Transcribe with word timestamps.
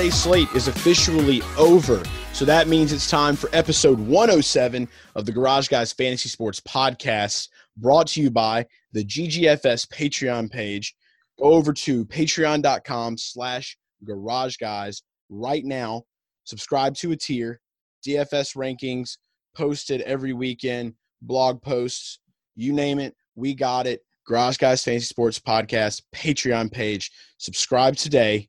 7 0.00 0.10
Sunday 0.10 0.46
slate 0.46 0.56
is 0.56 0.66
officially 0.66 1.42
over. 1.58 2.02
So 2.32 2.46
that 2.46 2.68
means 2.68 2.90
it's 2.90 3.10
time 3.10 3.36
for 3.36 3.50
episode 3.52 3.98
107 3.98 4.88
of 5.14 5.26
the 5.26 5.32
Garage 5.32 5.68
Guys 5.68 5.92
Fantasy 5.92 6.30
Sports 6.30 6.58
Podcast, 6.58 7.48
brought 7.76 8.06
to 8.08 8.22
you 8.22 8.30
by 8.30 8.64
the 8.92 9.04
GGFS 9.04 9.86
Patreon 9.88 10.50
page. 10.50 10.94
Go 11.38 11.52
over 11.52 11.74
to 11.74 12.06
patreon.com 12.06 13.18
slash 13.18 13.76
garage 14.02 14.56
guys 14.56 15.02
right 15.28 15.66
now. 15.66 16.04
Subscribe 16.44 16.94
to 16.94 17.12
a 17.12 17.16
tier, 17.16 17.60
DFS 18.06 18.56
rankings 18.56 19.18
posted 19.54 20.00
every 20.02 20.32
weekend, 20.32 20.94
blog 21.20 21.60
posts, 21.60 22.20
you 22.56 22.72
name 22.72 23.00
it, 23.00 23.14
we 23.34 23.52
got 23.52 23.86
it. 23.86 24.00
Garage 24.26 24.56
Guys 24.56 24.82
Fantasy 24.82 25.04
Sports 25.04 25.38
Podcast 25.38 26.02
Patreon 26.14 26.72
page. 26.72 27.10
Subscribe 27.36 27.96
today 27.96 28.48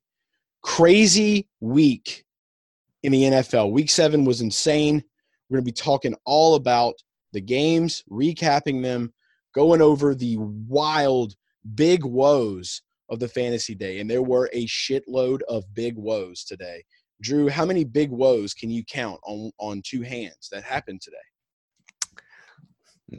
crazy 0.62 1.48
week 1.60 2.24
in 3.04 3.12
the 3.12 3.24
NFL. 3.24 3.72
Week 3.72 3.90
seven 3.90 4.26
was 4.26 4.42
insane. 4.42 5.04
We're 5.50 5.58
going 5.58 5.66
to 5.66 5.72
be 5.72 5.74
talking 5.74 6.16
all 6.26 6.56
about 6.56 6.96
the 7.34 7.42
games, 7.42 8.04
recapping 8.10 8.82
them, 8.82 9.14
going 9.54 9.82
over 9.82 10.16
the 10.16 10.38
wild, 10.40 11.36
big 11.76 12.06
woes 12.06 12.82
of 13.10 13.20
the 13.20 13.28
fantasy 13.28 13.76
day. 13.76 14.00
And 14.00 14.10
there 14.10 14.22
were 14.22 14.50
a 14.54 14.66
shitload 14.68 15.42
of 15.50 15.64
big 15.74 15.98
woes 15.98 16.44
today. 16.44 16.84
Drew, 17.22 17.50
how 17.50 17.66
many 17.66 17.84
big 17.84 18.10
woes 18.10 18.54
can 18.54 18.72
you 18.72 18.84
count 18.86 19.20
on, 19.24 19.52
on 19.60 19.82
two 19.86 20.02
hands 20.02 20.50
that 20.52 20.64
happened 20.64 21.02
today? 21.02 21.18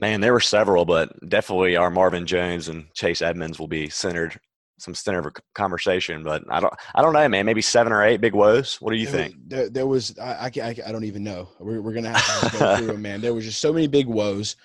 Man, 0.01 0.21
there 0.21 0.33
were 0.33 0.41
several, 0.41 0.85
but 0.85 1.13
definitely 1.29 1.77
our 1.77 1.91
Marvin 1.91 2.27
Jones 2.27 2.69
and 2.69 2.87
Chase 2.95 3.21
Edmonds 3.21 3.61
will 3.61 3.69
be 3.69 3.91
centered 3.91 4.41
some 4.83 4.95
center 4.95 5.19
of 5.21 5.27
a 5.27 5.33
conversation. 5.55 6.23
But 6.23 6.43
I 6.51 6.61
don't, 6.61 6.73
I 6.95 7.03
don't 7.03 7.13
know, 7.13 7.29
man. 7.29 7.47
Maybe 7.47 7.63
seven 7.63 7.93
or 7.93 8.03
eight 8.05 8.21
big 8.21 8.35
woes. 8.35 8.81
What 8.81 8.93
do 8.93 8.99
you 8.99 9.07
There 9.07 9.15
think? 9.25 9.35
was- 9.37 9.45
There, 9.49 9.71
there 9.71 9.87
was, 9.87 10.19
I, 10.19 10.51
I, 10.55 10.75
I 10.87 10.93
don't 10.93 11.05
even 11.05 11.23
know. 11.25 11.49
We're, 11.61 11.81
we're 11.81 11.93
going 11.93 12.05
to 12.05 12.11
have 12.11 12.53
to 12.53 12.59
go 12.59 12.77
through 12.77 12.87
them, 12.89 13.03
man. 13.09 13.21
There 13.21 13.35
was 13.35 13.45
just 13.45 13.61
so 13.61 13.73
many 13.73 13.87
big 13.87 14.07
woes. 14.07 14.57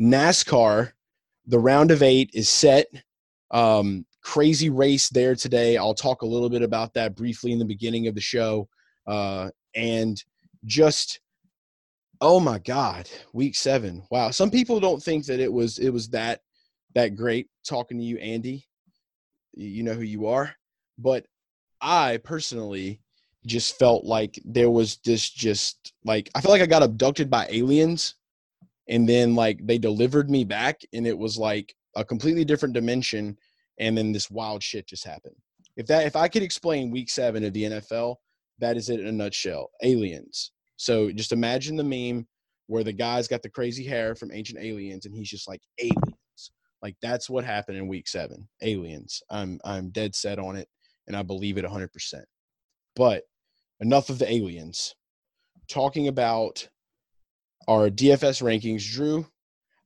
NASCAR, 0.00 0.92
the 1.46 1.58
round 1.58 1.90
of 1.90 2.02
eight 2.02 2.30
is 2.34 2.48
set. 2.48 2.86
Um, 3.50 4.06
crazy 4.22 4.70
race 4.70 5.08
there 5.10 5.34
today. 5.34 5.76
I'll 5.76 5.94
talk 5.94 6.22
a 6.22 6.26
little 6.26 6.48
bit 6.48 6.62
about 6.62 6.94
that 6.94 7.14
briefly 7.14 7.52
in 7.52 7.58
the 7.58 7.64
beginning 7.64 8.06
of 8.08 8.14
the 8.14 8.20
show. 8.20 8.68
Uh, 9.06 9.50
and 9.74 10.22
just, 10.64 11.20
oh 12.20 12.40
my 12.40 12.58
God, 12.58 13.08
week 13.32 13.54
seven. 13.54 14.02
Wow. 14.10 14.30
Some 14.30 14.50
people 14.50 14.80
don't 14.80 15.02
think 15.02 15.26
that 15.26 15.40
it 15.40 15.52
was, 15.52 15.78
it 15.78 15.90
was 15.90 16.08
that, 16.10 16.40
that 16.94 17.16
great 17.16 17.48
talking 17.68 17.98
to 17.98 18.04
you, 18.04 18.16
Andy. 18.18 18.66
You 19.56 19.82
know 19.82 19.94
who 19.94 20.02
you 20.02 20.26
are, 20.26 20.54
but 20.98 21.26
I 21.80 22.18
personally 22.24 23.00
just 23.46 23.78
felt 23.78 24.04
like 24.04 24.40
there 24.44 24.70
was 24.70 24.96
this 25.04 25.28
just 25.28 25.92
like 26.04 26.30
I 26.34 26.40
felt 26.40 26.52
like 26.52 26.62
I 26.62 26.66
got 26.66 26.82
abducted 26.82 27.28
by 27.28 27.46
aliens 27.50 28.14
and 28.88 29.08
then 29.08 29.34
like 29.34 29.64
they 29.66 29.78
delivered 29.78 30.30
me 30.30 30.44
back 30.44 30.80
and 30.92 31.06
it 31.06 31.16
was 31.16 31.36
like 31.38 31.74
a 31.96 32.04
completely 32.04 32.44
different 32.44 32.74
dimension 32.74 33.36
and 33.78 33.96
then 33.96 34.12
this 34.12 34.30
wild 34.30 34.62
shit 34.62 34.86
just 34.86 35.04
happened. 35.04 35.36
If 35.76 35.86
that 35.86 36.06
if 36.06 36.16
I 36.16 36.28
could 36.28 36.42
explain 36.42 36.90
week 36.90 37.10
7 37.10 37.44
of 37.44 37.52
the 37.52 37.64
NFL, 37.64 38.16
that 38.60 38.76
is 38.76 38.88
it 38.88 39.00
in 39.00 39.06
a 39.06 39.12
nutshell. 39.12 39.70
Aliens. 39.82 40.52
So 40.76 41.10
just 41.10 41.32
imagine 41.32 41.76
the 41.76 41.84
meme 41.84 42.26
where 42.66 42.84
the 42.84 42.92
guy's 42.92 43.28
got 43.28 43.42
the 43.42 43.50
crazy 43.50 43.84
hair 43.84 44.14
from 44.14 44.32
Ancient 44.32 44.58
Aliens 44.58 45.06
and 45.06 45.14
he's 45.14 45.28
just 45.28 45.48
like 45.48 45.60
aliens. 45.78 46.13
Like 46.84 46.96
that's 47.00 47.30
what 47.30 47.44
happened 47.44 47.78
in 47.78 47.88
week 47.88 48.06
7. 48.06 48.46
Aliens. 48.62 49.22
I'm 49.30 49.58
I'm 49.64 49.88
dead 49.88 50.14
set 50.14 50.38
on 50.38 50.54
it 50.54 50.68
and 51.06 51.16
I 51.16 51.22
believe 51.22 51.56
it 51.56 51.64
100%. 51.64 51.88
But 52.94 53.22
enough 53.80 54.10
of 54.10 54.18
the 54.18 54.30
aliens. 54.30 54.94
Talking 55.66 56.08
about 56.08 56.68
our 57.66 57.88
DFS 57.88 58.42
rankings, 58.42 58.86
Drew. 58.92 59.26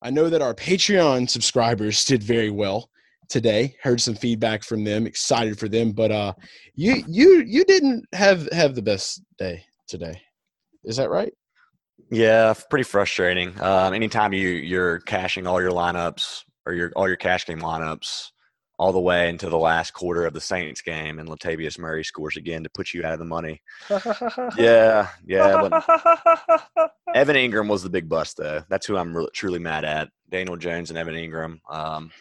I 0.03 0.11
know 0.11 0.29
that 0.29 0.43
our 0.43 0.55
Patreon 0.55 1.31
subscribers 1.31 2.05
did 2.05 2.21
very 2.21 2.51
well 2.51 2.91
today. 3.29 3.77
Heard 3.81 4.01
some 4.01 4.17
feedback 4.17 4.65
from 4.65 4.83
them. 4.83 5.07
Excited 5.07 5.57
for 5.57 5.69
them, 5.69 5.93
but 5.93 6.11
uh, 6.11 6.33
you 6.75 7.05
you 7.07 7.45
you 7.47 7.65
didn't 7.65 8.07
have 8.13 8.49
have 8.51 8.75
the 8.75 8.83
best 8.83 9.23
day 9.39 9.63
today. 9.87 10.21
Is 10.83 10.97
that 10.97 11.11
right? 11.11 11.33
Yeah, 12.11 12.55
pretty 12.71 12.85
frustrating. 12.85 13.61
Um, 13.61 13.95
anytime 13.95 14.33
you 14.33 14.49
you're 14.49 14.99
cashing 15.01 15.47
all 15.47 15.61
your 15.61 15.73
lineups 15.73 16.43
or 16.69 16.75
your 16.75 16.93
all 16.95 17.09
your 17.09 17.17
cash 17.17 17.47
game 17.47 17.61
lineups 17.61 18.31
all 18.79 18.93
the 18.93 19.01
way 19.01 19.29
into 19.29 19.51
the 19.51 19.59
last 19.59 19.93
quarter 19.93 20.25
of 20.25 20.33
the 20.33 20.41
Saints 20.41 20.83
game, 20.83 21.19
and 21.19 21.29
Latavius 21.29 21.79
Murray 21.79 22.05
scores 22.05 22.37
again 22.37 22.63
to 22.63 22.71
put 22.71 22.95
you 22.95 23.05
out 23.05 23.13
of 23.13 23.19
the 23.19 23.25
money. 23.25 23.61
Yeah, 24.57 25.09
yeah. 25.27 25.63
Evan 27.15 27.37
Engram 27.37 27.69
was 27.69 27.83
the 27.83 27.91
big 27.91 28.09
bust, 28.09 28.37
though. 28.37 28.63
That's 28.69 28.87
who 28.87 28.97
I'm 28.97 29.17
really, 29.17 29.31
truly 29.35 29.59
mad 29.59 29.85
at. 29.85 30.09
Daniel 30.31 30.57
Jones 30.57 30.91
and 30.91 30.99
Evan 30.99 31.15
Engram. 31.15 31.59
Um, 31.69 32.13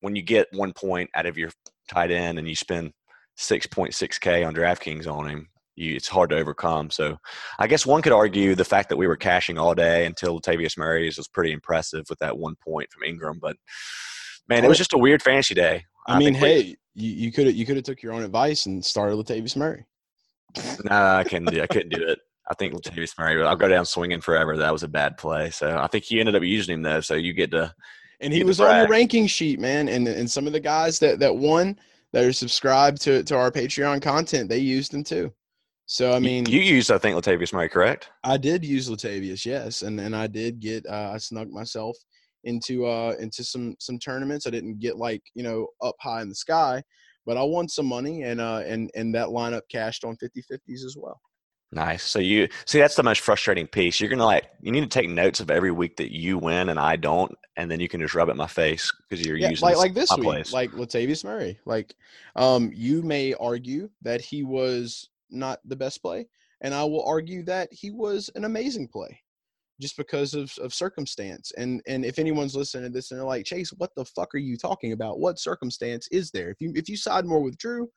when 0.00 0.16
you 0.16 0.22
get 0.22 0.48
one 0.52 0.72
point 0.72 1.10
out 1.14 1.26
of 1.26 1.36
your 1.36 1.50
tight 1.88 2.10
end 2.10 2.38
and 2.38 2.48
you 2.48 2.54
spend 2.54 2.92
6.6K 3.38 4.46
on 4.46 4.54
DraftKings 4.54 5.10
on 5.10 5.28
him, 5.28 5.48
you, 5.76 5.94
it's 5.96 6.08
hard 6.08 6.30
to 6.30 6.36
overcome. 6.36 6.90
So 6.90 7.16
I 7.58 7.66
guess 7.66 7.84
one 7.86 8.02
could 8.02 8.12
argue 8.12 8.54
the 8.54 8.64
fact 8.64 8.88
that 8.88 8.96
we 8.96 9.06
were 9.06 9.16
cashing 9.16 9.58
all 9.58 9.74
day 9.74 10.06
until 10.06 10.40
Latavius 10.40 10.78
Murray's 10.78 11.16
was 11.16 11.28
pretty 11.28 11.52
impressive 11.52 12.04
with 12.08 12.18
that 12.20 12.38
one 12.38 12.54
point 12.56 12.90
from 12.92 13.02
Engram. 13.02 13.40
But 13.40 13.56
man, 14.48 14.64
it 14.64 14.68
was 14.68 14.78
just 14.78 14.92
a 14.92 14.98
weird 14.98 15.22
fantasy 15.22 15.54
day. 15.54 15.84
I, 16.06 16.18
mean, 16.18 16.34
think 16.34 16.42
we- 16.42 16.48
hey, 16.48 16.76
you, 16.94 17.32
could 17.32 17.46
have 17.46 17.56
you 17.56 17.66
could 17.66 17.76
have 17.76 17.84
took 17.84 18.02
your 18.02 18.12
own 18.12 18.22
advice 18.22 18.66
and 18.66 18.84
started 18.84 19.16
Latavius 19.16 19.56
Murray. 19.56 19.84
No, 20.84 21.16
I 21.16 21.24
couldn't 21.24 21.50
do. 21.50 21.60
I 21.62 21.66
couldn't 21.66 21.88
do 21.88 22.06
it. 22.06 22.18
I 22.48 22.54
think 22.54 22.74
Latavius 22.74 23.18
Murray. 23.18 23.42
I'll 23.42 23.56
go 23.56 23.68
down 23.68 23.86
swinging 23.86 24.20
forever. 24.20 24.56
That 24.56 24.72
was 24.72 24.82
a 24.82 24.88
bad 24.88 25.16
play. 25.16 25.50
So 25.50 25.76
I 25.76 25.86
think 25.88 26.10
you 26.10 26.20
ended 26.20 26.36
up 26.36 26.42
using 26.42 26.74
him 26.74 26.82
though. 26.82 27.00
So 27.00 27.14
you 27.14 27.32
get 27.32 27.50
to. 27.52 27.74
and 28.20 28.32
he 28.32 28.44
was 28.44 28.60
on 28.60 28.82
the 28.82 28.88
ranking 28.88 29.26
sheet, 29.26 29.58
man. 29.58 29.88
And 29.88 30.06
and 30.06 30.30
some 30.30 30.46
of 30.46 30.52
the 30.52 30.60
guys 30.60 30.98
that 31.00 31.18
that 31.20 31.34
won 31.34 31.78
that 32.12 32.24
are 32.24 32.32
subscribed 32.32 33.00
to 33.02 33.24
to 33.24 33.36
our 33.36 33.50
Patreon 33.50 34.02
content, 34.02 34.48
they 34.48 34.58
used 34.58 34.94
him 34.94 35.02
too. 35.02 35.32
So 35.86 36.12
I 36.12 36.18
mean, 36.18 36.46
you 36.46 36.60
used 36.60 36.90
I 36.90 36.98
think 36.98 37.16
Latavius 37.16 37.52
Murray, 37.52 37.68
correct? 37.68 38.10
I 38.22 38.36
did 38.36 38.64
use 38.64 38.88
Latavius, 38.88 39.44
yes, 39.44 39.82
and 39.82 40.00
and 40.00 40.16
I 40.16 40.26
did 40.26 40.60
get 40.60 40.86
uh, 40.86 41.10
I 41.14 41.18
snuck 41.18 41.48
myself 41.48 41.96
into 42.44 42.86
uh 42.86 43.14
into 43.20 43.44
some 43.44 43.74
some 43.78 43.98
tournaments. 43.98 44.46
I 44.46 44.50
didn't 44.50 44.78
get 44.78 44.96
like 44.96 45.22
you 45.34 45.42
know 45.42 45.68
up 45.82 45.96
high 46.00 46.22
in 46.22 46.28
the 46.28 46.34
sky, 46.34 46.82
but 47.26 47.36
I 47.36 47.42
won 47.42 47.68
some 47.68 47.86
money 47.86 48.22
and 48.22 48.40
uh 48.40 48.62
and 48.66 48.90
and 48.94 49.14
that 49.14 49.28
lineup 49.28 49.62
cashed 49.70 50.04
on 50.04 50.16
50-50s 50.16 50.84
as 50.84 50.96
well. 50.98 51.20
Nice. 51.72 52.04
So 52.04 52.18
you 52.20 52.48
see 52.66 52.78
that's 52.78 52.94
the 52.94 53.02
most 53.02 53.20
frustrating 53.20 53.66
piece. 53.66 54.00
You're 54.00 54.10
gonna 54.10 54.24
like 54.24 54.46
you 54.62 54.72
need 54.72 54.82
to 54.82 54.86
take 54.86 55.10
notes 55.10 55.40
of 55.40 55.50
every 55.50 55.72
week 55.72 55.96
that 55.96 56.14
you 56.14 56.38
win 56.38 56.68
and 56.70 56.78
I 56.78 56.96
don't, 56.96 57.32
and 57.56 57.70
then 57.70 57.80
you 57.80 57.88
can 57.88 58.00
just 58.00 58.14
rub 58.14 58.28
it 58.28 58.32
in 58.32 58.36
my 58.38 58.46
face 58.46 58.90
because 59.08 59.26
you're 59.26 59.36
Yeah, 59.36 59.50
using 59.50 59.64
like 59.66 59.72
this- 59.74 59.78
like 59.80 59.94
this 59.94 60.16
week, 60.16 60.24
plays. 60.24 60.52
like 60.52 60.70
Latavius 60.72 61.24
Murray. 61.24 61.58
Like, 61.66 61.94
um, 62.36 62.70
you 62.74 63.02
may 63.02 63.34
argue 63.34 63.90
that 64.02 64.20
he 64.20 64.44
was 64.44 65.08
not 65.34 65.60
the 65.64 65.76
best 65.76 66.02
play, 66.02 66.26
and 66.60 66.74
I 66.74 66.84
will 66.84 67.04
argue 67.04 67.42
that 67.44 67.68
he 67.72 67.90
was 67.90 68.30
an 68.34 68.44
amazing 68.44 68.88
play, 68.88 69.20
just 69.80 69.96
because 69.96 70.34
of 70.34 70.52
of 70.58 70.74
circumstance. 70.74 71.52
And 71.56 71.82
and 71.86 72.04
if 72.04 72.18
anyone's 72.18 72.56
listening 72.56 72.84
to 72.84 72.90
this 72.90 73.10
and 73.10 73.20
they're 73.20 73.26
like, 73.26 73.44
Chase, 73.44 73.70
what 73.76 73.90
the 73.96 74.04
fuck 74.04 74.34
are 74.34 74.38
you 74.38 74.56
talking 74.56 74.92
about? 74.92 75.20
What 75.20 75.38
circumstance 75.38 76.08
is 76.10 76.30
there? 76.30 76.50
If 76.50 76.60
you 76.60 76.72
if 76.74 76.88
you 76.88 76.96
side 76.96 77.26
more 77.26 77.42
with 77.42 77.58
Drew, 77.58 77.88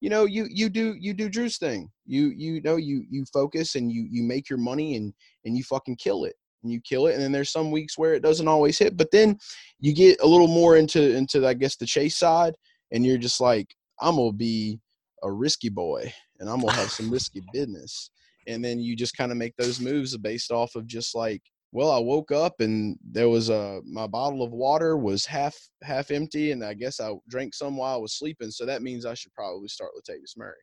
you 0.00 0.10
know 0.10 0.24
you 0.24 0.46
you 0.50 0.68
do 0.68 0.94
you 0.98 1.14
do 1.14 1.28
Drew's 1.28 1.58
thing. 1.58 1.90
You 2.04 2.32
you 2.36 2.60
know 2.62 2.76
you 2.76 3.04
you 3.10 3.24
focus 3.32 3.74
and 3.74 3.90
you 3.90 4.06
you 4.10 4.22
make 4.22 4.48
your 4.48 4.58
money 4.58 4.96
and 4.96 5.12
and 5.44 5.56
you 5.56 5.64
fucking 5.64 5.96
kill 5.96 6.24
it 6.24 6.34
and 6.62 6.72
you 6.72 6.80
kill 6.80 7.06
it. 7.06 7.14
And 7.14 7.22
then 7.22 7.32
there's 7.32 7.50
some 7.50 7.70
weeks 7.70 7.96
where 7.96 8.14
it 8.14 8.22
doesn't 8.22 8.48
always 8.48 8.78
hit, 8.78 8.96
but 8.96 9.10
then 9.10 9.38
you 9.80 9.94
get 9.94 10.20
a 10.20 10.26
little 10.26 10.48
more 10.48 10.76
into 10.76 11.16
into 11.16 11.46
I 11.46 11.54
guess 11.54 11.76
the 11.76 11.86
chase 11.86 12.16
side, 12.16 12.54
and 12.92 13.06
you're 13.06 13.18
just 13.18 13.40
like, 13.40 13.74
I'm 14.00 14.16
gonna 14.16 14.32
be 14.32 14.80
a 15.22 15.32
risky 15.32 15.70
boy, 15.70 16.12
and 16.40 16.48
I'm 16.48 16.60
gonna 16.60 16.72
have 16.72 16.90
some 16.90 17.10
risky 17.10 17.42
business. 17.52 18.10
And 18.46 18.64
then 18.64 18.78
you 18.78 18.94
just 18.94 19.16
kind 19.16 19.32
of 19.32 19.38
make 19.38 19.56
those 19.56 19.80
moves 19.80 20.16
based 20.16 20.52
off 20.52 20.74
of 20.76 20.86
just 20.86 21.14
like 21.14 21.42
Well, 21.72 21.90
I 21.90 21.98
woke 21.98 22.30
up 22.32 22.60
and 22.60 22.96
there 23.04 23.28
was 23.28 23.50
a 23.50 23.80
my 23.84 24.06
bottle 24.06 24.42
of 24.42 24.52
water 24.52 24.96
was 24.96 25.26
half 25.26 25.54
half 25.82 26.10
empty, 26.10 26.52
and 26.52 26.64
I 26.64 26.74
guess 26.74 27.00
I 27.00 27.12
drank 27.28 27.54
some 27.54 27.76
while 27.76 27.94
I 27.94 27.98
was 27.98 28.14
sleeping. 28.14 28.50
So 28.50 28.64
that 28.66 28.82
means 28.82 29.04
I 29.04 29.14
should 29.14 29.34
probably 29.34 29.68
start 29.68 29.90
Latavius 29.96 30.36
Murray. 30.38 30.54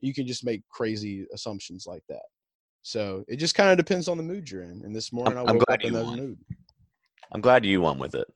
You 0.00 0.12
can 0.14 0.26
just 0.26 0.44
make 0.44 0.62
crazy 0.68 1.26
assumptions 1.32 1.86
like 1.86 2.02
that. 2.08 2.26
So 2.82 3.24
it 3.28 3.36
just 3.36 3.54
kind 3.54 3.70
of 3.70 3.76
depends 3.76 4.08
on 4.08 4.18
the 4.18 4.22
mood 4.22 4.50
you're 4.50 4.62
in. 4.64 4.82
And 4.84 4.94
this 4.94 5.12
morning 5.12 5.38
I'm- 5.38 5.48
I 5.48 5.52
woke 5.52 5.64
glad 5.66 5.80
up 5.80 5.84
in 5.84 5.94
you 5.94 5.98
that 5.98 6.16
mood. 6.16 6.38
I'm 7.32 7.40
glad 7.40 7.64
you 7.64 7.80
won 7.80 7.98
with 7.98 8.14
it, 8.14 8.28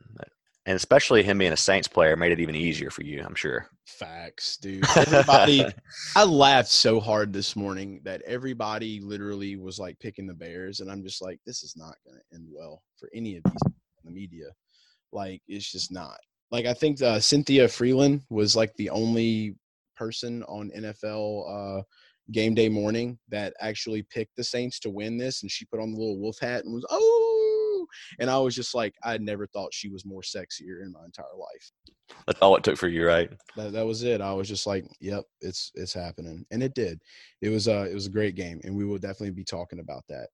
and 0.67 0.75
especially 0.75 1.23
him 1.23 1.39
being 1.39 1.53
a 1.53 1.57
Saints 1.57 1.87
player 1.87 2.17
made 2.17 2.33
it 2.33 2.41
even 2.41 2.57
easier 2.57 2.91
for 2.91 3.03
you. 3.03 3.23
I'm 3.25 3.37
sure. 3.37 3.69
Facts, 3.87 4.57
dude. 4.57 4.85
Everybody, 4.97 5.65
I 6.17 6.25
laughed 6.25 6.71
so 6.71 6.99
hard 6.99 7.33
this 7.33 7.55
morning 7.55 8.01
that 8.05 8.21
everybody 8.27 9.01
literally 9.01 9.57
was 9.57 9.79
like 9.79 9.99
picking 10.01 10.27
the 10.27 10.35
Bears, 10.35 10.81
and 10.81 10.91
I'm 10.91 11.05
just 11.05 11.23
like, 11.23 11.39
this 11.47 11.63
is 11.63 11.75
not 11.77 11.95
going 12.05 12.19
to 12.19 12.37
end 12.37 12.49
well 12.51 12.83
for 12.99 13.09
any 13.15 13.37
of 13.37 13.45
these 13.45 13.63
in 13.65 13.73
the 14.05 14.11
media. 14.11 14.47
Like, 15.13 15.41
it's 15.47 15.71
just 15.71 15.93
not. 15.93 16.19
Like, 16.51 16.67
I 16.67 16.75
think 16.75 17.01
uh, 17.01 17.21
Cynthia 17.21 17.67
Frelund 17.67 18.23
was 18.29 18.57
like 18.57 18.75
the 18.75 18.91
only 18.91 19.55
person 19.97 20.43
on 20.45 20.73
NFL 20.77 21.79
uh, 21.79 21.83
game 22.33 22.55
day 22.55 22.69
morning 22.69 23.19
that 23.29 23.55
actually 23.61 24.03
picked 24.03 24.35
the 24.37 24.45
Saints 24.45 24.81
to 24.81 24.91
win 24.91 25.17
this, 25.17 25.43
and 25.43 25.51
she 25.51 25.65
put 25.67 25.81
on 25.81 25.93
the 25.93 25.99
little 25.99 26.19
wolf 26.19 26.39
hat 26.41 26.65
and 26.65 26.75
was 26.75 26.85
oh, 26.91 27.26
and 28.19 28.31
I 28.31 28.39
was 28.39 28.55
just 28.55 28.75
like, 28.75 28.95
I 29.03 29.19
never 29.19 29.47
thought 29.47 29.75
she 29.75 29.89
was 29.89 30.05
more 30.05 30.23
sexier 30.23 30.83
in 30.83 30.93
my 30.93 31.05
entire 31.05 31.27
life 31.39 31.71
That's 32.27 32.41
all 32.41 32.57
it 32.57 32.65
took 32.65 32.77
for 32.77 32.89
you, 32.89 33.07
right? 33.07 33.31
that, 33.57 33.73
that 33.73 33.87
was 33.87 34.03
it. 34.03 34.21
I 34.21 34.33
was 34.33 34.49
just 34.49 34.67
like, 34.67 34.85
"Yep, 35.01 35.25
it's 35.41 35.73
it's 35.75 35.95
happening," 35.95 36.45
and 36.51 36.63
it 36.63 36.75
did. 36.75 37.01
It 37.43 37.49
was 37.49 37.69
uh 37.69 37.87
it 37.91 37.95
was 37.95 38.07
a 38.07 38.11
great 38.11 38.37
game, 38.37 38.61
and 38.65 38.77
we 38.77 38.85
will 38.85 38.99
definitely 38.99 39.33
be 39.33 39.45
talking 39.45 39.81
about 39.81 40.05
that. 40.09 40.29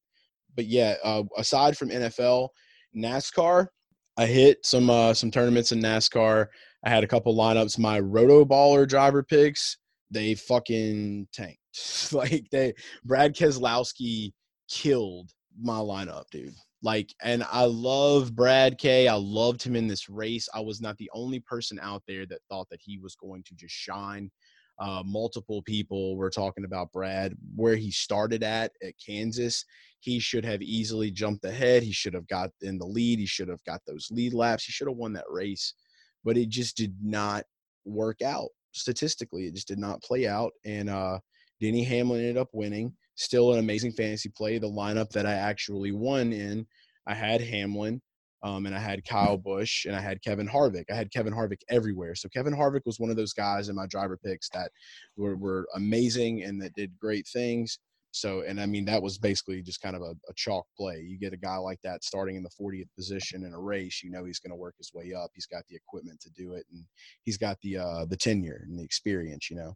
But 0.55 0.67
yeah, 0.67 0.97
uh, 1.03 1.23
aside 1.37 1.79
from 1.79 1.89
NFL, 1.89 2.49
NASCAR, 2.97 3.69
I 4.17 4.27
hit 4.27 4.65
some 4.65 4.91
uh 4.91 5.15
some 5.15 5.31
tournaments 5.31 5.73
in 5.73 5.81
NASCAR. 5.81 6.47
I 6.85 6.91
had 6.91 7.05
a 7.05 7.09
couple 7.09 7.35
lineups. 7.35 7.79
My 7.79 8.01
Roto 8.01 8.45
Baller 8.45 8.87
driver 8.89 9.23
picks, 9.23 9.79
they 10.11 10.35
fucking 10.35 11.29
tanked. 11.33 11.59
like 12.13 12.45
they 12.51 12.75
Brad 13.05 13.35
Keselowski 13.35 14.33
killed 14.71 15.31
my 15.61 15.79
lineup, 15.79 16.25
dude. 16.31 16.55
Like, 16.82 17.14
and 17.23 17.44
I 17.50 17.64
love 17.64 18.34
Brad 18.34 18.76
K. 18.76 19.06
I 19.06 19.14
loved 19.14 19.62
him 19.62 19.76
in 19.76 19.87
this 19.87 20.08
race. 20.08 20.49
I 20.52 20.61
was 20.61 20.81
not 20.81 20.96
the 20.96 21.11
only 21.14 21.38
person 21.40 21.79
out 21.81 22.02
there 22.08 22.26
that 22.26 22.40
thought 22.49 22.69
that 22.70 22.81
he 22.82 22.99
was 22.99 23.14
going 23.14 23.44
to 23.44 23.55
just 23.55 23.75
shine. 23.75 24.31
Uh, 24.79 25.02
multiple 25.05 25.62
people 25.62 26.17
were 26.17 26.31
talking 26.31 26.64
about 26.64 26.90
Brad, 26.90 27.37
where 27.55 27.76
he 27.76 27.93
started 27.93 28.43
at 28.43 28.73
at 28.82 28.94
Kansas. 29.05 29.64
He 30.00 30.19
should 30.19 30.44
have 30.44 30.61
easily 30.61 31.12
jumped 31.12 31.44
ahead. 31.44 31.84
He 31.84 31.93
should 31.93 32.14
have 32.14 32.26
got 32.26 32.50
in 32.62 32.79
the 32.79 32.87
lead. 32.87 33.20
He 33.20 33.26
should 33.26 33.49
have 33.49 33.62
got 33.64 33.81
those 33.87 34.08
lead 34.11 34.34
laps. 34.34 34.64
He 34.64 34.73
should 34.73 34.88
have 34.88 34.96
won 34.96 35.12
that 35.12 35.31
race, 35.31 35.75
but 36.25 36.37
it 36.37 36.49
just 36.49 36.76
did 36.76 36.96
not 37.00 37.44
work 37.84 38.23
out 38.23 38.49
statistically. 38.73 39.46
It 39.46 39.55
just 39.55 39.69
did 39.69 39.79
not 39.79 40.02
play 40.02 40.26
out. 40.26 40.52
And 40.64 40.90
uh, 40.90 41.20
Denny 41.61 41.84
Hamlin 41.84 42.20
ended 42.20 42.38
up 42.38 42.49
winning. 42.52 42.96
Still 43.14 43.53
an 43.53 43.59
amazing 43.59 43.93
fantasy 43.93 44.31
play. 44.35 44.59
The 44.59 44.69
lineup 44.69 45.11
that 45.11 45.26
I 45.26 45.35
actually 45.35 45.93
won 45.93 46.32
in, 46.32 46.67
I 47.06 47.14
had 47.14 47.41
Hamlin, 47.41 48.00
um, 48.43 48.67
and 48.67 48.75
I 48.75 48.79
had 48.79 49.05
Kyle 49.05 49.37
Busch, 49.37 49.85
and 49.85 49.94
I 49.94 50.00
had 50.00 50.23
Kevin 50.23 50.49
Harvick. 50.49 50.85
I 50.91 50.94
had 50.94 51.12
Kevin 51.12 51.32
Harvick 51.32 51.61
everywhere. 51.69 52.14
So 52.14 52.29
Kevin 52.29 52.55
Harvick 52.55 52.82
was 52.87 52.99
one 52.99 53.11
of 53.11 53.17
those 53.17 53.32
guys 53.32 53.69
in 53.69 53.76
my 53.76 53.87
driver 53.87 54.19
picks 54.23 54.49
that 54.50 54.70
were, 55.17 55.37
were 55.37 55.67
amazing 55.75 56.43
and 56.43 56.61
that 56.62 56.75
did 56.75 56.99
great 56.99 57.26
things. 57.32 57.79
So, 58.12 58.43
and 58.43 58.61
I 58.61 58.67
mean, 58.67 58.85
that 58.85 59.03
was 59.03 59.17
basically 59.17 59.62
just 59.62 59.81
kind 59.81 59.97
of 59.97 60.03
a, 60.03 60.15
a 60.29 60.35
chalk 60.37 60.67
play. 60.76 61.00
You 61.00 61.19
get 61.19 61.32
a 61.32 61.38
guy 61.38 61.56
like 61.56 61.81
that 61.82 62.05
starting 62.05 62.37
in 62.37 62.43
the 62.43 62.50
40th 62.61 62.88
position 62.94 63.44
in 63.44 63.55
a 63.55 63.58
race, 63.58 64.03
you 64.03 64.11
know 64.11 64.25
he's 64.25 64.38
going 64.38 64.50
to 64.50 64.56
work 64.56 64.75
his 64.76 64.93
way 64.93 65.15
up. 65.15 65.31
He's 65.35 65.47
got 65.47 65.65
the 65.69 65.76
equipment 65.76 66.20
to 66.20 66.31
do 66.31 66.53
it, 66.53 66.67
and 66.70 66.85
he's 67.25 67.38
got 67.38 67.56
the 67.62 67.79
uh, 67.79 68.05
the 68.05 68.17
tenure 68.17 68.65
and 68.69 68.79
the 68.79 68.85
experience, 68.85 69.50
you 69.50 69.56
know. 69.56 69.75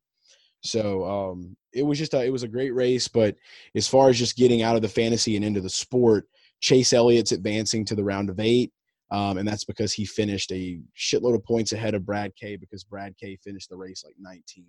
So 0.66 1.04
um, 1.04 1.56
it 1.72 1.82
was 1.82 1.98
just 1.98 2.14
a, 2.14 2.24
it 2.24 2.30
was 2.30 2.42
a 2.42 2.48
great 2.48 2.74
race, 2.74 3.08
but 3.08 3.36
as 3.74 3.88
far 3.88 4.08
as 4.08 4.18
just 4.18 4.36
getting 4.36 4.62
out 4.62 4.76
of 4.76 4.82
the 4.82 4.88
fantasy 4.88 5.36
and 5.36 5.44
into 5.44 5.60
the 5.60 5.70
sport, 5.70 6.28
Chase 6.60 6.92
Elliott's 6.92 7.32
advancing 7.32 7.84
to 7.86 7.94
the 7.94 8.04
round 8.04 8.30
of 8.30 8.40
eight, 8.40 8.72
um, 9.10 9.38
and 9.38 9.46
that's 9.46 9.64
because 9.64 9.92
he 9.92 10.04
finished 10.04 10.50
a 10.52 10.80
shitload 10.98 11.34
of 11.34 11.44
points 11.44 11.72
ahead 11.72 11.94
of 11.94 12.06
Brad 12.06 12.32
K. 12.34 12.56
Because 12.56 12.84
Brad 12.84 13.14
K. 13.18 13.36
finished 13.36 13.70
the 13.70 13.76
race 13.76 14.04
like 14.04 14.16
19th, 14.20 14.64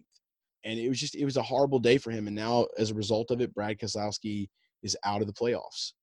and 0.63 0.79
it 0.79 0.89
was 0.89 0.99
just 0.99 1.15
it 1.15 1.25
was 1.25 1.37
a 1.37 1.43
horrible 1.43 1.79
day 1.79 1.97
for 1.97 2.11
him. 2.11 2.27
And 2.27 2.35
now, 2.35 2.67
as 2.77 2.91
a 2.91 2.95
result 2.95 3.31
of 3.31 3.41
it, 3.41 3.53
Brad 3.53 3.79
Keselowski 3.79 4.47
is 4.83 4.97
out 5.03 5.21
of 5.21 5.27
the 5.27 5.33
playoffs. 5.33 5.93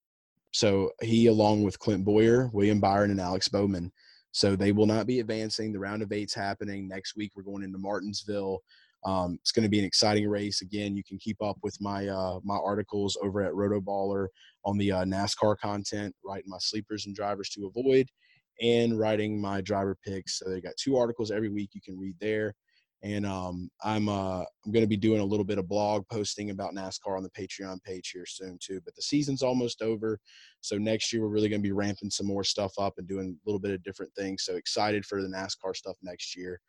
So 0.51 0.91
he, 1.01 1.27
along 1.27 1.63
with 1.63 1.79
Clint 1.79 2.05
Bowyer, 2.05 2.49
William 2.53 2.79
Byron, 2.79 3.11
and 3.11 3.21
Alex 3.21 3.47
Bowman, 3.47 3.91
so 4.35 4.53
they 4.53 4.73
will 4.73 4.85
not 4.85 5.07
be 5.07 5.21
advancing. 5.21 5.71
The 5.71 5.79
round 5.79 6.01
of 6.01 6.11
eight's 6.11 6.33
happening 6.33 6.89
next 6.89 7.15
week. 7.15 7.31
We're 7.35 7.43
going 7.43 7.63
into 7.63 7.77
Martinsville. 7.77 8.61
Um, 9.05 9.37
it's 9.39 9.51
going 9.51 9.63
to 9.63 9.69
be 9.69 9.79
an 9.79 9.85
exciting 9.85 10.27
race. 10.27 10.61
Again, 10.61 10.95
you 10.95 11.03
can 11.03 11.19
keep 11.19 11.41
up 11.41 11.57
with 11.61 11.77
my 11.79 12.07
uh, 12.07 12.39
my 12.43 12.57
articles 12.57 13.17
over 13.21 13.41
at 13.41 13.53
Rotoballer 13.53 14.27
on 14.65 14.77
the 14.77 14.91
uh, 14.91 15.05
NASCAR 15.05 15.57
content, 15.59 16.13
writing 16.25 16.49
my 16.49 16.57
sleepers 16.59 17.05
and 17.05 17.15
drivers 17.15 17.49
to 17.49 17.67
avoid, 17.67 18.07
and 18.61 18.97
writing 18.97 19.39
my 19.39 19.61
driver 19.61 19.95
picks. 20.03 20.39
So 20.39 20.49
they 20.49 20.59
got 20.59 20.73
two 20.77 20.97
articles 20.97 21.29
every 21.29 21.49
week 21.49 21.69
you 21.73 21.81
can 21.81 21.99
read 21.99 22.15
there. 22.19 22.55
And 23.03 23.27
um, 23.27 23.69
I'm 23.83 24.09
uh, 24.09 24.39
I'm 24.39 24.71
going 24.71 24.83
to 24.83 24.87
be 24.87 24.97
doing 24.97 25.21
a 25.21 25.25
little 25.25 25.45
bit 25.45 25.59
of 25.59 25.67
blog 25.67 26.07
posting 26.11 26.49
about 26.49 26.73
NASCAR 26.73 27.15
on 27.15 27.21
the 27.21 27.29
Patreon 27.29 27.83
page 27.83 28.09
here 28.11 28.25
soon 28.25 28.57
too. 28.59 28.81
But 28.83 28.95
the 28.95 29.03
season's 29.03 29.43
almost 29.43 29.83
over, 29.83 30.19
so 30.61 30.77
next 30.77 31.13
year 31.13 31.21
we're 31.21 31.27
really 31.27 31.49
going 31.49 31.61
to 31.61 31.67
be 31.67 31.73
ramping 31.73 32.09
some 32.09 32.25
more 32.25 32.43
stuff 32.43 32.73
up 32.79 32.95
and 32.97 33.07
doing 33.07 33.37
a 33.37 33.47
little 33.47 33.59
bit 33.59 33.71
of 33.71 33.83
different 33.83 34.11
things. 34.17 34.45
So 34.45 34.55
excited 34.55 35.05
for 35.05 35.21
the 35.21 35.27
NASCAR 35.27 35.75
stuff 35.75 35.97
next 36.01 36.35
year. 36.35 36.59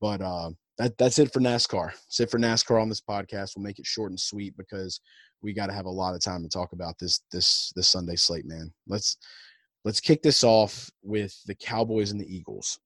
But 0.00 0.22
uh, 0.22 0.52
that 0.78 0.96
that's 0.98 1.18
it 1.18 1.32
for 1.32 1.40
NASCAR. 1.40 1.90
That's 1.92 2.20
it 2.20 2.30
for 2.30 2.38
NASCAR 2.38 2.80
on 2.80 2.88
this 2.88 3.00
podcast. 3.00 3.52
We'll 3.56 3.64
make 3.64 3.78
it 3.78 3.86
short 3.86 4.10
and 4.10 4.20
sweet 4.20 4.56
because 4.56 5.00
we 5.42 5.52
got 5.52 5.66
to 5.66 5.72
have 5.72 5.86
a 5.86 5.90
lot 5.90 6.14
of 6.14 6.20
time 6.20 6.42
to 6.42 6.48
talk 6.48 6.72
about 6.72 6.98
this 6.98 7.20
this 7.32 7.72
this 7.74 7.88
Sunday 7.88 8.16
slate, 8.16 8.46
man. 8.46 8.72
Let's 8.86 9.16
let's 9.84 10.00
kick 10.00 10.22
this 10.22 10.44
off 10.44 10.90
with 11.02 11.34
the 11.46 11.54
Cowboys 11.54 12.10
and 12.10 12.20
the 12.20 12.34
Eagles. 12.34 12.78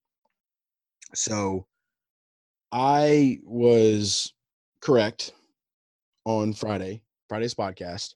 So 1.13 1.65
I 2.71 3.39
was 3.43 4.33
correct 4.81 5.33
on 6.25 6.53
Friday, 6.53 7.01
Friday's 7.27 7.53
podcast, 7.53 8.13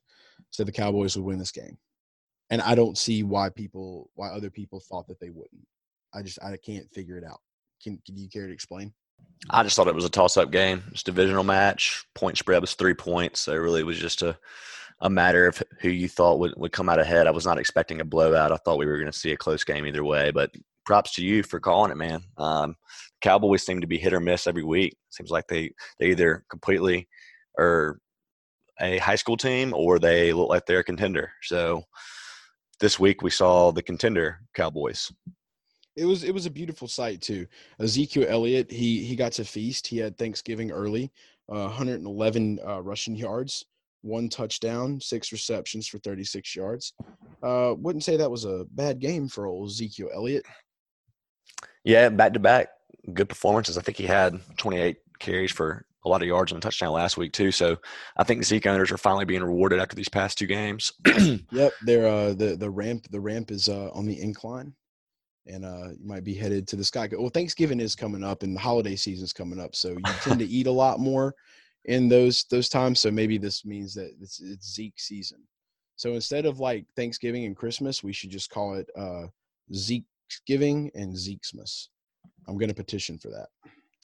said 0.50 0.66
the 0.66 0.72
Cowboys 0.72 1.16
would 1.16 1.26
win 1.26 1.38
this 1.38 1.52
game. 1.52 1.76
And 2.48 2.62
I 2.62 2.74
don't 2.74 2.96
see 2.96 3.24
why 3.24 3.50
people 3.50 4.10
why 4.14 4.28
other 4.28 4.50
people 4.50 4.80
thought 4.80 5.06
that 5.08 5.20
they 5.20 5.30
wouldn't. 5.30 5.66
I 6.14 6.22
just 6.22 6.38
I 6.42 6.56
can't 6.56 6.90
figure 6.92 7.18
it 7.18 7.24
out. 7.24 7.40
Can 7.82 8.00
can 8.06 8.16
you 8.16 8.28
care 8.28 8.46
to 8.46 8.52
explain? 8.52 8.94
I 9.50 9.62
just 9.62 9.76
thought 9.76 9.88
it 9.88 9.94
was 9.94 10.04
a 10.04 10.10
toss-up 10.10 10.50
game. 10.50 10.82
It's 10.90 11.02
divisional 11.02 11.44
match. 11.44 12.04
Point 12.14 12.36
spread 12.36 12.60
was 12.60 12.74
three 12.74 12.94
points, 12.94 13.40
so 13.40 13.52
it 13.52 13.56
really 13.56 13.84
was 13.84 13.98
just 13.98 14.22
a 14.22 14.36
a 15.00 15.10
matter 15.10 15.46
of 15.46 15.62
who 15.80 15.90
you 15.90 16.08
thought 16.08 16.38
would, 16.38 16.54
would 16.56 16.72
come 16.72 16.88
out 16.88 16.98
ahead. 16.98 17.26
I 17.26 17.30
was 17.30 17.44
not 17.44 17.58
expecting 17.58 18.00
a 18.00 18.04
blowout. 18.04 18.50
I 18.50 18.56
thought 18.56 18.78
we 18.78 18.86
were 18.86 18.96
going 18.96 19.12
to 19.12 19.18
see 19.18 19.32
a 19.32 19.36
close 19.36 19.62
game 19.62 19.86
either 19.86 20.04
way, 20.04 20.30
but 20.30 20.50
props 20.86 21.14
to 21.14 21.24
you 21.24 21.42
for 21.42 21.60
calling 21.60 21.90
it, 21.90 21.98
man. 21.98 22.22
Um, 22.38 22.76
Cowboys 23.20 23.64
seem 23.64 23.80
to 23.80 23.86
be 23.86 23.98
hit 23.98 24.14
or 24.14 24.20
miss 24.20 24.46
every 24.46 24.64
week. 24.64 24.96
Seems 25.10 25.30
like 25.30 25.46
they 25.48 25.72
they 25.98 26.06
either 26.06 26.44
completely 26.48 27.08
are 27.58 27.98
a 28.80 28.98
high 28.98 29.16
school 29.16 29.36
team 29.36 29.74
or 29.74 29.98
they 29.98 30.32
look 30.32 30.48
like 30.48 30.66
they're 30.66 30.80
a 30.80 30.84
contender. 30.84 31.32
So 31.42 31.82
this 32.80 32.98
week 32.98 33.22
we 33.22 33.30
saw 33.30 33.72
the 33.72 33.82
contender 33.82 34.40
Cowboys. 34.54 35.10
It 35.96 36.04
was 36.04 36.24
it 36.24 36.32
was 36.34 36.46
a 36.46 36.50
beautiful 36.50 36.88
sight 36.88 37.22
too. 37.22 37.46
Ezekiel 37.80 38.26
Elliott, 38.28 38.70
he 38.70 39.04
he 39.04 39.16
got 39.16 39.32
to 39.32 39.44
feast. 39.44 39.86
He 39.86 39.98
had 39.98 40.18
Thanksgiving 40.18 40.70
early, 40.70 41.10
uh, 41.50 41.64
111 41.64 42.60
uh, 42.66 42.82
rushing 42.82 43.16
yards, 43.16 43.64
one 44.02 44.28
touchdown, 44.28 45.00
six 45.00 45.32
receptions 45.32 45.88
for 45.88 45.98
36 45.98 46.54
yards. 46.54 46.92
Uh, 47.42 47.74
wouldn't 47.78 48.04
say 48.04 48.16
that 48.16 48.30
was 48.30 48.44
a 48.44 48.66
bad 48.72 49.00
game 49.00 49.28
for 49.28 49.46
old 49.46 49.70
Ezekiel 49.70 50.10
Elliott. 50.14 50.44
Yeah, 51.84 52.08
back 52.08 52.32
to 52.34 52.40
back, 52.40 52.68
good 53.14 53.28
performances. 53.28 53.78
I 53.78 53.82
think 53.82 53.96
he 53.96 54.04
had 54.04 54.38
28 54.56 54.98
carries 55.18 55.52
for 55.52 55.86
a 56.04 56.08
lot 56.08 56.22
of 56.22 56.28
yards 56.28 56.52
and 56.52 56.58
a 56.58 56.62
touchdown 56.62 56.92
last 56.92 57.16
week 57.16 57.32
too. 57.32 57.50
So 57.50 57.76
I 58.16 58.24
think 58.24 58.40
the 58.40 58.46
Zeke 58.46 58.66
owners 58.66 58.92
are 58.92 58.98
finally 58.98 59.24
being 59.24 59.42
rewarded 59.42 59.80
after 59.80 59.96
these 59.96 60.08
past 60.08 60.38
two 60.38 60.46
games. 60.46 60.92
Yep, 61.52 61.72
they're 61.82 62.06
uh, 62.06 62.34
the 62.34 62.56
the 62.56 62.68
ramp 62.68 63.06
the 63.10 63.20
ramp 63.20 63.50
is 63.50 63.68
uh, 63.68 63.90
on 63.92 64.04
the 64.04 64.20
incline, 64.20 64.74
and 65.46 65.64
uh, 65.64 65.88
you 65.98 66.06
might 66.06 66.24
be 66.24 66.34
headed 66.34 66.66
to 66.68 66.76
the 66.76 66.84
sky. 66.84 67.08
Well, 67.12 67.28
Thanksgiving 67.28 67.80
is 67.80 67.94
coming 67.94 68.24
up, 68.24 68.42
and 68.42 68.54
the 68.54 68.60
holiday 68.60 68.96
season 68.96 69.24
is 69.24 69.32
coming 69.32 69.60
up, 69.60 69.74
so 69.74 69.90
you 69.90 70.02
tend 70.22 70.38
to 70.40 70.46
eat 70.46 70.66
a 70.66 70.72
lot 70.72 71.00
more 71.00 71.34
in 71.84 72.08
those 72.08 72.44
those 72.50 72.68
times. 72.68 73.00
So 73.00 73.10
maybe 73.10 73.38
this 73.38 73.64
means 73.64 73.94
that 73.94 74.10
it's, 74.20 74.40
it's 74.40 74.74
Zeke 74.74 74.98
season. 74.98 75.38
So 75.96 76.12
instead 76.12 76.44
of 76.44 76.60
like 76.60 76.84
Thanksgiving 76.94 77.44
and 77.46 77.56
Christmas, 77.56 78.04
we 78.04 78.12
should 78.12 78.30
just 78.30 78.50
call 78.50 78.74
it 78.74 78.88
uh, 78.96 79.26
Zekesgiving 79.72 80.90
and 80.94 81.14
Zekesmas. 81.14 81.88
I'm 82.46 82.58
going 82.58 82.68
to 82.68 82.74
petition 82.74 83.18
for 83.18 83.28
that. 83.28 83.48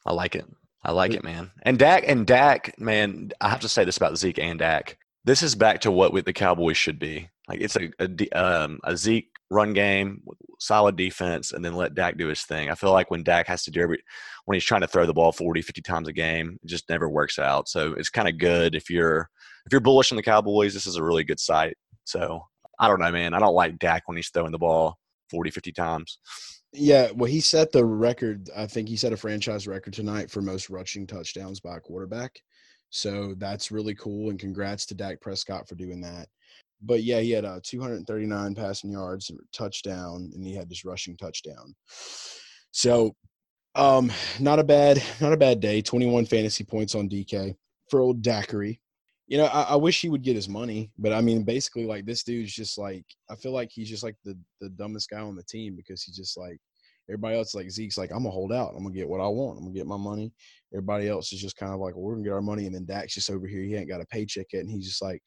I 0.06 0.12
like 0.12 0.34
it. 0.34 0.46
I 0.84 0.90
like 0.90 1.12
it, 1.12 1.22
man. 1.22 1.50
And 1.62 1.78
Dak 1.78 2.04
and 2.08 2.26
Dak, 2.26 2.78
man, 2.80 3.30
I 3.40 3.50
have 3.50 3.61
to 3.61 3.68
say 3.68 3.84
this 3.84 3.99
about 3.99 4.16
Zeke 4.16 4.40
and 4.40 4.58
Dak. 4.58 4.99
This 5.25 5.42
is 5.42 5.54
back 5.54 5.80
to 5.82 5.92
what 5.92 6.12
we, 6.12 6.22
the 6.22 6.32
Cowboys 6.32 6.76
should 6.76 6.99
be. 6.99 7.28
Like 7.46 7.61
it's 7.61 7.76
a 7.76 7.90
a, 8.00 8.30
um, 8.30 8.80
a 8.84 8.96
Zeke 8.96 9.32
run 9.52 9.73
game, 9.73 10.23
solid 10.59 10.97
defense, 10.97 11.52
and 11.52 11.64
then 11.64 11.75
let 11.75 11.94
Dak 11.94 12.16
do 12.16 12.28
his 12.28 12.42
thing. 12.42 12.71
I 12.71 12.75
feel 12.75 12.92
like 12.92 13.11
when 13.11 13.23
Dak 13.23 13.47
has 13.47 13.62
to 13.64 13.71
do 13.71 13.80
every 13.80 14.02
when 14.47 14.56
he's 14.56 14.64
trying 14.64 14.80
to 14.80 14.88
throw 14.88 15.06
the 15.06 15.12
ball 15.12 15.30
40, 15.30 15.62
50 15.62 15.82
times 15.82 16.09
a 16.09 16.12
game, 16.12 16.59
it 16.62 16.66
just 16.66 16.88
never 16.88 17.09
works 17.09 17.38
out. 17.38 17.68
So 17.68 17.92
it's 17.92 18.09
kind 18.09 18.28
of 18.28 18.38
good 18.38 18.75
if 18.75 18.90
you're 18.90 19.28
if 19.66 19.73
you're 19.73 19.80
bullish 19.80 20.11
on 20.11 20.16
the 20.16 20.23
Cowboys. 20.23 20.75
This 20.75 20.87
is 20.87 20.97
a 20.97 21.04
really 21.04 21.25
good 21.25 21.40
site. 21.40 21.76
So 22.04 22.44
I 22.78 22.88
don't 22.88 23.00
know, 23.00 23.12
man. 23.12 23.35
I 23.35 23.38
don't 23.38 23.54
like 23.54 23.78
Dak 23.78 24.09
when 24.09 24.16
he's 24.16 24.30
throwing 24.30 24.52
the 24.52 24.59
ball 24.59 24.99
40, 25.30 25.50
50 25.50 25.73
times. 25.73 26.18
Yeah, 26.73 27.11
well, 27.14 27.30
he 27.30 27.40
set 27.40 27.71
the 27.71 27.85
record. 27.85 28.49
I 28.56 28.66
think 28.66 28.88
he 28.88 28.97
set 28.97 29.12
a 29.12 29.16
franchise 29.16 29.68
record 29.68 29.92
tonight 29.92 30.30
for 30.30 30.40
most 30.40 30.71
rushing 30.71 31.06
touchdowns 31.06 31.61
by 31.61 31.76
a 31.76 31.80
quarterback. 31.80 32.40
So 32.88 33.35
that's 33.37 33.71
really 33.71 33.94
cool. 33.94 34.30
And 34.30 34.38
congrats 34.38 34.87
to 34.87 34.94
Dak 34.94 35.21
Prescott 35.21 35.68
for 35.68 35.75
doing 35.75 36.00
that. 36.00 36.28
But 36.83 37.03
yeah, 37.03 37.21
he 37.21 37.31
had 37.31 37.45
uh, 37.45 37.61
239 37.62 38.55
passing 38.55 38.91
yards, 38.91 39.31
touchdown, 39.53 40.31
and 40.35 40.45
he 40.45 40.55
had 40.55 40.69
this 40.69 40.85
rushing 40.85 41.17
touchdown. 41.17 41.75
So, 42.73 43.15
um, 43.75 44.11
not 44.41 44.59
a 44.59 44.65
bad, 44.65 45.03
not 45.21 45.33
a 45.33 45.37
bad 45.37 45.61
day. 45.61 45.81
21 45.81 46.27
fantasy 46.27 46.65
points 46.65 46.95
on 46.95 47.09
DK 47.09 47.55
for 47.89 48.01
old 48.01 48.23
Daiquiri. 48.23 48.81
You 49.29 49.39
know, 49.39 49.47
I, 49.47 49.62
I 49.62 49.77
wish 49.77 50.01
he 50.01 50.09
would 50.09 50.23
get 50.23 50.37
his 50.37 50.49
money, 50.49 50.91
but 50.99 51.12
I 51.12 51.21
mean, 51.21 51.45
basically, 51.45 51.87
like 51.87 52.05
this 52.05 52.23
dude's 52.23 52.53
just 52.53 52.77
like 52.77 53.05
I 53.31 53.37
feel 53.37 53.53
like 53.53 53.71
he's 53.73 53.89
just 53.89 54.03
like 54.03 54.17
the 54.25 54.37
the 54.61 54.69
dumbest 54.71 55.09
guy 55.09 55.21
on 55.21 55.37
the 55.37 55.45
team 55.45 55.75
because 55.77 56.03
he's 56.03 56.17
just 56.17 56.37
like 56.37 56.59
everybody 57.12 57.37
else. 57.37 57.54
Like 57.54 57.71
Zeke's 57.71 57.99
like 57.99 58.11
I'm 58.11 58.19
gonna 58.19 58.31
hold 58.31 58.52
out. 58.52 58.73
I'm 58.76 58.83
gonna 58.83 58.95
get 58.95 59.09
what 59.09 59.21
I 59.21 59.28
want. 59.28 59.59
I'm 59.59 59.64
gonna 59.64 59.75
get 59.75 59.87
my 59.87 59.97
money. 59.97 60.33
Everybody 60.73 61.09
else 61.09 61.33
is 61.33 61.40
just 61.40 61.57
kind 61.57 61.73
of 61.73 61.81
like 61.81 61.95
well, 61.95 62.04
we're 62.04 62.14
gonna 62.14 62.25
get 62.25 62.33
our 62.33 62.42
money, 62.42 62.66
and 62.66 62.75
then 62.75 62.87
Dak's 62.87 63.14
just 63.14 63.31
over 63.31 63.47
here. 63.47 63.62
He 63.62 63.75
ain't 63.75 63.88
got 63.88 64.00
a 64.00 64.07
paycheck 64.07 64.47
yet, 64.52 64.62
and 64.62 64.71
he's 64.71 64.87
just 64.87 65.02
like, 65.02 65.23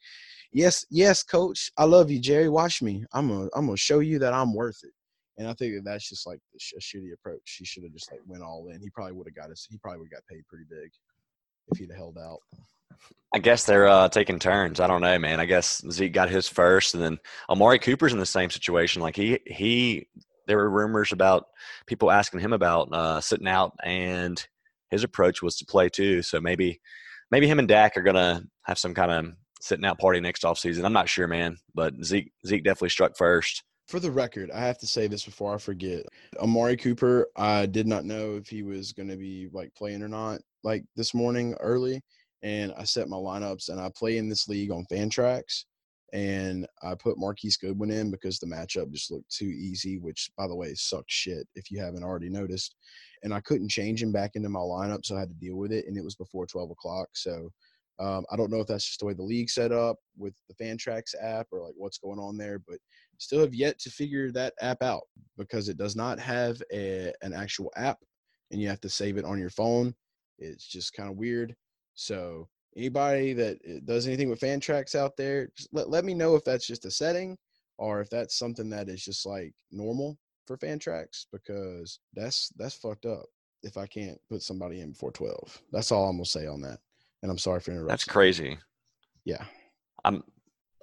yes, 0.51 0.85
yes, 0.89 1.23
coach, 1.23 1.71
I 1.77 1.85
love 1.85 2.09
you, 2.09 2.19
Jerry. 2.19 2.49
Watch 2.49 2.81
me. 2.81 3.05
I'm 3.13 3.29
gonna 3.29 3.49
I'm 3.55 3.65
gonna 3.65 3.77
show 3.77 3.99
you 3.99 4.19
that 4.19 4.33
I'm 4.33 4.53
worth 4.53 4.79
it. 4.83 4.91
And 5.37 5.47
I 5.47 5.53
think 5.53 5.75
that 5.75 5.83
that's 5.83 6.07
just 6.07 6.25
like 6.25 6.39
a 6.55 6.79
shitty 6.79 7.13
approach. 7.13 7.57
He 7.59 7.65
should 7.65 7.83
have 7.83 7.91
just 7.91 8.11
like 8.11 8.21
went 8.25 8.43
all 8.43 8.69
in. 8.73 8.79
He 8.81 8.89
probably 8.89 9.13
would 9.13 9.27
have 9.27 9.35
got 9.35 9.51
us. 9.51 9.67
He 9.69 9.77
probably 9.77 9.99
would 9.99 10.09
have 10.13 10.21
got 10.21 10.27
paid 10.33 10.47
pretty 10.47 10.65
big 10.69 10.89
if 11.67 11.77
he'd 11.77 11.91
held 11.95 12.17
out. 12.17 12.39
I 13.33 13.39
guess 13.39 13.65
they're 13.65 13.87
uh, 13.87 14.07
taking 14.07 14.39
turns. 14.39 14.79
I 14.79 14.87
don't 14.87 15.01
know, 15.01 15.19
man. 15.19 15.41
I 15.41 15.45
guess 15.45 15.83
Zeke 15.91 16.13
got 16.13 16.29
his 16.29 16.47
first, 16.47 16.93
and 16.93 17.03
then 17.03 17.17
Amari 17.49 17.79
Cooper's 17.79 18.13
in 18.13 18.19
the 18.19 18.25
same 18.25 18.49
situation. 18.49 19.01
Like 19.01 19.15
he 19.15 19.39
he, 19.45 20.07
there 20.47 20.57
were 20.57 20.69
rumors 20.69 21.11
about 21.11 21.47
people 21.87 22.11
asking 22.11 22.39
him 22.39 22.53
about 22.53 22.93
uh, 22.93 23.21
sitting 23.21 23.47
out, 23.47 23.73
and 23.83 24.45
his 24.89 25.03
approach 25.03 25.41
was 25.41 25.55
to 25.57 25.65
play 25.65 25.89
too. 25.89 26.21
So 26.21 26.39
maybe 26.39 26.79
maybe 27.31 27.47
him 27.47 27.59
and 27.59 27.67
Dak 27.67 27.97
are 27.97 28.03
gonna 28.03 28.43
have 28.63 28.77
some 28.77 28.93
kind 28.93 29.11
of 29.11 29.33
sitting 29.61 29.85
out 29.85 29.99
party 29.99 30.19
next 30.19 30.43
offseason. 30.43 30.85
I'm 30.85 30.93
not 30.93 31.09
sure, 31.09 31.27
man, 31.27 31.57
but 31.73 31.93
Zeke 32.03 32.31
Zeke 32.45 32.63
definitely 32.63 32.89
struck 32.89 33.17
first. 33.17 33.63
For 33.87 33.99
the 33.99 34.11
record, 34.11 34.49
I 34.49 34.61
have 34.61 34.79
to 34.79 34.87
say 34.87 35.05
this 35.05 35.25
before 35.25 35.53
I 35.53 35.59
forget. 35.59 36.03
Amari 36.39 36.75
Cooper, 36.75 37.27
I 37.35 37.67
did 37.67 37.85
not 37.85 38.03
know 38.03 38.35
if 38.35 38.47
he 38.47 38.63
was 38.63 38.93
going 38.93 39.09
to 39.09 39.15
be 39.15 39.47
like 39.53 39.75
playing 39.75 40.01
or 40.01 40.07
not 40.07 40.39
like 40.63 40.83
this 40.95 41.13
morning 41.13 41.53
early 41.59 42.01
and 42.45 42.73
I 42.77 42.83
set 42.83 43.09
my 43.09 43.17
lineups 43.17 43.69
and 43.69 43.79
I 43.79 43.89
play 43.95 44.17
in 44.17 44.29
this 44.29 44.47
league 44.47 44.71
on 44.71 44.85
Fantrax 44.91 45.65
and 46.15 46.65
I 46.81 46.95
put 46.95 47.17
Marquise 47.17 47.57
Goodwin 47.57 47.91
in 47.91 48.09
because 48.09 48.39
the 48.39 48.47
matchup 48.47 48.89
just 48.91 49.11
looked 49.11 49.29
too 49.29 49.45
easy, 49.45 49.97
which 49.97 50.31
by 50.37 50.47
the 50.47 50.55
way 50.55 50.73
sucked 50.73 51.11
shit 51.11 51.45
if 51.55 51.69
you 51.69 51.79
haven't 51.79 52.03
already 52.03 52.29
noticed. 52.29 52.75
And 53.23 53.33
I 53.33 53.41
couldn't 53.41 53.69
change 53.69 54.01
him 54.01 54.13
back 54.13 54.31
into 54.35 54.47
my 54.47 54.61
lineup, 54.61 55.05
so 55.05 55.17
I 55.17 55.19
had 55.19 55.29
to 55.29 55.35
deal 55.35 55.57
with 55.57 55.73
it. 55.73 55.85
And 55.87 55.97
it 55.97 56.03
was 56.03 56.15
before 56.15 56.47
twelve 56.47 56.71
o'clock, 56.71 57.09
so 57.13 57.51
um, 57.99 58.25
I 58.31 58.37
don't 58.37 58.49
know 58.49 58.61
if 58.61 58.67
that's 58.67 58.85
just 58.85 58.99
the 58.99 59.05
way 59.05 59.13
the 59.13 59.23
league 59.23 59.49
set 59.49 59.71
up 59.71 59.97
with 60.17 60.33
the 60.49 60.63
Fantrax 60.63 61.15
app 61.21 61.47
or 61.51 61.61
like 61.61 61.73
what's 61.77 61.97
going 61.97 62.19
on 62.19 62.37
there, 62.37 62.59
but 62.59 62.77
still 63.17 63.39
have 63.41 63.53
yet 63.53 63.77
to 63.79 63.89
figure 63.89 64.31
that 64.31 64.53
app 64.61 64.81
out 64.81 65.03
because 65.37 65.69
it 65.69 65.77
does 65.77 65.95
not 65.95 66.19
have 66.19 66.61
a, 66.73 67.13
an 67.21 67.33
actual 67.33 67.71
app 67.77 67.97
and 68.51 68.61
you 68.61 68.67
have 68.67 68.81
to 68.81 68.89
save 68.89 69.17
it 69.17 69.25
on 69.25 69.39
your 69.39 69.49
phone. 69.49 69.93
It's 70.39 70.67
just 70.67 70.93
kind 70.93 71.09
of 71.09 71.15
weird. 71.15 71.55
So 71.93 72.49
anybody 72.75 73.33
that 73.33 73.59
eh, 73.67 73.79
does 73.85 74.07
anything 74.07 74.29
with 74.29 74.39
Fantrax 74.39 74.95
out 74.95 75.17
there, 75.17 75.49
just 75.57 75.69
let, 75.71 75.89
let 75.89 76.05
me 76.05 76.13
know 76.13 76.35
if 76.35 76.43
that's 76.43 76.67
just 76.67 76.85
a 76.85 76.91
setting 76.91 77.37
or 77.77 78.01
if 78.01 78.09
that's 78.09 78.37
something 78.37 78.69
that 78.69 78.89
is 78.89 79.03
just 79.03 79.25
like 79.25 79.53
normal 79.71 80.17
for 80.45 80.57
Fantrax 80.57 81.25
because 81.31 81.99
that's 82.13 82.51
that's 82.57 82.75
fucked 82.75 83.05
up 83.05 83.25
if 83.63 83.77
I 83.77 83.87
can't 83.87 84.17
put 84.29 84.43
somebody 84.43 84.81
in 84.81 84.91
before 84.91 85.11
12. 85.11 85.61
That's 85.71 85.91
all 85.91 86.07
I'm 86.07 86.17
going 86.17 86.23
to 86.23 86.29
say 86.29 86.45
on 86.47 86.61
that. 86.61 86.79
And 87.23 87.31
I'm 87.31 87.37
sorry 87.37 87.59
for 87.59 87.71
interrupting. 87.71 87.89
That's 87.89 88.03
crazy. 88.03 88.57
Yeah. 89.25 89.43
I'm 90.03 90.23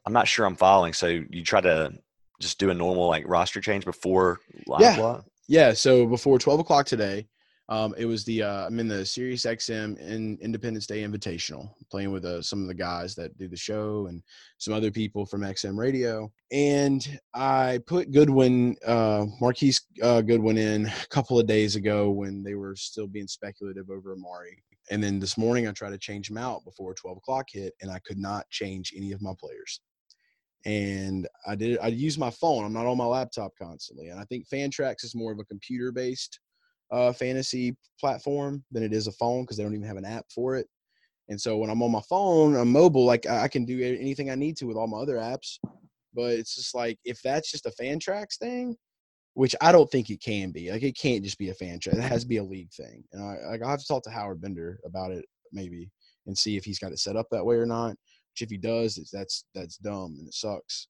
I'm 0.05 0.13
not 0.13 0.27
sure 0.27 0.47
I'm 0.47 0.57
following. 0.57 0.93
So 0.93 1.07
you 1.07 1.45
try 1.45 1.61
to 1.61 1.93
just 2.41 2.59
do 2.59 2.71
a 2.71 2.75
normal 2.75 3.07
like 3.07 3.25
roster 3.27 3.61
change 3.61 3.85
before 3.85 4.41
live 4.67 4.81
yeah. 4.81 4.97
block? 4.97 5.25
Yeah. 5.49 5.73
So 5.73 6.07
before 6.07 6.39
12 6.39 6.61
o'clock 6.61 6.87
today, 6.87 7.29
um, 7.69 7.95
it 7.97 8.07
was 8.07 8.25
the 8.25 8.43
uh, 8.43 8.67
I'm 8.67 8.81
in 8.81 8.89
the 8.89 9.07
Sirius 9.07 9.45
XM 9.47 9.99
in 9.99 10.37
Independence 10.41 10.87
Day 10.87 11.03
Invitational, 11.03 11.71
playing 11.91 12.11
with 12.11 12.25
uh, 12.25 12.43
some 12.43 12.61
of 12.61 12.69
the 12.69 12.75
guys 12.75 13.15
that 13.15 13.37
do 13.39 13.49
the 13.49 13.57
show 13.57 14.07
and 14.09 14.23
some 14.59 14.75
other 14.75 14.91
people 14.91 15.25
from 15.25 15.43
XM 15.43 15.79
Radio. 15.79 16.31
And 16.51 17.21
I 17.35 17.79
put 17.87 18.11
Goodwin, 18.11 18.77
uh, 18.87 19.27
Marquise 19.41 19.81
uh, 20.03 20.23
Goodwin, 20.23 20.59
in 20.59 20.87
a 20.87 21.07
couple 21.09 21.39
of 21.39 21.47
days 21.47 21.77
ago 21.77 22.11
when 22.11 22.43
they 22.43 22.57
were 22.57 22.75
still 22.75 23.07
being 23.07 23.29
speculative 23.29 23.91
over 23.91 24.13
Amari. 24.13 24.63
And 24.91 25.03
then 25.03 25.21
this 25.21 25.39
morning 25.39 25.69
I 25.69 25.73
tried 25.73 25.91
to 25.91 25.99
change 25.99 26.29
him 26.29 26.39
out 26.39 26.65
before 26.65 26.95
12 26.95 27.19
o'clock 27.19 27.47
hit, 27.53 27.75
and 27.81 27.91
I 27.91 28.01
could 28.01 28.19
not 28.19 28.51
change 28.51 28.93
any 28.97 29.13
of 29.13 29.23
my 29.23 29.33
players. 29.39 29.81
And 30.65 31.29
I 31.47 31.55
did. 31.55 31.79
I 31.81 31.89
use 31.89 32.19
my 32.19 32.31
phone. 32.31 32.65
I'm 32.65 32.73
not 32.73 32.87
on 32.87 32.97
my 32.97 33.05
laptop 33.05 33.53
constantly. 33.61 34.09
And 34.09 34.21
I 34.21 34.25
think 34.25 34.47
Fantrax 34.49 35.05
is 35.05 35.15
more 35.15 35.33
of 35.33 35.39
a 35.39 35.45
computer 35.45 35.91
based 35.91 36.39
uh, 36.93 37.13
fantasy 37.13 37.75
platform 37.99 38.63
than 38.71 38.83
it 38.83 38.93
is 38.93 39.07
a 39.07 39.13
phone 39.13 39.43
because 39.43 39.57
they 39.57 39.63
don't 39.63 39.75
even 39.75 39.87
have 39.87 39.97
an 39.97 40.05
app 40.05 40.27
for 40.33 40.57
it. 40.57 40.67
And 41.29 41.41
so 41.41 41.57
when 41.57 41.71
I'm 41.71 41.83
on 41.83 41.91
my 41.91 42.03
phone, 42.09 42.55
I'm 42.55 42.71
mobile, 42.71 43.05
like 43.07 43.27
I 43.27 43.49
can 43.49 43.65
do 43.65 43.83
anything 43.83 44.31
I 44.31 44.35
need 44.35 44.57
to 44.59 44.67
with 44.67 44.77
all 44.77 44.87
my 44.87 44.99
other 44.99 45.17
apps. 45.17 45.59
But 46.15 46.33
it's 46.33 46.55
just 46.55 46.75
like 46.75 46.99
if 47.05 47.21
that's 47.23 47.51
just 47.51 47.67
a 47.67 47.73
Fantrax 47.81 48.37
thing, 48.39 48.77
which 49.35 49.55
I 49.63 49.73
don't 49.73 49.91
think 49.91 50.11
it 50.11 50.21
can 50.21 50.51
be. 50.51 50.71
Like 50.71 50.83
it 50.83 50.99
can't 50.99 51.25
just 51.25 51.39
be 51.39 51.49
a 51.49 51.55
Fantrax. 51.55 51.95
It 51.95 52.03
has 52.03 52.23
to 52.23 52.29
be 52.29 52.37
a 52.37 52.45
league 52.45 52.73
thing. 52.73 53.03
And 53.13 53.23
I 53.23 53.51
like 53.51 53.63
I 53.63 53.71
have 53.71 53.81
to 53.81 53.87
talk 53.87 54.03
to 54.05 54.11
Howard 54.11 54.43
Bender 54.43 54.79
about 54.85 55.11
it 55.11 55.25
maybe 55.53 55.91
and 56.27 56.37
see 56.37 56.57
if 56.57 56.65
he's 56.65 56.79
got 56.79 56.93
it 56.93 56.99
set 56.99 57.17
up 57.17 57.27
that 57.31 57.45
way 57.45 57.57
or 57.57 57.67
not. 57.67 57.91
Which 57.91 58.43
if 58.43 58.51
he 58.51 58.59
does, 58.59 59.09
that's 59.13 59.45
that's 59.55 59.79
dumb 59.79 60.17
and 60.19 60.29
it 60.29 60.35
sucks. 60.35 60.89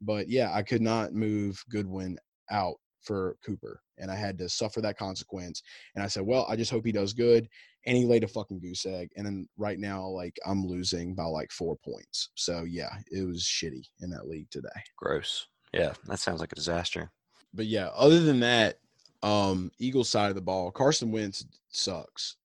But 0.00 0.28
yeah, 0.28 0.52
I 0.54 0.62
could 0.62 0.82
not 0.82 1.14
move 1.14 1.62
Goodwin 1.68 2.16
out 2.50 2.76
for 3.02 3.36
Cooper, 3.44 3.82
and 3.98 4.10
I 4.10 4.16
had 4.16 4.38
to 4.38 4.48
suffer 4.48 4.80
that 4.80 4.98
consequence. 4.98 5.62
And 5.94 6.04
I 6.04 6.06
said, 6.06 6.24
well, 6.24 6.46
I 6.48 6.56
just 6.56 6.70
hope 6.70 6.84
he 6.84 6.92
does 6.92 7.12
good. 7.12 7.48
And 7.86 7.96
he 7.96 8.04
laid 8.04 8.24
a 8.24 8.28
fucking 8.28 8.60
goose 8.60 8.84
egg. 8.84 9.10
And 9.16 9.24
then 9.24 9.48
right 9.56 9.78
now, 9.78 10.06
like 10.06 10.38
I'm 10.46 10.66
losing 10.66 11.14
by 11.14 11.24
like 11.24 11.50
four 11.50 11.76
points. 11.76 12.28
So 12.34 12.64
yeah, 12.64 12.90
it 13.10 13.26
was 13.26 13.42
shitty 13.42 13.86
in 14.00 14.10
that 14.10 14.28
league 14.28 14.50
today. 14.50 14.68
Gross. 14.96 15.46
Yeah, 15.72 15.92
that 16.06 16.18
sounds 16.18 16.40
like 16.40 16.52
a 16.52 16.56
disaster. 16.56 17.10
But 17.54 17.66
yeah, 17.66 17.88
other 17.94 18.20
than 18.20 18.40
that, 18.40 18.78
um, 19.22 19.70
Eagles 19.78 20.08
side 20.08 20.28
of 20.28 20.34
the 20.34 20.40
ball, 20.40 20.70
Carson 20.70 21.10
Wentz 21.10 21.44
sucks. 21.70 22.36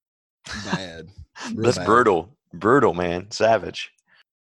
Bad. 0.66 1.10
That's 1.56 1.78
bad. 1.78 1.86
brutal. 1.86 2.38
Brutal, 2.54 2.94
man. 2.94 3.30
Savage. 3.32 3.92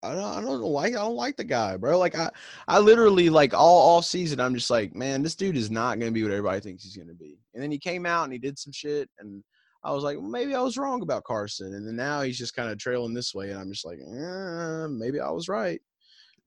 I 0.02 0.14
don't, 0.14 0.24
I 0.24 0.40
don't 0.40 0.60
like 0.62 0.94
I 0.94 0.98
don't 0.98 1.14
like 1.14 1.36
the 1.36 1.44
guy, 1.44 1.76
bro. 1.76 1.98
Like 1.98 2.18
I, 2.18 2.28
I 2.66 2.80
literally 2.80 3.30
like 3.30 3.54
all 3.54 3.96
off 3.96 4.04
season, 4.04 4.40
I'm 4.40 4.54
just 4.54 4.70
like, 4.70 4.96
man, 4.96 5.22
this 5.22 5.36
dude 5.36 5.56
is 5.56 5.70
not 5.70 5.98
gonna 5.98 6.10
be 6.10 6.22
what 6.24 6.32
everybody 6.32 6.60
thinks 6.60 6.82
he's 6.82 6.96
gonna 6.96 7.14
be. 7.14 7.38
And 7.54 7.62
then 7.62 7.70
he 7.70 7.78
came 7.78 8.04
out 8.04 8.24
and 8.24 8.32
he 8.32 8.38
did 8.38 8.58
some 8.58 8.72
shit, 8.72 9.08
and 9.20 9.44
I 9.84 9.92
was 9.92 10.02
like, 10.02 10.16
well, 10.16 10.28
maybe 10.28 10.54
I 10.54 10.60
was 10.60 10.76
wrong 10.76 11.02
about 11.02 11.24
Carson. 11.24 11.74
And 11.74 11.86
then 11.86 11.94
now 11.94 12.22
he's 12.22 12.38
just 12.38 12.56
kind 12.56 12.70
of 12.70 12.78
trailing 12.78 13.14
this 13.14 13.32
way, 13.32 13.50
and 13.50 13.60
I'm 13.60 13.70
just 13.70 13.86
like, 13.86 13.98
eh, 13.98 14.86
maybe 14.88 15.20
I 15.20 15.30
was 15.30 15.48
right, 15.48 15.80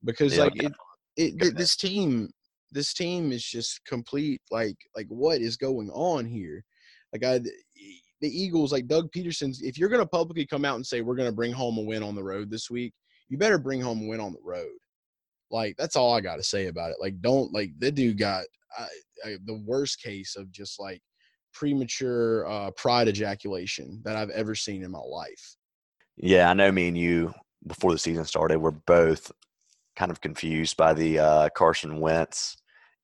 because 0.04 0.36
yeah, 0.36 0.44
like 0.44 0.62
it, 0.62 0.72
it, 1.16 1.56
this 1.56 1.76
team, 1.76 2.28
this 2.72 2.92
team 2.92 3.32
is 3.32 3.44
just 3.44 3.82
complete. 3.86 4.42
Like, 4.50 4.76
like 4.94 5.06
what 5.08 5.40
is 5.40 5.56
going 5.56 5.88
on 5.94 6.26
here? 6.26 6.62
Like 7.14 7.24
I, 7.24 7.38
the 7.38 8.28
Eagles, 8.28 8.70
like 8.70 8.86
Doug 8.86 9.10
Pederson's. 9.12 9.62
If 9.62 9.78
you're 9.78 9.88
gonna 9.88 10.04
publicly 10.04 10.44
come 10.44 10.66
out 10.66 10.76
and 10.76 10.86
say 10.86 11.00
we're 11.00 11.16
gonna 11.16 11.32
bring 11.32 11.52
home 11.52 11.78
a 11.78 11.82
win 11.82 12.02
on 12.02 12.14
the 12.14 12.22
road 12.22 12.50
this 12.50 12.70
week 12.70 12.92
you 13.28 13.38
better 13.38 13.58
bring 13.58 13.80
home 13.80 14.02
a 14.02 14.06
win 14.06 14.20
on 14.20 14.32
the 14.32 14.40
road. 14.42 14.76
Like 15.50 15.76
that's 15.76 15.96
all 15.96 16.14
I 16.14 16.20
got 16.20 16.36
to 16.36 16.42
say 16.42 16.66
about 16.66 16.90
it. 16.90 16.96
Like 17.00 17.20
don't 17.20 17.52
like 17.52 17.70
the 17.78 17.90
dude 17.90 18.18
got 18.18 18.44
I, 18.76 18.86
I, 19.24 19.36
the 19.44 19.62
worst 19.64 20.02
case 20.02 20.36
of 20.36 20.50
just 20.50 20.80
like 20.80 21.00
premature 21.52 22.46
uh, 22.46 22.70
pride 22.72 23.08
ejaculation 23.08 24.02
that 24.04 24.16
I've 24.16 24.30
ever 24.30 24.54
seen 24.54 24.82
in 24.82 24.90
my 24.90 24.98
life. 24.98 25.56
Yeah, 26.16 26.50
I 26.50 26.54
know. 26.54 26.72
Me 26.72 26.88
and 26.88 26.98
you 26.98 27.32
before 27.66 27.92
the 27.92 27.98
season 27.98 28.24
started, 28.24 28.58
we're 28.58 28.70
both 28.70 29.30
kind 29.96 30.10
of 30.10 30.20
confused 30.20 30.76
by 30.76 30.92
the 30.92 31.18
uh, 31.18 31.48
Carson 31.50 32.00
Wentz 32.00 32.56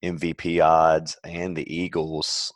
MVP 0.04 0.62
odds 0.62 1.16
and 1.24 1.56
the 1.56 1.74
Eagles 1.74 2.52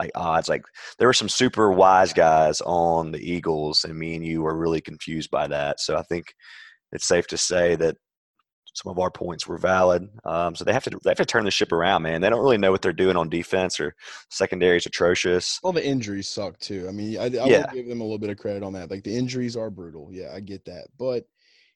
like 0.00 0.10
odds. 0.14 0.48
Like 0.48 0.64
there 0.98 1.08
were 1.08 1.12
some 1.12 1.28
super 1.28 1.70
wise 1.70 2.12
guys 2.12 2.60
on 2.62 3.12
the 3.12 3.18
Eagles, 3.20 3.84
and 3.84 3.98
me 3.98 4.16
and 4.16 4.24
you 4.24 4.42
were 4.42 4.56
really 4.56 4.80
confused 4.80 5.30
by 5.30 5.46
that. 5.48 5.80
So 5.80 5.96
I 5.96 6.02
think 6.02 6.34
it's 6.92 7.06
safe 7.06 7.26
to 7.28 7.38
say 7.38 7.76
that 7.76 7.96
some 8.74 8.90
of 8.90 8.98
our 8.98 9.10
points 9.10 9.46
were 9.46 9.58
valid. 9.58 10.08
Um, 10.24 10.54
so 10.54 10.64
they 10.64 10.72
have 10.72 10.84
to 10.84 10.90
they 11.02 11.10
have 11.10 11.16
to 11.18 11.24
turn 11.24 11.44
the 11.44 11.50
ship 11.50 11.72
around, 11.72 12.02
man. 12.02 12.20
They 12.20 12.30
don't 12.30 12.40
really 12.40 12.58
know 12.58 12.70
what 12.70 12.82
they're 12.82 12.92
doing 12.92 13.16
on 13.16 13.28
defense, 13.28 13.80
or 13.80 13.94
secondary 14.30 14.76
is 14.76 14.86
atrocious. 14.86 15.58
All 15.62 15.72
the 15.72 15.84
injuries 15.84 16.28
suck 16.28 16.58
too. 16.58 16.86
I 16.88 16.92
mean, 16.92 17.18
I, 17.18 17.24
I 17.24 17.28
Yeah. 17.28 17.66
will 17.66 17.74
give 17.74 17.88
them 17.88 18.00
a 18.00 18.04
little 18.04 18.18
bit 18.18 18.30
of 18.30 18.38
credit 18.38 18.62
on 18.62 18.72
that. 18.74 18.90
Like 18.90 19.04
the 19.04 19.16
injuries 19.16 19.56
are 19.56 19.70
brutal. 19.70 20.08
Yeah, 20.12 20.32
I 20.34 20.40
get 20.40 20.64
that, 20.66 20.88
but 20.98 21.24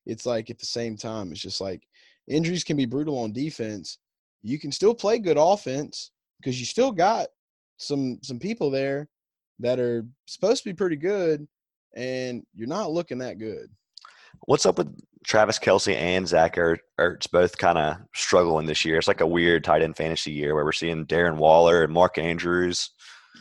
it's 0.07 0.27
like 0.27 0.51
at 0.51 0.59
the 0.59 0.67
same 0.67 0.97
time, 0.97 1.33
it's 1.33 1.41
just 1.41 1.61
like 1.61 1.83
injuries 2.29 2.65
can 2.65 2.77
be 2.77 2.87
brutal 2.87 3.19
on 3.19 3.33
defense. 3.33 3.99
You 4.43 4.59
can 4.59 4.71
still 4.71 4.95
play 4.95 5.19
good 5.19 5.39
offense 5.39 6.11
because 6.41 6.61
you 6.61 6.67
still 6.67 6.93
got 6.93 7.29
some 7.79 8.19
some 8.23 8.39
people 8.39 8.71
there 8.71 9.09
that 9.61 9.81
are 9.81 10.07
supposed 10.27 10.63
to 10.63 10.69
be 10.69 10.75
pretty 10.75 10.97
good, 10.97 11.47
and 11.97 12.45
you're 12.55 12.69
not 12.69 12.93
looking 12.93 13.19
that 13.19 13.39
good. 13.39 13.71
What's 14.47 14.67
up 14.67 14.79
with 14.79 14.95
Travis 15.25 15.59
Kelce 15.59 15.95
and 15.95 16.29
Zach 16.29 16.59
Er- 16.59 16.79
Ertz 17.01 17.31
both 17.31 17.57
kind 17.59 17.79
of 17.79 17.97
struggling 18.15 18.67
this 18.67 18.85
year? 18.85 18.99
It's 18.99 19.09
like 19.09 19.21
a 19.21 19.27
weird 19.27 19.65
tight 19.65 19.83
end 19.83 19.97
fantasy 19.97 20.33
year 20.33 20.55
where 20.55 20.65
we're 20.65 20.73
seeing 20.73 21.07
Darren 21.07 21.37
Waller 21.37 21.85
and 21.85 21.93
Mark 21.93 22.19
Andrews. 22.19 22.91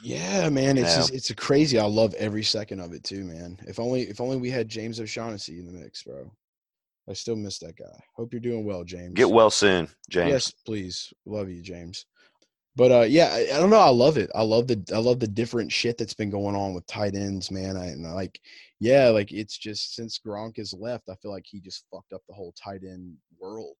Yeah, 0.01 0.49
man, 0.49 0.77
it's 0.77 0.91
You 0.91 1.01
just 1.01 1.13
it's 1.13 1.29
a 1.29 1.35
crazy. 1.35 1.79
I 1.79 1.85
love 1.85 2.13
every 2.15 2.43
second 2.43 2.79
of 2.79 2.93
it 2.93 3.03
too, 3.03 3.23
man. 3.23 3.57
If 3.67 3.79
only 3.79 4.01
if 4.01 4.19
only 4.19 4.37
we 4.37 4.49
had 4.49 4.67
James 4.67 4.99
O'Shaughnessy 4.99 5.59
in 5.59 5.65
the 5.65 5.71
mix, 5.71 6.03
bro. 6.03 6.31
I 7.09 7.13
still 7.13 7.35
miss 7.35 7.59
that 7.59 7.77
guy. 7.77 7.99
Hope 8.15 8.31
you're 8.33 8.39
doing 8.39 8.65
well, 8.65 8.83
James. 8.83 9.13
Get 9.13 9.29
well 9.29 9.49
soon, 9.49 9.89
James. 10.09 10.31
Yes, 10.31 10.51
please. 10.65 11.13
Love 11.25 11.49
you, 11.49 11.61
James. 11.61 12.05
But 12.75 12.91
uh, 12.91 13.01
yeah, 13.01 13.29
I, 13.31 13.55
I 13.55 13.59
don't 13.59 13.69
know. 13.69 13.77
I 13.77 13.89
love 13.89 14.17
it. 14.17 14.31
I 14.33 14.41
love 14.41 14.67
the 14.67 14.83
I 14.93 14.97
love 14.97 15.19
the 15.19 15.27
different 15.27 15.71
shit 15.71 15.97
that's 15.97 16.15
been 16.15 16.31
going 16.31 16.55
on 16.55 16.73
with 16.73 16.87
tight 16.87 17.15
ends, 17.15 17.51
man. 17.51 17.77
I, 17.77 17.87
and 17.87 18.05
I 18.07 18.13
like, 18.13 18.39
yeah, 18.79 19.09
like 19.09 19.31
it's 19.31 19.57
just 19.57 19.95
since 19.95 20.19
Gronk 20.25 20.57
has 20.57 20.73
left, 20.73 21.09
I 21.09 21.15
feel 21.15 21.31
like 21.31 21.45
he 21.45 21.59
just 21.59 21.85
fucked 21.91 22.13
up 22.13 22.23
the 22.27 22.33
whole 22.33 22.53
tight 22.53 22.81
end 22.83 23.15
world 23.39 23.75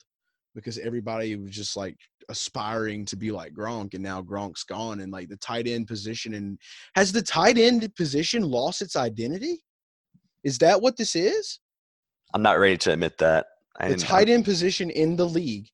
because 0.53 0.77
everybody 0.77 1.35
was 1.35 1.51
just 1.51 1.75
like 1.75 1.97
aspiring 2.29 3.05
to 3.05 3.15
be 3.15 3.31
like 3.31 3.53
Gronk, 3.53 3.95
and 3.95 4.03
now 4.03 4.21
Gronk's 4.21 4.63
gone, 4.63 4.99
and 4.99 5.11
like 5.11 5.27
the 5.27 5.37
tight 5.37 5.67
end 5.67 5.87
position, 5.87 6.35
and 6.35 6.59
has 6.95 7.11
the 7.11 7.21
tight 7.21 7.57
end 7.57 7.93
position 7.95 8.43
lost 8.43 8.81
its 8.81 8.95
identity? 8.95 9.63
Is 10.43 10.59
that 10.59 10.81
what 10.81 10.97
this 10.97 11.15
is? 11.15 11.59
I'm 12.33 12.41
not 12.41 12.59
ready 12.59 12.77
to 12.77 12.91
admit 12.91 13.17
that. 13.19 13.47
The 13.79 13.95
tight 13.95 14.29
end 14.29 14.45
position 14.45 14.89
in 14.91 15.15
the 15.15 15.27
league 15.27 15.67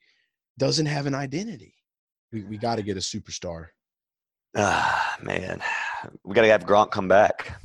doesn't 0.58 0.86
have 0.86 1.06
an 1.06 1.16
identity. 1.16 1.76
We 2.32 2.44
we 2.44 2.58
got 2.58 2.76
to 2.76 2.84
get 2.84 2.98
a 2.98 3.02
superstar. 3.02 3.68
Ah, 4.56 5.18
man, 5.22 5.62
we 6.24 6.34
got 6.34 6.42
to 6.42 6.48
have 6.48 6.66
Gronk 6.66 6.92
come 6.92 7.08
back. 7.08 7.60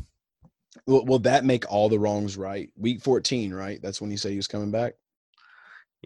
Will, 0.86 1.04
will 1.04 1.18
that 1.20 1.44
make 1.44 1.70
all 1.70 1.88
the 1.88 1.98
wrongs 1.98 2.36
right? 2.36 2.70
Week 2.76 3.00
14, 3.02 3.54
right? 3.54 3.80
That's 3.80 4.00
when 4.00 4.10
you 4.10 4.16
say 4.16 4.30
he 4.30 4.36
was 4.36 4.46
coming 4.46 4.70
back. 4.70 4.94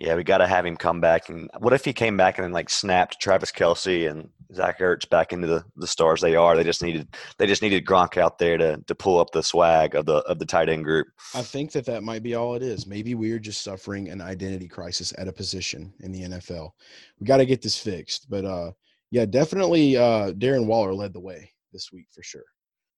Yeah, 0.01 0.15
we 0.15 0.23
got 0.23 0.39
to 0.39 0.47
have 0.47 0.65
him 0.65 0.77
come 0.77 1.01
back. 1.01 1.29
And 1.29 1.51
what 1.59 1.73
if 1.73 1.85
he 1.85 1.93
came 1.93 2.17
back 2.17 2.39
and 2.39 2.45
then 2.45 2.53
like 2.53 2.71
snapped 2.71 3.21
Travis 3.21 3.51
Kelce 3.51 4.09
and 4.09 4.29
Zach 4.55 4.79
Ertz 4.79 5.09
back 5.09 5.33
into 5.33 5.47
the, 5.47 5.65
the 5.77 5.87
stars 5.87 6.21
they 6.21 6.37
are? 6.37 6.57
They 6.57 6.65
just 6.65 6.83
needed 6.83 7.09
they 7.39 7.47
just 7.47 7.63
needed 7.63 7.85
Gronk 7.85 8.17
out 8.17 8.39
there 8.39 8.57
to 8.57 8.79
to 8.87 8.95
pull 8.95 9.19
up 9.19 9.33
the 9.33 9.43
swag 9.43 9.95
of 9.95 10.07
the 10.07 10.19
of 10.19 10.39
the 10.39 10.47
tight 10.47 10.69
end 10.69 10.85
group. 10.85 11.09
I 11.35 11.43
think 11.43 11.73
that 11.73 11.85
that 11.87 12.03
might 12.03 12.23
be 12.23 12.35
all 12.35 12.55
it 12.55 12.63
is. 12.63 12.87
Maybe 12.87 13.15
we're 13.15 13.41
just 13.41 13.63
suffering 13.63 14.09
an 14.09 14.21
identity 14.21 14.69
crisis 14.69 15.13
at 15.19 15.29
a 15.29 15.33
position 15.33 15.93
in 16.01 16.13
the 16.13 16.23
NFL. 16.23 16.71
We 17.19 17.27
got 17.27 17.39
to 17.39 17.47
get 17.47 17.61
this 17.61 17.79
fixed. 17.79 18.31
But 18.31 18.45
uh, 18.45 18.73
yeah, 19.11 19.27
definitely 19.27 19.97
uh, 19.97 20.33
Darren 20.33 20.67
Waller 20.67 20.95
led 20.95 21.13
the 21.13 21.21
way 21.21 21.51
this 21.73 21.91
week 21.93 22.07
for 22.15 22.23
sure. 22.23 22.45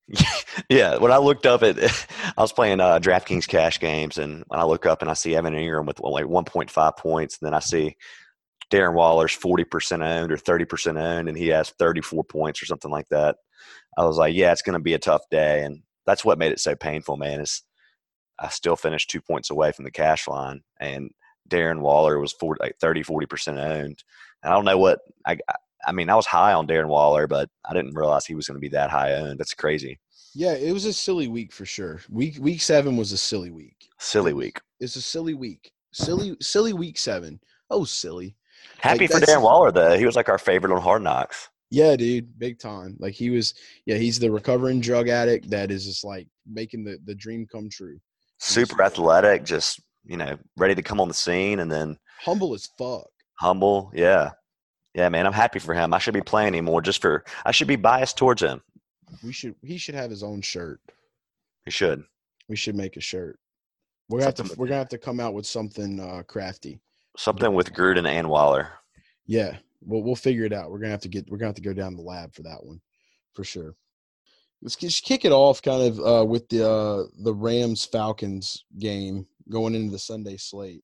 yeah, 0.69 0.97
when 0.99 1.13
I 1.13 1.19
looked 1.19 1.47
up 1.47 1.63
at, 1.63 1.79
I 2.37 2.41
was 2.41 2.53
playing 2.53 2.81
uh, 2.81 2.99
DraftKings 2.99 3.47
cash 3.47 3.79
games, 3.79 4.19
and 4.19 4.45
when 4.49 4.61
I 4.61 4.65
look 4.65 4.87
up 4.87 5.03
and 5.03 5.11
I 5.11 5.15
see 5.15 5.37
Evan 5.37 5.55
Engram 5.55 5.87
with 5.87 6.01
like 6.01 6.27
1.5 6.27 6.97
points, 6.97 7.39
and 7.41 7.47
then 7.47 7.55
I 7.55 7.61
see 7.61 7.97
Darren 8.71 8.95
Waller's 8.95 9.37
40% 9.37 10.05
owned 10.05 10.33
or 10.33 10.37
30% 10.37 11.01
owned, 11.01 11.29
and 11.29 11.37
he 11.37 11.49
has 11.49 11.71
34 11.71 12.25
points 12.25 12.63
or 12.63 12.67
something 12.67 12.91
like 12.91 13.09
that. 13.11 13.37
I 13.97 14.05
was 14.05 14.17
like, 14.17 14.35
yeah, 14.35 14.53
it's 14.53 14.63
going 14.63 14.75
to 14.75 14.83
be 14.83 14.95
a 14.95 14.99
tough 14.99 15.23
day, 15.31 15.65
and 15.65 15.83
that's 16.07 16.25
what 16.25 16.39
made 16.39 16.53
it 16.53 16.61
so 16.61 16.75
painful, 16.75 17.17
man. 17.17 17.41
Is 17.41 17.63
I 18.39 18.49
still 18.49 18.77
finished 18.77 19.11
two 19.11 19.21
points 19.21 19.51
away 19.51 19.73
from 19.73 19.85
the 19.85 19.91
cash 19.91 20.27
line, 20.27 20.63
and 20.81 21.11
Darren 21.49 21.81
Waller 21.81 22.19
was 22.19 22.33
40, 22.33 22.61
like 22.63 22.77
30, 22.81 23.03
40% 23.03 23.59
owned. 23.59 24.05
And 24.43 24.53
I 24.53 24.55
don't 24.55 24.65
know 24.65 24.79
what 24.79 25.01
I. 25.27 25.39
I 25.87 25.93
mean, 25.93 26.11
I 26.11 26.15
was 26.15 26.27
high 26.27 26.53
on 26.53 26.67
Darren 26.67 26.89
Waller, 26.89 27.27
but 27.27 27.49
I 27.65 27.73
didn't 27.75 27.95
realize 27.95 28.27
he 28.27 28.35
was 28.35 28.47
going 28.47 28.57
to 28.57 28.61
be 28.61 28.69
that 28.69 28.91
high 28.91 29.15
owned. 29.15 29.39
That's 29.39 29.55
crazy. 29.55 29.99
Yeah, 30.35 30.53
it 30.53 30.73
was 30.73 30.85
a 30.85 30.93
silly 30.93 31.27
week 31.29 31.53
for 31.53 31.67
sure. 31.67 32.01
Week 32.11 32.37
week 32.41 32.61
seven 32.61 32.97
was 32.97 33.13
a 33.13 33.17
silly 33.17 33.51
week. 33.51 33.89
Silly 33.99 34.33
week. 34.33 34.61
It's 34.79 34.97
a 34.97 35.03
silly 35.03 35.35
week. 35.35 35.73
Silly 35.93 36.37
silly 36.41 36.73
week 36.73 36.99
seven. 36.99 37.41
Oh, 37.71 37.85
silly. 37.85 38.37
Happy 38.79 39.01
Like, 39.09 39.11
for 39.11 39.19
Darren 39.21 39.43
Waller 39.43 39.73
though. 39.73 39.99
He 39.99 40.07
was 40.07 40.15
like 40.17 40.29
our 40.29 40.39
favorite 40.39 40.73
on 40.75 40.81
Hard 40.81 41.03
Knocks. 41.03 41.49
Yeah, 41.71 41.97
dude, 41.97 42.39
big 42.39 42.59
time. 42.59 42.97
Like 43.01 43.15
he 43.15 43.31
was. 43.31 43.55
Yeah, 43.87 43.97
he's 43.97 44.19
the 44.19 44.31
recovering 44.31 44.81
drug 44.81 45.09
addict 45.09 45.51
that 45.51 45.71
is 45.71 45.85
just 45.85 46.05
like 46.05 46.27
making 46.47 46.85
the 46.85 46.99
the 47.05 47.15
dream 47.15 47.47
come 47.51 47.69
true. 47.69 47.99
Super 48.39 48.83
athletic, 48.83 49.45
just 49.45 49.81
you 50.05 50.17
know, 50.17 50.37
ready 50.57 50.75
to 50.75 50.83
come 50.83 51.01
on 51.01 51.09
the 51.09 51.15
scene, 51.15 51.61
and 51.61 51.71
then 51.71 51.97
Humble 52.23 52.55
as 52.55 52.69
fuck. 52.79 53.09
humble. 53.39 53.91
Yeah, 53.95 54.31
yeah, 54.95 55.09
man. 55.09 55.27
I'm 55.27 55.33
happy 55.33 55.59
for 55.59 55.75
him. 55.75 55.95
I 55.95 55.99
should 55.99 56.15
be 56.15 56.23
playing 56.23 56.55
him 56.55 56.65
more 56.65 56.83
just 56.83 57.01
for. 57.01 57.25
I 57.45 57.53
should 57.53 57.69
be 57.69 57.77
biased 57.77 58.17
towards 58.17 58.43
him. 58.43 58.61
We 59.25 59.33
should. 59.33 59.55
He 59.63 59.79
should 59.79 59.95
have 59.95 60.11
his 60.11 60.23
own 60.23 60.41
shirt. 60.41 60.81
He 61.65 61.71
should. 61.71 62.05
We 62.49 62.57
should 62.57 62.75
make 62.75 62.97
a 62.97 63.01
shirt. 63.01 63.39
We're 64.09 64.19
gonna 64.19 64.27
have 64.27 64.35
to. 64.37 64.55
We're 64.57 64.67
gonna 64.67 64.79
have 64.79 64.89
to 64.89 64.99
come 64.99 65.21
out 65.21 65.35
with 65.35 65.47
something 65.47 66.01
uh, 66.01 66.23
crafty. 66.27 66.81
Something 67.17 67.55
with 67.55 67.73
Gruden 67.73 68.07
and 68.07 68.29
Waller. 68.29 68.69
Yeah, 69.27 69.57
we'll 69.83 70.03
we'll 70.03 70.17
figure 70.17 70.45
it 70.45 70.53
out. 70.53 70.71
We're 70.71 70.79
gonna 70.79 70.91
have 70.91 71.03
to 71.03 71.09
get. 71.09 71.31
We're 71.31 71.39
gonna 71.39 71.49
have 71.49 71.57
to 71.57 71.63
go 71.63 71.73
down 71.73 71.93
to 71.93 71.97
the 71.97 72.03
lab 72.03 72.35
for 72.35 72.43
that 72.43 72.65
one, 72.65 72.81
for 73.35 73.45
sure. 73.45 73.77
Let's 74.63 74.77
just 74.77 75.05
kick 75.05 75.25
it 75.25 75.33
off, 75.33 75.63
kind 75.63 75.83
of 75.83 76.01
uh, 76.01 76.25
with 76.25 76.49
the 76.49 76.69
uh, 76.69 77.05
the 77.23 77.33
Rams 77.33 77.85
Falcons 77.85 78.65
game 78.79 79.27
going 79.49 79.75
into 79.75 79.93
the 79.93 79.99
Sunday 79.99 80.37
slate. 80.37 80.83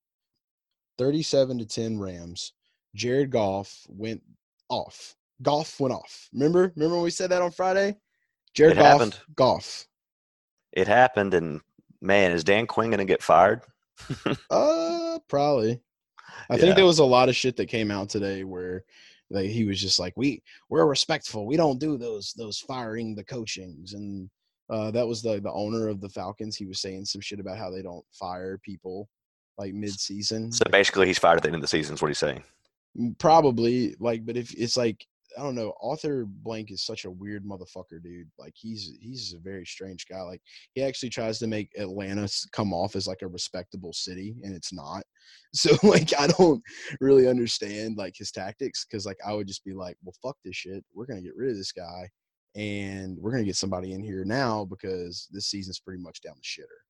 Thirty-seven 0.99 1.59
to 1.59 1.66
ten 1.66 1.99
Rams. 1.99 2.53
Jared 2.96 3.30
Goff 3.30 3.87
went 3.88 4.22
off. 4.68 5.14
Goff 5.42 5.78
went 5.78 5.94
off. 5.94 6.28
Remember? 6.32 6.72
Remember 6.74 6.96
when 6.96 7.04
we 7.04 7.11
said 7.11 7.30
that 7.30 7.42
on 7.42 7.50
Friday? 7.52 7.96
Jared 8.54 8.72
It 8.72 8.80
Goff. 8.80 8.87
happened. 8.92 9.20
Goff. 9.37 9.87
It 10.72 10.88
happened, 10.88 11.35
and 11.35 11.61
man, 12.00 12.32
is 12.32 12.42
Dan 12.42 12.66
Quinn 12.66 12.90
going 12.90 12.98
to 12.98 13.04
get 13.04 13.22
fired? 13.22 13.61
Uh, 14.50 15.18
probably. 15.28 15.80
I 16.50 16.54
Yeah. 16.54 16.61
think 16.61 16.76
there 16.76 16.85
was 16.85 16.98
a 16.98 17.04
lot 17.04 17.28
of 17.28 17.37
shit 17.37 17.56
that 17.56 17.66
came 17.66 17.90
out 17.90 18.09
today 18.11 18.44
where 18.44 18.85
like 19.30 19.48
he 19.48 19.64
was 19.64 19.80
just 19.80 19.98
like, 19.98 20.12
"We 20.16 20.42
we're 20.68 20.87
respectful. 20.87 21.46
We 21.46 21.56
don't 21.56 21.78
do 21.80 21.96
those 21.96 22.32
those 22.37 22.59
firing 22.59 23.14
the 23.14 23.24
coachings." 23.24 23.94
And 23.94 24.28
uh, 24.70 24.90
that 24.92 25.06
was 25.06 25.22
the 25.22 25.40
the 25.40 25.50
owner 25.52 25.88
of 25.88 26.00
the 26.00 26.09
Falcons. 26.11 26.56
He 26.56 26.66
was 26.66 26.80
saying 26.80 27.06
some 27.06 27.20
shit 27.22 27.40
about 27.40 27.59
how 27.59 27.70
they 27.70 27.82
don't 27.82 28.04
fire 28.12 28.59
people 28.59 29.09
like 29.59 29.72
mid 29.74 29.98
season. 29.98 30.52
So 30.52 30.64
basically, 30.70 31.06
he's 31.06 31.18
fired 31.18 31.38
at 31.38 31.42
the 31.42 31.48
end 31.48 31.56
of 31.56 31.62
the 31.62 31.68
season. 31.68 31.94
Is 31.94 32.02
what 32.02 32.09
he's 32.09 32.18
saying. 32.18 32.42
Probably 33.18 33.94
like, 34.00 34.24
but 34.24 34.37
if 34.37 34.54
it's 34.54 34.76
like 34.76 35.06
I 35.37 35.42
don't 35.42 35.54
know, 35.54 35.74
Arthur 35.82 36.24
Blank 36.26 36.70
is 36.70 36.82
such 36.82 37.04
a 37.04 37.11
weird 37.11 37.44
motherfucker, 37.44 38.02
dude. 38.02 38.30
Like 38.38 38.54
he's 38.56 38.92
he's 39.00 39.35
a 39.35 39.38
very 39.38 39.66
strange 39.66 40.06
guy. 40.09 40.22
Like 40.22 40.40
he 40.72 40.82
actually 40.82 41.11
tries 41.11 41.38
to 41.40 41.46
make 41.46 41.70
Atlanta 41.76 42.28
come 42.52 42.72
off 42.72 42.96
as 42.96 43.06
like 43.06 43.22
a 43.22 43.28
respectable 43.28 43.92
city, 43.92 44.37
and 44.42 44.54
it's 44.54 44.72
not. 44.72 45.04
So 45.54 45.74
like 45.82 46.12
I 46.18 46.26
don't 46.26 46.62
really 47.00 47.26
understand 47.28 47.96
like 47.96 48.14
his 48.16 48.30
tactics 48.30 48.85
because 48.85 49.06
like 49.06 49.16
I 49.26 49.32
would 49.32 49.46
just 49.46 49.64
be 49.64 49.72
like, 49.72 49.96
well, 50.04 50.14
fuck 50.22 50.37
this 50.44 50.54
shit. 50.54 50.85
We're 50.94 51.06
gonna 51.06 51.22
get 51.22 51.37
rid 51.37 51.50
of 51.50 51.56
this 51.56 51.72
guy, 51.72 52.11
and 52.54 53.16
we're 53.18 53.30
gonna 53.30 53.44
get 53.44 53.56
somebody 53.56 53.92
in 53.92 54.02
here 54.02 54.24
now 54.24 54.66
because 54.66 55.28
this 55.32 55.46
season's 55.46 55.80
pretty 55.80 56.02
much 56.02 56.20
down 56.20 56.35
the 56.37 56.42
shitter. 56.42 56.86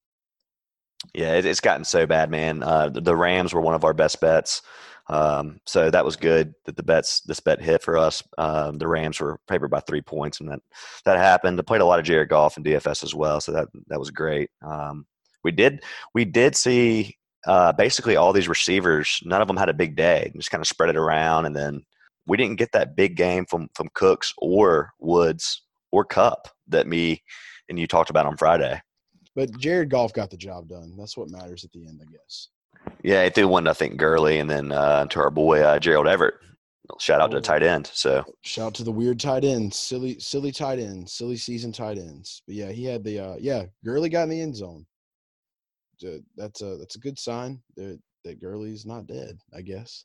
Yeah, 1.15 1.35
it, 1.35 1.45
it's 1.45 1.61
gotten 1.61 1.85
so 1.85 2.07
bad, 2.07 2.31
man. 2.31 2.63
Uh, 2.63 2.89
the, 2.89 3.01
the 3.01 3.17
Rams 3.17 3.53
were 3.53 3.61
one 3.61 3.75
of 3.75 3.85
our 3.85 3.95
best 3.95 4.21
bets, 4.21 4.63
um, 5.09 5.61
so 5.67 5.91
that 5.91 6.05
was 6.05 6.17
good 6.17 6.55
that 6.65 6.77
the 6.77 6.83
bets 6.83 7.21
this 7.21 7.41
bet 7.41 7.61
hit 7.61 7.83
for 7.83 7.97
us. 7.97 8.23
Um, 8.39 8.79
the 8.79 8.89
Rams 8.89 9.21
were 9.21 9.39
favored 9.47 9.69
by 9.69 9.81
three 9.81 10.03
points, 10.03 10.41
and 10.41 10.51
that 10.51 10.61
that 11.05 11.19
happened. 11.19 11.59
I 11.59 11.63
played 11.63 11.81
a 11.81 11.87
lot 11.87 11.99
of 11.99 12.05
Jared 12.05 12.29
Goff 12.29 12.57
and 12.57 12.67
DFS 12.67 13.05
as 13.05 13.15
well, 13.15 13.41
so 13.41 13.53
that 13.53 13.69
that 13.89 14.01
was 14.01 14.11
great. 14.11 14.51
Um, 14.63 15.07
we 15.45 15.53
did 15.53 15.83
we 16.15 16.25
did 16.25 16.57
see 16.57 17.17
uh, 17.47 17.73
basically 17.73 18.17
all 18.17 18.33
these 18.33 18.49
receivers. 18.49 19.21
None 19.25 19.41
of 19.41 19.49
them 19.49 19.57
had 19.57 19.69
a 19.69 19.75
big 19.75 19.97
day. 19.97 20.33
Just 20.35 20.51
kind 20.51 20.61
of 20.61 20.67
spread 20.67 20.91
it 20.91 20.97
around, 20.97 21.47
and 21.47 21.55
then 21.55 21.85
we 22.27 22.37
didn't 22.37 22.59
get 22.59 22.73
that 22.73 22.97
big 22.97 23.17
game 23.17 23.47
from 23.47 23.69
from 23.75 23.89
Cooks 23.95 24.35
or 24.39 24.91
Woods 24.99 25.63
or 25.93 26.05
Kupp 26.05 26.49
that 26.69 26.89
me 26.89 27.23
and 27.69 27.79
you 27.79 27.87
talked 27.87 28.11
about 28.11 28.27
on 28.27 28.37
Friday. 28.37 28.81
But 29.37 29.57
Jared 29.59 29.91
Goff 29.91 30.15
got 30.15 30.31
the 30.31 30.37
job 30.37 30.69
done. 30.69 30.97
That's 30.97 31.17
what 31.17 31.31
matters 31.31 31.63
at 31.63 31.71
the 31.73 31.87
end, 31.87 32.01
I 32.03 32.11
guess. 32.11 32.49
Yeah, 33.05 33.23
it 33.23 33.35
threw 33.35 33.47
one 33.47 33.65
nothing 33.65 33.97
Gurley, 33.97 34.39
and 34.39 34.51
then 34.51 34.73
uh, 34.73 35.07
to 35.07 35.21
our 35.21 35.31
boy 35.31 35.61
uh, 35.61 35.79
Gerald 35.79 36.09
Everett. 36.09 36.35
Shout 36.99 37.21
out 37.21 37.31
to 37.33 37.37
the 37.37 37.43
tight 37.43 37.63
end. 37.63 37.91
So 37.93 38.25
Shout 38.43 38.69
out 38.69 38.75
to 38.75 38.85
the 38.85 38.93
weird 38.93 39.21
tight 39.21 39.45
ends, 39.45 39.77
silly, 39.77 40.19
silly 40.21 40.53
tight 40.53 40.79
ends, 40.79 41.13
silly 41.13 41.37
season 41.37 41.73
tight 41.73 41.99
ends. 41.99 42.43
But 42.47 42.55
yeah, 42.55 42.71
he 42.71 42.85
had 42.85 43.05
the 43.05 43.19
uh, 43.19 43.37
yeah, 43.39 43.65
Gurley 43.85 44.09
got 44.09 44.23
in 44.25 44.31
the 44.31 44.41
end 44.41 44.57
zone. 44.57 44.87
That's 46.37 46.63
a 46.63 46.77
that's 46.77 46.97
a 46.97 47.01
good 47.01 47.19
sign. 47.19 47.61
They 47.77 47.99
that 48.25 48.41
Gurley's 48.41 48.87
not 48.87 49.07
dead. 49.07 49.39
I 49.55 49.63
guess. 49.63 50.05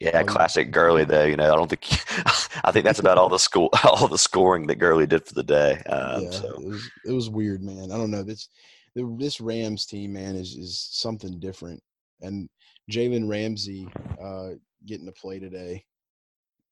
Yeah, 0.00 0.20
Oh, 0.22 0.24
classic 0.24 0.70
Gurley 0.70 1.04
though. 1.04 1.24
You 1.24 1.36
know, 1.36 1.52
I 1.52 1.56
don't 1.56 1.68
think. 1.68 1.86
I 2.64 2.72
think 2.72 2.84
that's 2.84 2.98
about 2.98 3.18
all 3.18 3.28
the 3.28 3.38
school, 3.38 3.70
all 3.84 4.08
the 4.08 4.18
scoring 4.18 4.66
that 4.68 4.76
Gurley 4.76 5.06
did 5.06 5.26
for 5.26 5.34
the 5.34 5.42
day. 5.42 5.82
Um, 5.88 6.24
yeah, 6.24 6.30
so 6.30 6.48
it 6.48 6.64
was 6.64 6.90
it 7.06 7.12
was 7.12 7.30
weird, 7.30 7.62
man. 7.62 7.90
I 7.90 7.96
don't 7.96 8.10
know 8.10 8.22
this 8.22 8.48
this 8.94 9.40
Rams 9.40 9.86
team, 9.86 10.12
man, 10.12 10.36
is 10.36 10.56
is 10.56 10.88
something 10.92 11.40
different. 11.40 11.82
And 12.20 12.48
Jalen 12.90 13.28
Ramsey 13.28 13.88
uh, 14.22 14.50
getting 14.86 15.06
to 15.06 15.12
play 15.12 15.38
today. 15.38 15.84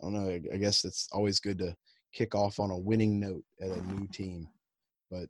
I 0.01 0.05
don't 0.05 0.13
know. 0.13 0.29
I, 0.29 0.41
I 0.55 0.57
guess 0.59 0.85
it's 0.85 1.09
always 1.13 1.41
good 1.41 1.59
to 1.59 1.75
kick 2.13 2.35
off 2.35 2.61
on 2.61 2.71
a 2.71 2.79
winning 2.79 3.19
note 3.19 3.45
at 3.61 3.71
a 3.71 3.83
new 3.93 4.07
team. 4.09 4.49
But 5.11 5.29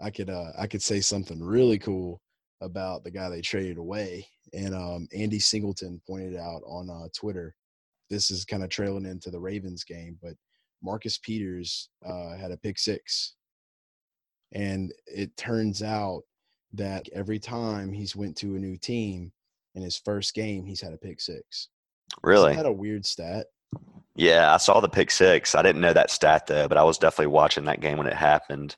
I 0.00 0.10
could 0.10 0.30
uh, 0.30 0.52
I 0.58 0.66
could 0.66 0.82
say 0.82 1.00
something 1.00 1.42
really 1.42 1.78
cool 1.78 2.20
about 2.62 3.04
the 3.04 3.10
guy 3.10 3.28
they 3.28 3.40
traded 3.40 3.76
away. 3.76 4.26
And 4.54 4.74
um, 4.74 5.08
Andy 5.14 5.38
Singleton 5.38 6.00
pointed 6.06 6.36
out 6.36 6.62
on 6.66 6.88
uh, 6.88 7.08
Twitter. 7.14 7.54
This 8.08 8.30
is 8.30 8.44
kind 8.44 8.62
of 8.62 8.70
trailing 8.70 9.06
into 9.06 9.30
the 9.30 9.40
Ravens 9.40 9.84
game, 9.84 10.18
but 10.22 10.34
Marcus 10.82 11.18
Peters 11.18 11.88
uh, 12.04 12.36
had 12.36 12.50
a 12.50 12.56
pick 12.56 12.78
six, 12.78 13.34
and 14.52 14.92
it 15.06 15.36
turns 15.36 15.82
out 15.82 16.22
that 16.74 17.08
every 17.14 17.38
time 17.38 17.92
he's 17.92 18.16
went 18.16 18.36
to 18.38 18.56
a 18.56 18.58
new 18.58 18.76
team 18.76 19.32
in 19.74 19.82
his 19.82 19.96
first 19.96 20.34
game, 20.34 20.66
he's 20.66 20.80
had 20.80 20.92
a 20.92 20.98
pick 20.98 21.20
six. 21.20 21.68
really, 22.22 22.50
Isn't 22.50 22.62
that 22.64 22.68
a 22.68 22.72
weird 22.72 23.06
stat? 23.06 23.46
yeah, 24.14 24.52
I 24.52 24.58
saw 24.58 24.80
the 24.80 24.88
pick 24.88 25.10
six. 25.10 25.54
I 25.54 25.62
didn't 25.62 25.80
know 25.80 25.94
that 25.94 26.10
stat 26.10 26.46
though, 26.46 26.68
but 26.68 26.76
I 26.76 26.82
was 26.82 26.98
definitely 26.98 27.28
watching 27.28 27.64
that 27.64 27.80
game 27.80 27.96
when 27.96 28.06
it 28.06 28.12
happened. 28.14 28.76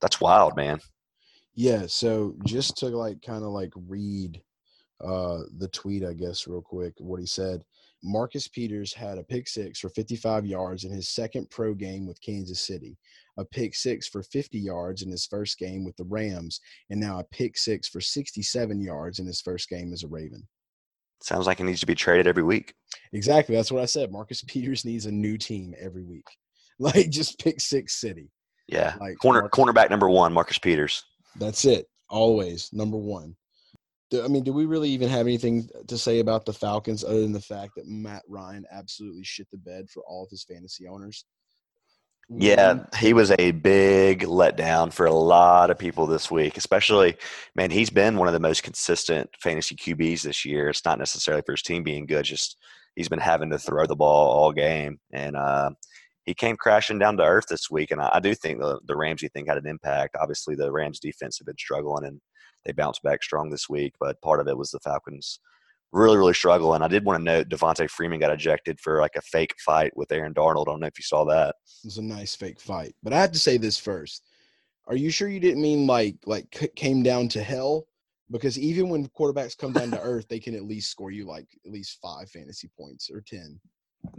That's 0.00 0.20
wild, 0.20 0.56
man. 0.56 0.80
Yeah. 1.54 1.86
So 1.86 2.34
just 2.44 2.76
to 2.78 2.86
like 2.88 3.22
kind 3.22 3.44
of 3.44 3.50
like 3.50 3.72
read 3.88 4.40
uh, 5.04 5.40
the 5.58 5.68
tweet, 5.68 6.04
I 6.04 6.12
guess, 6.14 6.46
real 6.46 6.62
quick, 6.62 6.94
what 6.98 7.20
he 7.20 7.26
said. 7.26 7.62
Marcus 8.06 8.46
Peters 8.48 8.92
had 8.92 9.16
a 9.16 9.22
pick 9.22 9.48
six 9.48 9.80
for 9.80 9.88
55 9.88 10.44
yards 10.44 10.84
in 10.84 10.90
his 10.92 11.08
second 11.08 11.48
pro 11.50 11.72
game 11.72 12.06
with 12.06 12.20
Kansas 12.20 12.60
City, 12.60 12.98
a 13.38 13.44
pick 13.46 13.74
six 13.74 14.06
for 14.06 14.22
50 14.22 14.58
yards 14.58 15.00
in 15.02 15.10
his 15.10 15.24
first 15.26 15.58
game 15.58 15.84
with 15.86 15.96
the 15.96 16.04
Rams, 16.04 16.60
and 16.90 17.00
now 17.00 17.18
a 17.20 17.24
pick 17.24 17.56
six 17.56 17.88
for 17.88 18.02
67 18.02 18.78
yards 18.82 19.20
in 19.20 19.26
his 19.26 19.40
first 19.40 19.70
game 19.70 19.92
as 19.94 20.02
a 20.02 20.08
Raven. 20.08 20.46
Sounds 21.22 21.46
like 21.46 21.56
he 21.58 21.64
needs 21.64 21.80
to 21.80 21.86
be 21.86 21.94
traded 21.94 22.26
every 22.26 22.42
week. 22.42 22.74
Exactly. 23.14 23.54
That's 23.54 23.72
what 23.72 23.82
I 23.82 23.86
said. 23.86 24.12
Marcus 24.12 24.42
Peters 24.42 24.84
needs 24.84 25.06
a 25.06 25.10
new 25.12 25.38
team 25.38 25.74
every 25.80 26.04
week. 26.04 26.26
Like 26.80 27.08
just 27.08 27.38
pick 27.38 27.60
six 27.60 28.00
city. 28.00 28.32
Yeah, 28.66 28.96
Like 29.00 29.16
corner 29.18 29.42
Marcus- 29.42 29.56
cornerback 29.64 29.90
number 29.90 30.10
one, 30.10 30.32
Marcus 30.32 30.58
Peters. 30.58 31.04
That's 31.36 31.64
it. 31.64 31.86
Always 32.08 32.70
number 32.72 32.96
one. 32.96 33.36
Do- 34.10 34.24
I 34.24 34.28
mean, 34.28 34.44
do 34.44 34.52
we 34.52 34.66
really 34.66 34.90
even 34.90 35.08
have 35.08 35.26
anything 35.26 35.68
to 35.88 35.98
say 35.98 36.20
about 36.20 36.44
the 36.44 36.52
Falcons 36.52 37.04
other 37.04 37.22
than 37.22 37.32
the 37.32 37.40
fact 37.40 37.72
that 37.76 37.88
Matt 37.88 38.22
Ryan 38.28 38.64
absolutely 38.70 39.24
shit 39.24 39.50
the 39.50 39.58
bed 39.58 39.88
for 39.90 40.02
all 40.06 40.24
of 40.24 40.30
his 40.30 40.44
fantasy 40.44 40.86
owners? 40.86 41.24
Yeah, 42.30 42.86
he 42.96 43.12
was 43.12 43.32
a 43.38 43.50
big 43.50 44.22
letdown 44.22 44.92
for 44.92 45.04
a 45.04 45.12
lot 45.12 45.70
of 45.70 45.78
people 45.78 46.06
this 46.06 46.30
week, 46.30 46.56
especially, 46.56 47.16
man, 47.54 47.70
he's 47.70 47.90
been 47.90 48.16
one 48.16 48.28
of 48.28 48.32
the 48.32 48.40
most 48.40 48.62
consistent 48.62 49.28
fantasy 49.40 49.76
QBs 49.76 50.22
this 50.22 50.44
year. 50.44 50.70
It's 50.70 50.84
not 50.86 50.98
necessarily 50.98 51.42
for 51.44 51.52
his 51.52 51.62
team 51.62 51.82
being 51.82 52.06
good, 52.06 52.24
just 52.24 52.56
he's 52.96 53.10
been 53.10 53.18
having 53.18 53.50
to 53.50 53.58
throw 53.58 53.84
the 53.86 53.96
ball 53.96 54.30
all 54.30 54.52
game. 54.52 54.98
And 55.12 55.36
uh, 55.36 55.70
he 56.24 56.34
came 56.34 56.56
crashing 56.56 56.98
down 56.98 57.16
to 57.18 57.24
earth 57.24 57.46
this 57.48 57.70
week. 57.70 57.90
And 57.90 58.00
I, 58.00 58.10
I 58.14 58.20
do 58.20 58.34
think 58.34 58.58
the, 58.58 58.80
the 58.86 58.96
Ramsey 58.96 59.28
thing 59.28 59.46
had 59.46 59.58
an 59.58 59.66
impact. 59.66 60.16
Obviously, 60.20 60.54
the 60.54 60.72
Rams 60.72 61.00
defense 61.00 61.38
have 61.38 61.46
been 61.46 61.58
struggling 61.58 62.06
and 62.06 62.20
they 62.64 62.72
bounced 62.72 63.02
back 63.02 63.22
strong 63.22 63.50
this 63.50 63.68
week, 63.68 63.94
but 64.00 64.20
part 64.22 64.40
of 64.40 64.48
it 64.48 64.56
was 64.56 64.70
the 64.70 64.80
Falcons 64.80 65.38
really, 65.92 66.16
really 66.16 66.34
struggling. 66.34 66.82
I 66.82 66.88
did 66.88 67.04
want 67.04 67.20
to 67.20 67.24
note 67.24 67.48
Devonta 67.48 67.88
Freeman 67.88 68.20
got 68.20 68.32
ejected 68.32 68.80
for 68.80 69.00
like 69.00 69.16
a 69.16 69.22
fake 69.22 69.54
fight 69.64 69.96
with 69.96 70.10
Aaron 70.10 70.32
Donald. 70.32 70.68
I 70.68 70.72
don't 70.72 70.80
know 70.80 70.86
if 70.86 70.98
you 70.98 71.04
saw 71.04 71.24
that. 71.26 71.54
It 71.84 71.86
was 71.86 71.98
a 71.98 72.02
nice 72.02 72.34
fake 72.34 72.60
fight. 72.60 72.94
But 73.02 73.12
I 73.12 73.20
have 73.20 73.32
to 73.32 73.38
say 73.38 73.58
this 73.58 73.78
first. 73.78 74.24
Are 74.86 74.96
you 74.96 75.10
sure 75.10 75.28
you 75.28 75.40
didn't 75.40 75.62
mean 75.62 75.86
like 75.86 76.16
like 76.26 76.50
came 76.76 77.02
down 77.02 77.28
to 77.28 77.42
hell? 77.42 77.86
Because 78.30 78.58
even 78.58 78.88
when 78.88 79.08
quarterbacks 79.08 79.56
come 79.56 79.72
down 79.72 79.90
to 79.92 80.00
earth, 80.00 80.26
they 80.28 80.40
can 80.40 80.54
at 80.54 80.64
least 80.64 80.90
score 80.90 81.10
you 81.10 81.26
like 81.26 81.46
at 81.64 81.72
least 81.72 81.98
five 82.02 82.28
fantasy 82.28 82.68
points 82.78 83.10
or 83.10 83.20
ten. 83.20 83.60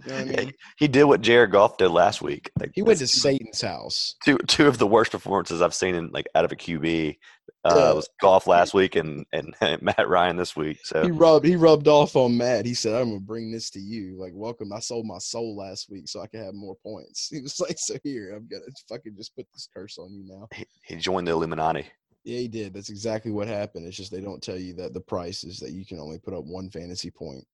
You 0.06 0.12
know 0.12 0.18
I 0.18 0.24
mean? 0.26 0.54
he 0.78 0.88
did 0.88 1.04
what 1.06 1.22
Jared 1.22 1.52
Goff 1.52 1.78
did 1.78 1.90
last 1.90 2.22
week. 2.22 2.52
Like, 2.60 2.72
He 2.74 2.82
went 2.82 3.00
to 3.00 3.08
Satan's 3.08 3.62
house. 3.62 4.16
two 4.24 4.38
two 4.48 4.68
of 4.68 4.78
the 4.78 4.88
worst 4.88 5.12
performances 5.12 5.62
I've 5.62 5.74
seen 5.74 5.96
in 5.96 6.10
like 6.10 6.28
out 6.36 6.46
of 6.46 6.52
a 6.52 6.56
QB. 6.56 7.18
Uh, 7.64 7.94
was 7.96 8.08
Goff 8.22 8.46
last 8.46 8.76
week 8.76 8.96
and 8.96 9.26
and 9.34 9.56
Matt 9.82 10.08
Ryan 10.08 10.38
this 10.38 10.56
week. 10.56 10.80
So 10.84 11.04
He 11.04 11.10
rubbed 11.12 11.46
he 11.46 11.56
rubbed 11.56 11.88
off 11.88 12.16
on 12.16 12.38
Matt. 12.38 12.66
He 12.66 12.76
said, 12.76 12.94
"I'm 12.94 13.10
gonna 13.10 13.20
bring 13.20 13.52
this 13.52 13.72
to 13.72 13.80
you. 13.80 14.16
Like, 14.20 14.34
welcome. 14.36 14.72
I 14.72 14.80
sold 14.80 15.08
my 15.08 15.18
soul 15.18 15.56
last 15.56 15.90
week 15.90 16.08
so 16.08 16.22
I 16.22 16.28
could 16.28 16.42
have 16.42 16.54
more 16.54 16.76
points." 16.84 17.30
He 17.34 17.42
was 17.42 17.60
like, 17.60 17.78
"So 17.80 17.96
here, 18.04 18.36
I'm 18.36 18.48
gonna 18.48 18.64
fucking 18.88 19.16
just 19.18 19.36
put 19.36 19.48
this 19.54 19.68
curse 19.76 19.98
on 19.98 20.14
you 20.14 20.26
now." 20.28 20.48
he, 20.54 20.66
he 20.84 20.96
joined 20.96 21.28
the 21.28 21.32
Illuminati. 21.32 21.86
Yeah, 22.24 22.40
he 22.40 22.48
did. 22.48 22.74
That's 22.74 22.90
exactly 22.90 23.32
what 23.32 23.48
happened. 23.48 23.86
It's 23.88 23.98
just 23.98 24.12
they 24.12 24.22
don't 24.22 24.42
tell 24.42 24.58
you 24.58 24.74
that 24.76 24.94
the 24.94 25.02
price 25.02 25.44
is 25.44 25.60
that 25.60 25.72
you 25.72 25.86
can 25.86 26.00
only 26.00 26.18
put 26.20 26.34
up 26.34 26.44
one 26.44 26.70
fantasy 26.70 27.12
point 27.12 27.46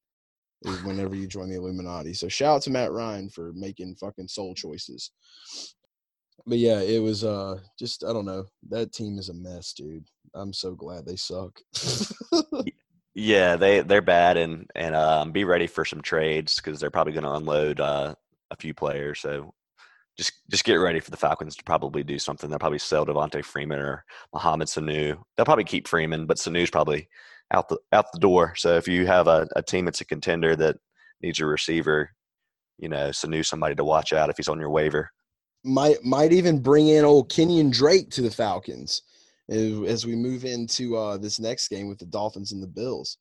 is 0.64 0.84
whenever 0.84 1.16
you 1.16 1.28
join 1.28 1.50
the 1.50 1.56
Illuminati. 1.56 2.14
So 2.14 2.28
shout 2.28 2.56
out 2.58 2.62
to 2.64 2.70
Matt 2.70 2.92
Ryan 2.92 3.30
for 3.30 3.52
making 3.54 3.96
fucking 3.96 4.28
soul 4.28 4.54
choices. 4.56 5.12
But 6.46 6.58
yeah, 6.58 6.82
it 6.82 7.00
was 7.00 7.24
uh 7.24 7.60
just 7.78 8.04
I 8.04 8.14
don't 8.14 8.26
know. 8.26 8.46
That 8.70 8.94
team 8.94 9.18
is 9.20 9.30
a 9.30 9.34
mess, 9.34 9.74
dude. 9.74 10.06
I'm 10.34 10.54
so 10.54 10.74
glad 10.74 11.06
they 11.06 11.16
suck. 11.16 11.60
Yeah, 13.14 13.58
they 13.58 13.82
they're 13.82 14.02
bad 14.02 14.38
and 14.38 14.70
and 14.74 14.96
um, 14.96 15.32
be 15.32 15.44
ready 15.44 15.68
for 15.68 15.84
some 15.84 16.02
trades 16.02 16.56
because 16.56 16.80
they're 16.80 16.90
probably 16.90 17.14
going 17.14 17.26
to 17.26 17.34
unload 17.34 17.80
uh, 17.80 18.16
a 18.52 18.56
few 18.56 18.74
players. 18.74 19.20
So 19.20 19.54
just 20.18 20.34
just 20.50 20.64
get 20.64 20.76
ready 20.76 21.00
for 21.02 21.12
the 21.12 21.18
Falcons 21.18 21.56
to 21.58 21.64
probably 21.64 22.04
do 22.04 22.18
something. 22.18 22.50
They'll 22.50 22.60
probably 22.60 22.80
sell 22.80 23.06
Devonta 23.06 23.44
Freeman 23.44 23.80
or 23.80 24.06
Mohamed 24.34 24.68
Sanu. 24.68 25.18
They'll 25.36 25.46
probably 25.46 25.66
keep 25.66 25.88
Freeman, 25.90 26.26
but 26.26 26.38
Sanu's 26.38 26.70
probably 26.70 27.10
out 27.54 27.70
the 27.70 27.78
out 27.92 28.12
the 28.14 28.20
door. 28.20 28.54
So 28.58 28.78
if 28.78 28.88
you 28.88 29.06
have 29.06 29.28
a, 29.28 29.48
a 29.56 29.62
team 29.62 29.86
that's 29.86 30.02
a 30.02 30.06
contender 30.06 30.56
that 30.56 30.78
needs 31.22 31.40
a 31.40 31.46
receiver, 31.46 32.12
you 32.78 32.90
know, 32.90 33.10
Sanu 33.10 33.46
somebody 33.46 33.76
to 33.76 33.84
watch 33.84 34.14
out 34.14 34.30
if 34.30 34.38
he's 34.38 34.48
on 34.48 34.60
your 34.60 34.70
waiver. 34.70 35.10
might 35.64 36.04
might 36.04 36.34
even 36.34 36.60
bring 36.60 36.88
in 36.88 37.06
old 37.06 37.30
Kenyon 37.30 37.70
Drake 37.70 38.10
to 38.12 38.22
the 38.22 38.32
Falcons 38.32 39.04
as, 39.52 40.06
we 40.06 40.16
move 40.16 40.46
into 40.46 40.96
uh, 40.96 41.18
this 41.18 41.40
next 41.40 41.68
game 41.68 41.90
with 41.90 42.00
the 42.00 42.06
Dolphins 42.06 42.52
and 42.52 42.64
the 42.64 42.68
Bills. 42.68 43.18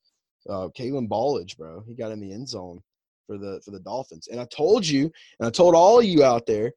Uh, 0.48 0.68
Kalen 0.78 1.08
Ballage, 1.08 1.56
bro, 1.56 1.82
he 1.86 1.94
got 1.94 2.12
in 2.12 2.20
the 2.20 2.32
end 2.32 2.48
zone 2.48 2.80
for 3.26 3.36
the 3.36 3.60
for 3.64 3.72
the 3.72 3.80
Dolphins. 3.80 4.28
And 4.30 4.40
I 4.40 4.46
told 4.46 4.86
you, 4.86 5.10
and 5.38 5.46
I 5.46 5.50
told 5.50 5.74
all 5.74 6.00
you 6.00 6.24
out 6.24 6.46
there, 6.46 6.72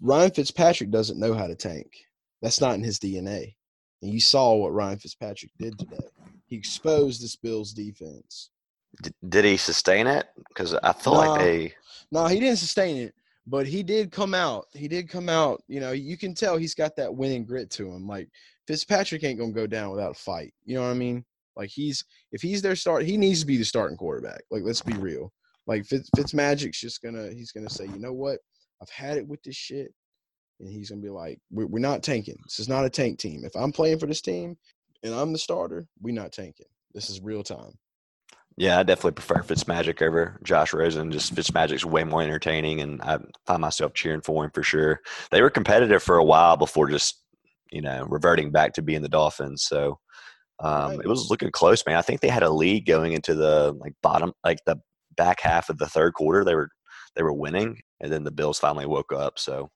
Ryan 0.00 0.30
Fitzpatrick 0.30 0.90
doesn't 0.90 1.20
know 1.20 1.34
how 1.34 1.46
to 1.46 1.54
tank. 1.54 1.86
That's 2.42 2.60
not 2.60 2.74
in 2.74 2.82
his 2.82 2.98
DNA. 2.98 3.54
And 4.02 4.12
you 4.12 4.20
saw 4.20 4.54
what 4.54 4.74
Ryan 4.74 4.98
Fitzpatrick 4.98 5.52
did 5.58 5.78
today. 5.78 5.96
He 6.46 6.56
exposed 6.56 7.22
this 7.22 7.36
Bills 7.36 7.72
defense. 7.72 8.50
D- 9.02 9.10
did 9.28 9.44
he 9.44 9.56
sustain 9.56 10.06
it? 10.06 10.26
Because 10.48 10.74
I 10.74 10.92
feel 10.92 11.14
No. 11.14 11.18
like 11.20 11.40
they. 11.40 11.74
No, 12.12 12.26
he 12.26 12.38
didn't 12.40 12.58
sustain 12.58 12.96
it, 12.96 13.14
but 13.46 13.66
he 13.66 13.82
did 13.82 14.12
come 14.12 14.32
out. 14.34 14.66
He 14.72 14.88
did 14.88 15.08
come 15.08 15.28
out. 15.28 15.62
You 15.68 15.80
know, 15.80 15.92
you 15.92 16.16
can 16.16 16.34
tell 16.34 16.56
he's 16.56 16.74
got 16.74 16.96
that 16.96 17.14
winning 17.14 17.44
grit 17.44 17.70
to 17.72 17.90
him. 17.90 18.06
Like 18.06 18.28
Fitzpatrick 18.66 19.24
ain't 19.24 19.38
gonna 19.38 19.52
go 19.52 19.66
down 19.66 19.90
without 19.90 20.12
a 20.12 20.14
fight. 20.18 20.54
You 20.64 20.76
know 20.76 20.82
what 20.82 20.90
I 20.90 20.94
mean? 20.94 21.24
Like 21.56 21.70
he's 21.70 22.04
if 22.32 22.42
he's 22.42 22.62
their 22.62 22.76
start, 22.76 23.04
he 23.04 23.16
needs 23.16 23.40
to 23.40 23.46
be 23.46 23.56
the 23.56 23.64
starting 23.64 23.96
quarterback. 23.96 24.42
Like 24.50 24.62
let's 24.62 24.82
be 24.82 24.94
real. 24.94 25.32
Like 25.66 25.84
Fitz 25.84 26.08
Fitzmagic's 26.16 26.80
just 26.80 27.02
gonna 27.02 27.30
he's 27.32 27.50
gonna 27.52 27.70
say, 27.70 27.84
you 27.86 27.98
know 27.98 28.12
what? 28.12 28.38
I've 28.80 28.90
had 28.90 29.16
it 29.16 29.26
with 29.26 29.42
this 29.42 29.56
shit, 29.56 29.92
and 30.60 30.68
he's 30.68 30.90
gonna 30.90 31.02
be 31.02 31.08
like, 31.10 31.38
we're, 31.50 31.66
we're 31.66 31.78
not 31.80 32.02
tanking. 32.02 32.36
This 32.44 32.60
is 32.60 32.68
not 32.68 32.84
a 32.84 32.90
tank 32.90 33.18
team. 33.18 33.42
If 33.44 33.56
I'm 33.56 33.72
playing 33.72 33.98
for 33.98 34.06
this 34.06 34.20
team 34.20 34.56
and 35.06 35.14
I'm 35.14 35.32
the 35.32 35.38
starter, 35.38 35.86
we're 36.00 36.14
not 36.14 36.32
tanking. 36.32 36.66
This 36.92 37.10
is 37.10 37.20
real 37.20 37.42
time. 37.42 37.78
Yeah, 38.58 38.78
I 38.78 38.84
definitely 38.84 39.12
prefer 39.12 39.42
Fitzmagic 39.42 40.00
over 40.00 40.40
Josh 40.42 40.72
Rosen. 40.72 41.10
Just 41.10 41.34
Fitzmagic's 41.34 41.84
way 41.84 42.04
more 42.04 42.22
entertaining, 42.22 42.80
and 42.80 43.02
I 43.02 43.18
find 43.46 43.60
myself 43.60 43.92
cheering 43.92 44.22
for 44.22 44.44
him 44.44 44.50
for 44.54 44.62
sure. 44.62 45.00
They 45.30 45.42
were 45.42 45.50
competitive 45.50 46.02
for 46.02 46.16
a 46.16 46.24
while 46.24 46.56
before 46.56 46.88
just 46.88 47.22
you 47.70 47.82
know 47.82 48.06
reverting 48.08 48.50
back 48.50 48.72
to 48.74 48.82
being 48.82 49.02
the 49.02 49.10
Dolphins. 49.10 49.64
So 49.64 49.98
um, 50.60 51.00
it 51.00 51.06
was 51.06 51.28
looking 51.28 51.50
close, 51.50 51.84
man. 51.86 51.96
I 51.96 52.02
think 52.02 52.20
they 52.20 52.28
had 52.28 52.42
a 52.42 52.50
lead 52.50 52.86
going 52.86 53.12
into 53.12 53.34
the 53.34 53.76
like 53.78 53.92
bottom, 54.02 54.32
like 54.42 54.58
the 54.64 54.80
back 55.16 55.40
half 55.40 55.68
of 55.68 55.76
the 55.76 55.88
third 55.88 56.14
quarter. 56.14 56.42
They 56.42 56.54
were 56.54 56.70
they 57.14 57.22
were 57.22 57.34
winning, 57.34 57.80
and 58.00 58.10
then 58.10 58.24
the 58.24 58.30
Bills 58.30 58.58
finally 58.58 58.86
woke 58.86 59.12
up. 59.12 59.38
So 59.38 59.68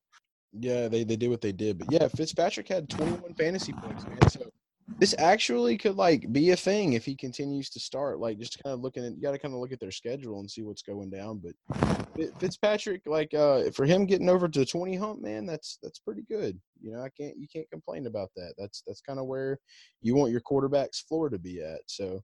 Yeah, 0.58 0.88
they, 0.88 1.04
they 1.04 1.16
did 1.16 1.28
what 1.28 1.42
they 1.42 1.52
did. 1.52 1.78
But 1.78 1.92
yeah, 1.92 2.08
Fitzpatrick 2.08 2.68
had 2.68 2.88
21 2.88 3.34
fantasy 3.34 3.74
points, 3.74 4.06
man. 4.06 4.28
So 4.30 4.50
this 4.98 5.14
actually 5.18 5.78
could 5.78 5.96
like 5.96 6.30
be 6.32 6.50
a 6.50 6.56
thing 6.56 6.94
if 6.94 7.04
he 7.04 7.14
continues 7.14 7.70
to 7.70 7.80
start. 7.80 8.18
Like 8.18 8.38
just 8.38 8.62
kind 8.62 8.74
of 8.74 8.80
looking 8.80 9.04
at 9.04 9.14
you 9.14 9.22
got 9.22 9.32
to 9.32 9.38
kind 9.38 9.54
of 9.54 9.60
look 9.60 9.72
at 9.72 9.80
their 9.80 9.90
schedule 9.90 10.40
and 10.40 10.50
see 10.50 10.62
what's 10.62 10.82
going 10.82 11.10
down. 11.10 11.40
But 11.42 12.34
Fitzpatrick, 12.38 13.02
like 13.06 13.32
uh 13.34 13.70
for 13.70 13.84
him 13.86 14.06
getting 14.06 14.28
over 14.28 14.48
to 14.48 14.58
the 14.58 14.66
20 14.66 14.96
hump, 14.96 15.22
man, 15.22 15.46
that's 15.46 15.78
that's 15.82 15.98
pretty 15.98 16.22
good. 16.28 16.58
You 16.82 16.92
know, 16.92 17.02
I 17.02 17.08
can't 17.10 17.36
you 17.38 17.46
can't 17.52 17.70
complain 17.70 18.06
about 18.06 18.30
that. 18.36 18.54
That's 18.58 18.82
that's 18.86 19.00
kind 19.00 19.18
of 19.18 19.26
where 19.26 19.58
you 20.02 20.14
want 20.14 20.32
your 20.32 20.40
quarterback's 20.40 21.00
floor 21.00 21.28
to 21.30 21.38
be 21.38 21.62
at. 21.62 21.80
So 21.86 22.20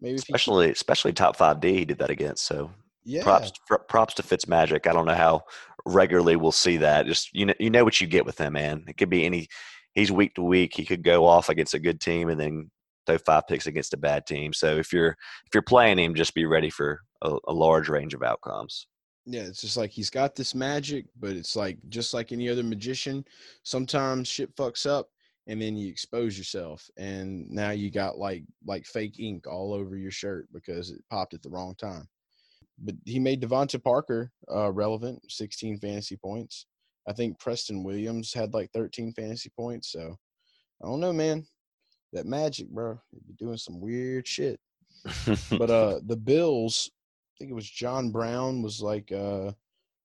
Maybe 0.00 0.14
if 0.14 0.22
he- 0.26 0.32
especially 0.32 0.70
especially 0.70 1.12
top 1.12 1.36
five 1.36 1.60
D. 1.60 1.74
He 1.74 1.84
did 1.84 1.98
that 1.98 2.10
against. 2.10 2.44
So 2.44 2.70
yeah, 3.04 3.22
props 3.22 3.52
pr- 3.66 3.76
props 3.76 4.14
to 4.14 4.22
Fitz 4.22 4.46
Magic. 4.48 4.86
I 4.86 4.92
don't 4.92 5.06
know 5.06 5.14
how 5.14 5.42
regularly 5.86 6.36
we'll 6.36 6.52
see 6.52 6.78
that. 6.78 7.06
Just 7.06 7.34
you 7.34 7.46
know 7.46 7.54
you 7.58 7.70
know 7.70 7.84
what 7.84 8.00
you 8.00 8.06
get 8.06 8.24
with 8.26 8.38
him, 8.38 8.54
man. 8.54 8.84
It 8.88 8.96
could 8.96 9.10
be 9.10 9.24
any. 9.26 9.48
He's 9.94 10.12
week 10.12 10.34
to 10.34 10.42
week. 10.42 10.74
He 10.76 10.84
could 10.84 11.02
go 11.02 11.26
off 11.26 11.48
against 11.48 11.74
a 11.74 11.78
good 11.78 12.00
team 12.00 12.28
and 12.28 12.40
then 12.40 12.70
throw 13.06 13.18
five 13.18 13.46
picks 13.48 13.66
against 13.66 13.94
a 13.94 13.98
bad 13.98 14.26
team. 14.26 14.52
So 14.52 14.76
if 14.76 14.92
you're 14.92 15.16
if 15.46 15.54
you're 15.54 15.62
playing 15.62 15.98
him, 15.98 16.14
just 16.14 16.34
be 16.34 16.44
ready 16.44 16.70
for 16.70 17.00
a, 17.22 17.36
a 17.48 17.52
large 17.52 17.88
range 17.88 18.14
of 18.14 18.22
outcomes. 18.22 18.86
Yeah, 19.26 19.42
it's 19.42 19.60
just 19.60 19.76
like 19.76 19.90
he's 19.90 20.10
got 20.10 20.34
this 20.34 20.54
magic, 20.54 21.06
but 21.18 21.30
it's 21.30 21.56
like 21.56 21.78
just 21.88 22.14
like 22.14 22.32
any 22.32 22.48
other 22.48 22.62
magician, 22.62 23.24
sometimes 23.62 24.28
shit 24.28 24.54
fucks 24.56 24.88
up 24.88 25.08
and 25.46 25.60
then 25.60 25.76
you 25.76 25.88
expose 25.88 26.38
yourself 26.38 26.88
and 26.96 27.48
now 27.50 27.70
you 27.70 27.90
got 27.90 28.18
like 28.18 28.44
like 28.66 28.86
fake 28.86 29.18
ink 29.18 29.46
all 29.46 29.72
over 29.72 29.96
your 29.96 30.10
shirt 30.10 30.48
because 30.52 30.90
it 30.90 31.02
popped 31.10 31.34
at 31.34 31.42
the 31.42 31.50
wrong 31.50 31.74
time. 31.76 32.08
But 32.82 32.94
he 33.04 33.18
made 33.18 33.42
DeVante 33.42 33.82
Parker 33.82 34.30
uh, 34.50 34.72
relevant, 34.72 35.20
16 35.30 35.78
fantasy 35.78 36.16
points. 36.16 36.66
I 37.08 37.12
think 37.12 37.38
Preston 37.38 37.82
Williams 37.82 38.32
had 38.32 38.54
like 38.54 38.70
13 38.72 39.12
fantasy 39.12 39.50
points. 39.56 39.92
So 39.92 40.16
I 40.82 40.86
don't 40.86 41.00
know, 41.00 41.12
man. 41.12 41.46
That 42.12 42.26
magic, 42.26 42.68
bro. 42.68 43.00
You're 43.12 43.36
doing 43.38 43.56
some 43.56 43.80
weird 43.80 44.26
shit 44.26 44.60
but 45.58 45.70
uh 45.70 46.00
the 46.06 46.16
bills 46.16 46.90
i 46.90 47.32
think 47.38 47.50
it 47.50 47.54
was 47.54 47.68
john 47.68 48.10
brown 48.10 48.62
was 48.62 48.80
like 48.80 49.10
uh 49.12 49.50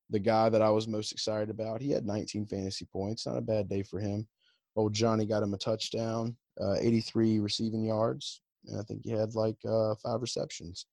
the 0.09 0.19
guy 0.19 0.49
that 0.49 0.61
i 0.61 0.69
was 0.69 0.87
most 0.87 1.11
excited 1.11 1.49
about 1.49 1.81
he 1.81 1.91
had 1.91 2.05
19 2.05 2.45
fantasy 2.45 2.85
points 2.85 3.25
not 3.25 3.37
a 3.37 3.41
bad 3.41 3.67
day 3.67 3.83
for 3.83 3.99
him 3.99 4.27
old 4.75 4.93
johnny 4.93 5.25
got 5.25 5.43
him 5.43 5.53
a 5.53 5.57
touchdown 5.57 6.35
uh 6.61 6.75
83 6.79 7.39
receiving 7.39 7.83
yards 7.83 8.41
and 8.67 8.79
i 8.79 8.83
think 8.83 9.01
he 9.03 9.11
had 9.11 9.33
like 9.35 9.57
uh 9.67 9.93
five 10.03 10.21
receptions 10.21 10.85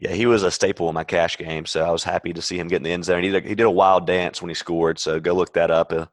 Yeah, 0.00 0.12
he 0.12 0.26
was 0.26 0.42
a 0.42 0.50
staple 0.50 0.88
in 0.88 0.94
my 0.94 1.04
cash 1.04 1.36
game, 1.36 1.66
so 1.66 1.84
I 1.84 1.90
was 1.90 2.04
happy 2.04 2.32
to 2.32 2.42
see 2.42 2.58
him 2.58 2.68
get 2.68 2.76
in 2.78 2.82
the 2.82 2.92
end 2.92 3.04
zone. 3.04 3.22
He 3.22 3.30
did, 3.30 3.44
he 3.44 3.54
did 3.54 3.66
a 3.66 3.70
wild 3.70 4.06
dance 4.06 4.40
when 4.40 4.48
he 4.48 4.54
scored, 4.54 4.98
so 4.98 5.20
go 5.20 5.32
look 5.34 5.52
that 5.54 5.70
up 5.70 5.92
uh, 5.92 6.06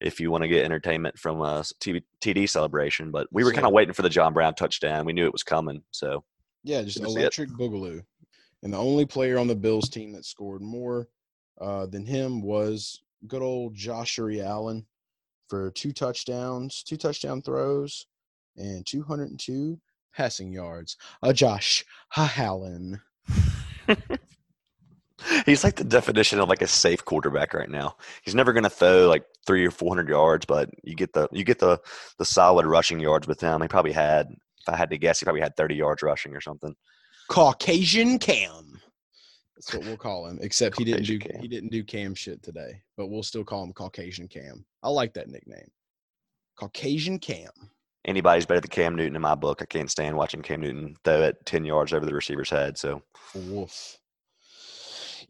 if 0.00 0.18
you 0.20 0.30
want 0.30 0.42
to 0.42 0.48
get 0.48 0.64
entertainment 0.64 1.18
from 1.18 1.40
a 1.40 1.62
TV, 1.82 2.02
TD 2.20 2.48
celebration. 2.48 3.10
But 3.10 3.26
we 3.32 3.44
were 3.44 3.50
So- 3.50 3.54
kind 3.56 3.66
of 3.66 3.72
waiting 3.72 3.94
for 3.94 4.02
the 4.02 4.08
John 4.08 4.32
Brown 4.32 4.54
touchdown. 4.54 5.04
We 5.04 5.12
knew 5.12 5.26
it 5.26 5.32
was 5.32 5.42
coming, 5.42 5.82
so 5.90 6.24
yeah 6.64 6.82
just 6.82 6.98
Good 6.98 7.06
to 7.06 7.10
see 7.12 7.18
it. 7.18 7.20
electric 7.22 7.50
boogaloo 7.50 8.02
and 8.62 8.72
the 8.72 8.78
only 8.78 9.04
player 9.04 9.38
on 9.38 9.48
the 9.48 9.54
bills 9.56 9.88
team 9.88 10.12
that 10.12 10.24
scored 10.24 10.62
more 10.62 11.08
uh 11.60 11.86
than 11.86 12.06
him 12.06 12.40
was 12.40 13.02
good 13.26 13.42
old 13.42 13.74
joshua 13.74 14.38
allen 14.44 14.86
for 15.48 15.70
two 15.72 15.92
touchdowns 15.92 16.82
two 16.84 16.96
touchdown 16.96 17.42
throws 17.42 18.06
and 18.56 18.86
202 18.86 19.78
passing 20.14 20.52
yards 20.52 20.96
uh 21.22 21.32
josh 21.32 21.84
allen 22.16 23.00
he's 25.46 25.64
like 25.64 25.76
the 25.76 25.84
definition 25.84 26.40
of 26.40 26.48
like 26.48 26.62
a 26.62 26.66
safe 26.66 27.04
quarterback 27.04 27.54
right 27.54 27.70
now. 27.70 27.96
He's 28.22 28.34
never 28.34 28.52
going 28.52 28.64
to 28.64 28.70
throw 28.70 29.08
like 29.08 29.24
three 29.46 29.66
or 29.66 29.70
four 29.70 29.90
hundred 29.90 30.08
yards, 30.08 30.44
but 30.44 30.70
you 30.82 30.94
get 30.94 31.12
the 31.12 31.28
you 31.32 31.44
get 31.44 31.58
the 31.58 31.80
the 32.18 32.24
solid 32.24 32.66
rushing 32.66 33.00
yards 33.00 33.26
with 33.26 33.40
him. 33.40 33.62
He 33.62 33.68
probably 33.68 33.92
had, 33.92 34.28
if 34.30 34.68
I 34.68 34.76
had 34.76 34.90
to 34.90 34.98
guess, 34.98 35.20
he 35.20 35.24
probably 35.24 35.42
had 35.42 35.56
thirty 35.56 35.74
yards 35.74 36.02
rushing 36.02 36.34
or 36.34 36.40
something. 36.40 36.74
Caucasian 37.28 38.18
Cam. 38.18 38.80
That's 39.56 39.74
what 39.74 39.84
we'll 39.84 39.96
call 39.96 40.26
him. 40.26 40.38
Except 40.42 40.76
he 40.78 40.84
didn't 40.84 41.04
do 41.06 41.18
Cam. 41.18 41.40
he 41.40 41.48
didn't 41.48 41.70
do 41.70 41.84
Cam 41.84 42.14
shit 42.14 42.42
today, 42.42 42.82
but 42.96 43.08
we'll 43.08 43.22
still 43.22 43.44
call 43.44 43.62
him 43.64 43.72
Caucasian 43.72 44.28
Cam. 44.28 44.64
I 44.82 44.88
like 44.88 45.14
that 45.14 45.28
nickname. 45.28 45.70
Caucasian 46.56 47.18
Cam. 47.18 47.50
Anybody's 48.04 48.46
better 48.46 48.60
than 48.60 48.70
Cam 48.70 48.94
Newton 48.94 49.16
in 49.16 49.22
my 49.22 49.34
book. 49.34 49.62
I 49.62 49.66
can't 49.66 49.90
stand 49.90 50.16
watching 50.16 50.42
Cam 50.42 50.60
Newton 50.60 50.96
throw 51.04 51.22
it 51.22 51.44
10 51.46 51.64
yards 51.64 51.92
over 51.92 52.04
the 52.06 52.14
receiver's 52.14 52.50
head. 52.50 52.76
So 52.78 53.02
Woof. 53.34 53.98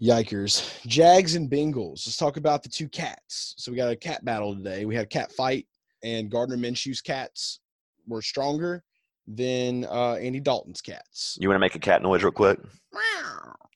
Yikers. 0.00 0.80
Jags 0.86 1.34
and 1.34 1.50
Bengals. 1.50 2.06
Let's 2.06 2.16
talk 2.16 2.36
about 2.36 2.62
the 2.62 2.68
two 2.68 2.88
cats. 2.88 3.54
So 3.58 3.70
we 3.70 3.76
got 3.76 3.90
a 3.92 3.96
cat 3.96 4.24
battle 4.24 4.54
today. 4.54 4.84
We 4.84 4.94
had 4.94 5.04
a 5.04 5.08
cat 5.08 5.30
fight, 5.32 5.66
and 6.02 6.30
Gardner 6.30 6.56
Minshew's 6.56 7.00
cats 7.00 7.60
were 8.08 8.22
stronger 8.22 8.82
than 9.28 9.84
uh, 9.84 10.14
Andy 10.14 10.40
Dalton's 10.40 10.80
cats. 10.80 11.36
you 11.40 11.48
want 11.48 11.56
to 11.56 11.60
make 11.60 11.76
a 11.76 11.78
cat 11.78 12.02
noise 12.02 12.22
real 12.22 12.32
quick? 12.32 12.58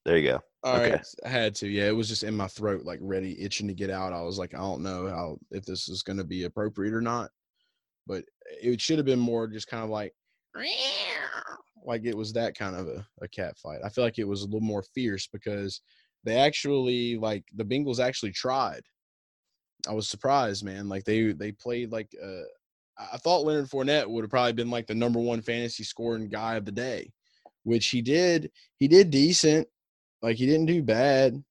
There 0.05 0.17
you 0.17 0.29
go. 0.31 0.41
All 0.63 0.79
right, 0.79 0.95
Okay. 0.95 1.03
I 1.25 1.29
had 1.29 1.55
to. 1.57 1.69
Yeah, 1.69 1.87
it 1.87 1.95
was 1.97 2.09
just 2.09 2.23
in 2.25 2.37
my 2.37 2.49
throat, 2.49 2.85
like 2.85 2.99
ready, 3.03 3.41
itching 3.41 3.69
to 3.69 3.75
get 3.75 3.91
out. 3.91 4.13
I 4.13 4.23
was 4.23 4.39
like, 4.39 4.55
I 4.55 4.59
don't 4.59 4.83
know 4.83 5.09
how 5.09 5.39
if 5.51 5.65
this 5.65 5.89
is 5.89 6.03
going 6.03 6.17
to 6.17 6.25
be 6.25 6.45
appropriate 6.45 6.95
or 6.95 7.01
not, 7.01 7.31
but 8.07 8.25
it 8.63 8.81
should 8.81 8.99
have 8.99 9.07
been 9.07 9.19
more 9.19 9.47
just 9.49 9.69
kind 9.69 9.85
of 9.85 9.91
like, 9.91 10.13
like 11.85 12.05
it 12.05 12.17
was 12.17 12.33
that 12.33 12.57
kind 12.57 12.77
of 12.77 12.89
a, 12.89 13.07
a 13.23 13.29
cat 13.29 13.57
fight. 13.59 13.81
I 13.85 13.89
feel 13.89 14.05
like 14.05 14.19
it 14.19 14.29
was 14.29 14.43
a 14.43 14.47
little 14.47 14.61
more 14.61 14.83
fierce 14.95 15.27
because 15.33 15.81
they 16.25 16.37
actually 16.37 17.17
like 17.17 17.45
the 17.55 17.65
Bengals 17.65 18.01
actually 18.01 18.33
tried. 18.33 18.83
I 19.89 19.93
was 19.93 20.09
surprised, 20.09 20.65
man. 20.65 20.89
Like 20.89 21.05
they 21.05 21.33
they 21.33 21.53
played 21.53 21.93
like 21.93 22.11
uh, 22.23 22.43
I 23.13 23.19
thought 23.19 23.45
Leonard 23.45 23.69
Fournette 23.69 24.09
would 24.09 24.23
have 24.23 24.31
probably 24.31 24.55
been 24.55 24.71
like 24.71 24.87
the 24.87 24.95
number 24.95 25.21
one 25.21 25.43
fantasy 25.43 25.85
scoring 25.85 26.29
guy 26.29 26.57
of 26.57 26.65
the 26.65 26.73
day, 26.73 27.13
which 27.63 27.89
he 27.89 28.03
did. 28.03 28.51
He 28.79 28.89
did 28.89 29.11
decent. 29.11 29.69
Like 30.23 30.37
he 30.37 30.47
didn't 30.47 30.67
do 30.67 30.83
bad. 30.83 31.43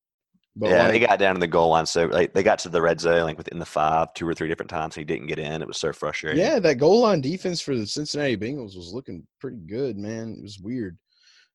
But 0.57 0.69
yeah, 0.69 0.83
like, 0.83 0.91
they 0.93 0.99
got 0.99 1.19
down 1.19 1.35
to 1.35 1.39
the 1.39 1.47
goal 1.47 1.69
line. 1.69 1.85
So 1.85 2.05
like, 2.05 2.33
they 2.33 2.41
got 2.41 2.59
to 2.59 2.69
the 2.69 2.81
red 2.81 3.01
zone 3.01 3.23
like 3.25 3.37
within 3.37 3.59
the 3.59 3.65
five, 3.65 4.13
two 4.13 4.25
or 4.27 4.33
three 4.33 4.47
different 4.47 4.69
times. 4.69 4.95
He 4.95 5.03
didn't 5.03 5.27
get 5.27 5.37
in. 5.39 5.61
It 5.61 5.67
was 5.67 5.77
so 5.77 5.91
frustrating. 5.91 6.39
yeah, 6.39 6.59
that 6.59 6.75
goal 6.75 7.01
line 7.01 7.19
defense 7.19 7.59
for 7.59 7.75
the 7.75 7.85
Cincinnati 7.85 8.37
Bengals 8.37 8.77
was 8.77 8.91
looking 8.93 9.27
pretty 9.41 9.57
good, 9.57 9.97
man. 9.97 10.35
It 10.37 10.41
was 10.43 10.59
weird. 10.59 10.97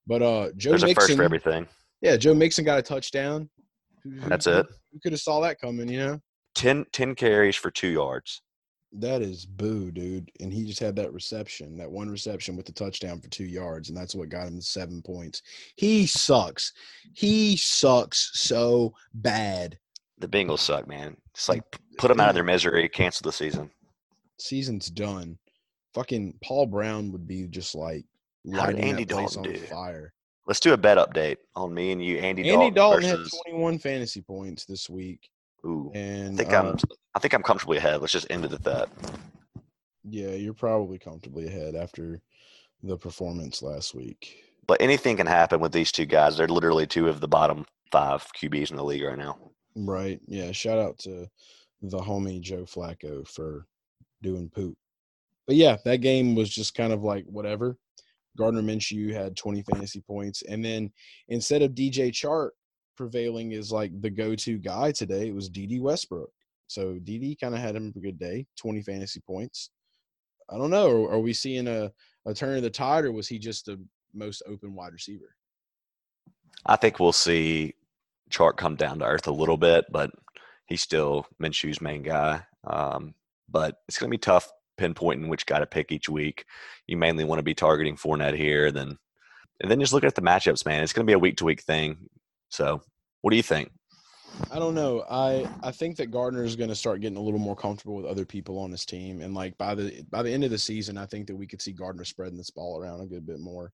But 0.07 0.23
uh 0.23 0.51
Joe 0.57 0.71
There's 0.71 0.83
a 0.83 0.89
first 0.89 0.99
Mixon, 1.09 1.17
for 1.17 1.23
everything. 1.23 1.67
yeah, 2.03 2.17
Joe 2.19 2.35
Mixon 2.35 2.65
got 2.65 2.79
a 2.79 2.83
touchdown. 2.83 3.49
That's 4.05 4.45
who- 4.45 4.53
it. 4.59 4.67
Who 4.93 4.99
could 5.01 5.13
have 5.13 5.21
saw 5.21 5.41
that 5.41 5.61
coming, 5.61 5.89
you 5.89 5.99
know? 6.01 6.21
10, 6.57 6.85
10 6.93 7.15
carries 7.15 7.55
for 7.57 7.71
two 7.71 7.89
yards. 7.89 8.43
That 8.93 9.23
is 9.23 9.47
boo, 9.47 9.93
dude. 9.93 10.31
And 10.41 10.53
he 10.53 10.65
just 10.65 10.81
had 10.81 10.97
that 10.97 11.13
reception, 11.13 11.77
that 11.77 11.91
one 11.91 12.11
reception 12.11 12.57
with 12.57 12.67
the 12.67 12.73
touchdown 12.73 13.21
for 13.21 13.29
two 13.29 13.45
yards, 13.45 13.89
and 13.89 13.97
that's 13.97 14.15
what 14.15 14.29
got 14.29 14.49
him 14.49 14.61
seven 14.61 15.01
points. 15.01 15.43
He 15.77 16.07
sucks. 16.07 16.73
He 17.15 17.57
sucks 17.57 18.31
so 18.35 18.95
bad. 19.15 19.79
The 20.19 20.29
Bengals 20.29 20.59
suck, 20.59 20.89
man. 20.89 21.17
It's 21.35 21.49
like 21.49 21.63
put 21.99 22.09
them 22.09 22.21
out 22.21 22.31
of 22.31 22.35
their 22.35 22.45
misery, 22.45 22.89
cancel 22.89 23.25
the 23.25 23.33
season. 23.33 23.71
Season's 24.39 24.91
done. 24.91 25.39
Fucking 25.95 26.35
Paul 26.43 26.67
Brown 26.67 27.13
would 27.13 27.27
be 27.27 27.47
just 27.47 27.75
like 27.75 28.05
lighting 28.45 28.81
Andy 28.81 29.05
that 29.05 29.15
place 29.15 29.35
Dalton 29.35 29.53
on 29.53 29.61
do? 29.61 29.67
fire. 29.67 30.13
Let's 30.47 30.61
do 30.61 30.73
a 30.73 30.77
bet 30.77 30.99
update 30.99 31.37
on 31.55 31.73
me 31.73 31.93
and 31.93 32.05
you, 32.05 32.19
Andy, 32.19 32.51
Andy 32.51 32.71
Dalton, 32.71 33.03
versus. 33.03 33.33
had 33.33 33.53
21 33.53 33.79
fantasy 33.79 34.21
points 34.21 34.65
this 34.65 34.91
week, 34.91 35.31
Ooh, 35.65 35.91
I 35.95 36.35
think 36.37 36.53
uh, 36.53 36.71
I'm. 36.71 36.77
I 37.15 37.19
think 37.19 37.35
I'm 37.35 37.43
comfortably 37.43 37.77
ahead. 37.79 38.01
Let's 38.01 38.13
just 38.13 38.31
end 38.31 38.45
it 38.45 38.53
at 38.53 38.65
that. 38.65 38.89
yeah, 40.05 40.31
you're 40.31 40.55
probably 40.55 40.99
comfortably 40.99 41.47
ahead 41.47 41.75
after 41.75 42.21
the 42.83 42.97
performance 42.97 43.63
last 43.63 43.95
week. 43.95 44.45
But 44.67 44.81
anything 44.81 45.17
can 45.17 45.27
happen 45.27 45.61
with 45.61 45.73
these 45.73 45.93
two 45.93 46.07
guys. 46.07 46.37
They're 46.37 46.49
literally 46.49 46.87
two 46.87 47.09
of 47.09 47.21
the 47.21 47.29
bottom 47.29 47.67
five 47.91 48.27
QBs 48.41 48.71
in 48.71 48.77
the 48.77 48.85
league 48.85 49.03
right 49.03 49.19
now. 49.19 49.37
Right. 49.77 50.21
Yeah. 50.27 50.53
Shout 50.53 50.79
out 50.79 50.99
to 51.01 51.27
the 51.83 51.99
homie 51.99 52.41
Joe 52.41 52.63
Flacco 52.65 53.27
for 53.27 53.67
doing 54.23 54.49
poop. 54.49 54.77
But 55.47 55.57
yeah, 55.57 55.77
that 55.85 55.99
game 55.99 56.35
was 56.35 56.51
just 56.51 56.75
kind 56.75 56.93
of 56.93 57.03
like 57.03 57.25
whatever. 57.27 57.77
Gardner 58.37 58.63
Minshew 58.63 59.13
had 59.13 59.37
20 59.37 59.63
fantasy 59.63 60.01
points. 60.01 60.43
And 60.43 60.65
then 60.65 60.93
instead 61.29 61.63
of 61.63 61.73
DJ 61.73 62.11
Chark 62.13 62.51
prevailing 63.01 63.55
as 63.55 63.73
like 63.73 63.99
the 64.03 64.11
go 64.11 64.35
to 64.35 64.59
guy 64.59 64.93
today, 64.93 65.29
it 65.29 65.35
was 65.35 65.49
Dede 65.49 65.81
Westbrook. 65.81 66.31
So 66.67 66.99
Dede 67.03 67.41
kind 67.41 67.55
of 67.55 67.61
had 67.63 67.75
him 67.75 67.95
a 67.97 67.99
good 67.99 68.19
day, 68.19 68.45
20 68.59 68.83
fantasy 68.83 69.21
points. 69.27 69.71
I 70.51 70.59
don't 70.59 70.69
know. 70.69 71.05
Are, 71.07 71.13
are 71.13 71.19
we 71.19 71.33
seeing 71.33 71.67
a, 71.67 71.91
a 72.27 72.35
turn 72.35 72.59
of 72.59 72.63
the 72.63 72.69
tide 72.69 73.07
or 73.07 73.13
was 73.13 73.27
he 73.27 73.39
just 73.39 73.65
the 73.65 73.81
most 74.13 74.43
open 74.47 74.75
wide 74.75 74.93
receiver? 74.93 75.35
I 76.67 76.77
think 76.77 77.01
we'll 77.01 77.13
see 77.13 77.73
Chark 78.31 78.59
come 78.59 78.77
down 78.77 78.99
to 78.99 79.07
earth 79.07 79.29
a 79.29 79.33
little 79.33 79.57
bit, 79.57 79.87
but 79.91 80.11
he's 80.67 80.83
still 80.83 81.27
Minshew's 81.43 81.81
main 81.81 82.03
guy. 82.03 82.43
Um, 82.65 83.15
but 83.49 83.77
it's 83.89 83.99
going 83.99 84.11
to 84.11 84.15
be 84.15 84.19
tough 84.19 84.53
pinpointing 84.79 85.29
which 85.29 85.47
guy 85.47 85.59
to 85.59 85.67
pick 85.67 85.91
each 85.91 86.11
week. 86.11 86.45
You 86.87 86.99
mainly 86.99 87.25
want 87.25 87.39
to 87.39 87.45
be 87.45 87.55
targeting 87.55 87.97
Fournette 87.97 88.37
here, 88.37 88.71
then 88.71 88.99
and 89.63 89.71
then 89.71 89.81
just 89.81 89.95
look 89.95 90.05
at 90.05 90.15
the 90.15 90.23
matchups, 90.23 90.67
man. 90.67 90.83
It's 90.83 90.93
going 90.93 91.07
to 91.07 91.11
be 91.11 91.15
a 91.15 91.19
week 91.19 91.39
to 91.39 91.47
week 91.47 91.63
thing. 91.63 92.11
So, 92.51 92.83
what 93.23 93.31
do 93.31 93.37
you 93.37 93.43
think? 93.43 93.71
I 94.51 94.59
don't 94.59 94.75
know. 94.75 95.05
I 95.11 95.49
I 95.63 95.71
think 95.71 95.97
that 95.97 96.11
Gardner 96.11 96.45
is 96.45 96.57
going 96.57 96.71
to 96.71 96.77
start 96.77 97.01
getting 97.01 97.19
a 97.19 97.23
little 97.23 97.41
more 97.41 97.57
comfortable 97.57 97.97
with 97.97 98.07
other 98.07 98.25
people 98.25 98.59
on 98.59 98.71
his 98.71 98.85
team, 98.85 99.21
and 99.21 99.35
like 99.35 99.57
by 99.59 99.75
the 99.75 100.03
by 100.11 100.23
the 100.23 100.33
end 100.33 100.45
of 100.45 100.51
the 100.51 100.59
season, 100.59 100.97
I 100.97 101.07
think 101.07 101.27
that 101.27 101.37
we 101.37 101.47
could 101.47 101.61
see 101.61 101.73
Gardner 101.73 102.05
spreading 102.05 102.39
this 102.39 102.51
ball 102.51 102.81
around 102.81 103.01
a 103.01 103.07
good 103.07 103.27
bit 103.27 103.41
more. 103.41 103.73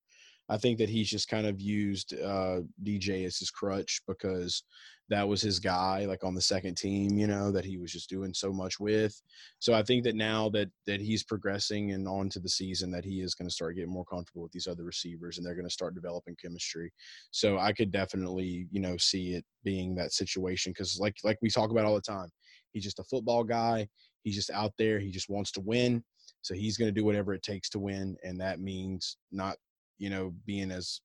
I 0.48 0.56
think 0.56 0.78
that 0.78 0.88
he's 0.88 1.08
just 1.08 1.28
kind 1.28 1.46
of 1.46 1.60
used 1.60 2.14
uh, 2.14 2.60
DJ 2.84 3.24
as 3.26 3.38
his 3.38 3.50
crutch 3.50 4.00
because 4.06 4.62
that 5.08 5.26
was 5.26 5.40
his 5.40 5.60
guy, 5.60 6.04
like 6.06 6.24
on 6.24 6.34
the 6.34 6.40
second 6.40 6.76
team, 6.76 7.16
you 7.16 7.26
know, 7.26 7.52
that 7.52 7.64
he 7.64 7.78
was 7.78 7.92
just 7.92 8.08
doing 8.08 8.34
so 8.34 8.52
much 8.52 8.80
with. 8.80 9.20
So 9.60 9.72
I 9.72 9.82
think 9.82 10.02
that 10.04 10.16
now 10.16 10.48
that 10.50 10.68
that 10.86 11.00
he's 11.00 11.22
progressing 11.22 11.92
and 11.92 12.08
on 12.08 12.28
to 12.30 12.40
the 12.40 12.48
season, 12.48 12.90
that 12.92 13.04
he 13.04 13.20
is 13.20 13.34
going 13.34 13.48
to 13.48 13.54
start 13.54 13.76
getting 13.76 13.92
more 13.92 14.04
comfortable 14.04 14.42
with 14.42 14.52
these 14.52 14.66
other 14.66 14.84
receivers, 14.84 15.38
and 15.38 15.46
they're 15.46 15.54
going 15.54 15.66
to 15.66 15.72
start 15.72 15.94
developing 15.94 16.36
chemistry. 16.42 16.92
So 17.30 17.58
I 17.58 17.72
could 17.72 17.92
definitely, 17.92 18.66
you 18.70 18.80
know, 18.80 18.96
see 18.96 19.34
it 19.34 19.44
being 19.62 19.94
that 19.94 20.12
situation 20.12 20.72
because, 20.72 20.98
like 21.00 21.16
like 21.22 21.38
we 21.40 21.50
talk 21.50 21.70
about 21.70 21.84
all 21.84 21.94
the 21.94 22.00
time, 22.00 22.30
he's 22.72 22.84
just 22.84 22.98
a 22.98 23.04
football 23.04 23.44
guy. 23.44 23.88
He's 24.22 24.34
just 24.34 24.50
out 24.50 24.72
there. 24.76 24.98
He 24.98 25.12
just 25.12 25.30
wants 25.30 25.52
to 25.52 25.60
win. 25.60 26.02
So 26.42 26.54
he's 26.54 26.76
going 26.76 26.92
to 26.92 27.00
do 27.00 27.04
whatever 27.04 27.32
it 27.32 27.44
takes 27.44 27.68
to 27.70 27.78
win, 27.78 28.16
and 28.24 28.40
that 28.40 28.60
means 28.60 29.18
not 29.30 29.56
you 29.98 30.10
know, 30.10 30.34
being 30.44 30.70
as 30.70 31.00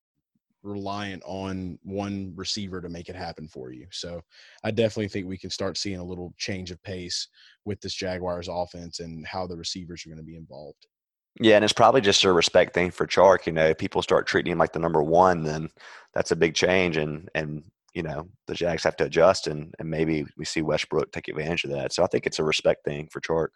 reliant 0.63 1.23
on 1.25 1.79
one 1.83 2.33
receiver 2.35 2.81
to 2.81 2.89
make 2.89 3.09
it 3.09 3.15
happen 3.15 3.47
for 3.47 3.71
you. 3.71 3.87
So 3.91 4.21
I 4.63 4.71
definitely 4.71 5.07
think 5.07 5.27
we 5.27 5.37
can 5.37 5.49
start 5.49 5.77
seeing 5.77 5.99
a 5.99 6.03
little 6.03 6.33
change 6.37 6.71
of 6.71 6.81
pace 6.83 7.27
with 7.65 7.81
this 7.81 7.93
Jaguars 7.93 8.47
offense 8.47 8.99
and 8.99 9.25
how 9.25 9.47
the 9.47 9.57
receivers 9.57 10.05
are 10.05 10.09
going 10.09 10.19
to 10.19 10.23
be 10.23 10.35
involved. 10.35 10.85
Yeah, 11.39 11.55
and 11.55 11.63
it's 11.63 11.73
probably 11.73 12.01
just 12.01 12.25
a 12.25 12.31
respect 12.31 12.73
thing 12.73 12.91
for 12.91 13.07
Chark. 13.07 13.45
You 13.45 13.53
know, 13.53 13.67
if 13.67 13.77
people 13.77 14.01
start 14.01 14.27
treating 14.27 14.51
him 14.51 14.57
like 14.57 14.73
the 14.73 14.79
number 14.79 15.01
one, 15.01 15.43
then 15.43 15.69
that's 16.13 16.31
a 16.31 16.35
big 16.35 16.55
change, 16.55 16.97
and 16.97 17.29
and 17.33 17.63
you 17.93 18.03
know 18.03 18.27
the 18.47 18.53
Jags 18.53 18.83
have 18.83 18.97
to 18.97 19.05
adjust, 19.05 19.47
and 19.47 19.73
and 19.79 19.89
maybe 19.89 20.25
we 20.37 20.43
see 20.43 20.61
Westbrook 20.61 21.13
take 21.13 21.29
advantage 21.29 21.63
of 21.63 21.71
that. 21.71 21.93
So 21.93 22.03
I 22.03 22.07
think 22.07 22.25
it's 22.25 22.39
a 22.39 22.43
respect 22.43 22.83
thing 22.83 23.07
for 23.09 23.21
Chark 23.21 23.47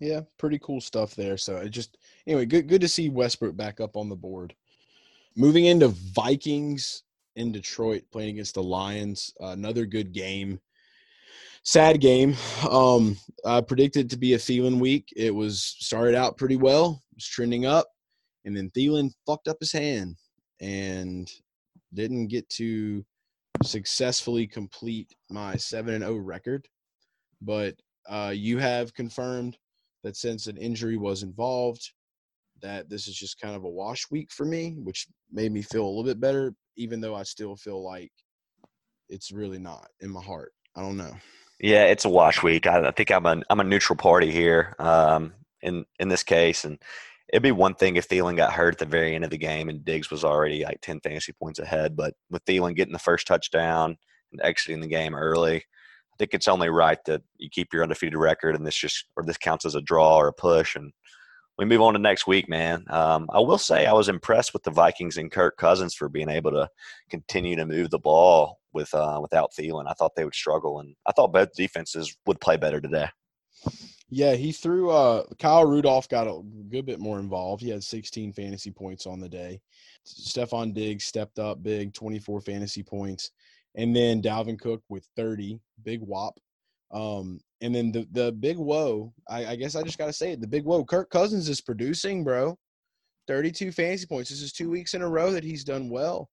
yeah, 0.00 0.20
pretty 0.38 0.58
cool 0.58 0.80
stuff 0.80 1.14
there. 1.14 1.36
So 1.36 1.58
it 1.58 1.68
just 1.68 1.98
anyway, 2.26 2.46
good 2.46 2.66
good 2.66 2.80
to 2.80 2.88
see 2.88 3.10
Westbrook 3.10 3.56
back 3.56 3.80
up 3.80 3.96
on 3.96 4.08
the 4.08 4.16
board. 4.16 4.54
Moving 5.36 5.66
into 5.66 5.88
Vikings 5.88 7.04
in 7.36 7.52
Detroit 7.52 8.02
playing 8.10 8.30
against 8.30 8.54
the 8.54 8.62
Lions, 8.62 9.32
uh, 9.40 9.48
another 9.48 9.86
good 9.86 10.12
game. 10.12 10.58
Sad 11.62 12.00
game. 12.00 12.34
Um, 12.68 13.18
I 13.44 13.60
predicted 13.60 14.08
to 14.10 14.16
be 14.16 14.32
a 14.32 14.38
Thielen 14.38 14.80
week. 14.80 15.12
It 15.14 15.34
was 15.34 15.62
started 15.62 16.14
out 16.14 16.38
pretty 16.38 16.56
well, 16.56 17.02
was 17.14 17.26
trending 17.26 17.66
up, 17.66 17.86
and 18.46 18.56
then 18.56 18.70
Thielen 18.70 19.12
fucked 19.26 19.46
up 19.46 19.58
his 19.60 19.72
hand 19.72 20.16
and 20.60 21.30
didn't 21.92 22.28
get 22.28 22.48
to 22.50 23.04
successfully 23.62 24.46
complete 24.46 25.14
my 25.28 25.56
seven 25.56 25.94
and 25.94 26.04
zero 26.04 26.14
oh 26.14 26.18
record. 26.18 26.66
But 27.42 27.74
uh, 28.08 28.32
you 28.34 28.56
have 28.58 28.94
confirmed 28.94 29.58
that 30.02 30.16
since 30.16 30.46
an 30.46 30.56
injury 30.56 30.96
was 30.96 31.22
involved, 31.22 31.90
that 32.62 32.88
this 32.88 33.08
is 33.08 33.14
just 33.14 33.40
kind 33.40 33.54
of 33.54 33.64
a 33.64 33.68
wash 33.68 34.10
week 34.10 34.30
for 34.32 34.44
me, 34.44 34.76
which 34.78 35.06
made 35.32 35.52
me 35.52 35.62
feel 35.62 35.84
a 35.84 35.88
little 35.88 36.04
bit 36.04 36.20
better, 36.20 36.54
even 36.76 37.00
though 37.00 37.14
I 37.14 37.22
still 37.22 37.56
feel 37.56 37.82
like 37.82 38.12
it's 39.08 39.32
really 39.32 39.58
not 39.58 39.88
in 40.00 40.10
my 40.10 40.22
heart. 40.22 40.52
I 40.76 40.82
don't 40.82 40.96
know. 40.96 41.12
Yeah, 41.58 41.84
it's 41.84 42.04
a 42.04 42.10
wash 42.10 42.42
week. 42.42 42.66
I, 42.66 42.88
I 42.88 42.90
think 42.90 43.10
I'm 43.10 43.26
a 43.26 43.42
I'm 43.50 43.60
a 43.60 43.64
neutral 43.64 43.96
party 43.96 44.30
here 44.30 44.74
um, 44.78 45.34
in 45.60 45.84
in 45.98 46.08
this 46.08 46.22
case, 46.22 46.64
and 46.64 46.78
it'd 47.32 47.42
be 47.42 47.52
one 47.52 47.74
thing 47.74 47.96
if 47.96 48.08
Thielen 48.08 48.36
got 48.36 48.52
hurt 48.52 48.74
at 48.74 48.78
the 48.78 48.86
very 48.86 49.14
end 49.14 49.24
of 49.24 49.30
the 49.30 49.38
game 49.38 49.68
and 49.68 49.84
Diggs 49.84 50.10
was 50.10 50.24
already 50.24 50.64
like 50.64 50.80
ten 50.80 51.00
fantasy 51.00 51.32
points 51.32 51.58
ahead, 51.58 51.96
but 51.96 52.14
with 52.30 52.44
Thielen 52.44 52.74
getting 52.74 52.94
the 52.94 52.98
first 52.98 53.26
touchdown 53.26 53.96
and 54.32 54.40
exiting 54.42 54.80
the 54.80 54.86
game 54.86 55.14
early, 55.14 55.64
think 56.20 56.34
it's 56.34 56.48
only 56.48 56.68
right 56.68 57.02
that 57.06 57.22
you 57.38 57.48
keep 57.48 57.72
your 57.72 57.82
undefeated 57.82 58.18
record 58.18 58.54
and 58.54 58.66
this 58.66 58.76
just 58.76 59.06
or 59.16 59.24
this 59.24 59.38
counts 59.38 59.64
as 59.64 59.74
a 59.74 59.80
draw 59.80 60.18
or 60.18 60.28
a 60.28 60.32
push 60.34 60.76
and 60.76 60.92
we 61.56 61.64
move 61.64 61.80
on 61.82 61.92
to 61.92 61.98
next 61.98 62.26
week, 62.26 62.48
man. 62.48 62.84
Um, 62.88 63.28
I 63.30 63.38
will 63.38 63.58
say 63.58 63.84
I 63.84 63.92
was 63.92 64.08
impressed 64.08 64.54
with 64.54 64.62
the 64.62 64.70
Vikings 64.70 65.18
and 65.18 65.30
Kirk 65.30 65.58
Cousins 65.58 65.94
for 65.94 66.08
being 66.08 66.30
able 66.30 66.50
to 66.52 66.68
continue 67.10 67.54
to 67.56 67.66
move 67.66 67.90
the 67.90 67.98
ball 67.98 68.60
with 68.72 68.92
uh, 68.94 69.18
without 69.20 69.52
Thielen. 69.52 69.84
I 69.86 69.92
thought 69.92 70.12
they 70.16 70.24
would 70.24 70.34
struggle, 70.34 70.80
and 70.80 70.94
I 71.06 71.12
thought 71.12 71.34
both 71.34 71.52
defenses 71.54 72.16
would 72.24 72.40
play 72.40 72.56
better 72.56 72.80
today. 72.80 73.08
Yeah, 74.08 74.36
he 74.36 74.52
threw. 74.52 74.88
Uh, 74.90 75.24
Kyle 75.38 75.66
Rudolph 75.66 76.08
got 76.08 76.26
a 76.26 76.40
good 76.70 76.86
bit 76.86 76.98
more 76.98 77.18
involved. 77.18 77.62
He 77.62 77.68
had 77.68 77.84
16 77.84 78.32
fantasy 78.32 78.70
points 78.70 79.06
on 79.06 79.20
the 79.20 79.28
day. 79.28 79.60
Stefon 80.06 80.72
Diggs 80.72 81.04
stepped 81.04 81.38
up 81.38 81.62
big, 81.62 81.92
24 81.92 82.40
fantasy 82.40 82.82
points 82.82 83.32
and 83.74 83.94
then 83.94 84.22
Dalvin 84.22 84.58
Cook 84.58 84.82
with 84.88 85.06
30, 85.16 85.60
big 85.84 86.00
whop. 86.00 86.34
Um, 86.92 87.40
and 87.60 87.74
then 87.74 87.92
the 87.92 88.06
the 88.10 88.32
big 88.32 88.56
whoa, 88.56 89.12
I, 89.28 89.46
I 89.46 89.56
guess 89.56 89.76
I 89.76 89.82
just 89.82 89.98
gotta 89.98 90.12
say 90.12 90.32
it. 90.32 90.40
The 90.40 90.48
big 90.48 90.64
whoa, 90.64 90.84
Kirk 90.84 91.10
Cousins 91.10 91.48
is 91.48 91.60
producing, 91.60 92.24
bro. 92.24 92.58
32 93.28 93.70
fantasy 93.70 94.06
points. 94.06 94.30
This 94.30 94.42
is 94.42 94.52
two 94.52 94.70
weeks 94.70 94.94
in 94.94 95.02
a 95.02 95.08
row 95.08 95.30
that 95.30 95.44
he's 95.44 95.62
done 95.62 95.88
well. 95.88 96.28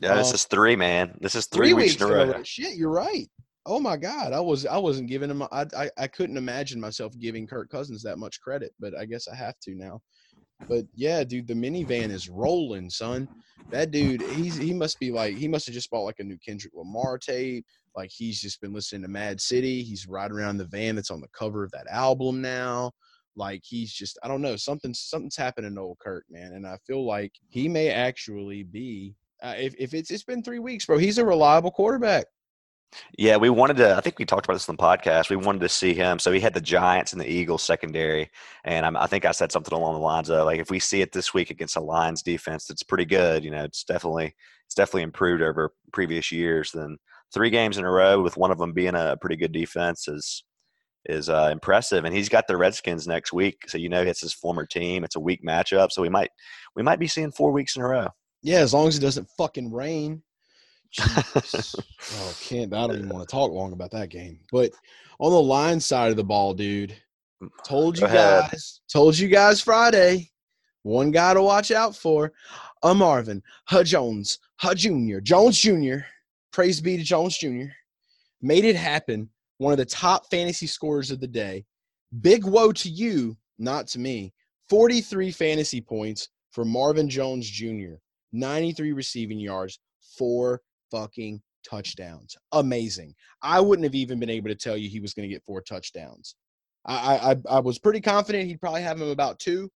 Yeah, 0.00 0.14
this 0.14 0.28
um, 0.28 0.34
is 0.34 0.44
three, 0.44 0.76
man. 0.76 1.16
This 1.20 1.34
is 1.34 1.46
three, 1.46 1.68
three 1.68 1.74
weeks, 1.74 1.92
weeks, 1.94 2.02
in 2.02 2.08
a 2.08 2.14
row. 2.14 2.42
Shit, 2.44 2.76
you're 2.76 2.90
right. 2.90 3.28
Oh 3.64 3.80
my 3.80 3.96
God, 3.96 4.32
I 4.32 4.38
was 4.38 4.64
I 4.64 4.76
wasn't 4.76 5.08
giving 5.08 5.30
him. 5.30 5.42
I, 5.42 5.66
I 5.76 5.90
I 5.98 6.06
couldn't 6.06 6.36
imagine 6.36 6.80
myself 6.80 7.18
giving 7.18 7.46
Kirk 7.46 7.68
Cousins 7.68 8.02
that 8.02 8.18
much 8.18 8.40
credit, 8.40 8.72
but 8.78 8.96
I 8.96 9.06
guess 9.06 9.26
I 9.26 9.34
have 9.34 9.58
to 9.62 9.74
now. 9.74 10.00
But 10.68 10.84
yeah, 10.94 11.24
dude, 11.24 11.46
the 11.46 11.54
minivan 11.54 12.10
is 12.10 12.28
rolling, 12.28 12.90
son. 12.90 13.28
That 13.70 13.90
dude, 13.90 14.22
he's 14.22 14.56
he 14.56 14.72
must 14.72 14.98
be 15.00 15.10
like 15.10 15.36
he 15.36 15.48
must 15.48 15.66
have 15.66 15.74
just 15.74 15.90
bought 15.90 16.04
like 16.04 16.20
a 16.20 16.24
new 16.24 16.38
Kendrick 16.38 16.72
Lamar 16.74 17.18
tape. 17.18 17.66
Like 17.96 18.10
he's 18.10 18.40
just 18.40 18.60
been 18.60 18.72
listening 18.72 19.02
to 19.02 19.08
Mad 19.08 19.40
City. 19.40 19.82
He's 19.82 20.06
riding 20.06 20.36
around 20.36 20.58
the 20.58 20.66
van 20.66 20.94
that's 20.94 21.10
on 21.10 21.20
the 21.20 21.28
cover 21.28 21.64
of 21.64 21.72
that 21.72 21.86
album 21.90 22.40
now. 22.40 22.92
Like 23.34 23.62
he's 23.64 23.92
just 23.92 24.18
I 24.22 24.28
don't 24.28 24.42
know 24.42 24.56
something 24.56 24.94
something's 24.94 25.36
happening 25.36 25.74
to 25.74 25.80
old 25.80 25.98
Kirk, 25.98 26.24
man. 26.30 26.52
And 26.52 26.66
I 26.66 26.78
feel 26.86 27.04
like 27.04 27.32
he 27.48 27.68
may 27.68 27.90
actually 27.90 28.62
be 28.62 29.14
uh, 29.42 29.54
if 29.56 29.74
if 29.78 29.94
it's 29.94 30.10
it's 30.10 30.24
been 30.24 30.42
three 30.42 30.58
weeks, 30.58 30.86
bro. 30.86 30.98
He's 30.98 31.18
a 31.18 31.24
reliable 31.24 31.70
quarterback. 31.70 32.26
Yeah, 33.18 33.36
we 33.36 33.50
wanted 33.50 33.76
to. 33.78 33.96
I 33.96 34.00
think 34.00 34.18
we 34.18 34.24
talked 34.24 34.46
about 34.46 34.54
this 34.54 34.68
on 34.68 34.76
the 34.76 34.82
podcast. 34.82 35.30
We 35.30 35.36
wanted 35.36 35.60
to 35.60 35.68
see 35.68 35.94
him. 35.94 36.18
So 36.18 36.32
he 36.32 36.40
had 36.40 36.54
the 36.54 36.60
Giants 36.60 37.12
and 37.12 37.20
the 37.20 37.30
Eagles 37.30 37.62
secondary, 37.62 38.30
and 38.64 38.86
I'm, 38.86 38.96
i 38.96 39.06
think 39.06 39.24
I 39.24 39.32
said 39.32 39.52
something 39.52 39.74
along 39.74 39.94
the 39.94 40.00
lines 40.00 40.30
of 40.30 40.44
like, 40.44 40.60
if 40.60 40.70
we 40.70 40.78
see 40.78 41.00
it 41.00 41.12
this 41.12 41.32
week 41.34 41.50
against 41.50 41.74
the 41.74 41.80
Lions 41.80 42.22
defense, 42.22 42.66
that's 42.66 42.82
pretty 42.82 43.04
good. 43.04 43.44
You 43.44 43.50
know, 43.50 43.64
it's 43.64 43.84
definitely 43.84 44.34
it's 44.66 44.74
definitely 44.74 45.02
improved 45.02 45.42
over 45.42 45.72
previous 45.92 46.32
years. 46.32 46.70
Then 46.72 46.98
three 47.32 47.50
games 47.50 47.78
in 47.78 47.84
a 47.84 47.90
row 47.90 48.22
with 48.22 48.36
one 48.36 48.50
of 48.50 48.58
them 48.58 48.72
being 48.72 48.94
a 48.94 49.16
pretty 49.20 49.36
good 49.36 49.52
defense 49.52 50.08
is 50.08 50.44
is 51.08 51.28
uh, 51.28 51.50
impressive. 51.52 52.04
And 52.04 52.14
he's 52.14 52.28
got 52.28 52.46
the 52.46 52.56
Redskins 52.56 53.06
next 53.06 53.32
week, 53.32 53.68
so 53.68 53.78
you 53.78 53.88
know 53.88 54.02
it's 54.02 54.20
his 54.20 54.34
former 54.34 54.66
team. 54.66 55.04
It's 55.04 55.16
a 55.16 55.20
weak 55.20 55.44
matchup, 55.44 55.92
so 55.92 56.02
we 56.02 56.08
might 56.08 56.30
we 56.74 56.82
might 56.82 56.98
be 56.98 57.08
seeing 57.08 57.32
four 57.32 57.52
weeks 57.52 57.76
in 57.76 57.82
a 57.82 57.86
row. 57.86 58.08
Yeah, 58.42 58.58
as 58.58 58.74
long 58.74 58.88
as 58.88 58.96
it 58.96 59.00
doesn't 59.00 59.28
fucking 59.36 59.72
rain 59.72 60.22
oh, 61.00 62.34
can't. 62.40 62.72
I 62.72 62.86
don't 62.86 62.96
even 62.96 63.08
want 63.08 63.28
to 63.28 63.32
talk 63.32 63.50
long 63.50 63.72
about 63.72 63.90
that 63.92 64.08
game. 64.08 64.38
But 64.50 64.72
on 65.18 65.32
the 65.32 65.42
line 65.42 65.80
side 65.80 66.10
of 66.10 66.16
the 66.16 66.24
ball, 66.24 66.54
dude, 66.54 66.96
mm, 67.42 67.48
told 67.64 67.98
you 67.98 68.06
guys, 68.06 68.80
told 68.92 69.18
you 69.18 69.28
guys 69.28 69.60
Friday, 69.60 70.30
one 70.82 71.10
guy 71.10 71.34
to 71.34 71.42
watch 71.42 71.70
out 71.70 71.96
for, 71.96 72.32
a 72.82 72.94
Marvin, 72.94 73.42
H 73.72 73.88
Jones, 73.88 74.38
H 74.64 74.78
Junior, 74.78 75.20
Jones 75.20 75.58
Jr. 75.58 75.98
Praise 76.52 76.80
be 76.80 76.96
to 76.96 77.02
Jones 77.02 77.36
Jr. 77.36 77.66
Made 78.40 78.64
it 78.64 78.76
happen. 78.76 79.28
One 79.58 79.72
of 79.72 79.78
the 79.78 79.84
top 79.84 80.30
fantasy 80.30 80.66
scorers 80.66 81.10
of 81.10 81.20
the 81.20 81.26
day. 81.26 81.64
Big 82.20 82.44
woe 82.44 82.72
to 82.72 82.88
you, 82.88 83.36
not 83.58 83.86
to 83.88 83.98
me. 83.98 84.32
43 84.68 85.30
fantasy 85.32 85.80
points 85.80 86.28
for 86.52 86.64
Marvin 86.64 87.08
Jones 87.08 87.48
Jr. 87.48 87.94
93 88.32 88.92
receiving 88.92 89.38
yards, 89.38 89.78
four 90.16 90.62
fucking 90.90 91.40
touchdowns. 91.68 92.36
Amazing. 92.52 93.14
I 93.42 93.60
wouldn't 93.60 93.84
have 93.84 93.94
even 93.94 94.18
been 94.18 94.30
able 94.30 94.48
to 94.48 94.54
tell 94.54 94.76
you 94.76 94.88
he 94.88 95.00
was 95.00 95.14
going 95.14 95.28
to 95.28 95.32
get 95.32 95.44
four 95.44 95.60
touchdowns. 95.60 96.36
I, 96.86 97.32
I 97.32 97.56
I 97.56 97.58
was 97.58 97.80
pretty 97.80 98.00
confident 98.00 98.46
he'd 98.46 98.60
probably 98.60 98.82
have 98.82 99.00
him 99.00 99.08
about 99.08 99.40
two, 99.40 99.68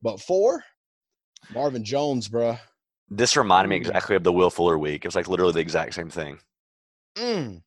but 0.00 0.20
four, 0.20 0.64
Marvin 1.52 1.84
Jones, 1.84 2.28
bruh. 2.28 2.58
This 3.10 3.36
reminded 3.36 3.68
me 3.68 3.76
exactly 3.76 4.16
of 4.16 4.24
the 4.24 4.32
Will 4.32 4.48
Fuller 4.48 4.78
week. 4.78 5.04
It 5.04 5.08
was 5.08 5.14
like 5.14 5.28
literally 5.28 5.52
the 5.52 5.60
exact 5.60 5.94
same 5.94 6.08
thing. 6.08 6.38
Mm. 7.16 7.62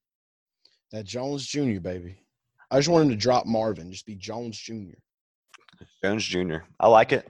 That 0.92 1.06
Jones 1.06 1.46
Jr. 1.46 1.80
baby. 1.80 2.18
I 2.72 2.78
just 2.78 2.90
want 2.90 3.04
him 3.04 3.12
to 3.12 3.16
drop 3.16 3.46
Marvin, 3.46 3.92
just 3.92 4.06
be 4.06 4.16
Jones 4.16 4.58
Jr. 4.58 4.98
Jones 6.04 6.26
Jr. 6.26 6.58
I 6.80 6.88
like 6.88 7.12
it. 7.12 7.30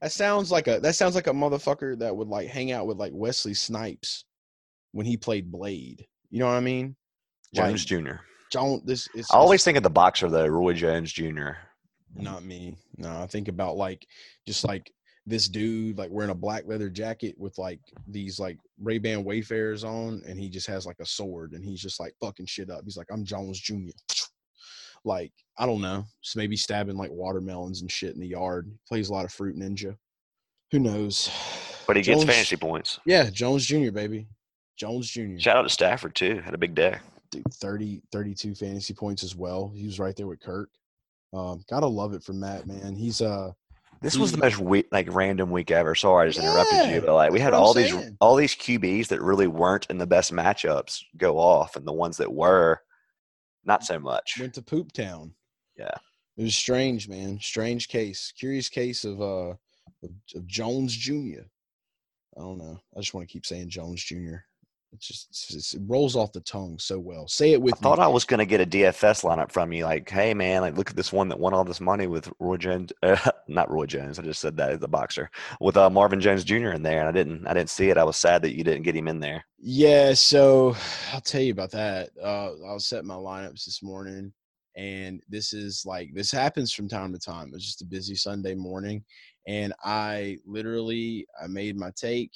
That 0.00 0.12
sounds 0.12 0.52
like 0.52 0.68
a 0.68 0.78
that 0.80 0.94
sounds 0.94 1.16
like 1.16 1.26
a 1.26 1.32
motherfucker 1.32 1.98
that 1.98 2.16
would 2.16 2.28
like 2.28 2.48
hang 2.48 2.70
out 2.70 2.86
with 2.86 2.96
like 2.96 3.12
Wesley 3.12 3.54
Snipes 3.54 4.24
when 4.92 5.06
he 5.06 5.16
played 5.16 5.50
Blade. 5.50 6.06
You 6.30 6.40
know 6.40 6.46
what 6.46 6.52
I 6.52 6.60
mean? 6.60 6.96
Jones 7.54 7.90
like, 7.90 8.04
Jr. 8.04 8.14
Don't 8.50 8.84
this 8.86 9.08
is 9.14 9.28
I 9.30 9.36
always 9.36 9.62
think 9.64 9.76
of 9.76 9.82
the 9.82 9.90
boxer 9.90 10.28
though, 10.28 10.46
Roy 10.46 10.72
Jones 10.74 11.12
Jr. 11.12 11.50
Not 12.14 12.44
me. 12.44 12.76
No, 12.96 13.20
I 13.20 13.26
think 13.26 13.48
about 13.48 13.76
like 13.76 14.06
just 14.46 14.64
like 14.64 14.90
this 15.26 15.48
dude 15.48 15.98
like 15.98 16.10
wearing 16.10 16.30
a 16.30 16.34
black 16.34 16.64
leather 16.66 16.88
jacket 16.88 17.34
with 17.38 17.58
like 17.58 17.80
these 18.06 18.38
like 18.40 18.58
Ray 18.80 18.98
Ban 18.98 19.24
Wayfarers 19.24 19.84
on, 19.84 20.22
and 20.26 20.40
he 20.40 20.48
just 20.48 20.66
has 20.68 20.86
like 20.86 21.00
a 21.00 21.06
sword, 21.06 21.52
and 21.52 21.64
he's 21.64 21.80
just 21.80 22.00
like 22.00 22.14
fucking 22.20 22.46
shit 22.46 22.70
up. 22.70 22.80
He's 22.84 22.96
like, 22.96 23.08
I'm 23.10 23.24
Jones 23.24 23.60
Jr. 23.60 23.74
Like 25.04 25.32
I 25.56 25.64
don't 25.64 25.80
know, 25.80 26.04
just 26.24 26.36
maybe 26.36 26.56
stabbing 26.56 26.96
like 26.96 27.12
watermelons 27.12 27.82
and 27.82 27.90
shit 27.90 28.14
in 28.14 28.20
the 28.20 28.26
yard. 28.26 28.68
Plays 28.88 29.10
a 29.10 29.12
lot 29.12 29.24
of 29.24 29.32
Fruit 29.32 29.56
Ninja. 29.56 29.96
Who 30.72 30.80
knows? 30.80 31.30
But 31.86 31.96
he 31.96 32.02
gets 32.02 32.20
Jones- 32.20 32.30
fantasy 32.30 32.56
points. 32.56 32.98
Yeah, 33.06 33.30
Jones 33.30 33.64
Jr. 33.64 33.92
baby, 33.92 34.26
Jones 34.78 35.10
Jr. 35.10 35.38
Shout 35.38 35.56
out 35.56 35.62
to 35.62 35.68
Stafford 35.68 36.14
too. 36.14 36.40
Had 36.44 36.54
a 36.54 36.58
big 36.58 36.74
day. 36.74 36.96
Dude, 37.30 37.44
30, 37.52 38.00
32 38.12 38.54
fantasy 38.54 38.94
points 38.94 39.22
as 39.22 39.36
well. 39.36 39.70
He 39.74 39.84
was 39.84 39.98
right 39.98 40.16
there 40.16 40.26
with 40.26 40.40
Kirk. 40.40 40.70
Um, 41.34 41.62
gotta 41.68 41.86
love 41.86 42.14
it 42.14 42.22
from 42.22 42.40
Matt, 42.40 42.66
man. 42.66 42.94
He's 42.96 43.20
uh 43.20 43.52
This 44.00 44.16
was 44.16 44.30
the 44.32 44.38
He- 44.38 44.42
most 44.42 44.58
week, 44.58 44.86
like 44.92 45.12
random 45.12 45.50
week 45.50 45.70
ever. 45.70 45.94
Sorry, 45.94 46.24
I 46.26 46.30
just 46.30 46.38
interrupted 46.38 46.78
Yeah, 46.78 46.94
you, 46.94 47.00
but 47.02 47.14
like 47.14 47.32
we 47.32 47.40
had 47.40 47.52
all 47.52 47.74
these 47.74 47.90
saying. 47.92 48.16
all 48.20 48.34
these 48.36 48.54
QBs 48.54 49.08
that 49.08 49.20
really 49.20 49.46
weren't 49.48 49.86
in 49.90 49.98
the 49.98 50.06
best 50.06 50.32
matchups 50.32 51.02
go 51.18 51.38
off, 51.38 51.76
and 51.76 51.86
the 51.86 51.92
ones 51.92 52.16
that 52.16 52.32
were, 52.32 52.80
not 53.64 53.84
so 53.84 53.98
much. 53.98 54.36
went 54.40 54.54
to 54.54 54.62
Poop 54.62 54.92
Town. 54.92 55.34
Yeah. 55.76 55.90
It 56.38 56.44
was 56.44 56.54
strange, 56.54 57.08
man. 57.08 57.38
Strange 57.42 57.88
case. 57.88 58.32
Curious 58.38 58.68
case 58.70 59.04
of 59.04 59.20
uh 59.20 59.50
of, 60.02 60.10
of 60.34 60.46
Jones 60.46 60.94
Jr. 60.96 61.42
I 62.36 62.40
don't 62.40 62.58
know. 62.58 62.80
I 62.96 63.00
just 63.00 63.12
want 63.12 63.28
to 63.28 63.32
keep 63.32 63.44
saying 63.44 63.68
Jones 63.68 64.02
Jr. 64.02 64.36
It 64.92 65.00
just 65.00 65.28
it's, 65.54 65.74
it 65.74 65.82
rolls 65.86 66.16
off 66.16 66.32
the 66.32 66.40
tongue 66.40 66.78
so 66.78 66.98
well. 66.98 67.28
Say 67.28 67.52
it 67.52 67.60
with 67.60 67.74
I 67.74 67.76
thought 67.78 67.98
me. 67.98 68.04
I 68.04 68.08
was 68.08 68.24
gonna 68.24 68.46
get 68.46 68.60
a 68.60 68.66
DFS 68.66 69.22
lineup 69.22 69.52
from 69.52 69.72
you, 69.72 69.84
like, 69.84 70.08
hey 70.08 70.32
man, 70.32 70.62
like 70.62 70.76
look 70.76 70.90
at 70.90 70.96
this 70.96 71.12
one 71.12 71.28
that 71.28 71.38
won 71.38 71.52
all 71.52 71.64
this 71.64 71.80
money 71.80 72.06
with 72.06 72.30
Roy 72.38 72.56
Jones, 72.56 72.92
uh, 73.02 73.30
not 73.48 73.70
Roy 73.70 73.84
Jones. 73.84 74.18
I 74.18 74.22
just 74.22 74.40
said 74.40 74.56
that 74.56 74.80
the 74.80 74.88
boxer 74.88 75.30
with 75.60 75.76
uh, 75.76 75.90
Marvin 75.90 76.20
Jones 76.20 76.42
Jr. 76.42 76.70
in 76.70 76.82
there, 76.82 77.00
and 77.00 77.08
I 77.08 77.12
didn't, 77.12 77.46
I 77.46 77.52
didn't 77.52 77.70
see 77.70 77.90
it. 77.90 77.98
I 77.98 78.04
was 78.04 78.16
sad 78.16 78.42
that 78.42 78.56
you 78.56 78.64
didn't 78.64 78.82
get 78.82 78.96
him 78.96 79.08
in 79.08 79.20
there. 79.20 79.44
Yeah, 79.58 80.14
so 80.14 80.74
I'll 81.12 81.20
tell 81.20 81.42
you 81.42 81.52
about 81.52 81.72
that. 81.72 82.10
Uh, 82.22 82.52
I 82.68 82.72
was 82.72 82.86
set 82.86 83.04
my 83.04 83.14
lineups 83.14 83.64
this 83.64 83.82
morning, 83.82 84.32
and 84.76 85.20
this 85.28 85.52
is 85.52 85.84
like 85.84 86.14
this 86.14 86.30
happens 86.30 86.72
from 86.72 86.88
time 86.88 87.12
to 87.12 87.18
time. 87.18 87.50
It's 87.52 87.64
just 87.64 87.82
a 87.82 87.86
busy 87.86 88.14
Sunday 88.14 88.54
morning, 88.54 89.04
and 89.46 89.74
I 89.84 90.38
literally 90.46 91.26
I 91.42 91.46
made 91.46 91.76
my 91.76 91.90
take 91.94 92.32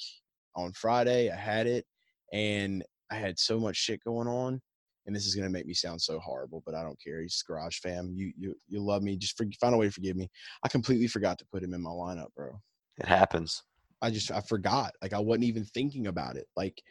on 0.55 0.71
Friday. 0.73 1.31
I 1.31 1.35
had 1.35 1.65
it, 1.65 1.85
and 2.33 2.83
I 3.09 3.15
had 3.15 3.39
so 3.39 3.59
much 3.59 3.77
shit 3.77 4.03
going 4.03 4.27
on. 4.27 4.59
And 5.05 5.13
this 5.15 5.25
is 5.25 5.35
gonna 5.35 5.49
make 5.49 5.65
me 5.65 5.73
sound 5.73 6.01
so 6.01 6.17
horrible, 6.19 6.63
but 6.65 6.75
I 6.75 6.81
don't 6.81 7.01
care. 7.01 7.21
He's 7.21 7.43
Garage 7.45 7.79
fam. 7.79 8.13
You 8.15 8.31
you 8.37 8.55
you 8.67 8.81
love 8.81 9.03
me. 9.03 9.17
Just 9.17 9.37
for, 9.37 9.45
find 9.59 9.75
a 9.75 9.77
way 9.77 9.87
to 9.87 9.91
forgive 9.91 10.15
me. 10.15 10.29
I 10.63 10.69
completely 10.69 11.07
forgot 11.07 11.37
to 11.39 11.45
put 11.51 11.61
him 11.61 11.73
in 11.73 11.81
my 11.81 11.89
lineup, 11.89 12.33
bro. 12.37 12.61
It 12.97 13.05
happens. 13.05 13.63
I 14.01 14.11
just 14.11 14.31
I 14.31 14.39
forgot. 14.39 14.93
Like 15.01 15.11
I 15.11 15.19
wasn't 15.19 15.43
even 15.43 15.65
thinking 15.65 16.07
about 16.07 16.37
it. 16.37 16.47
Like, 16.55 16.81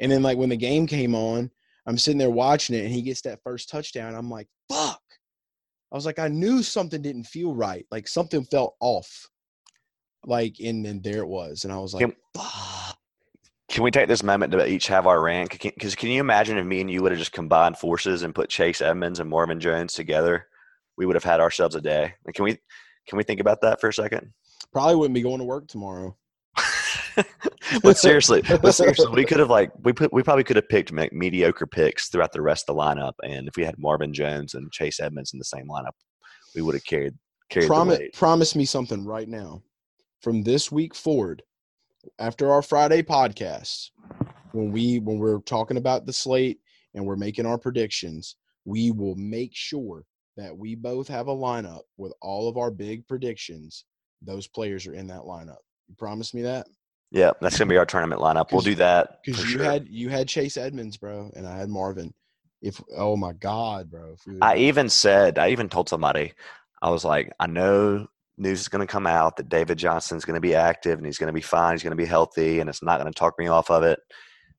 and 0.00 0.10
then 0.10 0.24
like 0.24 0.38
when 0.38 0.48
the 0.48 0.56
game 0.56 0.88
came 0.88 1.14
on, 1.14 1.52
I'm 1.86 1.98
sitting 1.98 2.18
there 2.18 2.30
watching 2.30 2.74
it, 2.74 2.84
and 2.84 2.92
he 2.92 3.00
gets 3.00 3.20
that 3.22 3.38
first 3.44 3.68
touchdown. 3.68 4.16
I'm 4.16 4.30
like, 4.30 4.48
fuck. 4.68 5.00
I 5.92 5.94
was 5.94 6.06
like, 6.06 6.18
I 6.18 6.26
knew 6.26 6.64
something 6.64 7.00
didn't 7.00 7.24
feel 7.24 7.54
right. 7.54 7.86
Like 7.92 8.08
something 8.08 8.44
felt 8.46 8.74
off. 8.80 9.28
Like, 10.26 10.56
and 10.58 10.84
then 10.84 11.00
there 11.00 11.18
it 11.18 11.28
was, 11.28 11.62
and 11.62 11.72
I 11.72 11.78
was 11.78 11.94
like, 11.94 12.06
Can- 12.06 12.16
fuck. 12.34 12.81
Can 13.72 13.82
we 13.82 13.90
take 13.90 14.06
this 14.06 14.22
moment 14.22 14.52
to 14.52 14.66
each 14.66 14.86
have 14.88 15.06
our 15.06 15.22
rant? 15.22 15.50
Because 15.50 15.94
can 15.94 16.10
you 16.10 16.20
imagine 16.20 16.58
if 16.58 16.66
me 16.66 16.82
and 16.82 16.90
you 16.90 17.00
would 17.00 17.10
have 17.10 17.18
just 17.18 17.32
combined 17.32 17.78
forces 17.78 18.22
and 18.22 18.34
put 18.34 18.50
Chase 18.50 18.82
Edmonds 18.82 19.18
and 19.18 19.30
Marvin 19.30 19.60
Jones 19.60 19.94
together, 19.94 20.46
we 20.98 21.06
would 21.06 21.16
have 21.16 21.24
had 21.24 21.40
ourselves 21.40 21.74
a 21.74 21.80
day. 21.80 22.12
Can 22.34 22.44
we 22.44 22.58
can 23.08 23.16
we 23.16 23.24
think 23.24 23.40
about 23.40 23.62
that 23.62 23.80
for 23.80 23.88
a 23.88 23.94
second? 23.94 24.30
Probably 24.74 24.96
wouldn't 24.96 25.14
be 25.14 25.22
going 25.22 25.38
to 25.38 25.44
work 25.44 25.68
tomorrow. 25.68 26.14
but 27.82 27.96
seriously, 27.96 28.42
but 28.62 28.72
seriously, 28.72 29.06
we 29.10 29.24
could 29.24 29.38
have 29.38 29.48
like 29.48 29.70
we 29.82 29.94
put 29.94 30.12
we 30.12 30.22
probably 30.22 30.44
could 30.44 30.56
have 30.56 30.68
picked 30.68 30.92
me- 30.92 31.08
mediocre 31.10 31.66
picks 31.66 32.10
throughout 32.10 32.32
the 32.32 32.42
rest 32.42 32.68
of 32.68 32.76
the 32.76 32.82
lineup, 32.82 33.14
and 33.24 33.48
if 33.48 33.56
we 33.56 33.64
had 33.64 33.78
Marvin 33.78 34.12
Jones 34.12 34.52
and 34.52 34.70
Chase 34.70 35.00
Edmonds 35.00 35.32
in 35.32 35.38
the 35.38 35.46
same 35.46 35.66
lineup, 35.66 35.94
we 36.54 36.60
would 36.60 36.74
have 36.74 36.84
carried 36.84 37.14
carried 37.48 37.68
Promise, 37.68 38.00
promise 38.12 38.54
me 38.54 38.66
something 38.66 39.06
right 39.06 39.28
now. 39.28 39.62
From 40.20 40.42
this 40.42 40.70
week 40.70 40.94
forward, 40.94 41.42
after 42.18 42.52
our 42.52 42.62
Friday 42.62 43.02
podcast, 43.02 43.90
when 44.52 44.72
we 44.72 44.98
when 44.98 45.18
we're 45.18 45.40
talking 45.40 45.76
about 45.76 46.06
the 46.06 46.12
slate 46.12 46.58
and 46.94 47.04
we're 47.04 47.16
making 47.16 47.46
our 47.46 47.58
predictions, 47.58 48.36
we 48.64 48.90
will 48.90 49.16
make 49.16 49.52
sure 49.54 50.04
that 50.36 50.56
we 50.56 50.74
both 50.74 51.08
have 51.08 51.28
a 51.28 51.34
lineup 51.34 51.82
with 51.96 52.12
all 52.22 52.48
of 52.48 52.56
our 52.56 52.70
big 52.70 53.06
predictions. 53.06 53.84
Those 54.22 54.46
players 54.46 54.86
are 54.86 54.94
in 54.94 55.08
that 55.08 55.22
lineup. 55.22 55.58
You 55.88 55.94
promise 55.98 56.32
me 56.32 56.42
that? 56.42 56.66
Yeah, 57.10 57.32
that's 57.40 57.58
gonna 57.58 57.68
be 57.68 57.76
our 57.76 57.86
tournament 57.86 58.20
lineup. 58.20 58.52
We'll 58.52 58.62
do 58.62 58.74
that 58.76 59.18
Because 59.24 59.42
you 59.42 59.58
sure. 59.58 59.64
had 59.64 59.88
you 59.88 60.08
had 60.08 60.28
Chase 60.28 60.56
Edmonds, 60.56 60.96
bro, 60.96 61.30
and 61.34 61.46
I 61.46 61.58
had 61.58 61.68
Marvin. 61.68 62.14
If 62.62 62.80
oh 62.96 63.16
my 63.16 63.32
god, 63.32 63.90
bro. 63.90 64.16
I 64.40 64.56
even 64.56 64.88
said, 64.88 65.38
I 65.38 65.50
even 65.50 65.68
told 65.68 65.88
somebody, 65.88 66.32
I 66.80 66.90
was 66.90 67.04
like, 67.04 67.32
I 67.40 67.48
know 67.48 68.06
news 68.42 68.60
is 68.60 68.68
going 68.68 68.86
to 68.86 68.92
come 68.92 69.06
out 69.06 69.36
that 69.36 69.48
David 69.48 69.78
Johnson's 69.78 70.24
going 70.24 70.34
to 70.34 70.40
be 70.40 70.54
active 70.54 70.98
and 70.98 71.06
he's 71.06 71.18
going 71.18 71.28
to 71.28 71.32
be 71.32 71.40
fine. 71.40 71.74
He's 71.74 71.82
going 71.82 71.96
to 71.96 72.02
be 72.02 72.06
healthy 72.06 72.60
and 72.60 72.68
it's 72.68 72.82
not 72.82 73.00
going 73.00 73.12
to 73.12 73.18
talk 73.18 73.38
me 73.38 73.46
off 73.46 73.70
of 73.70 73.82
it. 73.82 74.00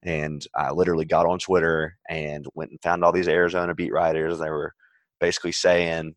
And 0.02 0.46
I 0.56 0.72
literally 0.72 1.06
got 1.06 1.26
on 1.26 1.40
Twitter 1.40 1.98
and 2.10 2.46
went 2.56 2.72
and 2.72 2.82
found 2.82 3.04
all 3.04 3.12
these 3.12 3.28
Arizona 3.28 3.74
beat 3.74 3.94
writers. 3.94 4.40
They 4.40 4.50
were 4.50 4.74
basically 5.20 5.54
saying, 5.54 6.16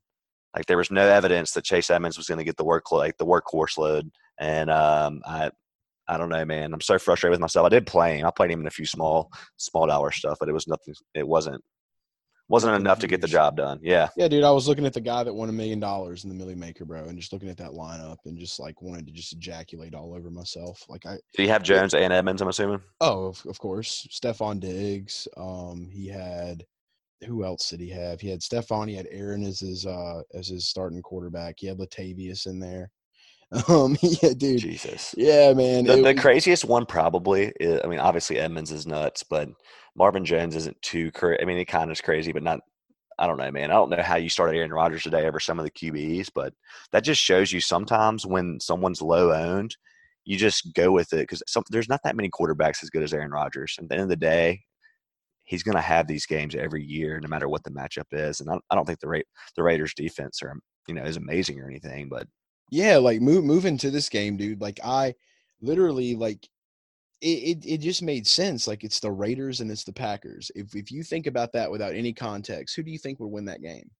like, 0.54 0.66
there 0.66 0.78
was 0.78 0.90
no 0.90 1.06
evidence 1.06 1.52
that 1.52 1.64
Chase 1.64 1.90
Edmonds 1.90 2.16
was 2.16 2.26
going 2.26 2.38
to 2.38 2.44
get 2.44 2.56
the 2.56 2.64
work, 2.64 2.90
like 2.90 3.16
the 3.18 3.26
workhorse 3.26 3.76
load. 3.78 4.10
And 4.38 4.70
um, 4.70 5.20
I, 5.24 5.50
I 6.08 6.16
don't 6.16 6.30
know, 6.30 6.44
man. 6.44 6.72
I'm 6.72 6.80
so 6.80 6.98
frustrated 6.98 7.32
with 7.32 7.40
myself. 7.40 7.66
I 7.66 7.68
did 7.68 7.86
play 7.86 8.18
him. 8.18 8.26
I 8.26 8.30
played 8.30 8.50
him 8.50 8.60
in 8.60 8.66
a 8.66 8.70
few 8.70 8.86
small, 8.86 9.30
small 9.56 9.86
dollar 9.86 10.10
stuff, 10.10 10.38
but 10.40 10.48
it 10.48 10.52
was 10.52 10.66
nothing. 10.66 10.94
It 11.14 11.26
wasn't, 11.26 11.62
wasn't 12.48 12.74
enough 12.76 13.00
to 13.00 13.06
get 13.06 13.20
the 13.20 13.26
job 13.26 13.56
done. 13.56 13.80
Yeah. 13.82 14.08
Yeah, 14.16 14.28
dude, 14.28 14.44
I 14.44 14.50
was 14.50 14.68
looking 14.68 14.86
at 14.86 14.92
the 14.92 15.00
guy 15.00 15.24
that 15.24 15.34
won 15.34 15.48
a 15.48 15.52
million 15.52 15.80
dollars 15.80 16.24
in 16.24 16.30
the 16.30 16.36
Milly 16.36 16.54
Maker, 16.54 16.84
bro, 16.84 17.04
and 17.04 17.18
just 17.18 17.32
looking 17.32 17.48
at 17.48 17.56
that 17.56 17.72
lineup 17.72 18.18
and 18.24 18.38
just 18.38 18.60
like 18.60 18.80
wanted 18.82 19.06
to 19.06 19.12
just 19.12 19.32
ejaculate 19.32 19.94
all 19.94 20.14
over 20.14 20.30
myself. 20.30 20.84
Like 20.88 21.06
I 21.06 21.12
Did 21.34 21.42
he 21.42 21.48
have 21.48 21.62
Jones 21.62 21.94
and 21.94 22.12
Edmonds? 22.12 22.42
I'm 22.42 22.48
assuming. 22.48 22.80
oh, 23.00 23.26
of, 23.26 23.44
of 23.46 23.58
course, 23.58 24.06
Stefon 24.10 24.60
Diggs. 24.60 25.26
Um, 25.36 25.88
he 25.90 26.08
had 26.08 26.64
who 27.24 27.44
else 27.44 27.70
did 27.70 27.80
he 27.80 27.88
have? 27.90 28.20
He 28.20 28.28
had 28.28 28.40
Stefon, 28.40 28.88
he 28.88 28.94
had 28.94 29.08
Aaron 29.10 29.42
as 29.42 29.60
his 29.60 29.86
uh 29.86 30.22
as 30.34 30.48
his 30.48 30.68
starting 30.68 31.02
quarterback. 31.02 31.56
He 31.58 31.66
had 31.66 31.78
Latavius 31.78 32.46
in 32.46 32.58
there. 32.60 32.90
Um, 33.68 33.96
yeah, 34.02 34.32
dude. 34.36 34.60
Jesus. 34.60 35.14
Yeah, 35.16 35.52
man. 35.52 35.84
The, 35.84 35.92
it 35.94 36.02
the 36.02 36.12
was- 36.14 36.20
craziest 36.20 36.64
one 36.64 36.84
probably. 36.86 37.52
Is, 37.60 37.80
I 37.84 37.86
mean, 37.86 38.00
obviously 38.00 38.38
Edmonds 38.38 38.72
is 38.72 38.86
nuts, 38.86 39.22
but 39.22 39.48
Marvin 39.94 40.24
Jones 40.24 40.56
isn't 40.56 40.80
too 40.82 41.10
crazy. 41.12 41.40
I 41.40 41.44
mean, 41.44 41.56
he 41.56 41.64
kind 41.64 41.90
of 41.90 41.92
is 41.92 42.00
crazy, 42.00 42.32
but 42.32 42.42
not. 42.42 42.60
I 43.18 43.26
don't 43.26 43.38
know, 43.38 43.50
man. 43.50 43.70
I 43.70 43.74
don't 43.74 43.88
know 43.88 44.02
how 44.02 44.16
you 44.16 44.28
started 44.28 44.58
Aaron 44.58 44.72
Rodgers 44.74 45.02
today 45.02 45.26
over 45.26 45.40
some 45.40 45.58
of 45.58 45.64
the 45.64 45.70
QBs, 45.70 46.28
but 46.34 46.52
that 46.92 47.02
just 47.02 47.22
shows 47.22 47.50
you 47.50 47.62
sometimes 47.62 48.26
when 48.26 48.58
someone's 48.60 49.00
low 49.00 49.32
owned, 49.32 49.74
you 50.26 50.36
just 50.36 50.74
go 50.74 50.92
with 50.92 51.12
it 51.14 51.26
because 51.28 51.42
there's 51.70 51.88
not 51.88 52.00
that 52.04 52.16
many 52.16 52.28
quarterbacks 52.28 52.82
as 52.82 52.90
good 52.90 53.02
as 53.02 53.14
Aaron 53.14 53.30
Rodgers. 53.30 53.76
And 53.78 53.86
at 53.86 53.88
the 53.88 53.94
end 53.94 54.02
of 54.02 54.08
the 54.10 54.16
day, 54.16 54.60
he's 55.44 55.62
going 55.62 55.76
to 55.76 55.80
have 55.80 56.06
these 56.06 56.26
games 56.26 56.54
every 56.54 56.84
year, 56.84 57.18
no 57.20 57.28
matter 57.28 57.48
what 57.48 57.62
the 57.64 57.70
matchup 57.70 58.04
is. 58.12 58.40
And 58.40 58.50
I, 58.50 58.58
I 58.70 58.74
don't 58.74 58.84
think 58.84 59.00
the 59.00 59.08
Ra- 59.08 59.20
the 59.56 59.62
Raiders 59.62 59.94
defense 59.94 60.42
are 60.42 60.54
you 60.86 60.94
know 60.94 61.04
is 61.04 61.16
amazing 61.16 61.58
or 61.60 61.70
anything, 61.70 62.08
but 62.10 62.26
yeah 62.70 62.96
like 62.96 63.20
move 63.20 63.44
moving 63.44 63.78
to 63.78 63.90
this 63.90 64.08
game 64.08 64.36
dude 64.36 64.60
like 64.60 64.80
i 64.84 65.14
literally 65.60 66.14
like 66.14 66.48
it, 67.20 67.26
it 67.62 67.66
it 67.66 67.78
just 67.78 68.02
made 68.02 68.26
sense 68.26 68.66
like 68.66 68.84
it's 68.84 69.00
the 69.00 69.10
raiders 69.10 69.60
and 69.60 69.70
it's 69.70 69.84
the 69.84 69.92
packers 69.92 70.50
if 70.54 70.74
if 70.74 70.90
you 70.90 71.02
think 71.02 71.26
about 71.26 71.52
that 71.52 71.70
without 71.70 71.94
any 71.94 72.12
context 72.12 72.76
who 72.76 72.82
do 72.82 72.90
you 72.90 72.98
think 72.98 73.18
would 73.18 73.30
win 73.30 73.44
that 73.44 73.62
game 73.62 73.90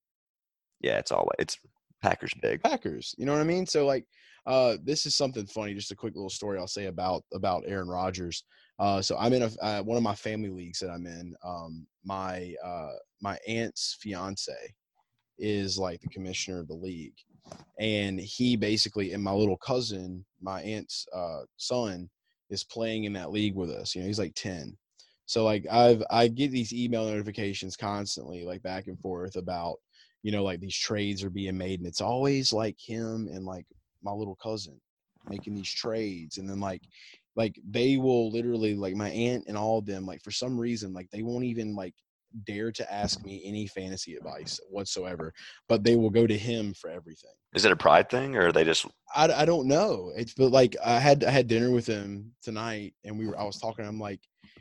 yeah, 0.79 0.99
it's 0.99 1.11
always 1.11 1.33
it's 1.39 1.57
Packers 2.03 2.31
big. 2.43 2.61
packers 2.61 3.15
you 3.17 3.25
know 3.25 3.31
what 3.31 3.41
i 3.41 3.45
mean 3.45 3.65
so 3.65 3.85
like 3.85 4.05
uh 4.45 4.77
this 4.83 5.07
is 5.07 5.15
something 5.15 5.47
funny 5.47 5.73
just 5.73 5.91
a 5.91 5.95
quick 5.95 6.13
little 6.13 6.29
story 6.29 6.59
i'll 6.59 6.67
say 6.67 6.85
about 6.85 7.23
about 7.33 7.63
aaron 7.65 7.87
Rodgers. 7.87 8.43
uh 8.77 9.01
so 9.01 9.17
i'm 9.17 9.33
in 9.33 9.41
a 9.41 9.51
uh, 9.61 9.81
one 9.81 9.97
of 9.97 10.03
my 10.03 10.13
family 10.13 10.49
leagues 10.49 10.77
that 10.77 10.91
i'm 10.91 11.07
in 11.07 11.33
um 11.43 11.87
my 12.05 12.53
uh 12.63 12.91
my 13.19 13.35
aunt's 13.47 13.97
fiance 13.99 14.53
is 15.39 15.79
like 15.79 15.99
the 16.01 16.09
commissioner 16.09 16.59
of 16.59 16.67
the 16.67 16.75
league 16.75 17.15
and 17.79 18.19
he 18.19 18.55
basically 18.55 19.13
and 19.13 19.23
my 19.23 19.31
little 19.31 19.57
cousin 19.57 20.25
my 20.41 20.61
aunt's 20.61 21.07
uh, 21.13 21.41
son 21.57 22.09
is 22.49 22.63
playing 22.63 23.03
in 23.03 23.13
that 23.13 23.31
league 23.31 23.55
with 23.55 23.69
us 23.69 23.93
you 23.93 24.01
know 24.01 24.07
he's 24.07 24.19
like 24.19 24.33
10 24.35 24.75
so 25.25 25.43
like 25.43 25.65
i've 25.71 26.03
i 26.09 26.27
get 26.27 26.51
these 26.51 26.73
email 26.73 27.05
notifications 27.05 27.75
constantly 27.75 28.43
like 28.43 28.61
back 28.63 28.87
and 28.87 28.99
forth 28.99 29.35
about 29.35 29.77
you 30.23 30.31
know 30.31 30.43
like 30.43 30.59
these 30.59 30.75
trades 30.75 31.23
are 31.23 31.29
being 31.29 31.57
made 31.57 31.79
and 31.79 31.87
it's 31.87 32.01
always 32.01 32.51
like 32.53 32.77
him 32.79 33.27
and 33.31 33.45
like 33.45 33.65
my 34.03 34.11
little 34.11 34.35
cousin 34.35 34.79
making 35.29 35.53
these 35.53 35.71
trades 35.71 36.37
and 36.37 36.49
then 36.49 36.59
like 36.59 36.81
like 37.35 37.59
they 37.69 37.97
will 37.97 38.31
literally 38.31 38.75
like 38.75 38.95
my 38.95 39.09
aunt 39.09 39.43
and 39.47 39.57
all 39.57 39.77
of 39.77 39.85
them 39.85 40.05
like 40.05 40.23
for 40.23 40.31
some 40.31 40.59
reason 40.59 40.93
like 40.93 41.09
they 41.11 41.21
won't 41.21 41.43
even 41.43 41.75
like 41.75 41.93
dare 42.45 42.71
to 42.71 42.93
ask 42.93 43.23
me 43.25 43.41
any 43.45 43.67
fantasy 43.67 44.15
advice 44.15 44.59
whatsoever 44.69 45.33
but 45.67 45.83
they 45.83 45.95
will 45.95 46.09
go 46.09 46.27
to 46.27 46.37
him 46.37 46.73
for 46.73 46.89
everything 46.89 47.31
Is 47.53 47.65
it 47.65 47.71
a 47.71 47.75
pride 47.75 48.09
thing, 48.09 48.35
or 48.35 48.47
are 48.47 48.51
they 48.51 48.63
just 48.63 48.85
I, 49.15 49.31
I 49.31 49.45
don't 49.45 49.67
know. 49.67 50.11
It's 50.15 50.33
but 50.33 50.51
like 50.51 50.75
I 50.83 50.99
had 50.99 51.23
I 51.23 51.31
had 51.31 51.47
dinner 51.47 51.71
with 51.71 51.87
him 51.87 52.33
tonight, 52.41 52.93
and 53.03 53.17
we 53.17 53.27
were 53.27 53.39
I 53.39 53.43
was 53.43 53.57
talking. 53.57 53.85
I'm 53.85 53.99
like, 53.99 54.19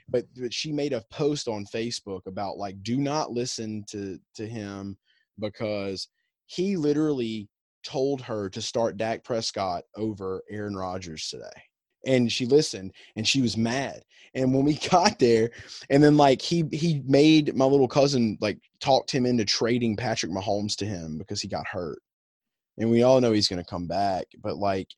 but 0.09 0.25
but 0.37 0.53
she 0.53 0.73
made 0.73 0.93
a 0.93 1.05
post 1.11 1.49
on 1.49 1.67
Facebook 1.67 2.27
about 2.27 2.57
like 2.57 2.83
do 2.83 2.97
not 2.97 3.33
listen 3.33 3.85
to 3.91 4.19
to 4.37 4.47
him 4.47 4.97
because 5.39 6.09
he 6.47 6.77
literally 6.77 7.49
told 7.85 8.21
her 8.23 8.49
to 8.51 8.63
start 8.63 8.97
Dak 8.97 9.25
Prescott 9.25 9.85
over 9.97 10.43
Aaron 10.51 10.77
Rodgers 10.77 11.29
today. 11.29 11.63
And 12.07 12.31
she 12.31 12.47
listened 12.47 12.93
and 13.17 13.27
she 13.27 13.43
was 13.43 13.57
mad. 13.57 14.03
And 14.35 14.55
when 14.55 14.65
we 14.65 14.75
got 14.91 15.19
there 15.19 15.51
and 15.91 16.03
then 16.03 16.17
like 16.17 16.41
he 16.41 16.65
he 16.73 17.03
made 17.07 17.55
my 17.55 17.65
little 17.65 17.89
cousin 17.89 18.39
like 18.41 18.59
talked 18.81 19.11
him 19.11 19.27
into 19.27 19.45
trading 19.45 19.97
patrick 19.97 20.33
mahomes 20.33 20.77
to 20.77 20.87
him 20.87 21.19
because 21.19 21.41
he 21.41 21.49
got 21.49 21.67
hurt. 21.67 21.99
And 22.79 22.91
we 22.91 23.03
all 23.03 23.21
know 23.21 23.33
he's 23.33 23.49
going 23.49 23.63
to 23.63 23.71
come 23.71 23.87
back 23.87 24.27
but 24.43 24.57
like 24.57 24.89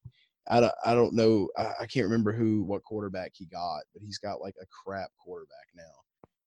I 0.50 0.60
don't, 0.60 0.72
I 0.84 0.94
don't 0.94 1.14
know 1.14 1.48
I, 1.56 1.72
I 1.80 1.86
can't 1.86 2.06
remember 2.06 2.32
who 2.32 2.62
what 2.62 2.84
quarterback 2.84 3.32
he 3.34 3.46
got 3.46 3.82
but 3.92 4.02
he's 4.02 4.18
got 4.18 4.40
like 4.40 4.54
a 4.60 4.66
crap 4.66 5.10
quarterback 5.18 5.66
now 5.74 5.82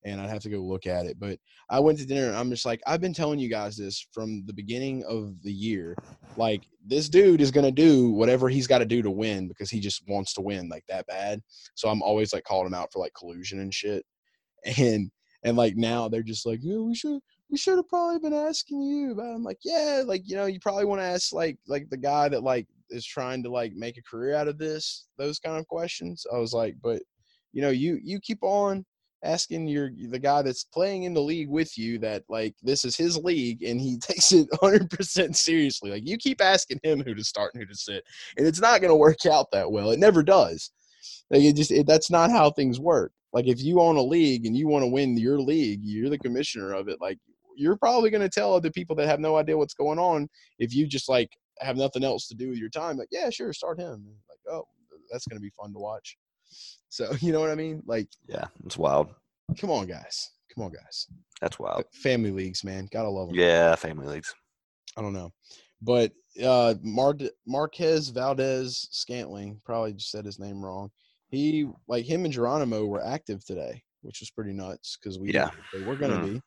and 0.04 0.20
I'd 0.20 0.30
have 0.30 0.42
to 0.44 0.50
go 0.50 0.60
look 0.60 0.88
at 0.88 1.06
it. 1.06 1.20
But 1.20 1.40
I 1.70 1.80
went 1.80 2.00
to 2.00 2.06
dinner 2.06 2.28
and 2.28 2.36
I'm 2.36 2.50
just 2.50 2.66
like, 2.66 2.82
I've 2.88 3.02
been 3.02 3.14
telling 3.14 3.40
you 3.40 3.50
guys 3.50 3.78
this 3.78 4.06
from 4.12 4.44
the 4.46 4.54
beginning 4.54 5.04
of 5.06 5.42
the 5.44 5.52
year. 5.52 5.96
Like, 6.38 6.64
this 6.86 7.10
dude 7.10 7.42
is 7.42 7.52
going 7.52 7.66
to 7.66 7.72
do 7.72 8.12
whatever 8.12 8.50
he's 8.50 8.68
got 8.68 8.80
to 8.80 8.86
do 8.86 9.02
to 9.02 9.12
win 9.12 9.48
because 9.48 9.70
he 9.70 9.80
just 9.80 10.04
wants 10.08 10.34
to 10.34 10.42
win 10.42 10.70
like 10.70 10.86
that 10.90 11.08
bad. 11.08 11.42
So 11.76 11.90
I'm 11.90 12.02
always 12.02 12.34
like 12.34 12.44
calling 12.44 12.68
him 12.68 12.74
out 12.74 12.92
for 12.92 13.00
like 13.00 13.14
collusion 13.14 13.60
and 13.60 13.74
shit. 13.74 14.06
And, 14.78 15.10
and 15.44 15.58
like 15.58 15.76
now 15.76 16.08
they're 16.08 16.22
just 16.22 16.46
like, 16.46 16.60
yeah, 16.62 16.78
we 16.78 16.94
should, 16.94 17.20
we 17.50 17.58
should 17.58 17.78
have 17.78 17.90
probably 17.90 18.20
been 18.20 18.34
asking 18.34 18.82
you 18.82 19.12
about. 19.12 19.36
I'm 19.36 19.44
like, 19.44 19.58
yeah, 19.64 20.04
like 20.06 20.22
you 20.26 20.36
know, 20.36 20.46
you 20.46 20.60
probably 20.60 20.86
want 20.86 21.02
to 21.02 21.06
ask 21.06 21.34
like 21.34 21.58
like 21.68 21.90
the 21.90 21.98
guy 21.98 22.30
that 22.30 22.44
like 22.44 22.68
is 22.92 23.06
trying 23.06 23.42
to 23.44 23.50
like 23.50 23.74
make 23.74 23.98
a 23.98 24.04
career 24.04 24.36
out 24.36 24.48
of 24.48 24.58
this, 24.58 25.08
those 25.18 25.40
kind 25.40 25.58
of 25.58 25.68
questions. 25.68 26.26
I 26.32 26.38
was 26.38 26.54
like, 26.54 26.76
but 26.82 27.02
you 27.54 27.62
know, 27.62 27.70
you 27.70 28.00
you 28.04 28.20
keep 28.20 28.40
on 28.42 28.86
asking 29.24 29.68
your 29.68 29.92
the 30.10 30.20
guy 30.20 30.42
that's 30.42 30.64
playing 30.64 31.04
in 31.04 31.14
the 31.14 31.22
league 31.22 31.50
with 31.50 31.78
you 31.78 32.00
that 32.00 32.24
like 32.30 32.56
this 32.64 32.84
is 32.86 32.96
his 32.96 33.18
league 33.18 33.64
and 33.64 33.80
he 33.80 33.98
takes 34.02 34.32
it 34.32 34.50
100% 34.52 35.36
seriously. 35.36 35.92
Like 35.92 36.08
you 36.08 36.18
keep 36.18 36.42
asking 36.42 36.80
him 36.84 37.02
who 37.02 37.14
to 37.14 37.24
start 37.24 37.54
and 37.54 37.62
who 37.62 37.68
to 37.68 37.76
sit 37.76 38.04
and 38.38 38.48
it's 38.48 38.62
not 38.62 38.82
going 38.82 38.92
to 38.92 38.96
work 38.96 39.26
out 39.26 39.52
that 39.52 39.72
well. 39.72 39.92
It 39.92 40.00
never 40.00 40.24
does. 40.24 40.72
Like 41.30 41.42
it 41.42 41.56
just 41.56 41.72
it, 41.72 41.88
that's 41.88 42.12
not 42.12 42.32
how 42.32 42.52
things 42.52 42.80
work. 42.80 43.12
Like 43.34 43.48
if 43.48 43.62
you 43.62 43.80
own 43.80 43.98
a 43.98 44.04
league 44.04 44.46
and 44.46 44.58
you 44.58 44.68
want 44.68 44.84
to 44.84 44.92
win 44.92 45.18
your 45.18 45.40
league 45.40 45.82
you're 45.84 46.10
the 46.10 46.18
commissioner 46.18 46.74
of 46.74 46.90
it 46.90 47.00
like 47.00 47.18
you're 47.56 47.78
probably 47.78 48.10
going 48.10 48.22
to 48.22 48.30
tell 48.30 48.54
other 48.54 48.72
people 48.72 48.96
that 48.96 49.08
have 49.08 49.20
no 49.20 49.38
idea 49.38 49.58
what's 49.58 49.74
going 49.74 50.00
on 50.00 50.28
if 50.58 50.74
you 50.74 50.88
just 50.88 51.08
like 51.08 51.30
have 51.60 51.78
nothing 51.78 52.04
else 52.04 52.28
to 52.28 52.36
do 52.36 52.50
with 52.50 52.58
your 52.58 52.70
time 52.70 52.98
like 52.98 53.10
yeah 53.12 53.30
sure 53.30 53.54
start 53.54 53.80
him. 53.80 54.06
Like 54.30 54.56
oh 54.56 54.66
that's 55.12 55.28
going 55.28 55.38
to 55.38 55.42
be 55.42 55.52
fun 55.52 55.74
to 55.74 55.80
watch 55.80 56.18
so 56.92 57.12
you 57.22 57.32
know 57.32 57.40
what 57.40 57.50
I 57.50 57.56
mean? 57.56 57.82
Like, 57.88 58.10
yeah, 58.28 58.46
it's 58.66 58.78
wild. 58.78 59.10
Come 59.60 59.72
on, 59.72 59.88
guys. 59.88 60.30
Come 60.54 60.66
on, 60.66 60.72
guys. 60.72 61.08
That's 61.40 61.58
wild. 61.58 61.86
Family 61.94 62.32
leagues, 62.32 62.64
man. 62.64 62.88
Gotta 62.92 63.10
love 63.10 63.30
them. 63.30 63.38
Yeah, 63.38 63.74
family 63.76 64.08
leagues. 64.08 64.36
I 64.96 65.02
don't 65.02 65.14
know, 65.14 65.32
but 65.82 66.12
uh, 66.44 66.76
Mar- 66.84 67.18
Marquez 67.48 68.10
Valdes-Scantling 68.10 69.62
probably 69.66 69.94
just 69.94 70.12
said 70.12 70.26
his 70.26 70.38
name 70.38 70.64
wrong. 70.64 70.92
He 71.30 71.66
like 71.88 72.06
him 72.06 72.26
and 72.26 72.34
Geronimo 72.34 72.86
were 72.86 73.04
active 73.04 73.44
today, 73.46 73.82
which 74.02 74.20
was 74.20 74.30
pretty 74.30 74.52
nuts 74.52 74.98
because 75.02 75.18
we 75.18 75.32
yeah 75.32 75.50
they 75.74 75.82
were 75.82 75.96
gonna 75.96 76.18
mm. 76.18 76.34
be. 76.34 76.42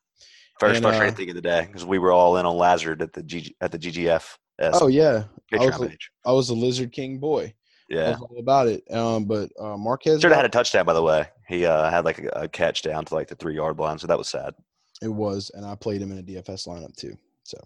First 0.59 0.75
and, 0.75 0.85
frustrating 0.85 1.13
uh, 1.13 1.17
thing 1.17 1.29
of 1.29 1.35
the 1.35 1.41
day 1.41 1.65
because 1.65 1.85
we 1.85 1.97
were 1.97 2.11
all 2.11 2.37
in 2.37 2.45
on 2.45 2.55
Lazard 2.55 3.01
at 3.01 3.11
the 3.13 3.23
G- 3.23 3.55
at 3.61 3.71
the 3.71 3.79
GGF. 3.79 4.37
Oh 4.61 4.87
yeah, 4.87 5.23
I 5.51 5.65
was, 5.65 5.81
a, 5.81 5.97
I 6.25 6.31
was 6.31 6.49
a 6.49 6.53
Lizard 6.53 6.91
King 6.91 7.17
boy. 7.17 7.53
Yeah, 7.89 8.17
all 8.19 8.39
about 8.39 8.67
it. 8.67 8.83
Um, 8.91 9.25
but 9.25 9.51
uh, 9.59 9.77
Marquez 9.77 10.21
should 10.21 10.31
have 10.31 10.37
had 10.37 10.45
a 10.45 10.49
touchdown. 10.49 10.85
By 10.85 10.93
the 10.93 11.03
way, 11.03 11.27
he 11.47 11.65
uh, 11.65 11.89
had 11.89 12.03
like 12.03 12.19
a, 12.19 12.29
a, 12.29 12.47
catch 12.47 12.81
down 12.81 13.05
to 13.05 13.13
like 13.13 13.27
the 13.27 13.35
three 13.35 13.55
yard 13.55 13.77
line, 13.77 13.99
so 13.99 14.07
that 14.07 14.17
was 14.17 14.27
sad. 14.27 14.55
It 15.01 15.09
was, 15.09 15.51
and 15.53 15.65
I 15.65 15.75
played 15.75 16.01
him 16.01 16.11
in 16.11 16.17
a 16.17 16.23
DFS 16.23 16.67
lineup 16.67 16.95
too. 16.95 17.15
So 17.43 17.57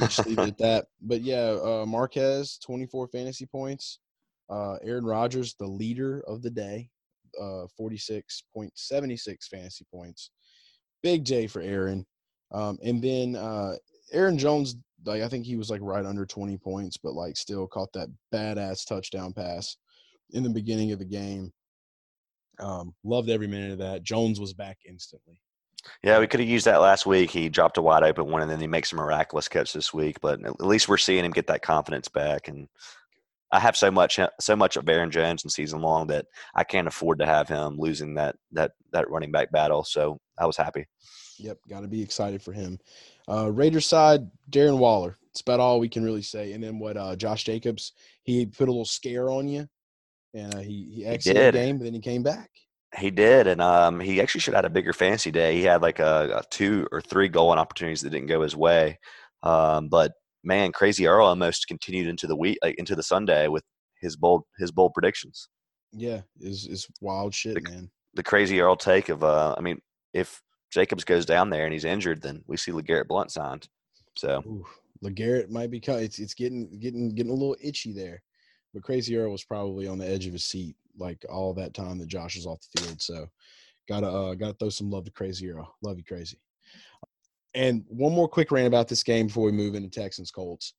just 0.00 0.26
leave 0.26 0.38
it 0.38 0.48
at 0.48 0.58
that. 0.58 0.86
But 1.00 1.20
yeah, 1.20 1.56
uh, 1.62 1.84
Marquez 1.86 2.58
twenty 2.58 2.86
four 2.86 3.06
fantasy 3.08 3.46
points. 3.46 4.00
Uh, 4.50 4.76
Aaron 4.82 5.04
Rodgers, 5.04 5.54
the 5.54 5.66
leader 5.66 6.24
of 6.26 6.42
the 6.42 6.50
day, 6.50 6.90
uh, 7.40 7.66
forty 7.76 7.98
six 7.98 8.42
point 8.52 8.72
seventy 8.74 9.16
six 9.16 9.46
fantasy 9.46 9.86
points. 9.92 10.30
Big 11.02 11.24
day 11.24 11.46
for 11.46 11.60
Aaron. 11.60 12.04
Um, 12.50 12.78
and 12.82 13.02
then 13.02 13.36
uh, 13.36 13.74
Aaron 14.12 14.38
Jones 14.38 14.76
like 15.04 15.22
I 15.22 15.28
think 15.28 15.46
he 15.46 15.56
was 15.56 15.70
like 15.70 15.80
right 15.82 16.04
under 16.04 16.26
20 16.26 16.56
points, 16.58 16.96
but 16.96 17.14
like 17.14 17.36
still 17.36 17.66
caught 17.66 17.92
that 17.94 18.08
badass 18.32 18.86
touchdown 18.86 19.32
pass 19.32 19.76
in 20.30 20.42
the 20.42 20.50
beginning 20.50 20.92
of 20.92 20.98
the 20.98 21.04
game. 21.04 21.52
Um, 22.60 22.94
loved 23.04 23.30
every 23.30 23.46
minute 23.46 23.72
of 23.72 23.78
that. 23.78 24.02
Jones 24.02 24.40
was 24.40 24.52
back 24.52 24.78
instantly. 24.86 25.40
Yeah, 26.02 26.18
we 26.18 26.26
could 26.26 26.40
have 26.40 26.48
used 26.48 26.66
that 26.66 26.80
last 26.80 27.06
week. 27.06 27.30
He 27.30 27.48
dropped 27.48 27.78
a 27.78 27.82
wide 27.82 28.02
open 28.02 28.26
one, 28.26 28.42
and 28.42 28.50
then 28.50 28.60
he 28.60 28.66
makes 28.66 28.92
a 28.92 28.96
miraculous 28.96 29.48
catch 29.48 29.72
this 29.72 29.94
week. 29.94 30.20
But 30.20 30.44
at 30.44 30.60
least 30.60 30.88
we're 30.88 30.96
seeing 30.96 31.24
him 31.24 31.30
get 31.30 31.46
that 31.46 31.62
confidence 31.62 32.08
back. 32.08 32.48
And 32.48 32.68
I 33.52 33.60
have 33.60 33.76
so 33.76 33.90
much, 33.90 34.18
so 34.40 34.56
much 34.56 34.76
of 34.76 34.88
Aaron 34.88 35.10
Jones 35.10 35.44
in 35.44 35.50
season 35.50 35.80
long 35.80 36.08
that 36.08 36.26
I 36.54 36.64
can't 36.64 36.88
afford 36.88 37.20
to 37.20 37.26
have 37.26 37.48
him 37.48 37.76
losing 37.78 38.14
that 38.14 38.36
that 38.52 38.72
that 38.92 39.08
running 39.08 39.30
back 39.30 39.52
battle. 39.52 39.84
So 39.84 40.18
I 40.36 40.46
was 40.46 40.56
happy. 40.56 40.86
Yep, 41.38 41.58
got 41.68 41.80
to 41.80 41.88
be 41.88 42.02
excited 42.02 42.42
for 42.42 42.52
him. 42.52 42.78
Uh, 43.28 43.50
Raiders 43.50 43.86
side, 43.86 44.28
Darren 44.50 44.78
Waller. 44.78 45.18
It's 45.30 45.40
about 45.40 45.60
all 45.60 45.78
we 45.78 45.88
can 45.88 46.04
really 46.04 46.22
say. 46.22 46.52
And 46.52 46.62
then 46.62 46.78
what? 46.78 46.96
Uh, 46.96 47.14
Josh 47.16 47.44
Jacobs. 47.44 47.92
He 48.24 48.46
put 48.46 48.68
a 48.68 48.72
little 48.72 48.84
scare 48.84 49.30
on 49.30 49.48
you, 49.48 49.68
and 50.34 50.54
uh, 50.54 50.58
he 50.58 50.90
he 50.92 51.06
exited 51.06 51.54
the 51.54 51.58
game, 51.58 51.78
but 51.78 51.84
then 51.84 51.94
he 51.94 52.00
came 52.00 52.22
back. 52.22 52.50
He 52.96 53.10
did, 53.10 53.46
and 53.46 53.60
um, 53.60 54.00
he 54.00 54.20
actually 54.20 54.40
should 54.40 54.54
have 54.54 54.64
had 54.64 54.70
a 54.70 54.74
bigger 54.74 54.92
fantasy 54.92 55.30
day. 55.30 55.54
He 55.54 55.62
had 55.62 55.82
like 55.82 55.98
a, 55.98 56.38
a 56.38 56.42
two 56.50 56.88
or 56.90 57.00
three 57.00 57.28
goal 57.28 57.52
opportunities 57.52 58.00
that 58.00 58.10
didn't 58.10 58.28
go 58.28 58.42
his 58.42 58.56
way. 58.56 58.98
Um, 59.42 59.88
but 59.88 60.12
man, 60.42 60.72
Crazy 60.72 61.06
Earl 61.06 61.26
almost 61.26 61.68
continued 61.68 62.08
into 62.08 62.26
the 62.26 62.36
week, 62.36 62.58
like 62.62 62.76
into 62.76 62.96
the 62.96 63.02
Sunday 63.02 63.48
with 63.48 63.62
his 64.00 64.16
bold 64.16 64.42
his 64.58 64.72
bold 64.72 64.94
predictions. 64.94 65.48
Yeah, 65.92 66.22
is 66.40 66.66
is 66.66 66.86
wild 67.00 67.34
shit, 67.34 67.54
the, 67.54 67.70
man. 67.70 67.90
The 68.14 68.22
Crazy 68.22 68.60
Earl 68.60 68.76
take 68.76 69.08
of, 69.08 69.22
uh, 69.22 69.54
I 69.56 69.60
mean, 69.60 69.78
if 70.12 70.40
Jacobs 70.70 71.04
goes 71.04 71.26
down 71.26 71.50
there 71.50 71.64
and 71.64 71.72
he's 71.72 71.84
injured, 71.84 72.22
then 72.22 72.42
we 72.46 72.56
see 72.56 72.72
LeGarrette 72.72 73.08
Blunt 73.08 73.30
signed. 73.30 73.68
So 74.16 74.42
Ooh, 74.46 74.66
LeGarrette 75.02 75.50
might 75.50 75.70
be 75.70 75.78
it's 75.78 76.18
it's 76.18 76.34
getting 76.34 76.78
getting 76.78 77.14
getting 77.14 77.32
a 77.32 77.34
little 77.34 77.56
itchy 77.60 77.92
there. 77.92 78.22
But 78.74 78.82
Crazy 78.82 79.16
Earl 79.16 79.32
was 79.32 79.44
probably 79.44 79.88
on 79.88 79.98
the 79.98 80.06
edge 80.08 80.26
of 80.26 80.32
his 80.32 80.44
seat 80.44 80.76
like 80.98 81.24
all 81.30 81.54
that 81.54 81.74
time 81.74 81.98
that 81.98 82.08
Josh 82.08 82.36
was 82.36 82.46
off 82.46 82.60
the 82.74 82.82
field. 82.82 83.00
So 83.00 83.28
gotta 83.88 84.08
uh 84.08 84.34
gotta 84.34 84.54
throw 84.54 84.68
some 84.68 84.90
love 84.90 85.04
to 85.04 85.10
Crazy 85.10 85.50
Earl. 85.50 85.74
Love 85.82 85.98
you, 85.98 86.04
crazy. 86.04 86.38
And 87.54 87.84
one 87.88 88.12
more 88.12 88.28
quick 88.28 88.50
rant 88.50 88.66
about 88.66 88.88
this 88.88 89.02
game 89.02 89.28
before 89.28 89.46
we 89.46 89.52
move 89.52 89.74
into 89.74 89.88
Texans 89.88 90.30
Colts. 90.30 90.74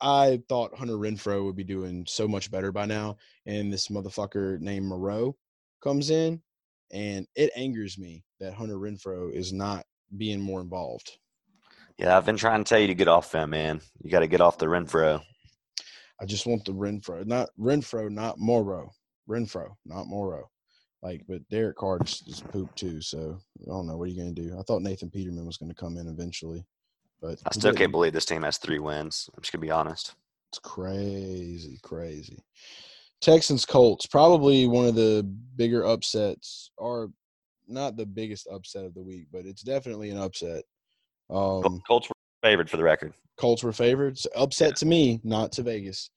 I 0.00 0.42
thought 0.48 0.76
Hunter 0.76 0.94
Renfrow 0.94 1.44
would 1.44 1.56
be 1.56 1.64
doing 1.64 2.04
so 2.06 2.28
much 2.28 2.50
better 2.50 2.70
by 2.70 2.84
now, 2.84 3.16
and 3.46 3.72
this 3.72 3.88
motherfucker 3.88 4.60
named 4.60 4.86
Moreau 4.86 5.36
comes 5.82 6.10
in 6.10 6.40
and 6.92 7.26
it 7.34 7.50
angers 7.56 7.98
me 7.98 8.24
that 8.40 8.54
Hunter 8.54 8.76
Renfrow 8.76 9.32
is 9.32 9.52
not 9.52 9.84
being 10.16 10.40
more 10.40 10.60
involved. 10.60 11.18
Yeah, 11.98 12.16
I've 12.16 12.26
been 12.26 12.36
trying 12.36 12.64
to 12.64 12.68
tell 12.68 12.80
you 12.80 12.88
to 12.88 12.94
get 12.94 13.08
off 13.08 13.34
him, 13.34 13.50
man. 13.50 13.80
You 14.02 14.10
got 14.10 14.20
to 14.20 14.26
get 14.26 14.40
off 14.40 14.58
the 14.58 14.66
Renfrow. 14.66 15.20
I 16.20 16.24
just 16.24 16.46
want 16.46 16.64
the 16.64 16.72
Renfrow, 16.72 17.26
not 17.26 17.50
Renfrow, 17.58 18.10
not 18.10 18.38
Moreau. 18.38 18.90
Renfrow, 19.28 19.74
not 19.84 20.06
Moreau. 20.06 20.50
Like, 21.02 21.22
but 21.28 21.46
Derek 21.50 21.76
Carr 21.76 21.98
just, 22.00 22.26
just 22.26 22.48
pooped 22.48 22.76
too. 22.76 23.00
So 23.00 23.38
I 23.62 23.66
don't 23.66 23.86
know 23.86 23.96
what 23.96 24.04
are 24.04 24.12
you 24.12 24.22
going 24.22 24.34
to 24.34 24.42
do. 24.42 24.58
I 24.58 24.62
thought 24.62 24.82
Nathan 24.82 25.10
Peterman 25.10 25.46
was 25.46 25.56
going 25.56 25.70
to 25.70 25.74
come 25.74 25.96
in 25.98 26.08
eventually, 26.08 26.64
but 27.20 27.38
I 27.46 27.50
still 27.52 27.72
can't 27.72 27.92
believe 27.92 28.12
this 28.12 28.24
team 28.24 28.42
has 28.42 28.58
three 28.58 28.78
wins. 28.78 29.28
I'm 29.34 29.42
just 29.42 29.52
gonna 29.52 29.62
be 29.62 29.70
honest. 29.70 30.14
It's 30.50 30.58
crazy, 30.58 31.78
crazy. 31.82 32.38
Texans 33.20 33.64
Colts, 33.64 34.06
probably 34.06 34.66
one 34.66 34.86
of 34.86 34.94
the 34.94 35.22
bigger 35.56 35.84
upsets, 35.84 36.70
or 36.76 37.10
not 37.66 37.96
the 37.96 38.06
biggest 38.06 38.46
upset 38.52 38.84
of 38.84 38.94
the 38.94 39.02
week, 39.02 39.26
but 39.32 39.46
it's 39.46 39.62
definitely 39.62 40.10
an 40.10 40.18
upset. 40.18 40.64
Um, 41.30 41.80
Colts 41.86 42.08
were 42.08 42.14
favored 42.42 42.68
for 42.68 42.76
the 42.76 42.82
record. 42.82 43.14
Colts 43.38 43.62
were 43.62 43.72
favored. 43.72 44.18
So 44.18 44.28
upset 44.36 44.70
yeah. 44.70 44.74
to 44.74 44.86
me, 44.86 45.20
not 45.24 45.52
to 45.52 45.62
Vegas. 45.62 46.10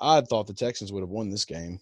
I 0.00 0.20
thought 0.20 0.46
the 0.46 0.54
Texans 0.54 0.92
would 0.92 1.00
have 1.02 1.10
won 1.10 1.30
this 1.30 1.44
game. 1.44 1.80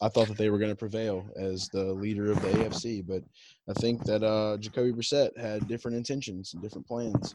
I 0.00 0.08
thought 0.08 0.28
that 0.28 0.36
they 0.36 0.50
were 0.50 0.58
going 0.58 0.70
to 0.70 0.76
prevail 0.76 1.26
as 1.36 1.68
the 1.72 1.92
leader 1.92 2.30
of 2.30 2.40
the 2.40 2.48
AFC, 2.48 3.04
but 3.04 3.22
I 3.68 3.72
think 3.80 4.04
that 4.04 4.22
uh, 4.22 4.56
Jacoby 4.58 4.92
Brissett 4.92 5.36
had 5.36 5.66
different 5.66 5.96
intentions 5.96 6.54
and 6.54 6.62
different 6.62 6.86
plans. 6.86 7.34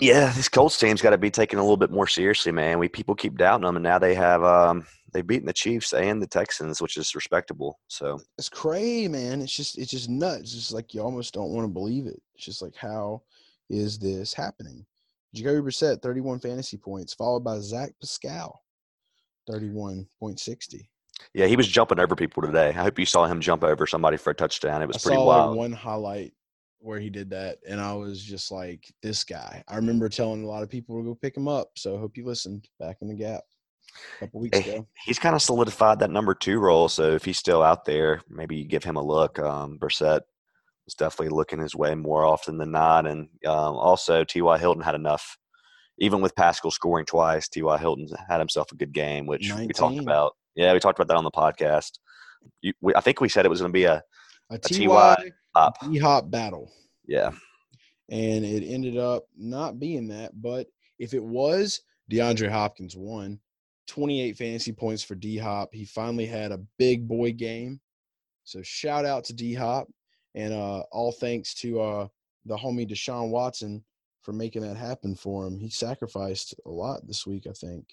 Yeah, 0.00 0.32
this 0.32 0.48
Colts 0.48 0.78
team's 0.78 1.02
got 1.02 1.10
to 1.10 1.18
be 1.18 1.30
taken 1.30 1.58
a 1.58 1.62
little 1.62 1.76
bit 1.76 1.90
more 1.90 2.06
seriously, 2.06 2.52
man. 2.52 2.78
We 2.78 2.88
people 2.88 3.14
keep 3.14 3.36
doubting 3.36 3.64
them, 3.64 3.76
and 3.76 3.82
now 3.82 3.98
they 3.98 4.14
have 4.14 4.44
um, 4.44 4.86
they've 5.14 5.26
beaten 5.26 5.46
the 5.46 5.52
Chiefs 5.52 5.94
and 5.94 6.20
the 6.20 6.26
Texans, 6.26 6.82
which 6.82 6.98
is 6.98 7.14
respectable. 7.14 7.78
So 7.88 8.20
it's 8.36 8.50
crazy, 8.50 9.08
man. 9.08 9.40
It's 9.40 9.56
just 9.56 9.78
it's 9.78 9.90
just 9.90 10.10
nuts. 10.10 10.42
It's 10.42 10.54
just 10.54 10.72
like 10.72 10.92
you 10.92 11.00
almost 11.00 11.32
don't 11.32 11.50
want 11.50 11.64
to 11.64 11.72
believe 11.72 12.06
it. 12.06 12.20
It's 12.34 12.44
just 12.44 12.60
like 12.60 12.74
how 12.76 13.22
is 13.70 13.98
this 13.98 14.34
happening? 14.34 14.84
Jacoby 15.34 15.70
Brissett, 15.70 16.02
31 16.02 16.40
fantasy 16.40 16.76
points, 16.76 17.14
followed 17.14 17.40
by 17.40 17.58
Zach 17.58 17.92
Pascal, 18.00 18.62
31.60. 19.50 20.88
Yeah, 21.32 21.46
he 21.46 21.56
was 21.56 21.66
jumping 21.66 21.98
over 21.98 22.14
people 22.14 22.42
today. 22.42 22.68
I 22.68 22.72
hope 22.72 22.98
you 22.98 23.06
saw 23.06 23.26
him 23.26 23.40
jump 23.40 23.64
over 23.64 23.86
somebody 23.86 24.16
for 24.16 24.30
a 24.30 24.34
touchdown. 24.34 24.82
It 24.82 24.86
was 24.86 24.96
I 24.96 25.00
pretty 25.00 25.16
saw 25.16 25.26
wild. 25.26 25.50
Like 25.50 25.58
one 25.58 25.72
highlight 25.72 26.32
where 26.78 27.00
he 27.00 27.10
did 27.10 27.30
that, 27.30 27.58
and 27.66 27.80
I 27.80 27.94
was 27.94 28.22
just 28.22 28.52
like, 28.52 28.92
"This 29.02 29.24
guy." 29.24 29.64
I 29.68 29.76
remember 29.76 30.08
telling 30.08 30.44
a 30.44 30.46
lot 30.46 30.62
of 30.62 30.68
people 30.68 30.96
to 30.96 31.04
go 31.04 31.14
pick 31.14 31.36
him 31.36 31.48
up. 31.48 31.70
So 31.76 31.96
I 31.96 31.98
hope 31.98 32.16
you 32.16 32.24
listened 32.24 32.68
back 32.78 32.98
in 33.00 33.08
the 33.08 33.14
gap. 33.14 33.42
A 34.20 34.28
Eh. 34.52 34.80
He's 35.04 35.18
kind 35.18 35.34
of 35.34 35.42
solidified 35.42 35.98
that 36.00 36.10
number 36.10 36.34
two 36.34 36.58
role. 36.58 36.88
So 36.88 37.12
if 37.12 37.24
he's 37.24 37.38
still 37.38 37.62
out 37.62 37.84
there, 37.84 38.22
maybe 38.28 38.56
you 38.56 38.64
give 38.64 38.84
him 38.84 38.96
a 38.96 39.02
look. 39.02 39.38
Um, 39.38 39.78
Brissett 39.78 40.20
was 40.84 40.94
definitely 40.94 41.34
looking 41.34 41.60
his 41.60 41.74
way 41.74 41.94
more 41.94 42.24
often 42.24 42.58
than 42.58 42.70
not, 42.70 43.06
and 43.06 43.28
um, 43.46 43.76
also 43.76 44.24
T.Y. 44.24 44.58
Hilton 44.58 44.82
had 44.82 44.94
enough. 44.94 45.36
Even 45.98 46.20
with 46.20 46.34
Pascal 46.34 46.72
scoring 46.72 47.06
twice, 47.06 47.48
T.Y. 47.48 47.78
Hilton 47.78 48.08
had 48.28 48.40
himself 48.40 48.72
a 48.72 48.76
good 48.76 48.92
game, 48.92 49.26
which 49.26 49.52
we 49.52 49.68
talked 49.68 49.98
about. 49.98 50.32
Yeah, 50.56 50.72
we 50.72 50.80
talked 50.80 50.98
about 50.98 51.08
that 51.08 51.16
on 51.16 51.24
the 51.24 51.30
podcast. 51.30 51.98
You, 52.62 52.72
we, 52.80 52.92
I 52.94 53.00
think 53.00 53.20
we 53.20 53.28
said 53.28 53.46
it 53.46 53.50
was 53.50 53.60
going 53.60 53.72
to 53.72 53.72
be 53.72 53.84
a 53.84 54.02
A 54.50 54.58
TY 54.58 54.86
Ty. 55.56 55.72
D 55.90 55.98
Hop 55.98 56.30
battle, 56.30 56.72
yeah. 57.06 57.30
and 58.10 58.44
it 58.44 58.66
ended 58.66 58.98
up 58.98 59.24
not 59.36 59.78
being 59.78 60.08
that. 60.08 60.32
But 60.34 60.66
if 60.98 61.14
it 61.14 61.22
was, 61.22 61.80
DeAndre 62.10 62.50
Hopkins 62.50 62.96
won. 62.96 63.38
28 63.86 64.36
fantasy 64.36 64.72
points 64.72 65.02
for 65.02 65.14
D 65.14 65.36
Hop. 65.38 65.74
He 65.74 65.84
finally 65.84 66.26
had 66.26 66.52
a 66.52 66.60
big 66.78 67.06
boy 67.06 67.32
game. 67.32 67.80
So 68.44 68.60
shout 68.62 69.04
out 69.04 69.24
to 69.24 69.32
D 69.32 69.54
Hop, 69.54 69.88
and 70.34 70.52
uh, 70.52 70.80
all 70.92 71.12
thanks 71.12 71.54
to 71.56 71.80
uh, 71.80 72.08
the 72.44 72.56
homie 72.56 72.88
Deshaun 72.88 73.30
Watson 73.30 73.84
for 74.22 74.32
making 74.32 74.62
that 74.62 74.76
happen 74.76 75.14
for 75.14 75.46
him. 75.46 75.58
He 75.58 75.68
sacrificed 75.68 76.54
a 76.66 76.70
lot 76.70 77.06
this 77.06 77.26
week, 77.26 77.46
I 77.48 77.52
think. 77.52 77.86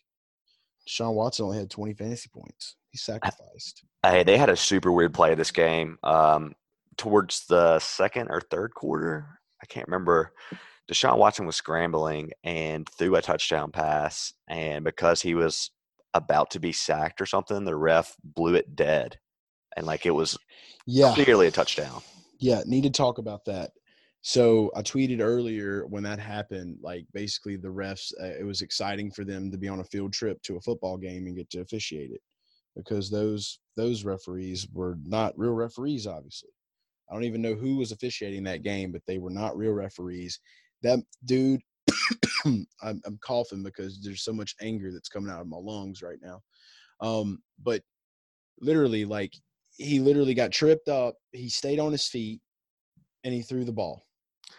Deshaun 0.88 1.14
Watson 1.14 1.46
only 1.46 1.58
had 1.58 1.70
20 1.70 1.94
fantasy 1.94 2.30
points. 2.30 2.76
He 2.90 2.98
sacrificed. 2.98 3.84
Hey, 4.04 4.24
they 4.24 4.38
had 4.38 4.50
a 4.50 4.56
super 4.56 4.92
weird 4.92 5.14
play 5.14 5.36
this 5.36 5.52
game. 5.52 5.98
Um, 6.04 6.56
towards 6.98 7.46
the 7.46 7.80
second 7.80 8.30
or 8.30 8.42
third 8.42 8.74
quarter, 8.74 9.40
I 9.62 9.66
can't 9.68 9.88
remember. 9.88 10.34
Deshaun 10.92 11.18
Watson 11.18 11.46
was 11.46 11.56
scrambling 11.56 12.32
and 12.44 12.90
threw 12.90 13.16
a 13.16 13.22
touchdown 13.22 13.72
pass, 13.72 14.34
and 14.48 14.84
because 14.84 15.22
he 15.22 15.36
was 15.36 15.72
about 16.14 16.52
to 16.52 16.60
be 16.60 16.72
sacked 16.72 17.22
or 17.22 17.26
something, 17.26 17.64
the 17.64 17.76
ref 17.76 18.16
blew 18.24 18.56
it 18.56 18.76
dead, 18.76 19.20
and 19.76 19.86
like 19.86 20.06
it 20.06 20.12
was 20.12 20.38
Yeah. 20.86 21.14
clearly 21.14 21.48
a 21.48 21.52
touchdown. 21.52 22.02
Yeah, 22.40 22.64
need 22.66 22.84
to 22.84 22.90
talk 22.90 23.18
about 23.18 23.46
that. 23.46 23.72
So 24.22 24.72
I 24.76 24.82
tweeted 24.82 25.20
earlier 25.20 25.88
when 25.88 26.04
that 26.04 26.20
happened, 26.20 26.78
like 26.82 27.06
basically 27.14 27.56
the 27.56 27.70
refs, 27.70 28.12
uh, 28.22 28.26
it 28.40 28.46
was 28.46 28.62
exciting 28.62 29.12
for 29.12 29.24
them 29.24 29.50
to 29.52 29.58
be 29.58 29.68
on 29.68 29.80
a 29.80 29.84
field 29.86 30.14
trip 30.14 30.42
to 30.44 30.58
a 30.58 30.62
football 30.62 30.98
game 30.98 31.26
and 31.26 31.36
get 31.36 31.50
to 31.52 31.62
officiate 31.62 32.12
it, 32.12 32.22
because 32.76 33.10
those 33.10 33.60
those 33.76 34.04
referees 34.04 34.68
were 34.74 34.98
not 35.04 35.38
real 35.40 35.54
referees. 35.54 36.06
Obviously, 36.06 36.52
I 37.10 37.14
don't 37.14 37.24
even 37.24 37.42
know 37.42 37.56
who 37.56 37.78
was 37.78 37.92
officiating 37.92 38.44
that 38.44 38.64
game, 38.64 38.92
but 38.92 39.02
they 39.08 39.18
were 39.18 39.32
not 39.32 39.58
real 39.58 39.74
referees. 39.74 40.40
That 40.84 41.00
dude, 41.26 41.62
I'm, 42.46 43.02
I'm 43.06 43.20
coughing 43.22 43.64
because 43.64 44.02
there's 44.02 44.24
so 44.24 44.34
much 44.34 44.56
anger 44.62 44.92
that's 44.92 45.10
coming 45.10 45.32
out 45.32 45.42
of 45.42 45.48
my 45.48 45.58
lungs 45.58 46.02
right 46.02 46.20
now. 46.22 46.42
Um, 47.00 47.40
but 47.62 47.82
literally, 48.60 49.06
like 49.06 49.34
he 49.78 50.00
literally 50.00 50.34
got 50.34 50.52
tripped 50.52 50.90
up. 50.90 51.16
He 51.32 51.50
stayed 51.50 51.80
on 51.80 51.92
his 51.92 52.08
feet 52.08 52.42
and 53.24 53.34
he 53.34 53.42
threw 53.42 53.64
the 53.64 53.72
ball. 53.72 54.04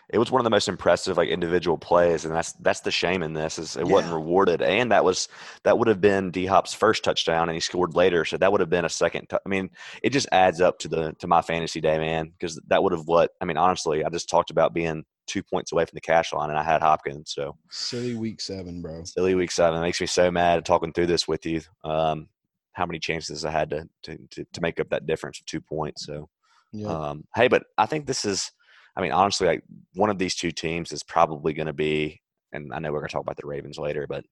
It 0.09 0.19
was 0.19 0.31
one 0.31 0.41
of 0.41 0.45
the 0.45 0.51
most 0.51 0.69
impressive 0.69 1.17
like 1.17 1.29
individual 1.29 1.79
plays, 1.79 2.25
and 2.25 2.35
that's 2.35 2.53
that's 2.55 2.81
the 2.81 2.91
shame 2.91 3.23
in 3.23 3.33
this 3.33 3.59
is 3.59 3.77
it 3.77 3.87
wasn't 3.87 4.13
rewarded, 4.15 4.61
and 4.61 4.93
that 4.93 5.05
was 5.05 5.29
that 5.65 5.79
would 5.79 5.89
have 5.89 6.01
been 6.01 6.31
D 6.31 6.45
Hop's 6.45 6.75
first 6.75 7.05
touchdown, 7.05 7.49
and 7.49 7.55
he 7.55 7.61
scored 7.61 7.95
later, 7.95 8.25
so 8.25 8.37
that 8.37 8.51
would 8.53 8.61
have 8.61 8.69
been 8.69 8.85
a 8.85 8.91
second. 8.91 9.29
tou- 9.29 9.39
I 9.45 9.49
mean, 9.49 9.71
it 10.03 10.11
just 10.11 10.29
adds 10.33 10.61
up 10.61 10.79
to 10.81 10.89
the 10.89 11.15
to 11.21 11.27
my 11.27 11.41
fantasy 11.41 11.81
day, 11.81 11.99
man, 11.99 12.31
because 12.31 12.61
that 12.67 12.83
would 12.83 12.93
have 12.93 13.07
what 13.07 13.31
I 13.41 13.45
mean. 13.45 13.57
Honestly, 13.57 14.05
I 14.05 14.11
just 14.11 14.29
talked 14.29 14.51
about 14.51 14.75
being 14.75 15.05
two 15.27 15.43
points 15.43 15.73
away 15.73 15.85
from 15.85 15.95
the 15.95 16.01
cash 16.01 16.33
line, 16.33 16.51
and 16.51 16.59
I 16.59 16.63
had 16.63 16.83
Hopkins, 16.83 17.33
so 17.35 17.57
Silly 17.71 18.15
week 18.15 18.41
seven, 18.41 18.83
bro. 18.83 19.05
silly 19.05 19.35
week 19.35 19.51
seven 19.51 19.79
it 19.79 19.83
makes 19.83 20.01
me 20.01 20.07
so 20.07 20.31
mad 20.31 20.65
talking 20.65 20.93
through 20.93 21.07
this 21.07 21.27
with 21.29 21.45
you. 21.47 21.61
Um, 21.85 22.29
how 22.73 22.87
many 22.87 22.99
chances 22.99 23.45
I 23.45 23.51
had 23.51 23.71
to 23.71 23.89
to 24.05 24.19
to, 24.31 24.45
to 24.53 24.61
make 24.61 24.81
up 24.81 24.89
that 24.91 25.07
difference 25.07 25.41
of 25.41 25.47
two 25.47 25.61
points, 25.61 26.07
so. 26.07 26.29
Yeah. 26.75 26.89
Um, 26.89 27.25
hey, 27.37 27.49
but 27.49 27.65
I 27.77 27.85
think 27.85 28.07
this 28.07 28.25
is, 28.25 28.51
I 28.97 29.03
mean, 29.03 29.13
honestly, 29.13 29.47
like 29.47 29.63
one 29.95 30.09
of 30.09 30.17
these 30.17 30.35
two 30.35 30.51
teams 30.51 30.91
is 30.91 31.03
probably 31.03 31.53
going 31.53 31.67
to 31.67 31.75
be, 31.75 32.23
and 32.53 32.73
I 32.73 32.79
know 32.79 32.91
we're 32.91 33.01
going 33.01 33.11
to 33.11 33.13
talk 33.13 33.21
about 33.21 33.37
the 33.37 33.47
Ravens 33.47 33.77
later, 33.77 34.07
but 34.07 34.25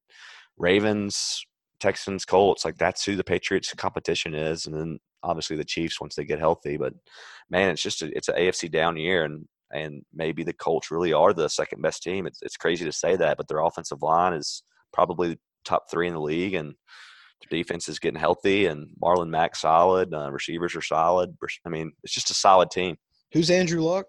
Ravens, 0.57 1.45
Texans, 1.81 2.25
Colts, 2.25 2.65
like 2.65 2.79
that's 2.79 3.05
who 3.05 3.15
the 3.15 3.25
Patriots 3.25 3.75
competition 3.75 4.35
is, 4.35 4.65
and 4.65 4.75
then 4.75 4.99
obviously 5.23 5.57
the 5.57 5.65
Chiefs 5.65 6.01
once 6.01 6.15
they 6.15 6.25
get 6.25 6.39
healthy. 6.39 6.79
But 6.79 6.95
man, 7.51 7.69
it's 7.69 7.83
just 7.83 8.01
a, 8.01 8.17
it's 8.17 8.29
an 8.29 8.37
AFC 8.37 8.71
down 8.71 8.97
year, 8.97 9.25
and 9.25 9.47
and 9.73 10.03
maybe 10.13 10.43
the 10.43 10.53
Colts 10.53 10.91
really 10.91 11.13
are 11.13 11.33
the 11.33 11.49
second 11.49 11.83
best 11.83 12.03
team. 12.03 12.27
It's 12.27 12.41
it's 12.43 12.57
crazy 12.57 12.85
to 12.85 12.93
say 12.93 13.17
that, 13.17 13.37
but 13.37 13.49
their 13.49 13.61
offensive 13.61 14.03
line 14.03 14.33
is 14.33 14.63
probably 14.93 15.39
top 15.65 15.91
three 15.91 16.09
in 16.09 16.15
the 16.15 16.21
league, 16.21 16.55
and 16.55 16.75
their 17.41 17.59
defense 17.59 17.89
is 17.89 17.99
getting 17.99 18.21
healthy, 18.21 18.67
and 18.67 18.89
Marlon 19.03 19.31
Mack 19.31 19.57
solid, 19.57 20.13
uh, 20.13 20.31
receivers 20.31 20.75
are 20.75 20.83
solid. 20.83 21.37
I 21.65 21.69
mean, 21.69 21.93
it's 22.03 22.15
just 22.15 22.31
a 22.31 22.35
solid 22.35 22.71
team. 22.71 22.97
Who's 23.33 23.51
Andrew 23.51 23.81
Luck? 23.83 24.07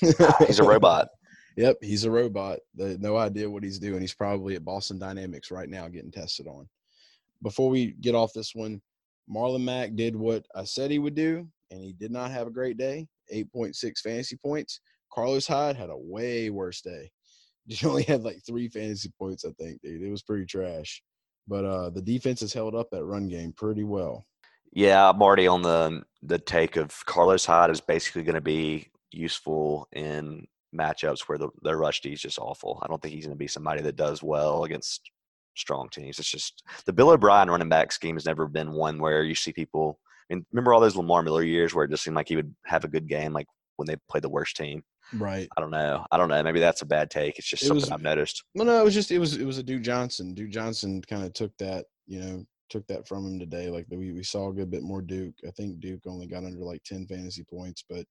He's 0.00 0.58
a 0.58 0.64
robot. 0.64 1.08
Yep, 1.56 1.76
he's 1.82 2.04
a 2.04 2.10
robot. 2.10 2.58
They, 2.74 2.96
no 2.96 3.16
idea 3.16 3.48
what 3.48 3.62
he's 3.62 3.78
doing. 3.78 4.00
He's 4.00 4.12
probably 4.12 4.56
at 4.56 4.64
Boston 4.64 4.98
Dynamics 4.98 5.52
right 5.52 5.68
now 5.68 5.86
getting 5.86 6.10
tested 6.10 6.48
on. 6.48 6.68
Before 7.42 7.70
we 7.70 7.92
get 8.00 8.16
off 8.16 8.32
this 8.32 8.56
one, 8.56 8.82
Marlon 9.32 9.62
Mack 9.62 9.94
did 9.94 10.16
what 10.16 10.44
I 10.54 10.64
said 10.64 10.90
he 10.90 10.98
would 10.98 11.14
do, 11.14 11.46
and 11.70 11.80
he 11.80 11.92
did 11.92 12.10
not 12.10 12.32
have 12.32 12.48
a 12.48 12.50
great 12.50 12.76
day. 12.76 13.06
8.6 13.32 13.98
fantasy 13.98 14.36
points. 14.36 14.80
Carlos 15.12 15.46
Hyde 15.46 15.76
had 15.76 15.90
a 15.90 15.96
way 15.96 16.50
worse 16.50 16.80
day. 16.80 17.10
He 17.66 17.86
only 17.86 18.02
had 18.02 18.22
like 18.22 18.40
three 18.46 18.68
fantasy 18.68 19.10
points, 19.18 19.46
I 19.46 19.50
think, 19.52 19.80
dude. 19.80 20.02
It 20.02 20.10
was 20.10 20.22
pretty 20.22 20.44
trash. 20.44 21.02
But 21.48 21.64
uh 21.64 21.90
the 21.90 22.02
defense 22.02 22.40
has 22.40 22.52
held 22.52 22.74
up 22.74 22.90
that 22.90 23.04
run 23.04 23.26
game 23.28 23.54
pretty 23.56 23.84
well. 23.84 24.26
Yeah, 24.74 25.08
I'm 25.08 25.22
already 25.22 25.46
on 25.46 25.62
the 25.62 26.02
the 26.22 26.38
take 26.38 26.76
of 26.76 26.94
Carlos 27.06 27.46
Hyde 27.46 27.70
is 27.70 27.80
basically 27.80 28.22
going 28.22 28.34
to 28.34 28.40
be 28.40 28.88
useful 29.12 29.88
in 29.92 30.46
matchups 30.76 31.20
where 31.22 31.38
the 31.38 31.48
their 31.62 31.78
rush 31.78 32.00
D 32.00 32.12
is 32.12 32.20
just 32.20 32.38
awful. 32.38 32.80
I 32.82 32.88
don't 32.88 33.00
think 33.00 33.14
he's 33.14 33.24
going 33.24 33.36
to 33.36 33.38
be 33.38 33.46
somebody 33.46 33.80
that 33.82 33.96
does 33.96 34.22
well 34.22 34.64
against 34.64 35.10
strong 35.56 35.88
teams. 35.88 36.18
It's 36.18 36.30
just 36.30 36.64
the 36.86 36.92
Bill 36.92 37.10
O'Brien 37.10 37.50
running 37.50 37.68
back 37.68 37.92
scheme 37.92 38.16
has 38.16 38.26
never 38.26 38.46
been 38.46 38.72
one 38.72 38.98
where 38.98 39.22
you 39.22 39.34
see 39.34 39.52
people. 39.52 40.00
I 40.30 40.34
mean, 40.34 40.46
remember 40.52 40.72
all 40.72 40.80
those 40.80 40.96
Lamar 40.96 41.22
Miller 41.22 41.42
years 41.42 41.74
where 41.74 41.84
it 41.84 41.90
just 41.90 42.02
seemed 42.02 42.16
like 42.16 42.28
he 42.28 42.36
would 42.36 42.54
have 42.64 42.84
a 42.84 42.88
good 42.88 43.08
game, 43.08 43.32
like 43.32 43.46
when 43.76 43.86
they 43.86 43.96
played 44.08 44.24
the 44.24 44.28
worst 44.28 44.56
team. 44.56 44.82
Right. 45.12 45.48
I 45.56 45.60
don't 45.60 45.70
know. 45.70 46.04
I 46.10 46.16
don't 46.16 46.28
know. 46.28 46.42
Maybe 46.42 46.60
that's 46.60 46.82
a 46.82 46.86
bad 46.86 47.10
take. 47.10 47.38
It's 47.38 47.46
just 47.48 47.62
It 47.62 47.66
something 47.66 47.82
was- 47.82 47.90
I've 47.90 48.02
noticed. 48.02 48.42
No, 48.54 48.64
no, 48.64 48.80
it 48.80 48.84
was 48.84 48.94
just 48.94 49.10
it 49.10 49.18
was 49.18 49.36
it 49.36 49.44
was 49.44 49.58
a 49.58 49.62
Duke 49.62 49.82
Johnson. 49.82 50.34
Duke 50.34 50.50
Johnson 50.50 51.02
kind 51.02 51.24
of 51.24 51.32
took 51.34 51.56
that, 51.58 51.84
you 52.06 52.20
know, 52.20 52.46
took 52.70 52.86
that 52.86 53.06
from 53.06 53.26
him 53.26 53.38
today. 53.38 53.68
Like 53.68 53.86
we 53.90 54.12
we 54.12 54.22
saw 54.22 54.48
a 54.48 54.52
good 54.54 54.70
bit 54.70 54.82
more 54.82 55.02
Duke. 55.02 55.34
I 55.46 55.50
think 55.50 55.78
Duke 55.80 56.06
only 56.06 56.26
got 56.26 56.44
under 56.44 56.60
like 56.64 56.82
ten 56.84 57.06
fantasy 57.06 57.44
points, 57.44 57.84
but 57.88 58.06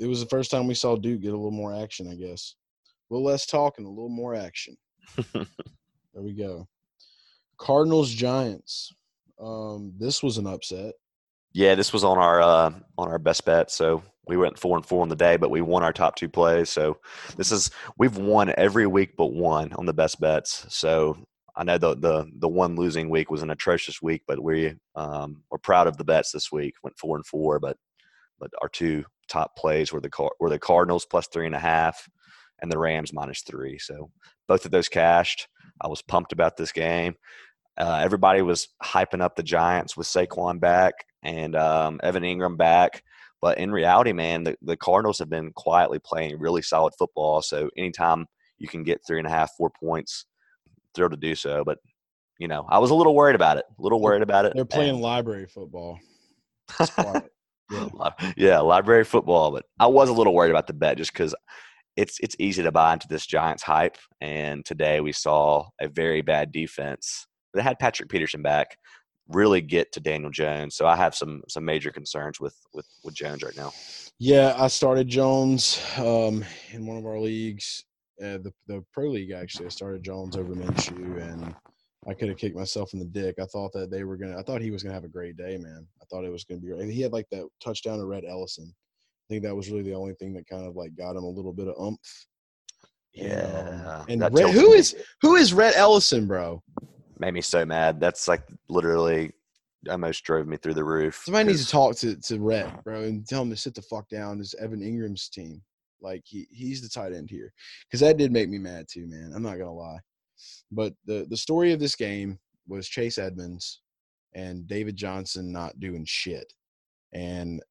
it 0.00 0.06
was 0.06 0.20
the 0.20 0.26
first 0.26 0.50
time 0.50 0.66
we 0.66 0.74
saw 0.74 0.96
Duke 0.96 1.20
get 1.20 1.34
a 1.34 1.36
little 1.36 1.50
more 1.50 1.74
action. 1.74 2.08
I 2.10 2.14
guess 2.14 2.54
a 3.10 3.14
little 3.14 3.26
less 3.26 3.44
talk 3.44 3.74
and 3.76 3.86
a 3.86 3.90
little 3.90 4.08
more 4.08 4.34
action. 4.34 4.76
there 5.34 5.44
we 6.14 6.32
go. 6.32 6.66
Cardinals 7.58 8.10
Giants. 8.10 8.92
Um, 9.40 9.92
this 9.98 10.22
was 10.22 10.38
an 10.38 10.46
upset. 10.46 10.94
Yeah, 11.52 11.74
this 11.74 11.92
was 11.92 12.04
on 12.04 12.18
our 12.18 12.40
uh, 12.40 12.72
on 12.96 13.08
our 13.08 13.18
best 13.18 13.44
bet. 13.44 13.70
So 13.70 14.02
we 14.26 14.36
went 14.36 14.58
four 14.58 14.76
and 14.76 14.86
four 14.86 15.02
on 15.02 15.08
the 15.08 15.16
day, 15.16 15.36
but 15.36 15.50
we 15.50 15.60
won 15.60 15.82
our 15.82 15.92
top 15.92 16.16
two 16.16 16.28
plays. 16.28 16.70
So 16.70 16.98
this 17.36 17.52
is 17.52 17.70
we've 17.98 18.16
won 18.16 18.52
every 18.56 18.86
week 18.86 19.16
but 19.16 19.32
one 19.32 19.72
on 19.74 19.86
the 19.86 19.92
best 19.92 20.20
bets. 20.20 20.64
So 20.68 21.16
I 21.56 21.64
know 21.64 21.78
the 21.78 21.94
the 21.96 22.30
the 22.38 22.48
one 22.48 22.76
losing 22.76 23.10
week 23.10 23.30
was 23.30 23.42
an 23.42 23.50
atrocious 23.50 24.00
week, 24.00 24.22
but 24.26 24.42
we 24.42 24.74
um, 24.94 25.42
we're 25.50 25.58
proud 25.58 25.86
of 25.86 25.96
the 25.96 26.04
bets 26.04 26.32
this 26.32 26.50
week. 26.50 26.74
Went 26.82 26.98
four 26.98 27.16
and 27.16 27.26
four, 27.26 27.60
but 27.60 27.76
but 28.38 28.50
our 28.62 28.68
two 28.68 29.04
top 29.28 29.56
plays 29.56 29.92
were 29.92 30.00
the 30.00 30.10
Car- 30.10 30.32
were 30.40 30.50
the 30.50 30.58
Cardinals 30.58 31.04
plus 31.04 31.28
three 31.28 31.46
and 31.46 31.54
a 31.54 31.60
half, 31.60 32.08
and 32.62 32.72
the 32.72 32.78
Rams 32.78 33.12
minus 33.12 33.42
three. 33.42 33.78
So 33.78 34.10
both 34.48 34.64
of 34.64 34.70
those 34.70 34.88
cashed. 34.88 35.48
I 35.80 35.88
was 35.88 36.02
pumped 36.02 36.32
about 36.32 36.56
this 36.56 36.72
game. 36.72 37.14
Uh, 37.76 38.00
everybody 38.02 38.40
was 38.42 38.68
hyping 38.84 39.20
up 39.20 39.34
the 39.34 39.42
Giants 39.42 39.96
with 39.96 40.06
Saquon 40.06 40.60
back 40.60 40.94
and 41.22 41.56
um, 41.56 42.00
Evan 42.02 42.22
Engram 42.22 42.56
back. 42.56 43.02
But 43.40 43.58
in 43.58 43.72
reality, 43.72 44.12
man, 44.12 44.44
the, 44.44 44.56
the 44.62 44.76
Cardinals 44.76 45.18
have 45.18 45.28
been 45.28 45.52
quietly 45.52 45.98
playing 45.98 46.38
really 46.38 46.62
solid 46.62 46.94
football. 46.98 47.42
So 47.42 47.68
anytime 47.76 48.26
you 48.58 48.68
can 48.68 48.84
get 48.84 49.00
three 49.06 49.18
and 49.18 49.26
a 49.26 49.30
half, 49.30 49.50
four 49.56 49.70
points, 49.70 50.26
thrilled 50.94 51.10
to 51.12 51.16
do 51.16 51.34
so. 51.34 51.64
But, 51.64 51.78
you 52.38 52.46
know, 52.46 52.66
I 52.68 52.78
was 52.78 52.90
a 52.90 52.94
little 52.94 53.14
worried 53.14 53.34
about 53.34 53.56
it. 53.56 53.64
A 53.78 53.82
little 53.82 54.00
worried 54.00 54.22
about 54.22 54.44
it. 54.44 54.52
They're 54.54 54.64
playing 54.64 54.90
and- 54.94 55.00
library 55.00 55.46
football. 55.46 55.98
Yeah. 56.98 57.20
Yeah, 58.36 58.58
library 58.58 59.04
football. 59.04 59.50
But 59.50 59.64
I 59.80 59.86
was 59.86 60.10
a 60.10 60.12
little 60.12 60.34
worried 60.34 60.50
about 60.50 60.66
the 60.66 60.74
bet 60.74 60.98
just 60.98 61.12
because 61.12 61.34
it's 61.96 62.18
it's 62.20 62.36
easy 62.38 62.62
to 62.62 62.72
buy 62.72 62.92
into 62.92 63.08
this 63.08 63.26
Giants 63.26 63.62
hype. 63.62 63.96
And 64.20 64.64
today 64.64 65.00
we 65.00 65.12
saw 65.12 65.68
a 65.80 65.88
very 65.88 66.20
bad 66.22 66.52
defense. 66.52 67.26
They 67.54 67.62
had 67.62 67.78
Patrick 67.78 68.08
Peterson 68.10 68.42
back, 68.42 68.76
really 69.28 69.60
get 69.60 69.92
to 69.92 70.00
Daniel 70.00 70.30
Jones. 70.30 70.74
So 70.76 70.86
I 70.86 70.96
have 70.96 71.14
some 71.14 71.42
some 71.48 71.64
major 71.64 71.90
concerns 71.90 72.40
with 72.40 72.56
with 72.72 72.86
with 73.04 73.14
Jones 73.14 73.42
right 73.42 73.56
now. 73.56 73.72
Yeah, 74.18 74.54
I 74.56 74.68
started 74.68 75.08
Jones 75.08 75.80
um, 75.96 76.44
in 76.70 76.86
one 76.86 76.96
of 76.96 77.06
our 77.06 77.18
leagues, 77.18 77.84
uh, 78.20 78.38
the 78.38 78.52
the 78.66 78.84
pro 78.92 79.08
league 79.08 79.32
actually. 79.32 79.66
I 79.66 79.70
started 79.70 80.02
Jones 80.02 80.36
over 80.36 80.54
Minshew, 80.54 81.20
and 81.20 81.54
I 82.06 82.14
could 82.14 82.28
have 82.28 82.38
kicked 82.38 82.56
myself 82.56 82.92
in 82.92 82.98
the 82.98 83.04
dick. 83.04 83.36
I 83.40 83.46
thought 83.46 83.72
that 83.72 83.90
they 83.90 84.04
were 84.04 84.16
gonna. 84.16 84.38
I 84.38 84.42
thought 84.42 84.60
he 84.60 84.70
was 84.70 84.82
gonna 84.82 84.94
have 84.94 85.04
a 85.04 85.08
great 85.08 85.36
day, 85.36 85.56
man. 85.56 85.86
I 86.00 86.04
thought 86.06 86.24
it 86.24 86.32
was 86.32 86.44
gonna 86.44 86.60
be. 86.60 86.72
Right 86.72 86.88
he 86.88 87.00
had 87.00 87.12
like 87.12 87.26
that 87.30 87.48
touchdown 87.62 87.98
to 87.98 88.04
Rhett 88.04 88.24
Ellison. 88.28 88.72
I 88.72 89.26
think 89.28 89.44
that 89.44 89.54
was 89.54 89.70
really 89.70 89.84
the 89.84 89.94
only 89.94 90.14
thing 90.14 90.34
that 90.34 90.48
kind 90.48 90.66
of 90.66 90.76
like 90.76 90.94
got 90.96 91.16
him 91.16 91.24
a 91.24 91.28
little 91.28 91.52
bit 91.52 91.68
of 91.68 91.74
umph. 91.80 92.26
Yeah. 93.14 94.04
And 94.08 94.20
that 94.22 94.32
Rhett, 94.32 94.46
tilted 94.46 94.60
who 94.60 94.72
is 94.72 94.96
who 95.20 95.36
is 95.36 95.52
Rhett 95.52 95.76
Ellison, 95.76 96.26
bro? 96.26 96.62
Made 97.22 97.34
me 97.34 97.40
so 97.40 97.64
mad. 97.64 98.00
That's 98.00 98.26
like 98.26 98.42
literally 98.68 99.30
almost 99.88 100.24
drove 100.24 100.48
me 100.48 100.56
through 100.56 100.74
the 100.74 100.82
roof. 100.82 101.22
Somebody 101.24 101.50
needs 101.50 101.64
to 101.64 101.70
talk 101.70 101.94
to 101.98 102.16
to 102.16 102.40
Rhett, 102.40 102.82
bro, 102.82 103.02
and 103.02 103.24
tell 103.24 103.42
him 103.42 103.50
to 103.50 103.56
sit 103.56 103.76
the 103.76 103.82
fuck 103.82 104.08
down. 104.08 104.38
This 104.38 104.54
Evan 104.54 104.80
Engram's 104.80 105.28
team, 105.28 105.62
like 106.00 106.22
he 106.24 106.48
he's 106.50 106.82
the 106.82 106.88
tight 106.88 107.12
end 107.12 107.30
here, 107.30 107.52
because 107.86 108.00
that 108.00 108.16
did 108.16 108.32
make 108.32 108.48
me 108.48 108.58
mad 108.58 108.86
too, 108.90 109.06
man. 109.06 109.30
I'm 109.36 109.44
not 109.44 109.56
gonna 109.56 109.72
lie. 109.72 110.00
But 110.72 110.94
the 111.06 111.24
the 111.30 111.36
story 111.36 111.72
of 111.72 111.78
this 111.78 111.94
game 111.94 112.40
was 112.66 112.88
Chase 112.88 113.18
Edmonds 113.18 113.82
and 114.34 114.66
David 114.66 114.96
Johnson 114.96 115.52
not 115.52 115.78
doing 115.78 116.04
shit, 116.04 116.52
and 117.12 117.62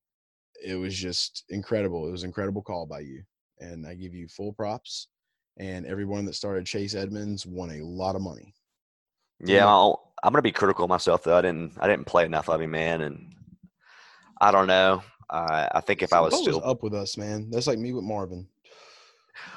it 0.65 0.75
was 0.75 0.95
just 0.95 1.43
incredible. 1.49 2.07
It 2.07 2.11
was 2.11 2.23
an 2.23 2.29
incredible 2.29 2.61
call 2.61 2.85
by 2.85 3.01
you, 3.01 3.21
and 3.59 3.85
I 3.85 3.95
give 3.95 4.13
you 4.13 4.29
full 4.29 4.53
props. 4.53 5.09
And 5.59 5.85
everyone 5.85 6.23
that 6.25 6.35
started 6.35 6.65
Chase 6.65 6.95
Edmonds 6.95 7.45
won 7.45 7.71
a 7.71 7.83
lot 7.83 8.15
of 8.15 8.21
money. 8.21 8.55
Yeah, 9.43 9.59
mm-hmm. 9.59 9.67
I'll, 9.67 10.13
I'm 10.23 10.31
gonna 10.31 10.41
be 10.41 10.51
critical 10.51 10.85
of 10.85 10.89
myself 10.89 11.23
though. 11.23 11.37
I 11.37 11.41
didn't 11.41 11.73
I 11.79 11.87
didn't 11.87 12.05
play 12.05 12.25
enough 12.25 12.49
of 12.49 12.61
him, 12.61 12.71
man, 12.71 13.01
and 13.01 13.33
I 14.39 14.51
don't 14.51 14.67
know. 14.67 15.03
I 15.29 15.67
I 15.73 15.81
think 15.81 16.03
if 16.03 16.13
I 16.13 16.19
was 16.19 16.37
still 16.37 16.61
up 16.63 16.83
with 16.83 16.93
us, 16.93 17.17
man, 17.17 17.49
that's 17.49 17.67
like 17.67 17.79
me 17.79 17.93
with 17.93 18.03
Marvin. 18.03 18.47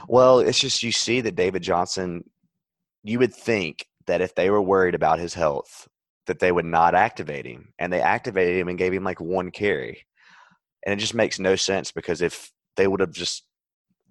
well, 0.09 0.39
it's 0.39 0.59
just 0.59 0.83
you 0.83 0.93
see 0.93 1.21
that 1.23 1.37
David 1.37 1.63
Johnson. 1.63 2.25
You 3.07 3.19
would 3.19 3.35
think 3.35 3.87
that 4.07 4.23
if 4.23 4.35
they 4.35 4.49
were 4.49 4.63
worried 4.63 4.95
about 4.95 5.19
his 5.19 5.35
health, 5.35 5.87
that 6.27 6.39
they 6.39 6.51
would 6.51 6.65
not 6.65 6.95
activate 6.95 7.45
him, 7.45 7.75
and 7.79 7.93
they 7.93 8.01
activated 8.01 8.59
him 8.59 8.69
and 8.69 8.79
gave 8.79 8.95
him 8.95 9.05
like 9.05 9.21
one 9.21 9.51
carry, 9.51 10.07
and 10.87 10.95
it 10.95 11.03
just 11.03 11.15
makes 11.15 11.39
no 11.39 11.55
sense 11.57 11.93
because 11.93 12.23
if 12.23 12.51
they 12.77 12.87
would 12.87 13.01
have 13.01 13.13
just 13.13 13.45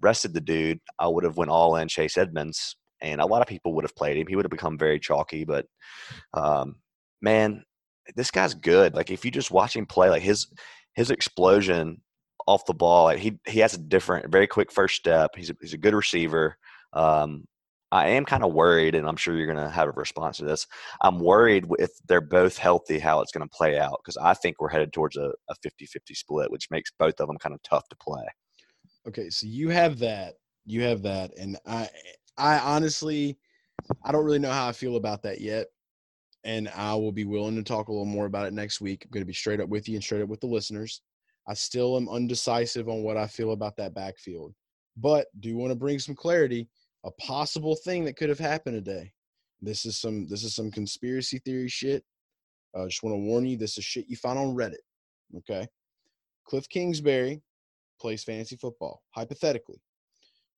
rested 0.00 0.34
the 0.34 0.40
dude, 0.40 0.78
I 0.98 1.08
would 1.08 1.24
have 1.24 1.36
went 1.36 1.50
all 1.50 1.74
in 1.74 1.88
Chase 1.88 2.16
Edmonds, 2.16 2.76
and 3.04 3.20
a 3.20 3.26
lot 3.26 3.42
of 3.42 3.48
people 3.48 3.74
would 3.74 3.84
have 3.84 3.94
played 3.94 4.16
him. 4.16 4.26
He 4.26 4.34
would 4.34 4.44
have 4.44 4.50
become 4.50 4.78
very 4.78 4.98
chalky, 4.98 5.44
but 5.44 5.66
um, 6.32 6.76
man, 7.20 7.64
this 8.16 8.30
guy's 8.30 8.54
good. 8.54 8.94
Like 8.94 9.10
if 9.10 9.24
you 9.24 9.30
just 9.30 9.50
watch 9.50 9.76
him 9.76 9.86
play, 9.86 10.10
like 10.10 10.22
his 10.22 10.48
his 10.94 11.10
explosion 11.10 12.00
off 12.46 12.66
the 12.66 12.74
ball, 12.74 13.04
like 13.04 13.18
he 13.18 13.38
he 13.46 13.60
has 13.60 13.74
a 13.74 13.78
different, 13.78 14.32
very 14.32 14.46
quick 14.46 14.72
first 14.72 14.96
step. 14.96 15.32
He's 15.36 15.50
a, 15.50 15.56
he's 15.60 15.74
a 15.74 15.78
good 15.78 15.94
receiver. 15.94 16.56
Um, 16.92 17.44
I 17.92 18.08
am 18.08 18.24
kind 18.24 18.42
of 18.42 18.52
worried, 18.52 18.96
and 18.96 19.06
I'm 19.06 19.16
sure 19.16 19.36
you're 19.36 19.52
going 19.52 19.64
to 19.64 19.70
have 19.70 19.86
a 19.86 19.92
response 19.92 20.38
to 20.38 20.44
this. 20.44 20.66
I'm 21.00 21.20
worried 21.20 21.66
if 21.78 21.90
they're 22.08 22.20
both 22.20 22.58
healthy, 22.58 22.98
how 22.98 23.20
it's 23.20 23.30
going 23.30 23.48
to 23.48 23.56
play 23.56 23.78
out 23.78 24.00
because 24.02 24.16
I 24.16 24.34
think 24.34 24.56
we're 24.58 24.68
headed 24.68 24.92
towards 24.92 25.16
a, 25.16 25.30
a 25.48 25.54
50-50 25.64 26.16
split, 26.16 26.50
which 26.50 26.72
makes 26.72 26.90
both 26.98 27.20
of 27.20 27.28
them 27.28 27.38
kind 27.38 27.54
of 27.54 27.62
tough 27.62 27.88
to 27.90 27.96
play. 27.96 28.24
Okay, 29.06 29.30
so 29.30 29.46
you 29.46 29.68
have 29.68 30.00
that. 30.00 30.34
You 30.66 30.82
have 30.82 31.02
that, 31.02 31.32
and 31.38 31.56
I, 31.66 31.88
I 32.36 32.58
honestly, 32.58 33.38
I 34.02 34.12
don't 34.12 34.24
really 34.24 34.38
know 34.38 34.50
how 34.50 34.68
I 34.68 34.72
feel 34.72 34.96
about 34.96 35.22
that 35.22 35.40
yet, 35.40 35.66
and 36.44 36.68
I 36.74 36.94
will 36.94 37.12
be 37.12 37.24
willing 37.24 37.56
to 37.56 37.62
talk 37.62 37.88
a 37.88 37.92
little 37.92 38.04
more 38.04 38.26
about 38.26 38.46
it 38.46 38.52
next 38.52 38.80
week. 38.80 39.04
I'm 39.04 39.10
going 39.10 39.22
to 39.22 39.26
be 39.26 39.32
straight 39.32 39.60
up 39.60 39.68
with 39.68 39.88
you 39.88 39.94
and 39.96 40.04
straight 40.04 40.22
up 40.22 40.28
with 40.28 40.40
the 40.40 40.46
listeners. 40.46 41.02
I 41.46 41.54
still 41.54 41.96
am 41.96 42.08
undecisive 42.08 42.88
on 42.88 43.02
what 43.02 43.16
I 43.16 43.26
feel 43.26 43.52
about 43.52 43.76
that 43.76 43.94
backfield, 43.94 44.54
but 44.96 45.26
do 45.40 45.56
want 45.56 45.70
to 45.70 45.76
bring 45.76 45.98
some 45.98 46.14
clarity. 46.14 46.68
A 47.04 47.10
possible 47.20 47.76
thing 47.84 48.04
that 48.04 48.16
could 48.16 48.30
have 48.30 48.38
happened 48.38 48.82
today. 48.82 49.12
This 49.60 49.84
is 49.84 49.98
some. 49.98 50.26
This 50.28 50.42
is 50.42 50.54
some 50.54 50.70
conspiracy 50.70 51.38
theory 51.38 51.68
shit. 51.68 52.02
I 52.74 52.80
uh, 52.80 52.86
just 52.86 53.02
want 53.02 53.14
to 53.14 53.18
warn 53.18 53.46
you. 53.46 53.56
This 53.56 53.78
is 53.78 53.84
shit 53.84 54.06
you 54.08 54.16
find 54.16 54.38
on 54.38 54.54
Reddit. 54.54 54.76
Okay, 55.36 55.66
Cliff 56.46 56.68
Kingsbury 56.68 57.42
plays 58.00 58.24
fantasy 58.24 58.56
football. 58.56 59.02
Hypothetically, 59.10 59.80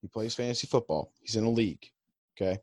he 0.06 0.08
plays 0.08 0.36
fantasy 0.36 0.68
football. 0.68 1.12
He's 1.20 1.34
in 1.34 1.42
a 1.42 1.50
league. 1.50 1.84
Okay. 2.36 2.60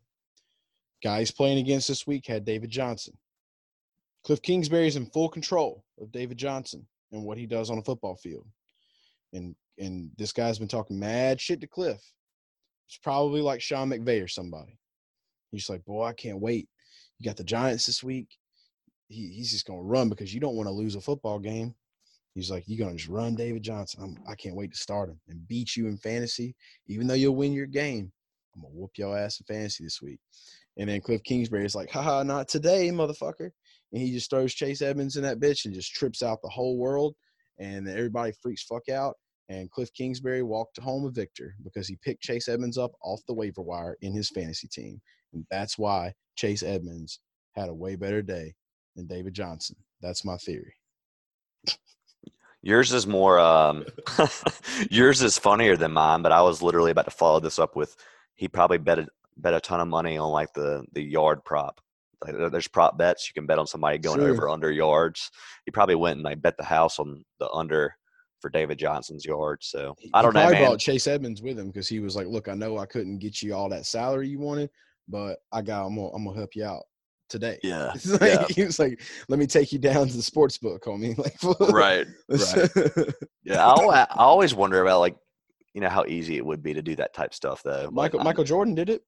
Guy 1.04 1.20
he's 1.20 1.32
playing 1.32 1.58
against 1.58 1.90
this 1.90 2.08
week 2.08 2.26
had 2.26 2.46
David 2.46 2.70
Johnson. 2.70 3.18
Cliff 4.24 4.42
Kingsbury 4.42 4.88
is 4.88 4.96
in 4.96 5.08
full 5.08 5.28
control 5.28 5.84
of 6.00 6.14
David 6.14 6.38
Johnson 6.38 6.88
and 7.12 7.26
what 7.26 7.38
he 7.38 7.46
does 7.46 7.70
on 7.70 7.80
a 7.80 7.84
football 7.84 8.16
field. 8.16 8.48
And 9.34 9.56
and 9.78 10.10
this 10.18 10.32
guy's 10.32 10.58
been 10.58 10.70
talking 10.70 10.98
mad 10.98 11.42
shit 11.42 11.60
to 11.60 11.68
Cliff. 11.68 12.02
It's 12.88 12.98
probably 12.98 13.42
like 13.42 13.62
Sean 13.62 13.90
McVay 13.90 14.24
or 14.24 14.30
somebody. 14.30 14.80
He's 15.52 15.70
like, 15.70 15.84
boy, 15.84 16.06
I 16.06 16.14
can't 16.14 16.40
wait. 16.40 16.70
You 17.20 17.26
got 17.26 17.36
the 17.36 17.44
Giants 17.44 17.88
this 17.88 18.02
week. 18.02 18.30
He, 19.10 19.34
he's 19.34 19.52
just 19.52 19.66
gonna 19.66 19.82
run 19.82 20.08
because 20.08 20.34
you 20.34 20.40
don't 20.40 20.56
want 20.56 20.68
to 20.68 20.74
lose 20.74 20.96
a 20.96 21.02
football 21.02 21.40
game. 21.40 21.76
He's 22.36 22.50
like, 22.50 22.64
you're 22.66 22.84
gonna 22.84 22.98
just 22.98 23.10
run 23.10 23.36
David 23.36 23.64
Johnson. 23.64 24.04
I'm, 24.04 24.32
I 24.32 24.36
can't 24.36 24.56
wait 24.56 24.72
to 24.72 24.78
start 24.78 25.10
him 25.10 25.20
and 25.30 25.48
beat 25.48 25.76
you 25.76 25.88
in 25.88 25.98
fantasy, 25.98 26.56
even 26.88 27.08
though 27.08 27.14
you'll 27.14 27.36
win 27.36 27.54
your 27.54 27.68
game. 27.68 28.12
I'm 28.56 28.62
gonna 28.62 28.74
whoop 28.74 28.92
your 28.98 29.18
ass 29.18 29.40
in 29.40 29.46
fantasy 29.46 29.84
this 29.84 30.02
week. 30.02 30.20
And 30.78 30.90
then 30.90 31.02
Cliff 31.02 31.24
Kingsbury 31.24 31.66
is 31.66 31.76
like, 31.76 31.92
haha, 31.92 32.24
not 32.24 32.48
today, 32.48 32.90
motherfucker. 32.90 33.52
And 33.92 34.02
he 34.02 34.12
just 34.12 34.30
throws 34.30 34.54
Chase 34.56 34.82
Edmonds 34.82 35.18
in 35.18 35.24
that 35.24 35.40
bitch 35.40 35.66
and 35.66 35.74
just 35.74 35.94
trips 35.94 36.24
out 36.24 36.42
the 36.42 36.50
whole 36.50 36.78
world. 36.78 37.16
And 37.60 37.88
everybody 37.88 38.34
freaks 38.42 38.64
fuck 38.64 38.90
out. 38.90 39.16
And 39.50 39.70
Cliff 39.70 39.94
Kingsbury 39.94 40.42
walked 40.42 40.80
home 40.80 41.06
a 41.06 41.12
victor 41.12 41.54
because 41.64 41.88
he 41.88 41.98
picked 41.98 42.24
Chase 42.24 42.48
Edmonds 42.48 42.78
up 42.78 42.94
off 43.04 43.22
the 43.28 43.34
waiver 43.34 43.62
wire 43.62 43.98
in 44.02 44.14
his 44.14 44.30
fantasy 44.30 44.68
team. 44.68 45.00
And 45.34 45.46
that's 45.52 45.78
why 45.78 46.14
Chase 46.36 46.64
Edmonds 46.64 47.20
had 47.54 47.70
a 47.70 47.74
way 47.74 47.96
better 47.96 48.24
day 48.24 48.56
than 48.96 49.06
David 49.06 49.36
Johnson. 49.36 49.76
That's 50.02 50.26
my 50.26 50.38
theory. 50.38 50.74
Yours 52.64 52.94
is 52.94 53.06
more 53.06 53.40
um 53.40 53.86
yours 54.90 55.22
is 55.22 55.38
funnier 55.38 55.76
than 55.78 55.92
mine, 55.92 56.22
but 56.22 56.32
I 56.32 56.42
was 56.42 56.62
literally 56.62 56.92
about 56.92 57.06
to 57.06 57.12
follow 57.12 57.40
this 57.40 57.60
up 57.60 57.76
with 57.76 57.96
he 58.36 58.48
probably 58.48 58.78
bet 58.78 59.00
a, 59.00 59.08
bet 59.38 59.54
a 59.54 59.60
ton 59.60 59.80
of 59.82 59.88
money 59.88 60.18
on 60.18 60.32
like 60.32 60.54
the 60.54 60.84
the 60.94 61.02
yard 61.04 61.44
prop. 61.46 61.80
Like 62.24 62.52
there's 62.52 62.70
prop 62.70 62.98
bets 62.98 63.30
you 63.30 63.34
can 63.40 63.46
bet 63.46 63.60
on 63.60 63.68
somebody 63.68 63.98
going 63.98 64.20
Sure. 64.22 64.30
over 64.32 64.48
under 64.50 64.72
yards. 64.72 65.30
He 65.66 65.72
probably 65.72 65.96
went 65.96 66.16
and 66.16 66.24
like 66.24 66.42
bet 66.42 66.56
the 66.58 66.64
house 66.64 66.98
on 67.00 67.24
the 67.40 67.50
under 67.52 67.94
for 68.40 68.50
David 68.50 68.78
Johnson's 68.80 69.26
yards. 69.26 69.68
So 69.68 69.94
He- 70.00 70.10
I 70.14 70.22
don't 70.22 70.34
know, 70.34 70.40
probably 70.40 70.56
man. 70.60 70.68
brought 70.70 70.80
Chase 70.80 71.06
Edmonds 71.08 71.42
with 71.42 71.60
him 71.60 71.68
because 71.68 71.90
he 71.90 72.00
was 72.00 72.16
like, 72.16 72.28
"Look, 72.28 72.48
I 72.48 72.54
know 72.56 72.78
I 72.78 72.86
couldn't 72.86 73.20
get 73.20 73.42
you 73.42 73.54
all 73.54 73.68
that 73.70 73.86
salary 73.86 74.30
you 74.30 74.40
wanted, 74.40 74.70
but 75.10 75.40
I 75.52 75.62
got 75.62 75.86
I'm 75.86 75.96
gonna, 75.96 76.10
I'm 76.14 76.24
gonna 76.24 76.38
help 76.38 76.56
you 76.56 76.64
out 76.64 76.84
today." 77.34 77.60
Yeah. 77.64 77.92
It's 77.96 78.08
like, 78.08 78.22
yeah. 78.22 78.46
He 78.50 78.64
was 78.64 78.80
like, 78.80 79.02
"Let 79.28 79.40
me 79.40 79.48
take 79.48 79.74
you 79.74 79.80
down 79.80 80.08
to 80.08 80.16
the 80.16 80.24
sports 80.24 80.58
book, 80.58 80.86
homie." 80.86 81.18
Like, 81.24 81.72
right. 81.74 82.08
Right. 82.30 83.14
Yeah. 83.44 83.66
I, 83.66 84.08
I 84.10 84.24
always 84.24 84.56
wonder 84.56 84.82
about 84.82 85.02
like 85.02 85.16
you 85.74 85.82
know 85.82 85.90
how 85.90 86.06
easy 86.06 86.38
it 86.38 86.46
would 86.46 86.64
be 86.64 86.74
to 86.74 86.82
do 86.82 86.96
that 86.96 87.14
type 87.14 87.34
stuff 87.34 87.62
though. 87.64 87.90
Michael 87.92 88.22
Michael 88.24 88.44
Jordan 88.46 88.76
did 88.76 88.90
it. 88.90 89.02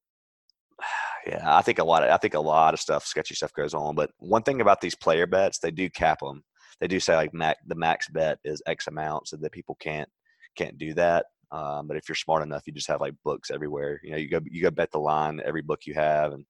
Yeah, 1.28 1.57
I 1.57 1.63
think 1.63 1.80
a 1.80 1.84
lot 1.84 2.03
of 2.03 2.11
I 2.11 2.17
think 2.17 2.36
a 2.36 2.39
lot 2.39 2.76
of 2.76 2.80
stuff, 2.80 3.03
sketchy 3.03 3.34
stuff 3.34 3.51
goes 3.51 3.73
on. 3.73 3.95
But 3.95 4.11
one 4.19 4.43
thing 4.43 4.61
about 4.61 4.80
these 4.80 4.93
player 4.93 5.26
bets, 5.26 5.57
they 5.57 5.71
do 5.71 5.89
cap 5.89 6.19
them. 6.19 6.43
They 6.80 6.88
do 6.88 6.99
say 6.99 7.15
like 7.15 7.34
max, 7.34 7.59
the 7.65 7.73
max 7.73 8.07
bet 8.09 8.38
is 8.43 8.61
X 8.67 8.86
amount, 8.86 9.30
so 9.30 9.38
that 9.38 9.51
people 9.51 9.76
can't 9.80 10.07
can't 10.55 10.78
do 10.78 10.93
that. 10.93 11.26
Um, 11.51 11.88
but 11.88 11.97
if 11.97 12.09
you're 12.09 12.15
smart 12.15 12.43
enough, 12.43 12.63
you 12.65 12.73
just 12.73 12.88
have 12.88 13.01
like 13.01 13.13
books 13.23 13.51
everywhere. 13.51 13.99
You 14.03 14.11
know, 14.11 14.17
you 14.17 14.30
go 14.30 14.39
you 14.45 14.61
go 14.61 14.71
bet 14.71 14.91
the 14.91 14.99
line 14.99 15.41
every 15.45 15.61
book 15.61 15.82
you 15.86 15.93
have, 15.93 16.34
and 16.34 16.45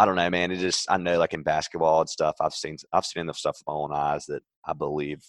I 0.00 0.06
don't 0.06 0.16
know, 0.16 0.30
man. 0.30 0.50
It 0.50 0.58
just 0.60 0.90
I 0.90 0.96
know 0.96 1.18
like 1.18 1.34
in 1.34 1.42
basketball 1.42 2.00
and 2.00 2.08
stuff, 2.08 2.36
I've 2.40 2.54
seen 2.54 2.76
I've 2.92 3.04
seen 3.04 3.20
enough 3.20 3.36
stuff 3.36 3.58
with 3.60 3.66
my 3.66 3.74
own 3.74 3.92
eyes 3.92 4.24
that 4.26 4.42
I 4.64 4.72
believe 4.72 5.22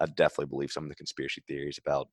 I 0.00 0.06
definitely 0.06 0.46
believe 0.46 0.72
some 0.72 0.82
of 0.84 0.88
the 0.88 0.96
conspiracy 0.96 1.42
theories 1.46 1.78
about 1.78 2.08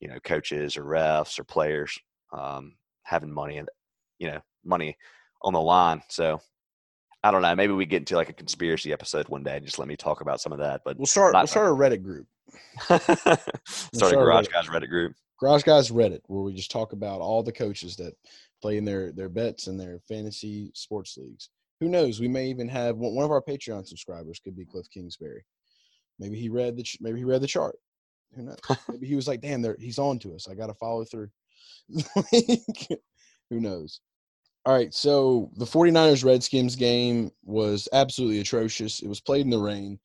you 0.00 0.08
know 0.08 0.18
coaches 0.24 0.76
or 0.76 0.82
refs 0.84 1.38
or 1.38 1.44
players 1.44 1.96
um, 2.36 2.74
having 3.04 3.32
money 3.32 3.58
and 3.58 3.68
you 4.18 4.30
know 4.30 4.40
money 4.64 4.96
on 5.42 5.52
the 5.52 5.60
line. 5.60 6.02
So 6.08 6.40
I 7.22 7.30
don't 7.30 7.42
know. 7.42 7.54
Maybe 7.54 7.72
we 7.72 7.86
get 7.86 7.98
into 8.02 8.16
like 8.16 8.28
a 8.30 8.32
conspiracy 8.32 8.92
episode 8.92 9.28
one 9.28 9.44
day. 9.44 9.56
and 9.58 9.64
Just 9.64 9.78
let 9.78 9.86
me 9.86 9.94
talk 9.96 10.22
about 10.22 10.40
some 10.40 10.52
of 10.52 10.58
that. 10.58 10.80
But 10.84 10.98
We'll 10.98 11.06
start. 11.06 11.34
Not- 11.34 11.42
We'll 11.42 11.46
start 11.46 11.68
a 11.70 11.74
Reddit 11.74 12.02
group, 12.02 12.26
start 12.80 14.12
a 14.12 14.16
Garage 14.16 14.48
Reddit. 14.48 14.52
Guys 14.52 14.66
Reddit 14.66 14.88
group. 14.88 15.12
Garage 15.38 15.62
Guys 15.62 15.90
Reddit, 15.90 16.20
where 16.26 16.42
we 16.42 16.52
just 16.52 16.70
talk 16.70 16.92
about 16.92 17.20
all 17.20 17.42
the 17.42 17.52
coaches 17.52 17.96
that 17.96 18.14
play 18.62 18.78
in 18.78 18.84
their 18.84 19.12
their 19.12 19.28
bets 19.28 19.66
and 19.66 19.78
their 19.78 20.00
fantasy 20.08 20.70
sports 20.74 21.16
leagues. 21.18 21.50
Who 21.80 21.88
knows? 21.88 22.20
We 22.20 22.28
may 22.28 22.46
even 22.46 22.68
have 22.68 22.96
one 22.96 23.14
one 23.14 23.24
of 23.24 23.32
our 23.32 23.42
Patreon 23.42 23.86
subscribers 23.86 24.40
could 24.42 24.56
be 24.56 24.64
Cliff 24.64 24.86
Kingsbury. 24.88 25.44
Maybe 26.18 26.38
he 26.38 26.48
read 26.48 26.76
the 26.76 26.86
maybe 27.00 27.18
he 27.18 27.24
read 27.24 27.42
the 27.42 27.46
chart. 27.46 27.76
Who 28.34 28.44
knows? 28.44 28.58
maybe 28.88 29.06
he 29.06 29.16
was 29.16 29.28
like, 29.28 29.40
"Damn, 29.40 29.60
there 29.60 29.76
he's 29.78 29.98
on 29.98 30.18
to 30.20 30.34
us. 30.34 30.48
I 30.48 30.54
got 30.54 30.68
to 30.68 30.74
follow 30.74 31.04
through." 31.04 31.28
Who 33.50 33.60
knows? 33.60 34.00
All 34.64 34.72
right, 34.72 34.94
so 34.94 35.50
the 35.56 35.64
49ers 35.64 36.24
Redskins 36.24 36.76
game 36.76 37.32
was 37.42 37.88
absolutely 37.92 38.38
atrocious. 38.38 39.00
It 39.00 39.08
was 39.08 39.20
played 39.20 39.44
in 39.44 39.50
the 39.50 39.58
rain. 39.58 39.98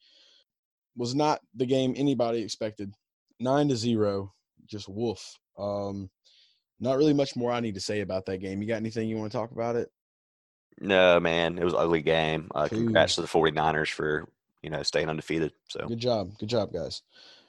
Was 0.96 1.14
not 1.14 1.42
the 1.56 1.68
game 1.68 1.94
anybody 1.96 2.42
expected. 2.42 2.92
9 3.40 3.70
to 3.70 3.76
0, 3.76 4.34
just 4.66 4.90
woof. 4.90 5.38
Um 5.60 6.10
not 6.80 6.98
really 6.98 7.14
much 7.14 7.36
more 7.36 7.52
I 7.52 7.60
need 7.60 7.76
to 7.76 7.82
say 7.82 8.02
about 8.02 8.26
that 8.28 8.38
game. 8.38 8.62
You 8.62 8.68
got 8.68 8.76
anything 8.76 9.10
you 9.10 9.18
want 9.18 9.32
to 9.32 9.38
talk 9.38 9.52
about 9.52 9.76
it? 9.76 9.92
No, 10.80 11.20
man, 11.20 11.58
it 11.58 11.64
was 11.64 11.74
an 11.74 11.80
ugly 11.80 12.02
game. 12.02 12.50
Uh, 12.54 12.68
congrats 12.68 13.16
to 13.16 13.22
the 13.22 13.28
49ers 13.28 13.92
for 13.92 14.28
you 14.62 14.70
know 14.70 14.84
staying 14.84 15.10
undefeated. 15.10 15.52
So 15.70 15.88
Good 15.88 16.00
job. 16.00 16.38
Good 16.38 16.50
job, 16.50 16.72
guys. 16.72 17.02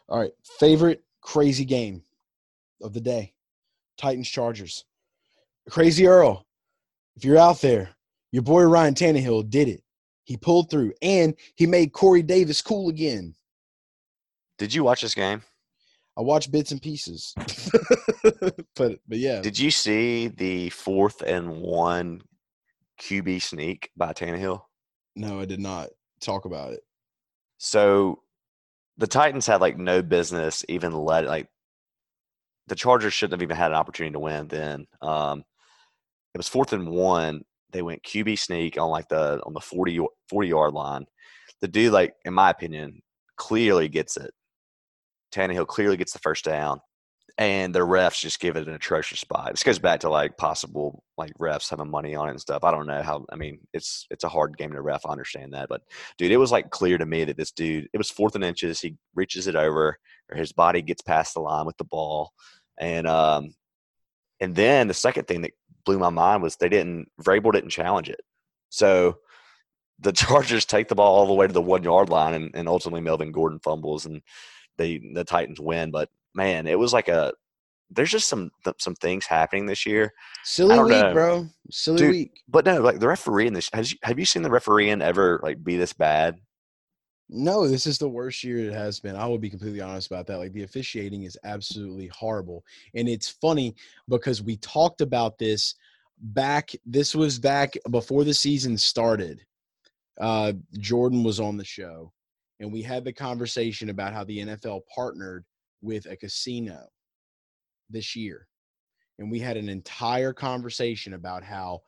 All 0.08 0.18
right. 0.18 0.32
Favorite 0.58 1.02
crazy 1.20 1.64
game 1.64 2.02
of 2.82 2.92
the 2.94 3.00
day 3.00 3.34
Titans 3.98 4.28
Chargers. 4.28 4.84
Crazy 5.68 6.06
Earl, 6.06 6.46
if 7.16 7.24
you're 7.24 7.36
out 7.36 7.60
there, 7.60 7.90
your 8.32 8.42
boy 8.42 8.62
Ryan 8.62 8.94
Tannehill 8.94 9.50
did 9.50 9.68
it. 9.68 9.82
He 10.24 10.36
pulled 10.36 10.70
through 10.70 10.94
and 11.02 11.34
he 11.56 11.66
made 11.66 11.92
Corey 11.92 12.22
Davis 12.22 12.62
cool 12.62 12.88
again. 12.88 13.34
did 14.56 14.72
you 14.72 14.84
watch 14.84 15.02
this 15.02 15.14
game? 15.14 15.42
I 16.18 16.22
watch 16.22 16.50
bits 16.50 16.72
and 16.72 16.82
pieces. 16.82 17.32
but 18.76 18.98
but 19.06 19.18
yeah. 19.18 19.40
Did 19.40 19.58
you 19.58 19.70
see 19.70 20.28
the 20.28 20.70
fourth 20.70 21.22
and 21.22 21.60
one 21.60 22.22
QB 23.00 23.40
sneak 23.40 23.90
by 23.96 24.12
Tannehill? 24.12 24.62
no, 25.14 25.40
I 25.40 25.46
did 25.46 25.58
not 25.58 25.88
talk 26.20 26.44
about 26.44 26.72
it. 26.72 26.80
So 27.58 28.22
the 28.98 29.06
Titans 29.06 29.46
had 29.46 29.60
like 29.60 29.76
no 29.76 30.00
business 30.00 30.64
even 30.68 30.92
let 30.92 31.26
like 31.26 31.48
the 32.68 32.76
Chargers 32.76 33.14
shouldn't 33.14 33.40
have 33.40 33.42
even 33.42 33.56
had 33.56 33.72
an 33.72 33.76
opportunity 33.76 34.12
to 34.12 34.18
win 34.20 34.48
then. 34.48 34.86
Um 35.02 35.44
it 36.34 36.38
was 36.38 36.48
fourth 36.48 36.72
and 36.72 36.88
one. 36.88 37.42
They 37.72 37.82
went 37.82 38.02
QB 38.02 38.38
sneak 38.38 38.78
on 38.78 38.90
like 38.90 39.08
the 39.08 39.40
on 39.44 39.54
the 39.54 39.60
40, 39.60 40.00
40 40.28 40.48
yard 40.48 40.74
line. 40.74 41.06
The 41.60 41.68
dude, 41.68 41.92
like, 41.92 42.14
in 42.24 42.34
my 42.34 42.50
opinion, 42.50 43.02
clearly 43.36 43.88
gets 43.88 44.16
it. 44.16 44.32
Tannehill 45.32 45.66
clearly 45.66 45.96
gets 45.96 46.12
the 46.12 46.18
first 46.18 46.44
down. 46.44 46.80
And 47.36 47.72
the 47.72 47.80
refs 47.80 48.20
just 48.20 48.40
give 48.40 48.56
it 48.56 48.66
an 48.66 48.74
atrocious 48.74 49.20
spot. 49.20 49.52
This 49.52 49.62
goes 49.62 49.78
back 49.78 50.00
to 50.00 50.10
like 50.10 50.36
possible 50.36 51.04
like 51.16 51.32
refs 51.34 51.70
having 51.70 51.88
money 51.88 52.16
on 52.16 52.26
it 52.26 52.32
and 52.32 52.40
stuff. 52.40 52.64
I 52.64 52.72
don't 52.72 52.88
know 52.88 53.00
how 53.00 53.26
I 53.30 53.36
mean 53.36 53.60
it's 53.72 54.06
it's 54.10 54.24
a 54.24 54.28
hard 54.28 54.58
game 54.58 54.72
to 54.72 54.80
ref, 54.80 55.06
I 55.06 55.12
understand 55.12 55.54
that. 55.54 55.68
But 55.68 55.82
dude, 56.16 56.32
it 56.32 56.36
was 56.36 56.50
like 56.50 56.70
clear 56.70 56.98
to 56.98 57.06
me 57.06 57.22
that 57.24 57.36
this 57.36 57.52
dude 57.52 57.88
it 57.92 57.98
was 57.98 58.10
fourth 58.10 58.34
and 58.34 58.42
inches, 58.42 58.80
he 58.80 58.96
reaches 59.14 59.46
it 59.46 59.54
over, 59.54 59.98
or 60.28 60.36
his 60.36 60.50
body 60.50 60.82
gets 60.82 61.00
past 61.00 61.34
the 61.34 61.40
line 61.40 61.64
with 61.64 61.76
the 61.76 61.84
ball. 61.84 62.32
And 62.76 63.06
um 63.06 63.54
and 64.40 64.56
then 64.56 64.88
the 64.88 64.94
second 64.94 65.28
thing 65.28 65.42
that 65.42 65.52
blew 65.84 66.00
my 66.00 66.10
mind 66.10 66.42
was 66.42 66.56
they 66.56 66.68
didn't 66.68 67.08
Vrabel 67.22 67.52
didn't 67.52 67.70
challenge 67.70 68.08
it. 68.08 68.20
So 68.70 69.18
the 70.00 70.12
Chargers 70.12 70.64
take 70.64 70.88
the 70.88 70.94
ball 70.94 71.16
all 71.16 71.26
the 71.26 71.34
way 71.34 71.46
to 71.46 71.52
the 71.52 71.62
one 71.62 71.84
yard 71.84 72.08
line 72.08 72.34
and, 72.34 72.50
and 72.54 72.68
ultimately 72.68 73.00
Melvin 73.00 73.32
Gordon 73.32 73.60
fumbles 73.60 74.06
and 74.06 74.22
they 74.78 75.00
the 75.12 75.24
Titans 75.24 75.60
win. 75.60 75.90
But 75.90 76.08
man, 76.34 76.66
it 76.66 76.78
was 76.78 76.92
like 76.92 77.08
a 77.08 77.32
there's 77.90 78.10
just 78.10 78.28
some 78.28 78.50
th- 78.64 78.76
some 78.78 78.94
things 78.94 79.26
happening 79.26 79.66
this 79.66 79.86
year. 79.86 80.12
Silly 80.44 80.78
week, 80.78 80.90
know. 80.90 81.12
bro. 81.12 81.46
Silly 81.70 81.98
Dude, 81.98 82.10
week. 82.10 82.42
But 82.48 82.66
no, 82.66 82.80
like 82.80 83.00
the 83.00 83.08
referee 83.08 83.46
in 83.46 83.54
this 83.54 83.70
has 83.72 83.92
you, 83.92 83.98
have 84.02 84.18
you 84.18 84.24
seen 84.24 84.42
the 84.42 84.50
referee 84.50 84.90
in 84.90 85.02
ever 85.02 85.40
like 85.42 85.62
be 85.62 85.76
this 85.76 85.92
bad? 85.92 86.36
No, 87.30 87.68
this 87.68 87.86
is 87.86 87.98
the 87.98 88.08
worst 88.08 88.42
year 88.42 88.58
it 88.58 88.72
has 88.72 89.00
been. 89.00 89.14
I 89.14 89.26
will 89.26 89.38
be 89.38 89.50
completely 89.50 89.82
honest 89.82 90.10
about 90.10 90.26
that. 90.26 90.38
Like 90.38 90.52
the 90.52 90.62
officiating 90.62 91.24
is 91.24 91.36
absolutely 91.44 92.06
horrible. 92.06 92.64
And 92.94 93.06
it's 93.06 93.28
funny 93.28 93.74
because 94.08 94.42
we 94.42 94.56
talked 94.56 95.02
about 95.02 95.38
this 95.38 95.74
back 96.20 96.72
this 96.84 97.14
was 97.14 97.38
back 97.38 97.74
before 97.90 98.24
the 98.24 98.34
season 98.34 98.76
started. 98.76 99.44
Uh 100.20 100.52
Jordan 100.78 101.22
was 101.22 101.40
on 101.40 101.56
the 101.56 101.64
show 101.64 102.12
and 102.60 102.72
we 102.72 102.82
had 102.82 103.04
the 103.04 103.12
conversation 103.12 103.90
about 103.90 104.12
how 104.12 104.24
the 104.24 104.38
NFL 104.38 104.82
partnered 104.94 105.44
with 105.80 106.06
a 106.06 106.16
casino 106.16 106.86
this 107.90 108.16
year. 108.16 108.46
And 109.18 109.30
we 109.30 109.38
had 109.38 109.56
an 109.56 109.68
entire 109.68 110.32
conversation 110.32 111.14
about 111.14 111.42
how 111.42 111.80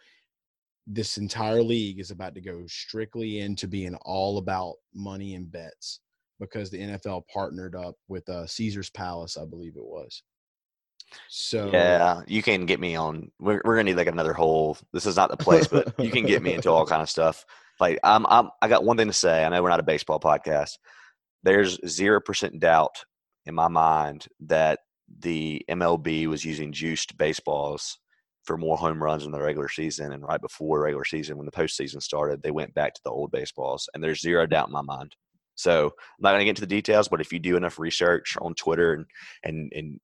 this 0.86 1.18
entire 1.18 1.62
league 1.62 2.00
is 2.00 2.10
about 2.10 2.34
to 2.34 2.40
go 2.40 2.64
strictly 2.66 3.38
into 3.38 3.68
being 3.68 3.94
all 4.02 4.38
about 4.38 4.74
money 4.94 5.34
and 5.34 5.50
bets 5.50 6.00
because 6.40 6.70
the 6.70 6.78
NFL 6.78 7.22
partnered 7.32 7.76
up 7.76 7.94
with 8.08 8.28
uh, 8.28 8.46
Caesar's 8.46 8.90
Palace, 8.90 9.36
I 9.36 9.44
believe 9.44 9.76
it 9.76 9.84
was. 9.84 10.22
So 11.28 11.70
Yeah, 11.72 12.22
you 12.26 12.42
can 12.42 12.66
get 12.66 12.80
me 12.80 12.96
on. 12.96 13.30
We're, 13.38 13.60
we're 13.64 13.76
gonna 13.76 13.90
need 13.90 13.96
like 13.96 14.06
another 14.06 14.32
whole. 14.32 14.76
This 14.92 15.06
is 15.06 15.16
not 15.16 15.30
the 15.30 15.36
place, 15.36 15.66
but 15.66 15.92
you 15.98 16.10
can 16.10 16.24
get 16.24 16.42
me 16.42 16.54
into 16.54 16.70
all 16.70 16.86
kind 16.86 17.02
of 17.02 17.10
stuff. 17.10 17.44
Like 17.80 17.98
I'm, 18.04 18.26
I'm, 18.26 18.50
I 18.60 18.68
got 18.68 18.84
one 18.84 18.96
thing 18.96 19.06
to 19.06 19.12
say. 19.12 19.44
I 19.44 19.48
know 19.48 19.62
we're 19.62 19.70
not 19.70 19.80
a 19.80 19.84
baseball 19.84 20.20
podcast. 20.20 20.72
There's 21.42 21.78
zero 21.88 22.20
percent 22.20 22.60
doubt 22.60 23.04
in 23.46 23.54
my 23.54 23.68
mind 23.68 24.26
that 24.40 24.80
the 25.18 25.62
MLB 25.68 26.26
was 26.26 26.44
using 26.44 26.72
juiced 26.72 27.16
baseballs 27.16 27.98
for 28.44 28.56
more 28.56 28.76
home 28.76 29.02
runs 29.02 29.24
in 29.24 29.32
the 29.32 29.40
regular 29.40 29.68
season, 29.68 30.12
and 30.12 30.22
right 30.22 30.40
before 30.40 30.80
regular 30.80 31.04
season, 31.04 31.36
when 31.36 31.46
the 31.46 31.52
postseason 31.52 32.02
started, 32.02 32.42
they 32.42 32.50
went 32.50 32.74
back 32.74 32.94
to 32.94 33.00
the 33.04 33.10
old 33.10 33.30
baseballs, 33.30 33.88
and 33.94 34.02
there's 34.02 34.20
zero 34.20 34.46
doubt 34.46 34.68
in 34.68 34.72
my 34.72 34.82
mind. 34.82 35.14
So 35.56 35.86
I'm 35.86 36.22
not 36.22 36.32
gonna 36.32 36.44
get 36.44 36.50
into 36.50 36.62
the 36.62 36.66
details, 36.66 37.08
but 37.08 37.20
if 37.20 37.32
you 37.32 37.38
do 37.38 37.56
enough 37.56 37.78
research 37.78 38.36
on 38.40 38.54
Twitter 38.54 38.94
and 38.94 39.06
and 39.44 39.72
and 39.74 40.00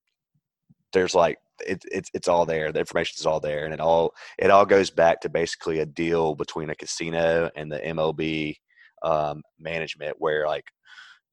there's 0.93 1.15
like 1.15 1.39
it, 1.67 1.85
it's 1.91 2.11
it's 2.15 2.29
all 2.29 2.47
there. 2.47 2.73
The 2.73 2.81
information 2.81 3.17
is 3.19 3.27
all 3.27 3.41
there, 3.41 3.65
and 3.65 3.75
it 3.75 3.81
all 3.81 4.15
it 4.39 4.51
all 4.51 4.67
goes 4.67 4.91
back 4.91 5.21
to 5.23 5.29
basically 5.29 5.81
a 5.81 5.87
deal 5.87 6.35
between 6.35 6.71
a 6.71 6.75
casino 6.75 7.51
and 7.57 7.71
the 7.71 7.79
MLB 7.79 8.57
um, 9.03 9.43
management, 9.59 10.17
where 10.19 10.47
like 10.47 10.67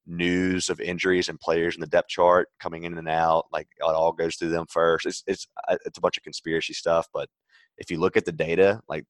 news 0.06 0.70
of 0.70 0.82
injuries 0.82 1.30
and 1.30 1.40
players 1.40 1.76
in 1.76 1.82
the 1.82 1.88
depth 1.88 2.10
chart 2.10 2.50
coming 2.60 2.84
in 2.84 2.98
and 2.98 3.10
out, 3.10 3.46
like 3.52 3.68
it 3.78 3.84
all 3.84 4.12
goes 4.12 4.36
through 4.36 4.50
them 4.50 4.66
first. 4.70 5.06
It's 5.06 5.24
it's 5.28 5.48
uh, 5.68 5.78
it's 5.86 5.98
a 5.98 6.02
bunch 6.02 6.18
of 6.18 6.24
conspiracy 6.24 6.74
stuff, 6.74 7.08
but 7.14 7.30
if 7.78 7.90
you 7.90 8.00
look 8.00 8.18
at 8.18 8.26
the 8.26 8.32
data, 8.32 8.82
like 8.88 9.06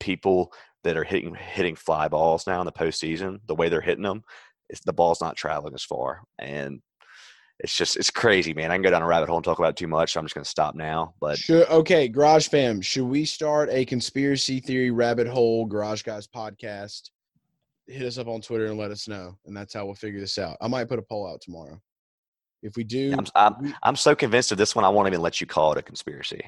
people 0.00 0.52
that 0.84 0.96
are 0.96 1.04
hitting 1.04 1.34
hitting 1.34 1.76
fly 1.76 2.08
balls 2.08 2.46
now 2.46 2.60
in 2.60 2.66
the 2.66 2.72
postseason, 2.72 3.40
the 3.46 3.54
way 3.54 3.68
they're 3.68 3.80
hitting 3.80 4.04
them, 4.04 4.22
it's 4.68 4.80
the 4.80 4.92
ball's 4.92 5.20
not 5.20 5.36
traveling 5.36 5.74
as 5.74 5.84
far, 5.84 6.22
and 6.38 6.80
it's 7.62 7.76
just 7.76 7.96
it's 7.96 8.10
crazy, 8.10 8.52
man. 8.52 8.70
I 8.70 8.74
can 8.74 8.82
go 8.82 8.90
down 8.90 9.02
a 9.02 9.06
rabbit 9.06 9.28
hole 9.28 9.38
and 9.38 9.44
talk 9.44 9.58
about 9.58 9.70
it 9.70 9.76
too 9.76 9.86
much, 9.86 10.12
so 10.12 10.20
I'm 10.20 10.26
just 10.26 10.34
gonna 10.34 10.44
stop 10.44 10.74
now. 10.74 11.14
But 11.20 11.38
should, 11.38 11.68
okay, 11.68 12.08
Garage 12.08 12.48
Fam, 12.48 12.80
should 12.80 13.04
we 13.04 13.24
start 13.24 13.68
a 13.70 13.84
conspiracy 13.84 14.58
theory 14.58 14.90
rabbit 14.90 15.28
hole 15.28 15.64
Garage 15.66 16.02
Guys 16.02 16.26
podcast? 16.26 17.10
Hit 17.86 18.02
us 18.02 18.18
up 18.18 18.26
on 18.26 18.40
Twitter 18.40 18.66
and 18.66 18.78
let 18.78 18.90
us 18.90 19.06
know, 19.06 19.38
and 19.46 19.56
that's 19.56 19.74
how 19.74 19.86
we'll 19.86 19.94
figure 19.94 20.20
this 20.20 20.38
out. 20.38 20.56
I 20.60 20.66
might 20.68 20.88
put 20.88 20.98
a 20.98 21.02
poll 21.02 21.26
out 21.26 21.40
tomorrow. 21.40 21.80
If 22.62 22.76
we 22.76 22.84
do, 22.84 23.14
I'm, 23.16 23.26
I'm 23.34 23.74
I'm 23.82 23.96
so 23.96 24.14
convinced 24.14 24.50
of 24.50 24.58
this 24.58 24.74
one, 24.74 24.84
I 24.84 24.88
won't 24.88 25.08
even 25.08 25.20
let 25.20 25.40
you 25.40 25.46
call 25.46 25.72
it 25.72 25.78
a 25.78 25.82
conspiracy. 25.82 26.44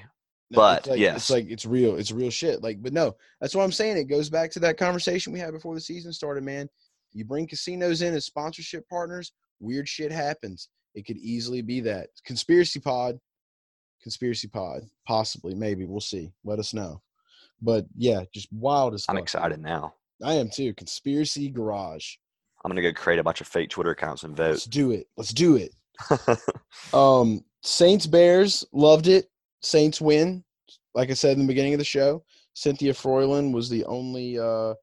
No, 0.50 0.56
But, 0.56 0.78
it's 0.80 0.88
like, 0.88 0.98
yes. 0.98 1.16
it's 1.16 1.30
like 1.30 1.46
it's 1.48 1.66
real. 1.66 1.96
It's 1.96 2.12
real 2.12 2.30
shit. 2.30 2.62
Like, 2.62 2.82
but 2.82 2.92
no, 2.92 3.16
that's 3.40 3.54
what 3.54 3.62
I'm 3.62 3.72
saying. 3.72 3.96
It 3.96 4.04
goes 4.04 4.28
back 4.28 4.50
to 4.52 4.60
that 4.60 4.76
conversation 4.76 5.32
we 5.32 5.38
had 5.38 5.52
before 5.52 5.74
the 5.74 5.80
season 5.80 6.12
started, 6.12 6.44
man. 6.44 6.68
You 7.12 7.24
bring 7.24 7.46
casinos 7.46 8.02
in 8.02 8.14
as 8.14 8.26
sponsorship 8.26 8.88
partners, 8.88 9.32
weird 9.60 9.88
shit 9.88 10.10
happens. 10.10 10.68
It 10.94 11.06
could 11.06 11.16
easily 11.18 11.62
be 11.62 11.80
that 11.80 12.08
conspiracy 12.24 12.80
pod, 12.80 13.18
conspiracy 14.02 14.48
pod, 14.48 14.82
possibly, 15.06 15.54
maybe 15.54 15.84
we'll 15.84 16.00
see. 16.00 16.32
Let 16.44 16.58
us 16.58 16.74
know. 16.74 17.02
But 17.60 17.86
yeah, 17.96 18.24
just 18.32 18.52
wild 18.52 18.94
as 18.94 19.06
I'm 19.08 19.16
fuck, 19.16 19.22
excited 19.22 19.60
now. 19.60 19.94
I 20.22 20.34
am 20.34 20.50
too. 20.50 20.74
Conspiracy 20.74 21.48
garage. 21.48 22.16
I'm 22.64 22.70
gonna 22.70 22.82
go 22.82 22.92
create 22.92 23.18
a 23.18 23.24
bunch 23.24 23.40
of 23.40 23.46
fake 23.46 23.70
Twitter 23.70 23.90
accounts 23.90 24.22
and 24.22 24.36
vote. 24.36 24.50
Let's 24.50 24.64
do 24.64 24.90
it. 24.92 25.06
Let's 25.16 25.32
do 25.32 25.56
it. 25.56 25.74
Um, 26.92 27.44
Saints 27.62 28.06
Bears 28.06 28.64
loved 28.72 29.06
it. 29.06 29.30
Saints 29.62 30.00
win. 30.00 30.44
Like 30.94 31.10
I 31.10 31.14
said 31.14 31.32
in 31.32 31.40
the 31.40 31.46
beginning 31.48 31.74
of 31.74 31.78
the 31.78 31.84
show, 31.84 32.22
Cynthia 32.54 32.92
Frelund 32.92 33.52
was 33.52 33.68
the 33.68 33.84
only 33.86 34.38
uh, 34.38 34.74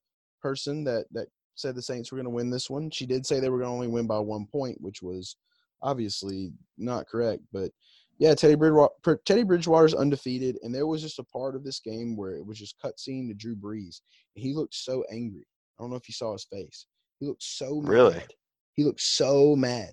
person 0.42 0.84
that 0.86 1.06
that 1.12 1.28
said 1.56 1.76
the 1.76 1.82
Saints 1.82 2.12
were 2.12 2.18
going 2.18 2.26
to 2.26 2.32
win 2.32 2.50
this 2.50 2.70
one. 2.70 2.90
She 2.90 3.06
did 3.06 3.26
say 3.26 3.40
they 3.40 3.50
were 3.50 3.60
going 3.60 3.70
to 3.70 3.74
only 3.76 3.88
win 3.88 4.08
by 4.08 4.20
one 4.20 4.48
point, 4.48 4.80
which 4.82 5.02
was 5.02 5.36
obviously 5.84 6.52
not 6.78 7.08
correct. 7.08 7.42
But 7.52 7.72
yeah, 8.20 8.36
Teddy 8.36 8.56
Bridgewater, 8.56 9.20
Teddy 9.26 9.44
Bridgewater's 9.44 9.94
undefeated, 9.96 10.58
and 10.64 10.74
there 10.74 10.88
was 10.88 11.02
just 11.02 11.20
a 11.20 11.24
part 11.24 11.56
of 11.56 11.64
this 11.64 11.80
game 11.80 12.16
where 12.16 12.36
it 12.36 12.46
was 12.46 12.58
just 12.60 12.76
cutscene 12.84 13.28
to 13.28 13.34
Drew 13.34 13.56
Brees, 13.56 14.02
and 14.36 14.44
he 14.44 14.54
looked 14.54 14.76
so 14.76 15.04
angry. 15.12 15.46
I 15.80 15.84
don't 15.84 15.90
know 15.90 15.96
if 15.98 16.08
you 16.08 16.14
saw 16.14 16.34
his 16.34 16.46
face. 16.46 16.86
He 17.20 17.26
looked 17.28 17.44
so 17.44 17.82
Really? 17.82 18.14
mad. 18.16 18.34
He 18.76 18.84
looked 18.84 19.02
so 19.02 19.56
mad. 19.56 19.92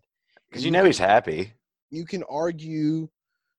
Because 0.49 0.64
you 0.64 0.70
know 0.70 0.84
he's 0.84 0.99
happy. 0.99 1.53
you 1.91 2.05
can 2.07 2.22
argue 2.30 3.09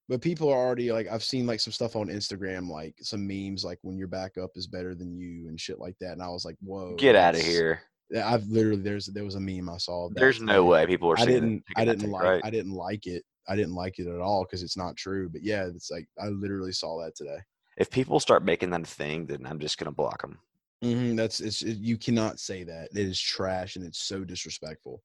but 0.08 0.22
people 0.22 0.50
are 0.50 0.58
already 0.58 0.92
like 0.92 1.08
i've 1.12 1.24
seen 1.24 1.46
like 1.46 1.60
some 1.60 1.72
stuff 1.74 1.96
on 1.96 2.08
instagram 2.08 2.68
like 2.68 2.96
some 3.00 3.28
memes 3.28 3.64
like 3.64 3.78
when 3.84 3.96
your 3.96 4.08
backup 4.08 4.50
is 4.56 4.66
better 4.66 4.96
than 4.96 5.16
you 5.16 5.48
and 5.48 5.60
shit 5.62 5.78
like 5.80 5.94
that 6.02 6.14
and 6.14 6.22
i 6.24 6.28
was 6.28 6.46
like 6.46 6.56
whoa 6.64 6.96
Get 6.96 7.16
out 7.16 7.36
of 7.36 7.42
here. 7.42 7.82
I've 8.16 8.46
literally 8.48 8.82
there's 8.82 9.06
there 9.08 9.24
was 9.24 9.36
a 9.36 9.40
meme 9.40 9.70
i 9.70 9.78
saw 9.78 10.10
that 10.10 10.20
There's 10.20 10.42
no 10.42 10.66
way 10.66 10.86
people 10.86 11.12
are 11.12 11.20
i 11.20 11.26
didn't 11.26 11.64
i 11.76 11.86
didn't 11.86 12.10
like 12.10 12.24
right? 12.24 12.42
i 12.44 12.50
didn't 12.50 12.74
like 12.74 13.06
it 13.06 13.24
i 13.48 13.56
didn't 13.56 13.76
like 13.76 14.00
it 14.00 14.08
at 14.08 14.20
all 14.20 14.44
because 14.46 14.64
it's 14.64 14.78
not 14.78 14.96
true 14.96 15.30
but 15.30 15.42
yeah 15.44 15.66
it's 15.66 15.92
like 15.92 16.08
i 16.22 16.28
literally 16.28 16.72
saw 16.72 17.00
that 17.02 17.16
today 17.16 17.38
If 17.78 17.90
people 17.90 18.20
start 18.20 18.44
making 18.44 18.72
that 18.72 18.82
a 18.82 18.86
thing, 18.86 19.26
then 19.26 19.46
I'm 19.46 19.60
just 19.60 19.78
gonna 19.78 19.92
block 19.92 20.22
them. 20.22 20.40
hmm 20.82 21.16
that's 21.16 21.40
it's 21.40 21.62
it, 21.62 21.78
you 21.78 21.98
cannot 21.98 22.40
say 22.40 22.64
that 22.64 22.90
it 22.92 22.98
is 22.98 23.20
trash 23.20 23.76
and 23.76 23.86
it's 23.86 24.02
so 24.04 24.24
disrespectful 24.24 25.02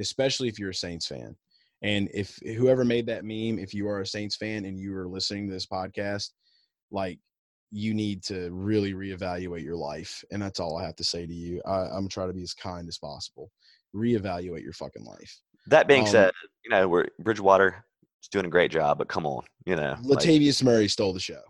especially 0.00 0.48
if 0.48 0.58
you're 0.58 0.70
a 0.70 0.74
saints 0.74 1.06
fan 1.06 1.36
and 1.82 2.08
if 2.12 2.38
whoever 2.56 2.84
made 2.84 3.06
that 3.06 3.24
meme 3.24 3.58
if 3.58 3.72
you 3.74 3.88
are 3.88 4.00
a 4.00 4.06
saints 4.06 4.36
fan 4.36 4.64
and 4.64 4.78
you 4.80 4.94
are 4.96 5.06
listening 5.08 5.46
to 5.46 5.52
this 5.52 5.66
podcast 5.66 6.30
like 6.90 7.18
you 7.70 7.92
need 7.94 8.22
to 8.24 8.50
really 8.50 8.94
reevaluate 8.94 9.62
your 9.62 9.76
life, 9.76 10.24
and 10.30 10.40
that's 10.40 10.58
all 10.60 10.78
I 10.78 10.84
have 10.84 10.96
to 10.96 11.04
say 11.04 11.26
to 11.26 11.34
you. 11.34 11.60
I, 11.66 11.86
I'm 11.88 12.08
trying 12.08 12.28
to 12.28 12.34
be 12.34 12.42
as 12.42 12.54
kind 12.54 12.88
as 12.88 12.98
possible. 12.98 13.50
Reevaluate 13.94 14.62
your 14.62 14.72
fucking 14.72 15.04
life. 15.04 15.40
That 15.66 15.86
being 15.86 16.02
Um, 16.02 16.08
said, 16.08 16.32
you 16.64 16.70
know, 16.70 16.88
we're 16.88 17.08
Bridgewater 17.18 17.84
is 18.22 18.28
doing 18.28 18.46
a 18.46 18.50
great 18.50 18.70
job, 18.70 18.98
but 18.98 19.08
come 19.08 19.26
on, 19.26 19.42
you 19.66 19.76
know, 19.76 19.96
like, 20.02 20.20
Latavius 20.20 20.62
Murray 20.62 20.88
stole 20.88 21.12
the 21.12 21.20
show. 21.20 21.42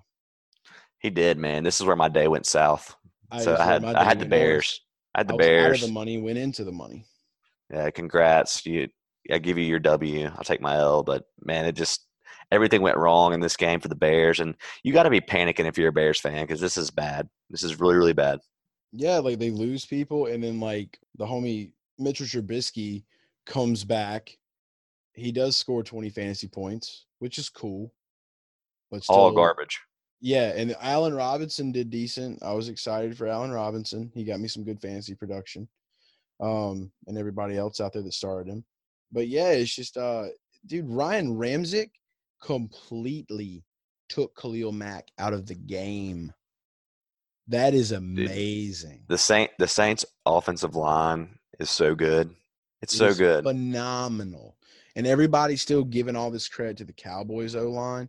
he 1.01 1.11
did, 1.11 1.39
man. 1.39 1.63
This 1.63 1.81
is 1.81 1.87
where 1.87 1.95
my 1.97 2.09
day 2.09 2.27
went 2.27 2.47
south. 2.47 2.97
so 3.41 3.57
I 3.57 3.65
had 3.65 3.85
I 3.85 4.03
had 4.05 4.19
the 4.19 4.25
go 4.25 4.31
north. 4.31 4.31
Bears. 4.31 4.81
I 5.15 5.21
had 5.21 5.29
the 5.29 5.35
I 5.35 5.37
Bears. 5.37 5.81
the 5.83 5.93
money, 5.93 6.19
went 6.19 6.39
into 6.39 6.65
the 6.65 6.73
money. 6.73 7.05
Yeah, 7.73 7.91
congrats. 7.91 8.65
You, 8.67 8.89
I 9.31 9.39
give 9.39 9.59
you 9.59 9.65
your 9.65 9.79
W. 9.79 10.27
I'll 10.27 10.45
take 10.45 10.61
my 10.61 10.77
L. 10.77 11.03
But 11.03 11.25
man, 11.45 11.65
it 11.67 11.73
just 11.73 12.07
everything 12.51 12.83
went 12.83 12.97
wrong 12.97 13.33
in 13.33 13.41
this 13.41 13.57
game 13.57 13.81
for 13.81 13.89
the 13.89 13.95
Bears, 13.95 14.41
and 14.41 14.55
you 14.83 14.93
got 14.93 15.05
to 15.05 15.11
be 15.11 15.21
panicking 15.21 15.67
if 15.67 15.79
you're 15.79 15.89
a 15.89 15.93
Bears 15.93 16.21
fan 16.21 16.45
because 16.45 16.61
this 16.61 16.77
is 16.77 16.91
bad. 16.91 17.29
This 17.51 17.63
is 17.63 17.81
really, 17.81 17.97
really 17.97 18.13
bad. 18.13 18.41
Yeah, 18.93 19.19
like 19.19 19.39
they 19.39 19.51
lose 19.51 19.85
people, 19.85 20.27
and 20.27 20.43
then 20.43 20.61
like 20.61 20.99
the 21.17 21.27
homie 21.27 21.73
Mitchell 21.99 22.27
Trubisky 22.27 23.05
comes 23.47 23.85
back. 23.85 24.37
He 25.15 25.33
does 25.33 25.57
score 25.57 25.83
20 25.83 26.11
fantasy 26.11 26.49
points, 26.49 27.07
which 27.19 27.39
is 27.39 27.49
cool. 27.49 27.93
But 28.91 29.03
still, 29.05 29.17
All 29.17 29.33
garbage. 29.33 29.79
Yeah, 30.21 30.53
and 30.57 30.75
Allen 30.81 31.15
Robinson 31.15 31.71
did 31.71 31.91
decent. 31.91 32.43
I 32.43 32.53
was 32.53 32.69
excited 32.69 33.17
for 33.17 33.27
Allen 33.27 33.51
Robinson. 33.51 34.11
He 34.15 34.25
got 34.25 34.41
me 34.41 34.49
some 34.49 34.65
good 34.65 34.81
fantasy 34.81 35.15
production. 35.15 35.69
Um, 36.41 36.91
and 37.07 37.19
everybody 37.19 37.57
else 37.57 37.81
out 37.81 37.93
there 37.93 38.03
that 38.03 38.13
started 38.13 38.51
him. 38.51 38.65
But 39.13 39.29
yeah, 39.29 39.51
it's 39.51 39.75
just 39.75 39.97
uh 39.97 40.27
dude, 40.67 40.89
Ryan 40.89 41.35
Ramsick 41.37 41.91
completely 42.41 43.65
took 44.09 44.37
Khalil 44.37 44.73
Mack 44.73 45.09
out 45.19 45.33
of 45.33 45.47
the 45.47 45.55
game. 45.55 46.33
That 47.49 47.75
is 47.75 47.93
amazing. 47.93 49.05
The 49.09 49.19
Saint, 49.19 49.51
the 49.59 49.69
Saints' 49.69 50.05
offensive 50.27 50.77
line 50.77 51.39
is 51.59 51.71
so 51.71 51.95
good. 51.95 52.35
It's 52.83 52.95
It 52.95 52.99
so 52.99 53.15
good. 53.15 53.45
Phenomenal. 53.45 54.57
And 54.97 55.07
everybody's 55.07 55.63
still 55.63 55.85
giving 55.85 56.17
all 56.17 56.31
this 56.31 56.49
credit 56.49 56.77
to 56.79 56.85
the 56.85 56.93
Cowboys 56.93 57.55
O 57.55 57.71
line. 57.71 58.09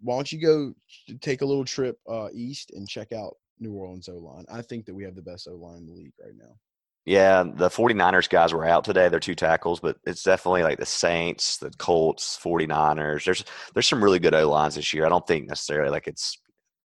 Why 0.00 0.16
don't 0.16 0.32
you 0.32 0.40
go 0.40 0.74
take 1.20 1.42
a 1.42 1.46
little 1.46 1.64
trip 1.64 1.98
uh, 2.08 2.28
east 2.32 2.72
and 2.74 2.88
check 2.88 3.12
out 3.12 3.36
New 3.58 3.72
Orleans 3.72 4.08
O 4.08 4.14
line? 4.14 4.44
I 4.50 4.62
think 4.62 4.86
that 4.86 4.94
we 4.94 5.04
have 5.04 5.14
the 5.14 5.22
best 5.22 5.48
O 5.48 5.54
line 5.54 5.78
in 5.78 5.86
the 5.86 5.92
league 5.92 6.12
right 6.22 6.34
now. 6.36 6.56
Yeah, 7.08 7.42
the 7.42 7.70
49ers 7.70 8.28
guys 8.28 8.52
were 8.52 8.66
out 8.66 8.84
today. 8.84 9.08
They're 9.08 9.18
two 9.18 9.34
tackles, 9.34 9.80
but 9.80 9.96
it's 10.04 10.22
definitely 10.22 10.62
like 10.62 10.78
the 10.78 10.84
Saints, 10.84 11.56
the 11.56 11.70
Colts, 11.78 12.38
49ers. 12.44 13.24
There's 13.24 13.44
there's 13.72 13.88
some 13.88 14.04
really 14.04 14.18
good 14.18 14.34
O 14.34 14.50
lines 14.50 14.74
this 14.74 14.92
year. 14.92 15.06
I 15.06 15.08
don't 15.08 15.26
think 15.26 15.48
necessarily 15.48 15.90
like 15.90 16.06
it's 16.06 16.36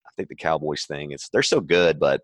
I 0.07 0.11
think 0.15 0.29
the 0.29 0.35
Cowboys 0.35 0.85
thing 0.85 1.11
is 1.11 1.27
they're 1.33 1.43
so 1.43 1.59
good, 1.59 1.99
but 1.99 2.21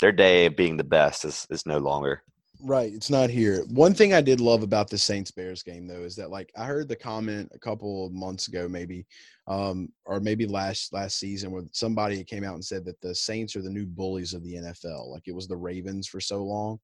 their 0.00 0.12
day 0.12 0.46
of 0.46 0.56
being 0.56 0.78
the 0.78 0.84
best 0.84 1.26
is 1.26 1.46
is 1.50 1.66
no 1.66 1.76
longer. 1.76 2.22
Right, 2.62 2.92
it's 2.92 3.08
not 3.08 3.30
here. 3.30 3.64
One 3.70 3.94
thing 3.94 4.12
I 4.12 4.20
did 4.20 4.38
love 4.38 4.62
about 4.62 4.90
the 4.90 4.98
Saints 4.98 5.30
Bears 5.30 5.62
game 5.62 5.86
though 5.86 6.02
is 6.02 6.14
that 6.16 6.30
like 6.30 6.52
I 6.56 6.66
heard 6.66 6.88
the 6.88 6.96
comment 6.96 7.50
a 7.54 7.58
couple 7.58 8.06
of 8.06 8.12
months 8.12 8.48
ago 8.48 8.68
maybe 8.68 9.06
um 9.46 9.88
or 10.04 10.20
maybe 10.20 10.46
last 10.46 10.92
last 10.92 11.18
season 11.18 11.52
where 11.52 11.62
somebody 11.72 12.22
came 12.22 12.44
out 12.44 12.54
and 12.54 12.64
said 12.64 12.84
that 12.84 13.00
the 13.00 13.14
Saints 13.14 13.56
are 13.56 13.62
the 13.62 13.70
new 13.70 13.86
bullies 13.86 14.34
of 14.34 14.44
the 14.44 14.56
NFL. 14.56 15.08
Like 15.08 15.22
it 15.26 15.34
was 15.34 15.48
the 15.48 15.56
Ravens 15.56 16.06
for 16.06 16.20
so 16.20 16.44
long. 16.44 16.78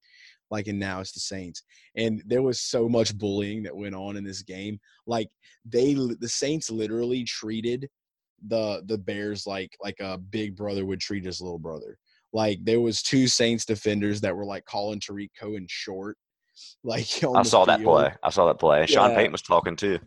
Like 0.49 0.67
and 0.67 0.79
now 0.79 0.99
it's 0.99 1.11
the 1.11 1.19
Saints. 1.19 1.61
And 1.95 2.23
there 2.25 2.41
was 2.41 2.59
so 2.59 2.89
much 2.89 3.15
bullying 3.15 3.61
that 3.63 3.75
went 3.75 3.93
on 3.93 4.17
in 4.17 4.23
this 4.23 4.41
game. 4.41 4.79
Like 5.05 5.29
they 5.63 5.93
the 5.93 6.29
Saints 6.29 6.71
literally 6.71 7.23
treated 7.23 7.87
the 8.47 8.81
the 8.87 8.97
Bears 8.97 9.45
like 9.45 9.75
like 9.83 9.99
a 9.99 10.17
big 10.17 10.55
brother 10.55 10.85
would 10.85 11.01
treat 11.01 11.23
his 11.25 11.39
little 11.39 11.59
brother. 11.59 11.99
Like 12.37 12.63
there 12.63 12.79
was 12.79 13.01
two 13.01 13.25
Saints 13.27 13.65
defenders 13.65 14.21
that 14.21 14.35
were 14.35 14.45
like 14.45 14.63
calling 14.65 14.99
Tarik 14.99 15.31
Cohen 15.39 15.65
short. 15.67 16.17
Like 16.83 17.07
I 17.23 17.43
saw 17.43 17.65
that 17.65 17.83
play. 17.83 18.11
I 18.23 18.29
saw 18.31 18.47
that 18.47 18.59
play. 18.59 18.85
Sean 18.87 19.13
Payton 19.13 19.31
was 19.31 19.43
talking 19.43 19.75
too. 19.75 19.99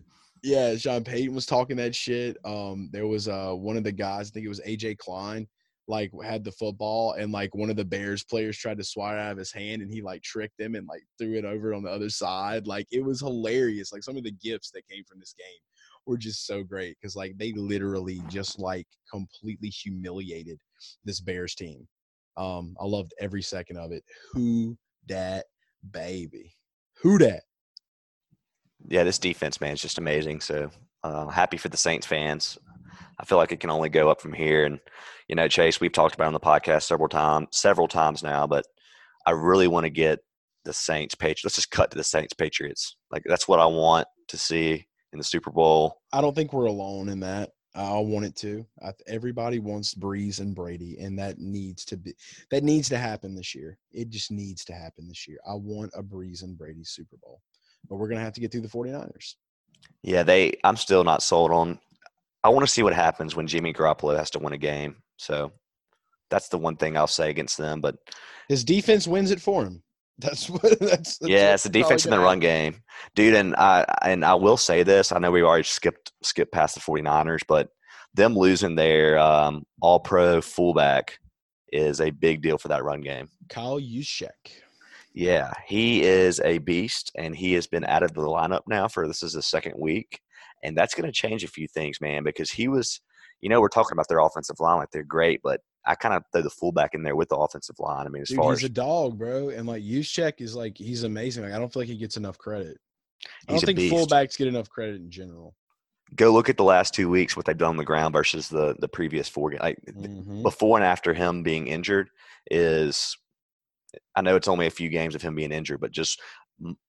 Yeah, 0.42 0.76
Sean 0.76 1.04
Payton 1.04 1.32
was 1.32 1.46
talking 1.46 1.76
that 1.76 1.94
shit. 1.94 2.36
Um, 2.44 2.88
there 2.92 3.06
was 3.06 3.28
uh 3.28 3.52
one 3.52 3.76
of 3.76 3.84
the 3.84 3.92
guys, 3.92 4.28
I 4.28 4.30
think 4.30 4.46
it 4.46 4.48
was 4.48 4.60
AJ 4.60 4.98
Klein, 4.98 5.46
like 5.86 6.10
had 6.24 6.42
the 6.42 6.50
football 6.50 7.12
and 7.12 7.30
like 7.30 7.54
one 7.54 7.70
of 7.70 7.76
the 7.76 7.84
Bears 7.84 8.24
players 8.24 8.58
tried 8.58 8.78
to 8.78 8.84
swat 8.84 9.14
it 9.14 9.20
out 9.20 9.32
of 9.32 9.38
his 9.38 9.52
hand 9.52 9.82
and 9.82 9.92
he 9.92 10.02
like 10.02 10.22
tricked 10.22 10.58
him 10.58 10.74
and 10.74 10.88
like 10.88 11.02
threw 11.18 11.34
it 11.34 11.44
over 11.44 11.72
on 11.72 11.84
the 11.84 11.90
other 11.90 12.10
side. 12.10 12.66
Like 12.66 12.86
it 12.90 13.04
was 13.04 13.20
hilarious. 13.20 13.92
Like 13.92 14.02
some 14.02 14.16
of 14.16 14.24
the 14.24 14.36
gifts 14.42 14.70
that 14.72 14.88
came 14.88 15.04
from 15.04 15.20
this 15.20 15.34
game 15.38 15.60
were 16.06 16.18
just 16.18 16.46
so 16.46 16.64
great 16.64 16.96
because 17.00 17.14
like 17.14 17.36
they 17.38 17.52
literally 17.52 18.22
just 18.28 18.58
like 18.58 18.86
completely 19.12 19.68
humiliated 19.68 20.58
this 21.04 21.20
Bears 21.20 21.54
team. 21.54 21.86
Um, 22.36 22.76
I 22.80 22.84
loved 22.84 23.14
every 23.20 23.42
second 23.42 23.76
of 23.76 23.92
it. 23.92 24.04
Who 24.32 24.76
dat 25.06 25.44
baby? 25.90 26.54
Who 27.02 27.18
dat? 27.18 27.42
Yeah, 28.88 29.04
this 29.04 29.18
defense, 29.18 29.60
man, 29.60 29.72
is 29.72 29.82
just 29.82 29.98
amazing. 29.98 30.40
So 30.40 30.70
uh, 31.02 31.26
happy 31.28 31.56
for 31.56 31.68
the 31.68 31.76
Saints 31.76 32.06
fans. 32.06 32.58
I 33.18 33.24
feel 33.24 33.38
like 33.38 33.52
it 33.52 33.60
can 33.60 33.70
only 33.70 33.90
go 33.90 34.10
up 34.10 34.20
from 34.20 34.32
here. 34.32 34.64
And 34.64 34.80
you 35.28 35.34
know, 35.34 35.48
Chase, 35.48 35.80
we've 35.80 35.92
talked 35.92 36.14
about 36.14 36.28
on 36.28 36.32
the 36.32 36.40
podcast 36.40 36.82
several 36.84 37.08
times, 37.08 37.48
several 37.52 37.88
times 37.88 38.22
now. 38.22 38.46
But 38.46 38.64
I 39.26 39.32
really 39.32 39.68
want 39.68 39.84
to 39.84 39.90
get 39.90 40.20
the 40.64 40.72
Saints 40.72 41.14
Patriots. 41.14 41.44
Let's 41.44 41.56
just 41.56 41.70
cut 41.70 41.90
to 41.90 41.96
the 41.96 42.04
Saints 42.04 42.32
Patriots. 42.32 42.96
Like 43.10 43.22
that's 43.26 43.46
what 43.46 43.60
I 43.60 43.66
want 43.66 44.08
to 44.28 44.38
see 44.38 44.86
in 45.12 45.18
the 45.18 45.24
Super 45.24 45.50
Bowl. 45.50 46.00
I 46.12 46.20
don't 46.20 46.34
think 46.34 46.52
we're 46.52 46.66
alone 46.66 47.08
in 47.08 47.20
that. 47.20 47.50
I 47.74 47.98
want 47.98 48.24
it 48.24 48.34
to. 48.36 48.66
I, 48.84 48.92
everybody 49.06 49.60
wants 49.60 49.94
Brees 49.94 50.40
and 50.40 50.54
Brady, 50.54 50.98
and 50.98 51.18
that 51.18 51.38
needs 51.38 51.84
to 51.86 51.96
be 51.96 52.14
that 52.50 52.64
needs 52.64 52.88
to 52.88 52.98
happen 52.98 53.34
this 53.34 53.54
year. 53.54 53.78
It 53.92 54.10
just 54.10 54.30
needs 54.30 54.64
to 54.66 54.72
happen 54.72 55.06
this 55.06 55.28
year. 55.28 55.38
I 55.48 55.54
want 55.54 55.92
a 55.94 56.02
Brees 56.02 56.42
and 56.42 56.58
Brady 56.58 56.82
Super 56.84 57.16
Bowl, 57.22 57.40
but 57.88 57.96
we're 57.96 58.08
gonna 58.08 58.20
have 58.20 58.32
to 58.34 58.40
get 58.40 58.50
through 58.50 58.62
the 58.62 58.68
49ers. 58.68 59.34
Yeah, 60.02 60.22
they. 60.22 60.54
I'm 60.64 60.76
still 60.76 61.04
not 61.04 61.22
sold 61.22 61.52
on. 61.52 61.78
I 62.42 62.48
want 62.48 62.66
to 62.66 62.72
see 62.72 62.82
what 62.82 62.94
happens 62.94 63.36
when 63.36 63.46
Jimmy 63.46 63.72
Garoppolo 63.72 64.16
has 64.16 64.30
to 64.30 64.38
win 64.38 64.52
a 64.52 64.58
game. 64.58 64.96
So 65.16 65.52
that's 66.30 66.48
the 66.48 66.58
one 66.58 66.76
thing 66.76 66.96
I'll 66.96 67.06
say 67.06 67.30
against 67.30 67.58
them. 67.58 67.80
But 67.80 67.96
His 68.48 68.64
defense 68.64 69.06
wins 69.06 69.30
it 69.30 69.40
for 69.40 69.64
him. 69.64 69.82
That's 70.20 70.48
what. 70.48 70.78
That's, 70.80 71.18
that's 71.18 71.20
yeah, 71.22 71.54
it's 71.54 71.62
the 71.62 71.68
defense 71.70 72.04
in 72.04 72.10
the 72.10 72.18
run 72.18 72.40
game, 72.40 72.82
dude. 73.14 73.34
And 73.34 73.54
I 73.56 73.84
and 74.02 74.24
I 74.24 74.34
will 74.34 74.56
say 74.56 74.82
this. 74.82 75.12
I 75.12 75.18
know 75.18 75.30
we 75.30 75.42
already 75.42 75.64
skipped 75.64 76.12
skipped 76.22 76.52
past 76.52 76.74
the 76.74 76.80
49ers, 76.80 77.40
but 77.48 77.68
them 78.14 78.36
losing 78.36 78.74
their 78.74 79.18
um, 79.18 79.64
All 79.80 80.00
Pro 80.00 80.40
fullback 80.40 81.18
is 81.72 82.00
a 82.00 82.10
big 82.10 82.42
deal 82.42 82.58
for 82.58 82.68
that 82.68 82.84
run 82.84 83.00
game. 83.00 83.28
Kyle 83.48 83.80
Juszczyk. 83.80 84.30
Yeah, 85.12 85.52
he 85.66 86.02
is 86.02 86.40
a 86.40 86.58
beast, 86.58 87.10
and 87.16 87.34
he 87.34 87.52
has 87.54 87.66
been 87.66 87.84
out 87.84 88.02
of 88.02 88.14
the 88.14 88.20
lineup 88.20 88.62
now 88.68 88.86
for 88.86 89.08
this 89.08 89.22
is 89.22 89.32
the 89.32 89.42
second 89.42 89.74
week, 89.76 90.20
and 90.62 90.76
that's 90.76 90.94
going 90.94 91.06
to 91.06 91.12
change 91.12 91.42
a 91.42 91.48
few 91.48 91.66
things, 91.66 92.00
man. 92.00 92.22
Because 92.22 92.50
he 92.50 92.68
was, 92.68 93.00
you 93.40 93.48
know, 93.48 93.60
we're 93.60 93.68
talking 93.68 93.92
about 93.92 94.06
their 94.08 94.20
offensive 94.20 94.60
line 94.60 94.78
like 94.78 94.90
they're 94.92 95.02
great, 95.02 95.40
but 95.42 95.60
I 95.86 95.94
kind 95.94 96.14
of 96.14 96.22
throw 96.32 96.42
the 96.42 96.50
fullback 96.50 96.94
in 96.94 97.02
there 97.02 97.16
with 97.16 97.30
the 97.30 97.36
offensive 97.36 97.76
line. 97.78 98.06
I 98.06 98.10
mean, 98.10 98.22
as 98.22 98.28
Dude, 98.28 98.36
far 98.38 98.50
he's 98.52 98.60
as 98.60 98.64
a 98.70 98.72
dog, 98.72 99.18
bro, 99.18 99.48
and 99.48 99.66
like 99.66 99.82
Juszczyk 99.82 100.40
is 100.40 100.54
like 100.54 100.76
he's 100.76 101.04
amazing. 101.04 101.44
Like 101.44 101.52
I 101.52 101.58
don't 101.58 101.72
feel 101.72 101.82
like 101.82 101.88
he 101.88 101.96
gets 101.96 102.16
enough 102.16 102.36
credit. 102.38 102.76
I 103.48 103.52
don't 103.52 103.60
think 103.64 103.76
beast. 103.78 103.94
fullbacks 103.94 104.36
get 104.38 104.48
enough 104.48 104.68
credit 104.70 104.96
in 104.96 105.10
general. 105.10 105.54
go 106.16 106.32
look 106.32 106.48
at 106.48 106.56
the 106.56 106.64
last 106.64 106.92
two 106.92 107.08
weeks 107.08 107.36
what 107.36 107.46
they've 107.46 107.56
done 107.56 107.70
on 107.70 107.76
the 107.76 107.84
ground 107.84 108.12
versus 108.12 108.48
the 108.48 108.74
the 108.80 108.88
previous 108.88 109.28
four. 109.28 109.52
Like 109.52 109.78
Mhm. 109.88 110.42
before 110.42 110.76
and 110.78 110.84
after 110.84 111.14
him 111.14 111.42
being 111.42 111.66
injured 111.68 112.10
is 112.50 113.16
I 114.14 114.22
know 114.22 114.36
it's 114.36 114.48
only 114.48 114.66
a 114.66 114.70
few 114.70 114.88
games 114.88 115.14
of 115.14 115.22
him 115.22 115.34
being 115.34 115.52
injured, 115.52 115.80
but 115.80 115.92
just 115.92 116.20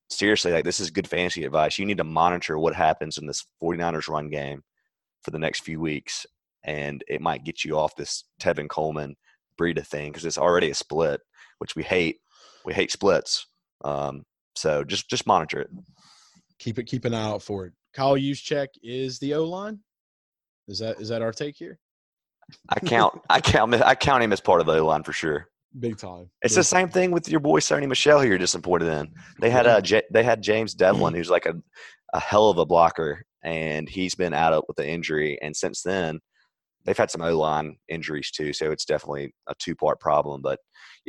seriously, 0.10 0.52
like 0.52 0.66
this 0.66 0.80
is 0.80 0.90
good 0.92 1.08
fantasy 1.08 1.46
advice. 1.46 1.80
You 1.80 1.86
need 1.86 1.98
to 1.98 2.04
monitor 2.04 2.58
what 2.60 2.76
happens 2.76 3.18
in 3.18 3.26
this 3.28 3.46
49ers 3.62 4.08
run 4.10 4.30
game 4.30 4.64
for 5.24 5.32
the 5.32 5.40
next 5.40 5.64
few 5.64 5.80
weeks, 5.80 6.26
and 6.64 7.04
it 7.08 7.22
might 7.22 7.44
get 7.44 7.64
you 7.64 7.78
off 7.78 7.96
this 7.96 8.26
Tevin 8.40 8.70
Coleman 8.70 9.16
Breida 9.60 9.86
thing 9.86 10.12
because 10.12 10.26
it's 10.26 10.38
already 10.38 10.70
a 10.70 10.76
split, 10.76 11.22
which 11.60 11.76
we 11.76 11.84
hate. 11.84 12.18
We 12.66 12.74
hate 12.74 12.92
splits. 12.92 13.48
Um, 13.84 14.24
so 14.56 14.84
just 14.84 15.10
just 15.10 15.26
monitor 15.26 15.62
it. 15.62 15.70
keep 16.60 16.78
it 16.78 16.86
keep 16.86 17.06
an 17.06 17.14
eye 17.14 17.24
out 17.24 17.42
for 17.42 17.66
it. 17.66 17.74
Kyle 17.94 18.16
Juszczyk 18.16 18.68
is 18.84 19.20
the 19.20 19.34
O 19.34 19.44
line. 19.44 19.80
Is 20.68 20.80
that 20.80 21.00
is 21.00 21.10
that 21.10 21.22
our 21.22 21.32
take 21.32 21.56
here? 21.58 21.80
I 22.70 22.80
count 22.80 23.20
I 23.30 23.42
count 23.42 23.74
I 23.76 23.96
count 23.96 24.24
him 24.24 24.34
as 24.34 24.42
part 24.42 24.62
of 24.62 24.68
the 24.68 24.80
O 24.80 24.86
line 24.86 25.04
for 25.04 25.14
sure. 25.14 25.48
Big 25.80 25.98
time. 25.98 26.30
It's 26.42 26.54
Big 26.54 26.60
the 26.60 26.64
same 26.66 26.90
thing 26.90 27.12
with 27.12 27.30
your 27.30 27.40
boy 27.40 27.60
Sony 27.60 27.88
Michel, 27.88 28.20
who 28.20 28.28
you're 28.28 28.38
disappointed 28.38 28.90
in. 28.90 29.08
They 29.40 29.50
had 29.50 29.66
uh, 29.66 29.82
they 30.12 30.24
had 30.24 30.42
James 30.42 30.74
Develin, 30.74 31.14
who's 31.16 31.30
like 31.30 31.46
a, 31.46 31.54
a 32.14 32.20
hell 32.20 32.50
of 32.50 32.58
a 32.58 32.66
blocker, 32.66 33.24
and 33.44 33.88
he's 33.88 34.16
been 34.16 34.34
out 34.34 34.68
with 34.68 34.78
the 34.78 34.88
injury. 34.88 35.40
And 35.42 35.56
since 35.56 35.82
then, 35.82 36.20
they've 36.86 36.98
had 36.98 37.12
some 37.12 37.22
O 37.22 37.38
line 37.38 37.78
injuries 37.90 38.32
too. 38.32 38.54
So 38.54 38.72
it's 38.72 38.86
definitely 38.86 39.34
a 39.48 39.54
two 39.60 39.76
part 39.76 40.00
problem. 40.00 40.42
But 40.42 40.60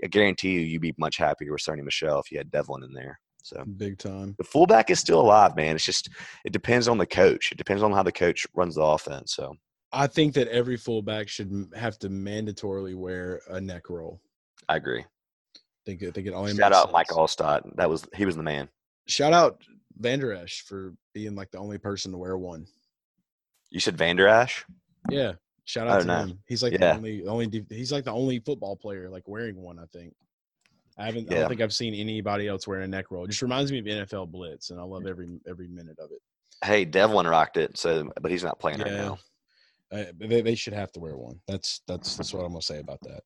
I 0.03 0.07
guarantee 0.09 0.53
you, 0.53 0.61
you'd 0.61 0.83
be 0.83 0.95
much 0.99 1.17
happier 1.17 1.53
with 1.53 1.63
Sony 1.63 1.83
Michel 1.83 2.21
if 2.21 2.31
you 2.31 2.39
had 2.39 2.51
Develin 2.51 2.85
in 2.85 2.93
there. 2.93 3.19
So 3.43 3.65
big 3.77 3.99
time. 3.99 4.37
the 4.39 4.45
fullback 4.45 4.89
is 4.89 5.01
still 5.01 5.21
alive, 5.21 5.57
man. 5.57 5.75
It's 5.75 5.85
just 5.85 6.09
it 6.45 6.53
depends 6.53 6.87
on 6.87 6.99
the 6.99 7.07
coach. 7.07 7.51
It 7.51 7.59
depends 7.59 7.83
on 7.83 7.93
how 7.93 8.03
the 8.03 8.13
coach 8.13 8.47
runs 8.55 8.77
the 8.77 8.83
offense. 8.83 9.35
So 9.35 9.55
I 9.93 10.07
think 10.07 10.35
that 10.35 10.49
every 10.49 10.77
fullback 10.77 11.29
should 11.29 11.73
have 11.75 11.99
to 12.01 12.09
mandatorily 12.09 12.95
wear 12.95 13.41
a 13.51 13.61
neck 13.61 13.91
roll. 13.91 14.21
I 14.69 14.77
agree. 14.77 15.05
think 15.85 16.01
think 16.01 16.27
it 16.27 16.33
only 16.33 16.55
Shout 16.55 16.73
out 16.73 16.93
Mike 16.93 17.09
sense. 17.09 17.19
Alstott. 17.19 17.63
That 17.77 17.91
was 17.91 18.07
he 18.15 18.25
was 18.25 18.37
the 18.37 18.43
man. 18.45 18.69
Shout 19.09 19.33
out 19.33 19.61
Vander 19.99 20.33
Esch 20.33 20.63
for 20.63 20.95
being 21.13 21.35
like 21.35 21.51
the 21.51 21.59
only 21.59 21.79
person 21.79 22.13
to 22.13 22.19
wear 22.19 22.39
one. 22.39 22.67
You 23.71 23.81
said 23.81 23.99
Vander 23.99 24.29
Ash? 24.29 24.65
Yeah, 25.11 25.33
shout 25.65 25.89
out 25.89 26.01
to 26.01 26.07
know. 26.07 26.17
him. 26.19 26.39
He's 26.47 26.63
like 26.63 26.73
Yeah. 26.73 26.79
the 26.79 26.95
only 26.97 27.27
only 27.27 27.67
he's 27.71 27.93
like 27.93 28.05
the 28.05 28.13
only 28.13 28.39
football 28.41 28.77
player 28.77 29.09
like 29.11 29.27
wearing 29.27 29.57
one. 29.57 29.79
I 29.79 29.87
think. 29.87 30.15
I 30.99 31.07
haven't. 31.07 31.33
I 31.33 31.37
don't 31.37 31.49
think 31.49 31.61
I've 31.63 31.73
seen 31.73 31.95
anybody 31.95 32.49
else 32.49 32.67
wearing 32.67 32.85
a 32.85 32.89
neck 32.89 33.11
roll. 33.11 33.25
It 33.25 33.29
just 33.29 33.41
reminds 33.43 33.73
me 33.73 33.79
of 33.79 33.87
NFL 33.87 34.31
Blitz, 34.31 34.71
and 34.71 34.79
I 34.79 34.83
love 34.83 35.07
every 35.07 35.41
every 35.49 35.69
minute 35.69 35.99
of 35.99 36.11
it. 36.11 36.21
Hey, 36.65 36.85
Develin 36.85 37.27
rocked 37.27 37.57
it, 37.57 37.79
so 37.79 38.13
but 38.21 38.31
he's 38.31 38.45
not 38.45 38.61
playing 38.61 38.81
right 38.81 38.93
now. 38.93 39.19
Uh, 39.91 40.05
they, 40.19 40.41
they 40.41 40.55
should 40.55 40.73
have 40.73 40.91
to 40.93 41.01
wear 41.01 41.17
one. 41.17 41.41
That's 41.49 41.81
that's 41.87 42.17
that's 42.17 42.33
what 42.33 42.45
I'm 42.45 42.53
gonna 42.53 42.63
say 42.63 42.79
about 42.79 43.01
that. 43.03 43.23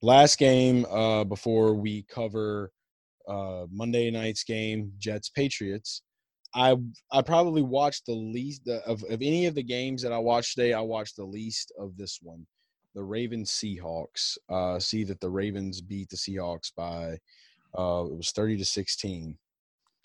Last 0.00 0.38
game 0.38 0.84
uh, 0.86 1.24
before 1.24 1.74
we 1.74 2.02
cover 2.02 2.72
uh, 3.28 3.66
Monday 3.70 4.10
night's 4.10 4.44
game, 4.44 4.92
Jets 4.98 5.28
Patriots. 5.28 6.02
I 6.54 6.76
I 7.10 7.22
probably 7.22 7.62
watched 7.62 8.06
the 8.06 8.12
least 8.14 8.64
the, 8.64 8.84
of 8.86 9.02
of 9.04 9.22
any 9.22 9.46
of 9.46 9.54
the 9.54 9.62
games 9.62 10.02
that 10.02 10.12
I 10.12 10.18
watched 10.18 10.56
today. 10.56 10.72
I 10.72 10.80
watched 10.80 11.16
the 11.16 11.24
least 11.24 11.72
of 11.78 11.96
this 11.96 12.18
one, 12.22 12.46
the 12.94 13.02
Ravens 13.02 13.50
Seahawks. 13.50 14.36
Uh, 14.48 14.78
see 14.78 15.04
that 15.04 15.20
the 15.20 15.30
Ravens 15.30 15.80
beat 15.80 16.10
the 16.10 16.16
Seahawks 16.16 16.72
by 16.74 17.18
uh, 17.78 18.04
it 18.04 18.16
was 18.16 18.32
thirty 18.34 18.56
to 18.58 18.64
sixteen. 18.64 19.38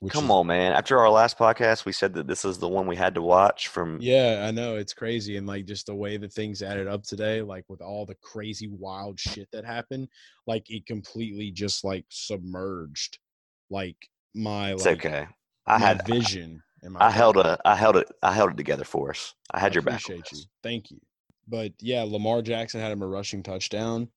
Come 0.10 0.26
is- 0.26 0.30
on, 0.30 0.46
man. 0.48 0.74
After 0.74 1.00
our 1.00 1.10
last 1.10 1.40
podcast, 1.40 1.86
we 1.86 1.92
said 1.92 2.14
that 2.14 2.28
this 2.28 2.46
is 2.46 2.60
the 2.60 2.68
one 2.68 2.86
we 2.86 2.96
had 2.96 3.16
to 3.16 3.22
watch 3.22 3.68
from 3.68 3.98
Yeah, 4.00 4.46
I 4.48 4.52
know 4.52 4.76
it's 4.76 4.94
crazy, 4.94 5.38
and 5.38 5.48
like 5.48 5.66
just 5.66 5.88
the 5.88 5.96
way 5.96 6.18
that 6.18 6.32
things 6.32 6.62
added 6.62 6.88
up 6.88 7.04
today, 7.04 7.42
like 7.42 7.66
with 7.68 7.82
all 7.82 8.06
the 8.06 8.16
crazy, 8.22 8.68
wild 8.68 9.20
shit 9.20 9.50
that 9.52 9.66
happened, 9.66 10.08
like 10.46 10.70
it 10.70 10.86
completely 10.86 11.50
just 11.50 11.84
like 11.84 12.06
submerged, 12.10 13.18
like 13.72 13.98
my 14.36 14.74
It's 14.74 14.86
like 14.86 15.04
okay. 15.04 15.28
I 15.68 15.78
had 15.80 16.06
vision. 16.08 16.64
My 16.84 17.08
I 17.08 17.12
held 17.12 17.38
a 17.38 17.60
I 17.66 17.76
held 17.76 17.98
it 17.98 18.08
I 18.24 18.34
held 18.34 18.52
it 18.52 18.58
together 18.58 18.84
for 18.86 19.10
us. 19.10 19.34
I 19.52 19.60
had 19.60 19.76
your 19.76 19.82
back. 19.82 20.00
appreciate 20.02 20.32
you. 20.32 20.40
Thank 20.64 20.92
you. 20.92 21.00
But 21.48 21.74
yeah, 21.80 22.04
Lamar 22.04 22.42
Jackson 22.42 22.80
had 22.82 22.92
him 22.92 23.02
a 23.02 23.08
rushing 23.08 23.44
touchdown, 23.44 24.10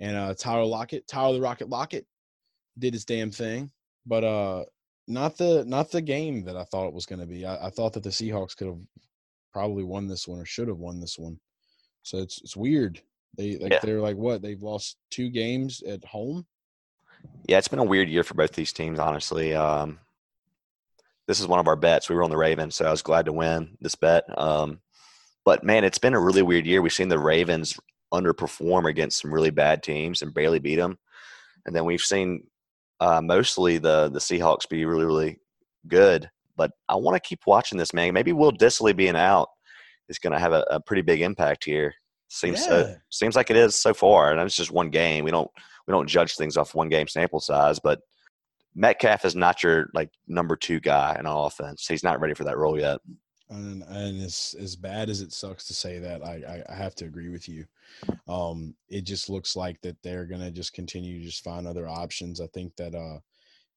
and 0.00 0.16
uh 0.16 0.34
Tyler 0.34 0.64
Lockett, 0.64 1.06
Tyler 1.06 1.34
the 1.34 1.40
Rocket 1.40 1.68
Lockett, 1.68 2.06
did 2.78 2.94
his 2.94 3.04
damn 3.04 3.30
thing. 3.30 3.70
But 4.06 4.24
uh, 4.24 4.64
not 5.08 5.36
the 5.36 5.64
not 5.66 5.90
the 5.90 6.00
game 6.02 6.44
that 6.44 6.56
I 6.56 6.64
thought 6.64 6.86
it 6.88 6.94
was 6.94 7.06
going 7.06 7.20
to 7.20 7.26
be. 7.26 7.44
I, 7.44 7.66
I 7.66 7.70
thought 7.70 7.92
that 7.94 8.02
the 8.02 8.10
Seahawks 8.10 8.56
could 8.56 8.66
have 8.68 8.78
probably 9.52 9.82
won 9.84 10.06
this 10.08 10.26
one 10.28 10.40
or 10.40 10.44
should 10.46 10.68
have 10.68 10.78
won 10.78 11.00
this 11.00 11.18
one. 11.18 11.38
So 12.02 12.18
it's 12.18 12.40
it's 12.42 12.56
weird. 12.56 13.00
They 13.36 13.56
like 13.56 13.72
Yeah. 13.72 13.80
they're 13.82 14.00
like 14.00 14.16
what 14.16 14.42
they've 14.42 14.62
lost 14.62 14.98
two 15.10 15.30
games 15.30 15.82
at 15.82 16.04
home. 16.04 16.46
Yeah, 17.48 17.58
it's 17.58 17.68
been 17.68 17.78
a 17.78 17.84
weird 17.84 18.08
year 18.08 18.22
for 18.24 18.34
both 18.34 18.52
these 18.52 18.72
teams, 18.72 18.98
honestly. 18.98 19.54
Um, 19.54 19.98
this 21.26 21.40
is 21.40 21.46
one 21.46 21.58
of 21.60 21.68
our 21.68 21.76
bets. 21.76 22.08
We 22.08 22.16
were 22.16 22.24
on 22.24 22.30
the 22.30 22.36
Ravens, 22.36 22.76
so 22.76 22.84
I 22.84 22.90
was 22.90 23.02
glad 23.02 23.26
to 23.26 23.32
win 23.32 23.76
this 23.80 23.94
bet. 23.94 24.24
Um, 24.36 24.80
but 25.44 25.64
man, 25.64 25.84
it's 25.84 25.98
been 25.98 26.14
a 26.14 26.20
really 26.20 26.42
weird 26.42 26.66
year. 26.66 26.82
We've 26.82 26.92
seen 26.92 27.08
the 27.08 27.18
Ravens 27.18 27.78
underperform 28.12 28.88
against 28.88 29.20
some 29.20 29.32
really 29.32 29.50
bad 29.50 29.82
teams 29.82 30.22
and 30.22 30.34
barely 30.34 30.58
beat 30.58 30.76
them, 30.76 30.98
and 31.66 31.74
then 31.74 31.84
we've 31.84 32.00
seen 32.00 32.46
uh, 33.00 33.20
mostly 33.20 33.78
the 33.78 34.08
the 34.10 34.20
Seahawks 34.20 34.68
be 34.68 34.84
really 34.84 35.04
really 35.04 35.38
good. 35.88 36.30
But 36.56 36.70
I 36.88 36.96
want 36.96 37.16
to 37.16 37.28
keep 37.28 37.40
watching 37.46 37.78
this, 37.78 37.92
man. 37.92 38.14
Maybe 38.14 38.32
Will 38.32 38.52
Dissly 38.52 38.94
being 38.94 39.16
out 39.16 39.48
is 40.08 40.18
going 40.18 40.32
to 40.32 40.38
have 40.38 40.52
a, 40.52 40.64
a 40.70 40.80
pretty 40.80 41.02
big 41.02 41.20
impact 41.20 41.64
here. 41.64 41.94
Seems 42.28 42.60
Yeah. 42.60 42.66
so, 42.66 42.96
seems 43.10 43.36
like 43.36 43.50
it 43.50 43.56
is 43.56 43.80
so 43.80 43.92
far, 43.94 44.30
and 44.30 44.40
it's 44.40 44.56
just 44.56 44.70
one 44.70 44.90
game. 44.90 45.24
We 45.24 45.30
don't 45.30 45.50
we 45.86 45.92
don't 45.92 46.08
judge 46.08 46.36
things 46.36 46.56
off 46.56 46.74
one 46.74 46.88
game 46.88 47.08
sample 47.08 47.40
size, 47.40 47.78
but 47.78 48.00
Metcalf 48.74 49.24
is 49.24 49.36
not 49.36 49.62
your 49.62 49.88
like 49.94 50.10
number 50.26 50.56
two 50.56 50.80
guy 50.80 51.16
in 51.18 51.26
offense. 51.26 51.86
He's 51.86 52.02
not 52.04 52.20
ready 52.20 52.34
for 52.34 52.44
that 52.44 52.58
role 52.58 52.78
yet. 52.78 53.00
And 53.50 53.82
and 53.84 54.22
as 54.22 54.54
as 54.58 54.74
bad 54.74 55.10
as 55.10 55.20
it 55.20 55.32
sucks 55.32 55.66
to 55.66 55.74
say 55.74 55.98
that, 55.98 56.24
I, 56.24 56.42
I 56.68 56.72
I 56.72 56.74
have 56.74 56.94
to 56.96 57.04
agree 57.04 57.28
with 57.28 57.48
you. 57.48 57.66
Um, 58.26 58.74
it 58.88 59.02
just 59.02 59.28
looks 59.30 59.54
like 59.54 59.80
that 59.82 60.02
they're 60.02 60.24
gonna 60.24 60.50
just 60.50 60.72
continue 60.72 61.18
to 61.20 61.24
just 61.26 61.44
find 61.44 61.66
other 61.66 61.86
options. 61.86 62.40
I 62.40 62.46
think 62.48 62.74
that 62.76 62.94
uh 62.94 63.18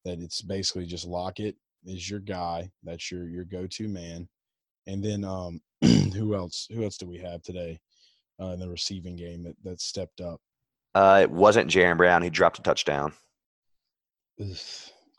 that 0.04 0.20
it's 0.20 0.42
basically 0.42 0.86
just 0.86 1.06
Lockett 1.06 1.56
is 1.84 2.08
your 2.10 2.20
guy. 2.20 2.70
That's 2.82 3.10
your 3.10 3.28
your 3.28 3.44
go 3.44 3.66
to 3.66 3.88
man. 3.88 4.28
And 4.86 5.04
then 5.04 5.24
um 5.24 5.60
who 5.82 6.34
else 6.34 6.66
who 6.72 6.82
else 6.82 6.96
do 6.96 7.06
we 7.06 7.18
have 7.18 7.42
today 7.42 7.78
uh, 8.40 8.48
in 8.48 8.60
the 8.60 8.68
receiving 8.68 9.16
game 9.16 9.44
that 9.44 9.56
that 9.62 9.80
stepped 9.80 10.20
up? 10.20 10.40
Uh, 10.94 11.20
it 11.22 11.30
wasn't 11.30 11.70
Jaron 11.70 11.98
Brown. 11.98 12.22
He 12.22 12.30
dropped 12.30 12.58
a 12.58 12.62
touchdown. 12.62 13.12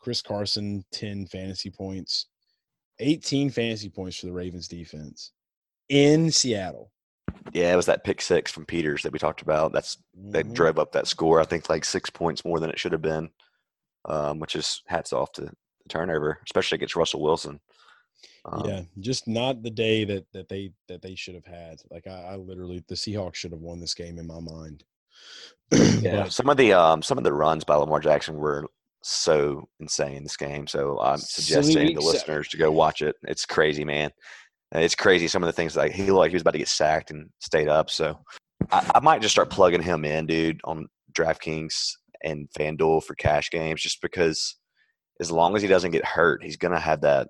Chris 0.00 0.22
Carson, 0.22 0.84
10 0.92 1.26
fantasy 1.26 1.70
points, 1.70 2.26
18 2.98 3.50
fantasy 3.50 3.88
points 3.88 4.18
for 4.18 4.26
the 4.26 4.32
Ravens 4.32 4.68
defense 4.68 5.32
in 5.88 6.30
Seattle. 6.30 6.90
Yeah, 7.52 7.72
it 7.72 7.76
was 7.76 7.86
that 7.86 8.04
pick 8.04 8.20
six 8.20 8.50
from 8.50 8.66
Peters 8.66 9.02
that 9.02 9.12
we 9.12 9.18
talked 9.18 9.42
about. 9.42 9.72
That's 9.72 9.98
that 10.30 10.46
Mhm. 10.46 10.54
drove 10.54 10.78
up 10.78 10.92
that 10.92 11.06
score. 11.06 11.40
I 11.40 11.44
think 11.44 11.68
like 11.68 11.84
six 11.84 12.10
points 12.10 12.44
more 12.44 12.60
than 12.60 12.70
it 12.70 12.78
should 12.78 12.92
have 12.92 13.02
been, 13.02 13.30
um, 14.04 14.38
which 14.40 14.56
is 14.56 14.82
hats 14.86 15.12
off 15.12 15.32
to 15.32 15.42
the 15.42 15.52
turnover, 15.88 16.40
especially 16.44 16.76
against 16.76 16.96
Russell 16.96 17.22
Wilson. 17.22 17.60
Um, 18.44 18.66
yeah, 18.68 18.82
just 19.00 19.26
not 19.28 19.62
the 19.62 19.70
day 19.70 20.04
that 20.04 20.26
that 20.32 20.48
they 20.48 20.72
that 20.88 21.02
they 21.02 21.14
should 21.14 21.34
have 21.34 21.46
had. 21.46 21.80
Like 21.90 22.06
I, 22.06 22.32
I 22.32 22.36
literally, 22.36 22.82
the 22.88 22.94
Seahawks 22.94 23.36
should 23.36 23.52
have 23.52 23.60
won 23.60 23.80
this 23.80 23.94
game 23.94 24.18
in 24.18 24.26
my 24.26 24.40
mind. 24.40 24.84
Yeah, 26.00 26.24
But 26.24 26.32
some 26.32 26.48
of 26.48 26.56
the 26.56 26.72
um, 26.72 27.02
some 27.02 27.18
of 27.18 27.24
the 27.24 27.32
runs 27.32 27.64
by 27.64 27.76
Lamar 27.76 28.00
Jackson 28.00 28.36
were 28.36 28.66
so 29.02 29.68
insane 29.80 30.22
this 30.22 30.36
game. 30.36 30.66
So 30.66 31.00
I'm 31.00 31.18
suggesting 31.18 31.76
to 31.76 32.02
seven. 32.02 32.04
listeners 32.04 32.48
to 32.48 32.56
go 32.56 32.70
watch 32.70 33.02
it. 33.02 33.16
It's 33.22 33.46
crazy, 33.46 33.84
man. 33.84 34.10
It's 34.72 34.94
crazy. 34.94 35.26
Some 35.26 35.42
of 35.42 35.48
the 35.48 35.52
things 35.52 35.76
like 35.76 35.92
he 35.92 36.04
looked 36.04 36.18
like 36.18 36.30
he 36.30 36.36
was 36.36 36.42
about 36.42 36.52
to 36.52 36.58
get 36.58 36.68
sacked 36.68 37.10
and 37.10 37.28
stayed 37.40 37.68
up. 37.68 37.90
So 37.90 38.18
I, 38.70 38.90
I 38.96 39.00
might 39.00 39.22
just 39.22 39.34
start 39.34 39.50
plugging 39.50 39.82
him 39.82 40.04
in, 40.04 40.26
dude, 40.26 40.60
on 40.64 40.86
DraftKings 41.12 41.92
and 42.22 42.48
FanDuel 42.58 43.02
for 43.02 43.14
cash 43.14 43.50
games, 43.50 43.82
just 43.82 44.00
because 44.00 44.56
as 45.18 45.30
long 45.30 45.56
as 45.56 45.62
he 45.62 45.68
doesn't 45.68 45.90
get 45.90 46.04
hurt, 46.04 46.42
he's 46.42 46.56
gonna 46.56 46.78
have 46.78 47.00
that. 47.00 47.28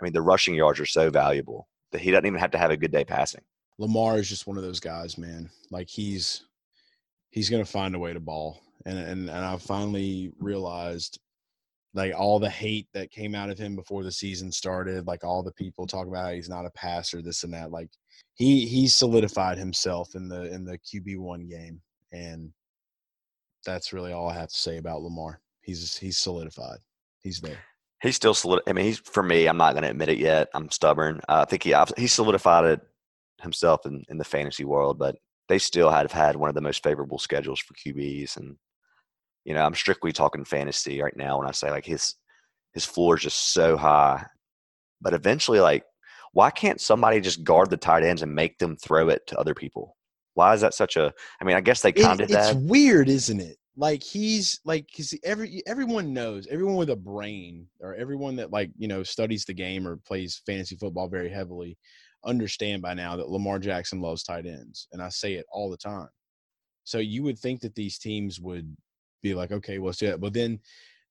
I 0.00 0.04
mean, 0.04 0.12
the 0.12 0.22
rushing 0.22 0.54
yards 0.54 0.78
are 0.78 0.86
so 0.86 1.10
valuable 1.10 1.68
that 1.92 2.00
he 2.00 2.10
doesn't 2.10 2.26
even 2.26 2.38
have 2.38 2.52
to 2.52 2.58
have 2.58 2.70
a 2.70 2.76
good 2.76 2.92
day 2.92 3.04
passing. 3.04 3.42
Lamar 3.78 4.18
is 4.18 4.28
just 4.28 4.46
one 4.46 4.56
of 4.56 4.62
those 4.62 4.80
guys, 4.80 5.18
man. 5.18 5.50
Like 5.70 5.88
he's 5.88 6.44
he's 7.30 7.50
gonna 7.50 7.64
find 7.64 7.94
a 7.94 7.98
way 7.98 8.12
to 8.12 8.20
ball, 8.20 8.60
and 8.86 8.98
and 8.98 9.30
and 9.30 9.44
I 9.44 9.56
finally 9.56 10.32
realized 10.38 11.18
like 11.94 12.14
all 12.16 12.38
the 12.38 12.50
hate 12.50 12.86
that 12.92 13.10
came 13.10 13.34
out 13.34 13.50
of 13.50 13.58
him 13.58 13.74
before 13.74 14.04
the 14.04 14.12
season 14.12 14.52
started, 14.52 15.06
like 15.06 15.24
all 15.24 15.42
the 15.42 15.52
people 15.52 15.86
talking 15.86 16.12
about 16.12 16.34
he's 16.34 16.48
not 16.48 16.66
a 16.66 16.70
passer, 16.70 17.22
this 17.22 17.44
and 17.44 17.52
that. 17.54 17.70
Like 17.70 17.88
he 18.34 18.66
he 18.66 18.88
solidified 18.88 19.58
himself 19.58 20.14
in 20.14 20.28
the 20.28 20.52
in 20.52 20.64
the 20.64 20.78
QB 20.78 21.18
one 21.18 21.48
game, 21.48 21.80
and 22.12 22.52
that's 23.64 23.92
really 23.92 24.12
all 24.12 24.28
I 24.28 24.34
have 24.34 24.48
to 24.48 24.58
say 24.58 24.76
about 24.76 25.02
Lamar. 25.02 25.40
He's 25.60 25.96
he's 25.96 26.18
solidified. 26.18 26.78
He's 27.20 27.40
there. 27.40 27.58
He's 28.00 28.16
still 28.16 28.34
solid. 28.34 28.62
I 28.66 28.72
mean, 28.72 28.84
he's 28.84 28.98
for 28.98 29.22
me. 29.22 29.46
I'm 29.46 29.56
not 29.56 29.72
going 29.72 29.82
to 29.82 29.90
admit 29.90 30.08
it 30.08 30.18
yet. 30.18 30.48
I'm 30.54 30.70
stubborn. 30.70 31.20
Uh, 31.28 31.42
I 31.42 31.44
think 31.46 31.64
he 31.64 31.74
he 31.96 32.06
solidified 32.06 32.64
it 32.64 32.80
himself 33.40 33.86
in, 33.86 34.04
in 34.08 34.18
the 34.18 34.24
fantasy 34.24 34.64
world, 34.64 34.98
but 34.98 35.16
they 35.48 35.58
still 35.58 35.90
have 35.90 36.12
had 36.12 36.36
one 36.36 36.48
of 36.48 36.54
the 36.54 36.60
most 36.60 36.82
favorable 36.82 37.18
schedules 37.18 37.58
for 37.58 37.74
QBs. 37.74 38.36
And 38.36 38.56
you 39.48 39.54
know, 39.54 39.64
I'm 39.64 39.74
strictly 39.74 40.12
talking 40.12 40.44
fantasy 40.44 41.00
right 41.00 41.16
now 41.16 41.38
when 41.38 41.48
I 41.48 41.52
say 41.52 41.70
like 41.70 41.86
his 41.86 42.16
his 42.74 42.84
floor 42.84 43.16
is 43.16 43.22
just 43.22 43.54
so 43.54 43.78
high. 43.78 44.26
But 45.00 45.14
eventually, 45.14 45.58
like, 45.58 45.84
why 46.34 46.50
can't 46.50 46.78
somebody 46.78 47.18
just 47.22 47.44
guard 47.44 47.70
the 47.70 47.78
tight 47.78 48.02
ends 48.02 48.20
and 48.20 48.34
make 48.34 48.58
them 48.58 48.76
throw 48.76 49.08
it 49.08 49.26
to 49.28 49.38
other 49.38 49.54
people? 49.54 49.96
Why 50.34 50.52
is 50.52 50.60
that 50.60 50.74
such 50.74 50.96
a? 50.98 51.14
I 51.40 51.44
mean, 51.44 51.56
I 51.56 51.62
guess 51.62 51.80
they 51.80 51.92
kind 51.92 52.20
It- 52.20 52.24
of 52.24 52.28
did 52.28 52.36
it's 52.36 52.52
that. 52.52 52.56
weird, 52.56 53.08
isn't 53.08 53.40
it? 53.40 53.56
Like 53.74 54.02
he's 54.02 54.60
like 54.66 54.86
because 54.88 55.14
every 55.24 55.62
everyone 55.66 56.12
knows, 56.12 56.46
everyone 56.48 56.76
with 56.76 56.90
a 56.90 56.96
brain 56.96 57.68
or 57.80 57.94
everyone 57.94 58.36
that 58.36 58.52
like 58.52 58.70
you 58.76 58.86
know 58.86 59.02
studies 59.02 59.46
the 59.46 59.54
game 59.54 59.88
or 59.88 59.96
plays 59.96 60.42
fantasy 60.44 60.76
football 60.76 61.08
very 61.08 61.30
heavily 61.30 61.78
understand 62.22 62.82
by 62.82 62.92
now 62.92 63.16
that 63.16 63.30
Lamar 63.30 63.58
Jackson 63.58 64.02
loves 64.02 64.24
tight 64.24 64.44
ends, 64.44 64.88
and 64.92 65.00
I 65.00 65.08
say 65.08 65.34
it 65.34 65.46
all 65.50 65.70
the 65.70 65.78
time. 65.78 66.08
So 66.84 66.98
you 66.98 67.22
would 67.22 67.38
think 67.38 67.62
that 67.62 67.74
these 67.74 67.96
teams 67.98 68.40
would 68.40 68.76
be 69.22 69.34
like, 69.34 69.52
okay, 69.52 69.78
well, 69.78 69.94
that. 70.00 70.20
But 70.20 70.32
then, 70.32 70.60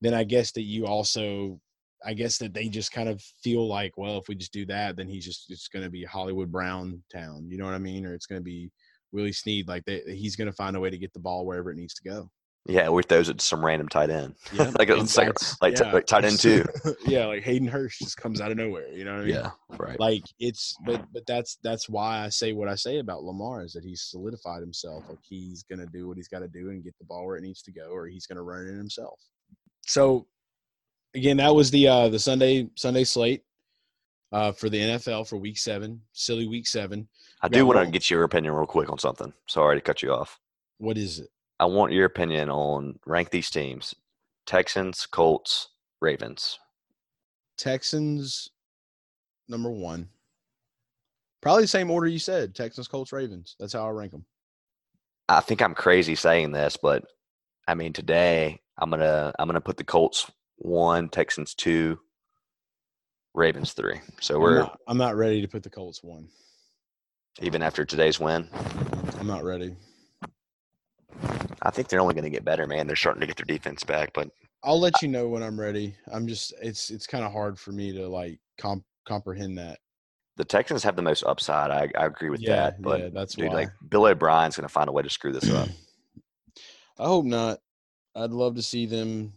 then 0.02 0.14
I 0.14 0.24
guess 0.24 0.52
that 0.54 0.64
you 0.64 0.86
also, 0.86 1.60
I 2.06 2.14
guess 2.14 2.38
that 2.38 2.54
they 2.54 2.70
just 2.70 2.92
kind 2.92 3.10
of 3.10 3.22
feel 3.44 3.68
like, 3.68 3.98
well, 3.98 4.18
if 4.18 4.28
we 4.28 4.36
just 4.36 4.54
do 4.54 4.66
that, 4.68 4.96
then 4.96 5.08
he's 5.08 5.26
just 5.26 5.50
it's 5.50 5.68
going 5.68 5.84
to 5.84 5.92
be 5.92 6.04
Hollywood 6.04 6.52
Brown 6.52 7.02
town. 7.14 7.48
You 7.50 7.58
know 7.58 7.66
what 7.66 7.74
I 7.74 7.80
mean? 7.80 8.06
Or 8.06 8.14
it's 8.14 8.28
going 8.28 8.40
to 8.40 8.46
be 8.46 8.72
Willie 9.12 9.32
Snead. 9.32 9.68
Like 9.68 9.84
they, 9.86 10.02
he's 10.06 10.36
going 10.36 10.50
to 10.50 10.56
find 10.56 10.76
a 10.76 10.80
way 10.80 10.90
to 10.90 10.98
get 10.98 11.14
the 11.14 11.20
ball 11.20 11.46
wherever 11.46 11.72
it 11.72 11.78
needs 11.78 11.96
to 11.96 12.10
go. 12.10 12.30
Yeah, 12.70 12.90
we 12.90 13.02
throws 13.02 13.30
it 13.30 13.40
to 13.40 13.46
some 13.46 13.66
random 13.66 13.88
tight 13.88 14.10
end. 14.10 14.36
Yeah, 14.54 14.72
like 14.78 14.90
it's 14.90 15.16
like 15.18 15.34
like, 15.62 15.76
t- 15.76 15.92
like 15.92 16.06
tight 16.06 16.26
end 16.26 16.40
too. 16.40 16.66
yeah, 17.06 17.26
like 17.26 17.44
Hayden 17.44 17.68
Hurst 17.68 18.00
just 18.00 18.18
comes 18.18 18.42
out 18.42 18.52
of 18.52 18.58
nowhere. 18.58 18.90
You 18.90 19.06
know 19.06 19.14
what 19.14 19.22
I 19.22 19.26
mean? 19.26 19.36
yeah, 19.36 19.52
right. 19.78 20.00
Like 20.00 20.24
it's 20.40 20.76
but 20.86 21.06
but 21.14 21.26
that's 21.26 21.58
that's 21.64 21.88
why 21.88 22.26
I 22.26 22.30
say 22.30 22.54
what 22.54 22.68
I 22.68 22.76
say 22.76 23.00
about 23.00 23.24
Lamar 23.24 23.64
is 23.64 23.74
that 23.74 23.84
he's 23.86 24.02
solidified 24.02 24.62
himself. 24.62 25.06
Like 25.08 25.20
he's 25.22 25.64
gonna 25.64 25.86
do 25.86 26.08
what 26.08 26.18
he's 26.18 26.28
got 26.28 26.40
to 26.40 26.48
do 26.48 26.70
and 26.70 26.84
get 26.84 26.98
the 26.98 27.06
ball 27.06 27.26
where 27.26 27.38
it 27.38 27.44
needs 27.44 27.62
to 27.64 27.72
go, 27.72 27.90
or 27.90 28.08
he's 28.08 28.26
gonna 28.26 28.44
run 28.44 28.68
it 28.68 28.76
himself. 28.76 29.20
So 29.86 30.28
again, 31.16 31.38
that 31.38 31.56
was 31.56 31.72
the 31.72 31.88
uh 31.88 32.10
the 32.10 32.20
Sunday 32.20 32.70
Sunday 32.76 33.06
slate 33.06 33.44
uh 34.34 34.52
for 34.52 34.70
the 34.70 34.80
NFL 34.80 35.28
for 35.28 35.38
week 35.38 35.58
seven. 35.58 36.02
Silly 36.12 36.48
week 36.48 36.68
seven. 36.68 37.08
I 37.42 37.48
do 37.48 37.66
want 37.66 37.80
to 37.80 37.92
get 37.92 38.10
your 38.10 38.24
opinion 38.24 38.54
real 38.54 38.66
quick 38.66 38.90
on 38.92 38.98
something. 38.98 39.32
Sorry 39.48 39.78
to 39.78 39.82
cut 39.82 40.02
you 40.02 40.12
off. 40.12 40.40
What 40.80 40.98
is 40.98 41.20
it? 41.20 41.30
I 41.60 41.66
want 41.66 41.92
your 41.94 42.06
opinion 42.06 42.50
on 42.50 43.00
rank 43.06 43.30
these 43.30 43.50
teams: 43.50 43.96
Texans, 44.46 45.06
Colts, 45.06 45.70
Ravens. 46.02 46.60
Texans 47.58 48.50
number 49.50 49.72
one. 49.72 50.10
Probably 51.42 51.64
the 51.64 51.68
same 51.68 51.90
order 51.90 52.08
you 52.08 52.20
said. 52.20 52.54
Texans, 52.56 52.88
Colts, 52.88 53.12
Ravens. 53.14 53.56
That's 53.60 53.74
how 53.74 53.86
I 53.88 53.90
rank 53.90 54.12
them. 54.12 54.26
I 55.30 55.40
think 55.40 55.62
I'm 55.62 55.76
crazy 55.76 56.16
saying 56.16 56.52
this, 56.52 56.78
but 56.78 57.06
I 57.68 57.76
mean 57.76 57.94
today 57.94 58.60
I'm 58.78 58.90
gonna 58.90 59.34
I'm 59.40 59.48
gonna 59.48 59.62
put 59.62 59.78
the 59.78 59.84
Colts 59.84 60.30
one, 60.58 61.10
Texans 61.10 61.54
two, 61.54 62.00
Ravens 63.34 63.74
three. 63.74 64.00
So 64.20 64.36
I'm 64.36 64.42
we're 64.42 64.60
not, 64.60 64.80
I'm 64.88 64.98
not 64.98 65.16
ready 65.16 65.42
to 65.42 65.48
put 65.48 65.64
the 65.64 65.70
Colts 65.70 66.04
one. 66.04 66.28
even 67.42 67.62
after 67.62 67.86
today's 67.86 68.20
win. 68.20 68.48
I'm 69.20 69.28
not 69.28 69.44
ready. 69.44 69.76
I 71.62 71.72
think 71.72 71.88
they're 71.88 72.02
only 72.02 72.14
going 72.14 72.24
to 72.24 72.30
get 72.30 72.46
better, 72.46 72.68
man. 72.68 72.88
They're 72.88 72.96
starting 72.96 73.22
to 73.22 73.28
get 73.28 73.38
their 73.38 73.46
defense 73.46 73.84
back, 73.84 74.14
but 74.14 74.30
I'll 74.64 74.80
let 74.80 75.02
you 75.02 75.08
know 75.08 75.28
when 75.30 75.44
I'm 75.44 75.60
ready. 75.60 75.96
I'm 76.12 76.28
just 76.28 76.54
it's 76.62 76.90
it's 76.90 77.08
kind 77.08 77.24
of 77.24 77.32
hard 77.32 77.60
for 77.60 77.72
me 77.72 77.94
to 77.94 78.08
like 78.08 78.40
comp- 78.58 78.86
comprehend 79.06 79.58
that. 79.58 79.80
the 80.38 80.46
Texans 80.46 80.84
have 80.84 80.96
the 80.96 81.02
most 81.02 81.24
upside. 81.24 81.72
I, 81.72 81.90
I 82.00 82.06
agree 82.06 82.30
with 82.30 82.42
Yeah, 82.42 82.46
that. 82.46 82.82
But 82.82 83.02
yeah, 83.02 83.10
that's 83.10 83.38
dude, 83.38 83.54
why. 83.54 83.54
like 83.54 83.72
Bill 83.90 84.06
O'Brien's 84.06 84.56
going 84.56 84.68
to 84.68 84.74
find 84.74 84.90
a 84.90 84.92
way 84.92 85.04
to 85.04 85.10
screw 85.10 85.32
this 85.34 85.50
up. 85.50 85.70
I 87.00 87.06
hope 87.06 87.26
not. 87.26 87.60
I'd 88.16 88.32
love 88.32 88.56
to 88.56 88.64
see 88.64 88.86
them 88.86 89.34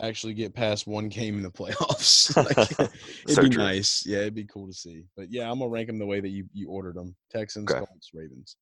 actually 0.00 0.34
get 0.34 0.54
past 0.54 0.86
one 0.86 1.08
game 1.08 1.36
in 1.36 1.42
the 1.42 1.50
playoffs. 1.52 2.34
like, 2.44 2.78
it'd 3.26 3.38
So 3.38 3.42
be 3.42 3.48
true. 3.48 3.64
nice. 3.64 4.04
Yeah, 4.06 4.20
it'd 4.20 4.34
be 4.34 4.44
cool 4.44 4.66
to 4.66 4.72
see. 4.72 5.04
But 5.16 5.30
yeah, 5.30 5.50
I'm 5.50 5.58
gonna 5.58 5.70
rank 5.70 5.88
them 5.88 5.98
the 5.98 6.06
way 6.06 6.20
that 6.20 6.28
you 6.28 6.46
you 6.52 6.68
ordered 6.68 6.94
them: 6.96 7.14
Texans, 7.30 7.68
Okay. 7.70 7.74
Colts, 7.74 8.10
Ravens, 8.14 8.56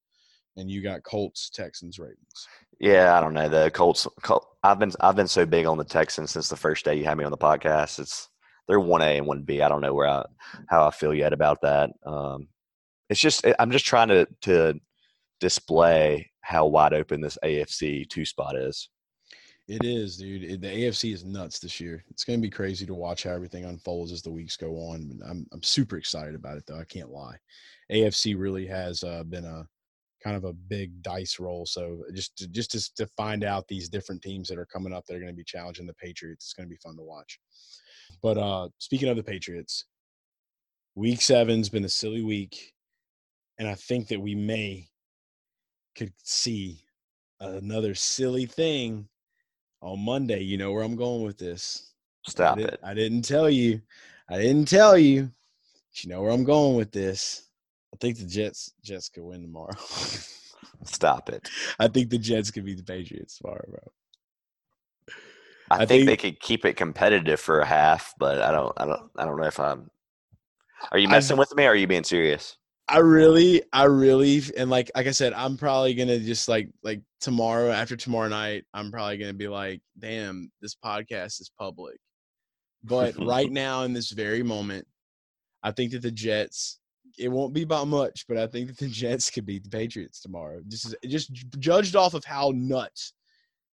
and 0.56 0.70
you 0.70 0.82
got 0.82 1.02
Colts, 1.02 1.50
Texans, 1.50 1.98
Ravens. 1.98 2.48
Yeah, 2.78 3.16
I 3.16 3.20
don't 3.20 3.34
know. 3.34 3.48
The 3.48 3.70
Colts. 3.70 4.06
Col- 4.22 4.46
I've 4.62 4.78
been 4.78 4.92
I've 5.00 5.16
been 5.16 5.28
so 5.28 5.46
big 5.46 5.66
on 5.66 5.78
the 5.78 5.84
Texans 5.84 6.30
since 6.30 6.48
the 6.48 6.56
first 6.56 6.84
day 6.84 6.94
you 6.94 7.04
had 7.04 7.18
me 7.18 7.24
on 7.24 7.30
the 7.30 7.38
podcast. 7.38 7.98
It's 7.98 8.28
they're 8.68 8.80
one 8.80 9.02
A 9.02 9.18
and 9.18 9.26
one 9.26 9.42
B. 9.42 9.62
I 9.62 9.68
don't 9.68 9.80
know 9.80 9.94
where 9.94 10.08
I 10.08 10.24
how 10.68 10.86
I 10.86 10.90
feel 10.90 11.14
yet 11.14 11.32
about 11.32 11.60
that. 11.62 11.90
Um, 12.04 12.48
it's 13.08 13.20
just 13.20 13.44
I'm 13.58 13.70
just 13.70 13.84
trying 13.84 14.08
to 14.08 14.26
to 14.42 14.80
display 15.40 16.30
how 16.42 16.66
wide 16.66 16.94
open 16.94 17.20
this 17.20 17.38
AFC 17.44 18.08
two 18.08 18.24
spot 18.24 18.56
is. 18.56 18.88
It 19.68 19.84
is, 19.84 20.16
dude. 20.16 20.42
It, 20.42 20.60
the 20.60 20.66
AFC 20.66 21.14
is 21.14 21.24
nuts 21.24 21.60
this 21.60 21.80
year. 21.80 22.04
It's 22.10 22.24
going 22.24 22.40
to 22.40 22.42
be 22.42 22.50
crazy 22.50 22.84
to 22.86 22.94
watch 22.94 23.22
how 23.22 23.30
everything 23.30 23.64
unfolds 23.64 24.10
as 24.10 24.20
the 24.20 24.30
weeks 24.30 24.56
go 24.56 24.72
on. 24.72 25.20
I'm 25.28 25.46
I'm 25.52 25.62
super 25.62 25.96
excited 25.96 26.34
about 26.34 26.56
it, 26.56 26.64
though. 26.66 26.78
I 26.78 26.84
can't 26.84 27.10
lie. 27.10 27.36
AFC 27.92 28.38
really 28.38 28.66
has 28.66 29.04
uh, 29.04 29.22
been 29.22 29.44
a 29.44 29.66
kind 30.22 30.36
of 30.36 30.44
a 30.44 30.52
big 30.52 31.02
dice 31.02 31.38
roll. 31.40 31.66
So 31.66 32.02
just 32.14 32.36
to, 32.38 32.48
just 32.48 32.72
to, 32.72 32.94
to 32.96 33.06
find 33.16 33.44
out 33.44 33.66
these 33.68 33.88
different 33.88 34.22
teams 34.22 34.48
that 34.48 34.58
are 34.58 34.66
coming 34.66 34.92
up 34.92 35.06
that 35.06 35.14
are 35.14 35.20
going 35.20 35.32
to 35.32 35.36
be 35.36 35.44
challenging 35.44 35.86
the 35.86 35.94
Patriots, 35.94 36.46
it's 36.46 36.54
going 36.54 36.68
to 36.68 36.70
be 36.70 36.76
fun 36.76 36.96
to 36.96 37.02
watch. 37.02 37.40
But 38.22 38.38
uh, 38.38 38.68
speaking 38.78 39.08
of 39.08 39.16
the 39.16 39.22
Patriots, 39.22 39.86
Week 40.94 41.22
Seven's 41.22 41.68
been 41.68 41.84
a 41.84 41.88
silly 41.88 42.22
week, 42.22 42.72
and 43.58 43.68
I 43.68 43.74
think 43.74 44.08
that 44.08 44.20
we 44.20 44.34
may 44.34 44.88
could 45.94 46.12
see 46.22 46.84
another 47.40 47.94
silly 47.94 48.46
thing 48.46 49.08
on 49.80 50.00
Monday. 50.00 50.42
You 50.42 50.58
know 50.58 50.72
where 50.72 50.82
I'm 50.82 50.96
going 50.96 51.22
with 51.22 51.38
this. 51.38 51.92
I, 52.26 52.30
Stop 52.30 52.58
did, 52.58 52.68
it. 52.68 52.80
I 52.82 52.94
didn't 52.94 53.22
tell 53.22 53.48
you. 53.48 53.80
I 54.28 54.38
didn't 54.38 54.68
tell 54.68 54.98
you. 54.98 55.30
You 55.94 56.10
know 56.10 56.22
where 56.22 56.32
I'm 56.32 56.44
going 56.44 56.76
with 56.76 56.92
this. 56.92 57.49
I 57.92 57.96
think 58.00 58.18
the 58.18 58.26
Jets 58.26 58.72
Jets 58.82 59.08
could 59.08 59.24
win 59.24 59.42
tomorrow. 59.42 59.74
Stop 60.84 61.28
it. 61.28 61.48
I 61.78 61.88
think 61.88 62.10
the 62.10 62.18
Jets 62.18 62.50
could 62.50 62.64
beat 62.64 62.78
the 62.78 62.82
Patriots 62.84 63.38
tomorrow, 63.38 63.64
bro. 63.68 63.78
I, 65.70 65.74
I 65.74 65.78
think, 65.78 65.88
think- 65.88 66.06
they 66.06 66.16
could 66.16 66.40
keep 66.40 66.64
it 66.64 66.76
competitive 66.76 67.40
for 67.40 67.60
a 67.60 67.66
half, 67.66 68.14
but 68.18 68.40
I 68.40 68.52
don't 68.52 68.72
I 68.76 68.86
don't 68.86 69.10
I 69.16 69.24
don't 69.24 69.38
know 69.38 69.46
if 69.46 69.60
I'm. 69.60 69.90
Are 70.92 70.98
you 70.98 71.08
messing 71.08 71.36
with 71.36 71.54
me? 71.54 71.64
or 71.64 71.70
Are 71.70 71.74
you 71.74 71.86
being 71.86 72.04
serious? 72.04 72.56
I 72.90 72.98
really, 72.98 73.62
I 73.72 73.84
really, 73.84 74.42
and 74.56 74.68
like, 74.68 74.90
like 74.96 75.06
I 75.06 75.12
said, 75.12 75.32
I'm 75.32 75.56
probably 75.56 75.94
gonna 75.94 76.18
just 76.18 76.48
like, 76.48 76.68
like 76.82 77.00
tomorrow 77.20 77.70
after 77.70 77.94
tomorrow 77.94 78.28
night, 78.28 78.64
I'm 78.74 78.90
probably 78.90 79.16
gonna 79.16 79.32
be 79.32 79.46
like, 79.46 79.80
damn, 79.96 80.50
this 80.60 80.74
podcast 80.74 81.40
is 81.40 81.52
public. 81.56 81.98
But 82.82 83.14
right 83.24 83.50
now, 83.50 83.84
in 83.84 83.92
this 83.92 84.10
very 84.10 84.42
moment, 84.42 84.88
I 85.62 85.70
think 85.70 85.92
that 85.92 86.02
the 86.02 86.10
Jets, 86.10 86.79
it 87.20 87.28
won't 87.28 87.52
be 87.52 87.64
by 87.64 87.84
much, 87.84 88.24
but 88.26 88.38
I 88.38 88.46
think 88.46 88.68
that 88.68 88.78
the 88.78 88.88
Jets 89.02 89.30
could 89.30 89.46
beat 89.46 89.64
the 89.64 89.70
Patriots 89.70 90.20
tomorrow. 90.20 90.60
Just, 90.66 90.86
as- 90.86 90.96
just 91.06 91.32
judged 91.58 91.94
off 91.96 92.14
of 92.14 92.24
how 92.24 92.52
nuts 92.54 93.12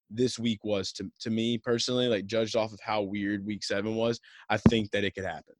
this 0.10 0.40
week 0.40 0.64
was 0.64 0.92
to 0.94 1.12
to 1.20 1.30
me 1.30 1.58
personally, 1.58 2.08
like 2.08 2.26
judged 2.26 2.56
off 2.56 2.72
of 2.72 2.80
how 2.80 3.02
weird 3.02 3.46
Week 3.46 3.64
Seven 3.64 3.96
was, 3.96 4.20
I 4.50 4.58
think 4.58 4.92
that 4.92 5.04
it 5.04 5.16
could 5.16 5.26
happen. 5.26 5.56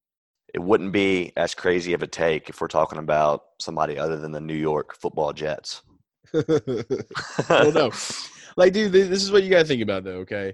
It 0.54 0.60
wouldn't 0.60 0.94
be 0.94 1.34
as 1.36 1.54
crazy 1.54 1.94
of 1.94 2.04
a 2.04 2.08
take 2.08 2.50
if 2.50 2.62
we're 2.62 2.68
talking 2.68 3.00
about 3.00 3.44
somebody 3.60 3.98
other 3.98 4.18
than 4.18 4.32
the 4.32 4.40
New 4.40 4.56
York 4.56 4.96
Football 4.96 5.34
Jets. 5.34 5.82
well, 6.34 7.72
no. 7.74 7.92
Like, 8.56 8.74
dude, 8.74 8.94
th- 8.94 9.10
this 9.10 9.24
is 9.24 9.32
what 9.32 9.44
you 9.44 9.50
got 9.50 9.60
to 9.60 9.66
think 9.66 9.84
about, 9.84 10.04
though, 10.04 10.20
okay? 10.20 10.54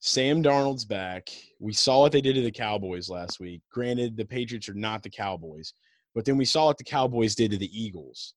Sam 0.00 0.42
Darnold's 0.42 0.84
back. 0.84 1.28
We 1.60 1.72
saw 1.72 2.00
what 2.00 2.12
they 2.12 2.20
did 2.20 2.34
to 2.34 2.42
the 2.42 2.50
Cowboys 2.50 3.08
last 3.08 3.38
week. 3.38 3.62
Granted, 3.70 4.16
the 4.16 4.24
Patriots 4.24 4.68
are 4.68 4.74
not 4.74 5.02
the 5.02 5.10
Cowboys, 5.10 5.72
but 6.14 6.24
then 6.24 6.36
we 6.36 6.44
saw 6.44 6.66
what 6.66 6.78
the 6.78 6.84
Cowboys 6.84 7.34
did 7.34 7.50
to 7.50 7.56
the 7.58 7.70
Eagles. 7.82 8.34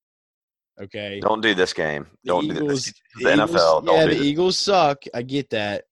Okay. 0.79 1.19
Don't 1.21 1.41
do 1.41 1.53
this 1.55 1.73
game. 1.73 2.05
The 2.23 2.27
Don't 2.29 2.43
Eagles, 2.45 2.59
do 2.59 2.67
this. 2.67 2.93
the 3.17 3.23
The 3.23 3.33
Eagles- 3.33 3.51
NFL. 3.51 3.85
Don't 3.85 3.95
yeah, 3.97 4.05
the 4.05 4.13
this. 4.15 4.23
Eagles 4.23 4.57
suck. 4.57 5.03
I 5.13 5.21
get 5.23 5.49
that, 5.51 5.85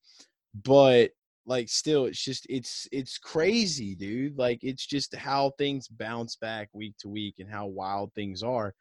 but 0.63 1.11
like, 1.47 1.69
still, 1.69 2.05
it's 2.05 2.23
just 2.23 2.45
it's 2.49 2.87
it's 2.91 3.17
crazy, 3.19 3.95
dude. 3.95 4.37
Like, 4.37 4.59
it's 4.63 4.85
just 4.85 5.15
how 5.15 5.51
things 5.57 5.87
bounce 5.87 6.35
back 6.37 6.69
week 6.73 6.95
to 6.99 7.07
week 7.09 7.35
and 7.39 7.49
how 7.49 7.67
wild 7.67 8.13
things 8.13 8.41
are. 8.43 8.73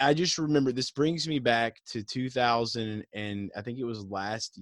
I 0.00 0.14
just 0.14 0.38
remember 0.38 0.72
this 0.72 0.90
brings 0.92 1.28
me 1.28 1.38
back 1.40 1.76
to 1.90 2.02
2000 2.02 3.04
and 3.12 3.50
I 3.56 3.60
think 3.60 3.78
it 3.78 3.84
was 3.84 4.04
last 4.06 4.58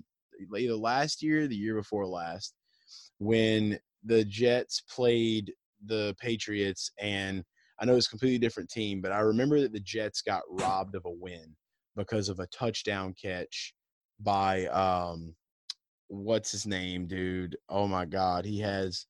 either 0.56 0.74
last 0.74 1.22
year, 1.22 1.46
the 1.46 1.54
year 1.56 1.74
before 1.76 2.06
last, 2.06 2.54
when 3.18 3.78
the 4.04 4.24
Jets 4.24 4.82
played 4.90 5.52
the 5.86 6.16
Patriots 6.20 6.90
and 6.98 7.44
I 7.80 7.84
know 7.84 7.96
it's 7.96 8.06
a 8.06 8.10
completely 8.10 8.38
different 8.38 8.70
team, 8.70 9.00
but 9.00 9.12
I 9.12 9.20
remember 9.20 9.60
that 9.60 9.72
the 9.72 9.80
Jets 9.80 10.22
got 10.22 10.42
robbed 10.50 10.94
of 10.94 11.04
a 11.04 11.10
win 11.10 11.54
because 11.96 12.28
of 12.28 12.40
a 12.40 12.46
touchdown 12.48 13.14
catch 13.20 13.74
by 14.20 14.66
um 14.66 15.34
what's 16.08 16.50
his 16.50 16.66
name, 16.66 17.06
dude? 17.06 17.56
Oh 17.68 17.86
my 17.86 18.04
god, 18.04 18.44
he 18.44 18.60
has 18.60 19.06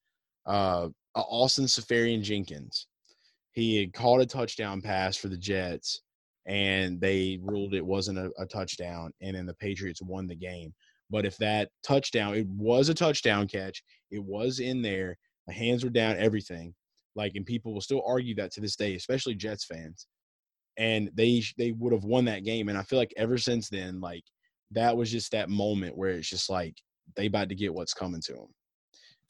uh 0.47 0.89
Austin 1.15 1.67
Seferian-Jenkins. 1.67 2.87
He 3.53 3.81
had 3.81 3.93
caught 3.93 4.21
a 4.21 4.27
touchdown 4.27 4.81
pass 4.81 5.17
for 5.17 5.29
the 5.29 5.37
Jets 5.37 6.03
and 6.47 7.01
they 7.01 7.39
ruled 7.43 7.75
it 7.75 7.85
wasn't 7.85 8.19
a, 8.19 8.31
a 8.39 8.47
touchdown 8.47 9.13
and 9.21 9.37
then 9.37 9.47
the 9.47 9.55
Patriots 9.55 10.03
won 10.03 10.27
the 10.27 10.37
game. 10.37 10.75
But 11.11 11.25
if 11.25 11.37
that 11.39 11.71
touchdown, 11.83 12.35
it 12.35 12.47
was 12.47 12.89
a 12.89 12.95
touchdown 12.95 13.49
catch, 13.49 13.83
it 14.11 14.23
was 14.23 14.61
in 14.61 14.83
there, 14.83 15.17
the 15.47 15.55
hands 15.55 15.83
were 15.83 15.91
down, 15.91 16.17
everything. 16.19 16.75
Like, 17.19 17.33
and 17.35 17.45
people 17.45 17.75
will 17.75 17.81
still 17.81 18.03
argue 18.07 18.37
that 18.37 18.53
to 18.53 18.61
this 18.61 18.77
day, 18.77 18.95
especially 18.95 19.35
Jets 19.35 19.65
fans. 19.65 20.07
And 20.79 21.11
they 21.15 21.43
they 21.59 21.73
would 21.73 21.93
have 21.93 22.05
won 22.05 22.25
that 22.27 22.45
game. 22.45 22.69
And 22.69 22.79
I 22.79 22.83
feel 22.83 23.01
like 23.01 23.13
ever 23.17 23.37
since 23.37 23.69
then, 23.69 24.01
like 24.01 24.23
that 24.71 24.97
was 24.97 25.11
just 25.11 25.33
that 25.33 25.51
moment 25.51 25.97
where 25.97 26.11
it's 26.11 26.31
just 26.31 26.49
like 26.49 26.77
they 27.17 27.27
about 27.27 27.49
to 27.49 27.57
get 27.57 27.75
what's 27.75 27.93
coming 27.93 28.21
to 28.23 28.33
them. 28.35 28.55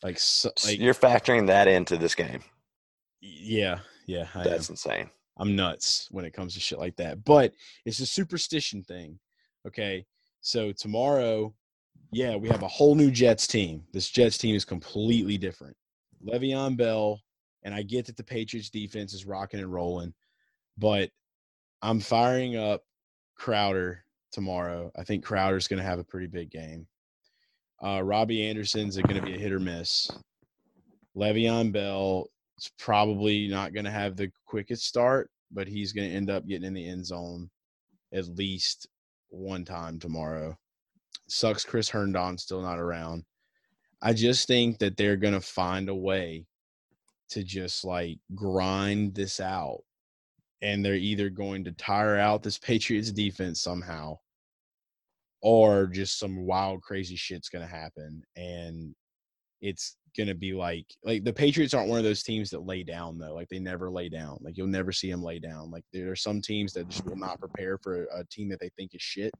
Like, 0.02 0.18
so, 0.18 0.50
like 0.66 0.78
You're 0.78 0.92
factoring 0.92 1.46
that 1.46 1.66
into 1.66 1.96
this 1.96 2.14
game. 2.14 2.40
yeah, 3.22 3.78
yeah, 4.06 4.26
I 4.34 4.40
am. 4.40 4.44
That's 4.44 4.68
insane. 4.68 5.08
I'm 5.38 5.56
nuts 5.56 6.08
when 6.10 6.26
it 6.26 6.34
comes 6.34 6.52
to 6.54 6.60
shit 6.60 6.78
like 6.78 6.96
that. 6.96 7.24
But 7.24 7.52
it's 7.86 8.00
a 8.00 8.06
superstition 8.06 8.82
thing. 8.82 9.18
Okay. 9.66 10.04
So 10.40 10.72
tomorrow, 10.72 11.54
yeah, 12.12 12.36
we 12.36 12.48
have 12.48 12.62
a 12.62 12.68
whole 12.68 12.94
new 12.94 13.10
Jets 13.10 13.46
team. 13.46 13.84
This 13.92 14.10
Jets 14.10 14.38
team 14.38 14.54
is 14.54 14.64
completely 14.64 15.38
different. 15.38 15.76
Le'Veon 16.26 16.76
Bell, 16.76 17.20
and 17.62 17.74
I 17.74 17.82
get 17.82 18.06
that 18.06 18.16
the 18.16 18.24
Patriots 18.24 18.70
defense 18.70 19.12
is 19.14 19.26
rocking 19.26 19.60
and 19.60 19.72
rolling, 19.72 20.14
but 20.76 21.10
I'm 21.82 22.00
firing 22.00 22.56
up 22.56 22.82
Crowder 23.36 24.04
tomorrow. 24.32 24.90
I 24.96 25.04
think 25.04 25.24
Crowder's 25.24 25.68
going 25.68 25.78
to 25.78 25.88
have 25.88 25.98
a 25.98 26.04
pretty 26.04 26.26
big 26.26 26.50
game. 26.50 26.86
Uh, 27.82 28.02
Robbie 28.02 28.46
Anderson's 28.46 28.96
going 28.96 29.20
to 29.20 29.22
be 29.22 29.34
a 29.34 29.38
hit 29.38 29.52
or 29.52 29.60
miss. 29.60 30.10
Le'Veon 31.16 31.72
Bell 31.72 32.26
is 32.58 32.70
probably 32.78 33.48
not 33.48 33.72
going 33.72 33.84
to 33.84 33.90
have 33.90 34.16
the 34.16 34.30
quickest 34.46 34.84
start, 34.84 35.30
but 35.52 35.68
he's 35.68 35.92
going 35.92 36.08
to 36.08 36.14
end 36.14 36.30
up 36.30 36.46
getting 36.46 36.66
in 36.66 36.74
the 36.74 36.88
end 36.88 37.06
zone 37.06 37.48
at 38.12 38.26
least 38.36 38.88
one 39.28 39.64
time 39.64 39.98
tomorrow. 39.98 40.56
Sucks 41.28 41.64
Chris 41.64 41.88
Herndon's 41.88 42.42
still 42.42 42.62
not 42.62 42.78
around. 42.78 43.24
I 44.00 44.12
just 44.12 44.46
think 44.46 44.78
that 44.78 44.96
they're 44.96 45.16
going 45.16 45.34
to 45.34 45.40
find 45.40 45.88
a 45.88 45.94
way 45.94 46.46
to 47.30 47.42
just 47.42 47.84
like 47.84 48.18
grind 48.34 49.14
this 49.14 49.40
out. 49.40 49.80
And 50.60 50.84
they're 50.84 50.94
either 50.94 51.30
going 51.30 51.64
to 51.64 51.72
tire 51.72 52.16
out 52.16 52.42
this 52.42 52.58
Patriots 52.58 53.12
defense 53.12 53.60
somehow 53.60 54.18
or 55.40 55.86
just 55.86 56.18
some 56.18 56.46
wild, 56.46 56.82
crazy 56.82 57.16
shit's 57.16 57.48
going 57.48 57.66
to 57.66 57.72
happen. 57.72 58.22
And 58.36 58.94
it's 59.60 59.96
going 60.16 60.28
to 60.28 60.34
be 60.34 60.52
like, 60.52 60.86
like 61.04 61.24
the 61.24 61.32
Patriots 61.32 61.74
aren't 61.74 61.88
one 61.88 61.98
of 61.98 62.04
those 62.04 62.22
teams 62.22 62.50
that 62.50 62.66
lay 62.66 62.82
down, 62.82 63.18
though. 63.18 63.34
Like 63.34 63.48
they 63.48 63.60
never 63.60 63.90
lay 63.90 64.08
down. 64.08 64.38
Like 64.40 64.56
you'll 64.56 64.66
never 64.66 64.90
see 64.90 65.10
them 65.10 65.22
lay 65.22 65.38
down. 65.38 65.70
Like 65.70 65.84
there 65.92 66.10
are 66.10 66.16
some 66.16 66.40
teams 66.40 66.72
that 66.72 66.88
just 66.88 67.04
will 67.04 67.16
not 67.16 67.40
prepare 67.40 67.78
for 67.78 68.04
a 68.14 68.24
team 68.30 68.48
that 68.48 68.60
they 68.60 68.70
think 68.76 68.94
is 68.94 69.02
shit. 69.02 69.32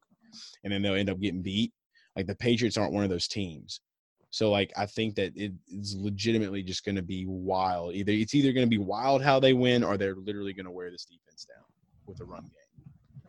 And 0.63 0.71
then 0.71 0.81
they'll 0.81 0.95
end 0.95 1.09
up 1.09 1.19
getting 1.19 1.41
beat. 1.41 1.73
Like 2.15 2.27
the 2.27 2.35
Patriots 2.35 2.77
aren't 2.77 2.93
one 2.93 3.03
of 3.03 3.09
those 3.09 3.27
teams. 3.27 3.81
So 4.31 4.51
like 4.51 4.71
I 4.77 4.85
think 4.85 5.15
that 5.15 5.35
it 5.35 5.53
is 5.67 5.95
legitimately 5.95 6.63
just 6.63 6.85
going 6.85 6.95
to 6.95 7.01
be 7.01 7.25
wild. 7.27 7.95
Either 7.95 8.11
it's 8.11 8.35
either 8.35 8.53
going 8.53 8.65
to 8.65 8.69
be 8.69 8.77
wild 8.77 9.23
how 9.23 9.39
they 9.39 9.53
win, 9.53 9.83
or 9.83 9.97
they're 9.97 10.15
literally 10.15 10.53
going 10.53 10.65
to 10.65 10.71
wear 10.71 10.91
this 10.91 11.05
defense 11.05 11.45
down 11.45 11.65
with 12.05 12.21
a 12.21 12.25
run 12.25 12.43
game. 12.43 12.53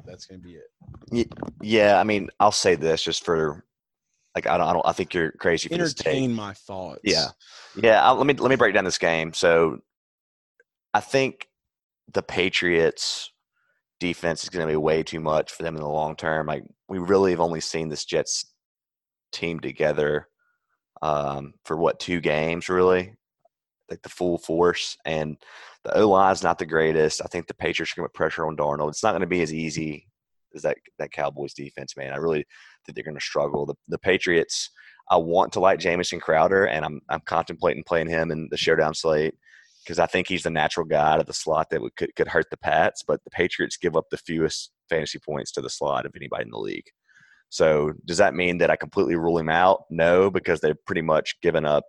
That's 0.04 0.26
going 0.26 0.40
to 0.40 0.46
be 0.46 0.54
it. 0.54 1.28
Yeah, 1.62 2.00
I 2.00 2.04
mean, 2.04 2.28
I'll 2.38 2.52
say 2.52 2.74
this 2.74 3.02
just 3.02 3.24
for 3.24 3.64
like 4.34 4.46
I 4.46 4.58
don't, 4.58 4.68
I 4.68 4.72
don't 4.72 4.86
I 4.86 4.92
think 4.92 5.14
you're 5.14 5.32
crazy 5.32 5.68
for 5.68 5.74
entertain 5.74 6.32
my 6.32 6.52
thoughts. 6.52 7.00
Yeah, 7.02 7.28
yeah. 7.76 8.04
I'll, 8.04 8.16
let 8.16 8.26
me 8.26 8.34
let 8.34 8.50
me 8.50 8.56
break 8.56 8.74
down 8.74 8.84
this 8.84 8.98
game. 8.98 9.32
So 9.32 9.78
I 10.92 11.00
think 11.00 11.48
the 12.12 12.22
Patriots 12.22 13.32
defense 14.00 14.42
is 14.42 14.48
going 14.48 14.66
to 14.66 14.72
be 14.72 14.76
way 14.76 15.02
too 15.02 15.20
much 15.20 15.52
for 15.52 15.62
them 15.62 15.76
in 15.76 15.82
the 15.82 15.88
long 15.88 16.16
term. 16.16 16.46
Like 16.46 16.64
we 16.88 16.98
really 16.98 17.30
have 17.30 17.40
only 17.40 17.60
seen 17.60 17.88
this 17.88 18.04
Jets 18.04 18.52
team 19.32 19.60
together 19.60 20.29
um, 21.02 21.54
for 21.64 21.76
what 21.76 22.00
two 22.00 22.20
games 22.20 22.68
really, 22.68 23.14
like 23.90 24.02
the 24.02 24.08
full 24.08 24.38
force. 24.38 24.96
And 25.04 25.36
the 25.84 25.96
O 25.96 26.30
is 26.30 26.42
not 26.42 26.58
the 26.58 26.66
greatest. 26.66 27.22
I 27.24 27.28
think 27.28 27.46
the 27.46 27.54
Patriots 27.54 27.92
are 27.92 27.96
going 27.96 28.06
to 28.06 28.10
put 28.10 28.16
pressure 28.16 28.46
on 28.46 28.56
Darnold. 28.56 28.90
It's 28.90 29.02
not 29.02 29.12
going 29.12 29.22
to 29.22 29.26
be 29.26 29.42
as 29.42 29.54
easy 29.54 30.06
as 30.54 30.62
that 30.62 30.76
that 30.98 31.12
Cowboys 31.12 31.54
defense, 31.54 31.96
man. 31.96 32.12
I 32.12 32.16
really 32.16 32.44
think 32.84 32.94
they're 32.94 33.04
going 33.04 33.16
to 33.16 33.20
struggle. 33.20 33.66
The 33.66 33.74
the 33.88 33.98
Patriots. 33.98 34.70
I 35.12 35.16
want 35.16 35.52
to 35.54 35.60
like 35.60 35.80
Jamison 35.80 36.20
Crowder, 36.20 36.66
and 36.66 36.84
I'm 36.84 37.00
I'm 37.08 37.20
contemplating 37.20 37.82
playing 37.82 38.08
him 38.08 38.30
in 38.30 38.48
the 38.50 38.56
showdown 38.56 38.94
slate 38.94 39.34
because 39.82 39.98
I 39.98 40.06
think 40.06 40.28
he's 40.28 40.44
the 40.44 40.50
natural 40.50 40.86
guy 40.86 41.16
to 41.16 41.24
the 41.24 41.32
slot 41.32 41.70
that 41.70 41.80
would, 41.80 41.96
could 41.96 42.14
could 42.14 42.28
hurt 42.28 42.46
the 42.50 42.56
Pats. 42.56 43.02
But 43.02 43.24
the 43.24 43.30
Patriots 43.30 43.76
give 43.76 43.96
up 43.96 44.04
the 44.10 44.18
fewest 44.18 44.70
fantasy 44.88 45.18
points 45.18 45.50
to 45.52 45.60
the 45.60 45.70
slot 45.70 46.06
of 46.06 46.12
anybody 46.14 46.44
in 46.44 46.50
the 46.50 46.58
league. 46.58 46.90
So 47.50 47.92
does 48.06 48.18
that 48.18 48.34
mean 48.34 48.58
that 48.58 48.70
I 48.70 48.76
completely 48.76 49.16
rule 49.16 49.38
him 49.38 49.48
out? 49.48 49.82
No, 49.90 50.30
because 50.30 50.60
they've 50.60 50.84
pretty 50.86 51.02
much 51.02 51.34
given 51.42 51.66
up 51.66 51.84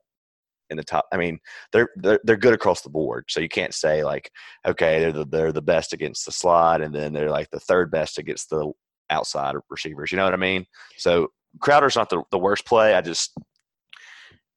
in 0.72 0.78
the 0.78 0.84
top. 0.84 1.06
I 1.14 1.18
mean, 1.18 1.40
they're 1.72 1.90
they're, 1.98 2.20
they're 2.24 2.38
good 2.38 2.54
across 2.54 2.82
the 2.82 2.90
board. 2.90 3.26
So 3.30 3.40
you 3.40 3.50
can't 3.50 3.74
say 3.74 4.04
like, 4.04 4.32
okay, 4.68 5.00
they're 5.00 5.12
the 5.12 5.26
they're 5.26 5.52
the 5.52 5.62
best 5.62 5.94
against 5.94 6.26
the 6.26 6.32
slot, 6.32 6.82
and 6.82 6.94
then 6.94 7.14
they're 7.14 7.30
like 7.30 7.50
the 7.52 7.60
third 7.60 7.92
best 7.92 8.18
against 8.18 8.50
the 8.50 8.72
outside 9.10 9.56
receivers. 9.70 10.12
You 10.12 10.18
know 10.18 10.24
what 10.24 10.34
I 10.34 10.38
mean? 10.38 10.66
So 10.98 11.28
Crowder's 11.60 11.96
not 11.96 12.10
the, 12.10 12.24
the 12.32 12.40
worst 12.40 12.66
play. 12.66 12.96
I 12.96 13.02
just 13.02 13.38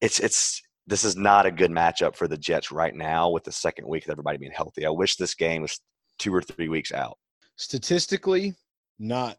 it's 0.01 0.21
it's 0.21 0.63
this 0.87 1.05
is 1.05 1.17
not 1.17 1.47
a 1.47 1.51
good 1.51 1.71
matchup 1.71 2.17
for 2.17 2.29
the 2.29 2.39
Jets 2.39 2.71
right 2.71 2.95
now 2.95 3.31
with 3.31 3.45
the 3.45 3.53
second 3.53 3.89
week 3.89 4.05
of 4.05 4.11
everybody 4.11 4.39
being 4.39 4.53
healthy. 4.53 4.87
I 4.87 4.91
wish 4.91 5.17
this 5.17 5.35
game 5.35 5.63
was 5.63 5.81
two 6.19 6.35
or 6.35 6.43
three 6.43 6.69
weeks 6.69 6.93
out. 6.93 7.19
Statistically, 7.57 8.55
not 8.99 9.39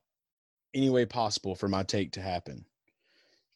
any 0.76 0.90
way 0.90 1.06
possible 1.06 1.56
for 1.56 1.68
my 1.68 1.84
take 1.84 2.12
to 2.12 2.22
happen. 2.22 2.66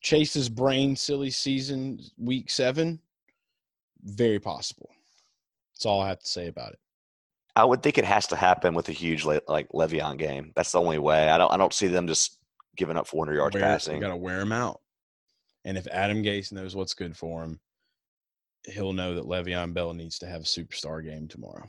Chase's 0.01 0.49
brain 0.49 0.95
silly 0.95 1.29
season 1.29 1.99
week 2.17 2.49
seven, 2.49 2.99
very 4.03 4.39
possible. 4.39 4.89
That's 5.73 5.85
all 5.85 6.01
I 6.01 6.07
have 6.07 6.19
to 6.19 6.27
say 6.27 6.47
about 6.47 6.73
it. 6.73 6.79
I 7.55 7.65
would 7.65 7.83
think 7.83 7.97
it 7.97 8.05
has 8.05 8.27
to 8.27 8.35
happen 8.37 8.73
with 8.73 8.87
a 8.89 8.93
huge 8.93 9.25
like 9.25 9.43
Le'Veon 9.47 10.17
game. 10.17 10.53
That's 10.55 10.71
the 10.71 10.79
only 10.79 10.99
way. 10.99 11.29
I 11.29 11.37
don't. 11.37 11.51
I 11.51 11.57
don't 11.57 11.73
see 11.73 11.87
them 11.87 12.07
just 12.07 12.39
giving 12.77 12.95
up 12.95 13.07
400 13.07 13.35
yards 13.35 13.53
wear, 13.53 13.63
passing. 13.63 13.95
You 13.95 14.01
got 14.01 14.09
to 14.09 14.15
wear 14.15 14.39
him 14.39 14.53
out. 14.53 14.79
And 15.65 15.77
if 15.77 15.85
Adam 15.87 16.23
Gase 16.23 16.53
knows 16.53 16.75
what's 16.75 16.93
good 16.93 17.17
for 17.17 17.43
him, 17.43 17.59
he'll 18.65 18.93
know 18.93 19.15
that 19.15 19.25
Le'Veon 19.25 19.73
Bell 19.73 19.93
needs 19.93 20.19
to 20.19 20.27
have 20.27 20.41
a 20.41 20.45
superstar 20.45 21.03
game 21.03 21.27
tomorrow. 21.27 21.67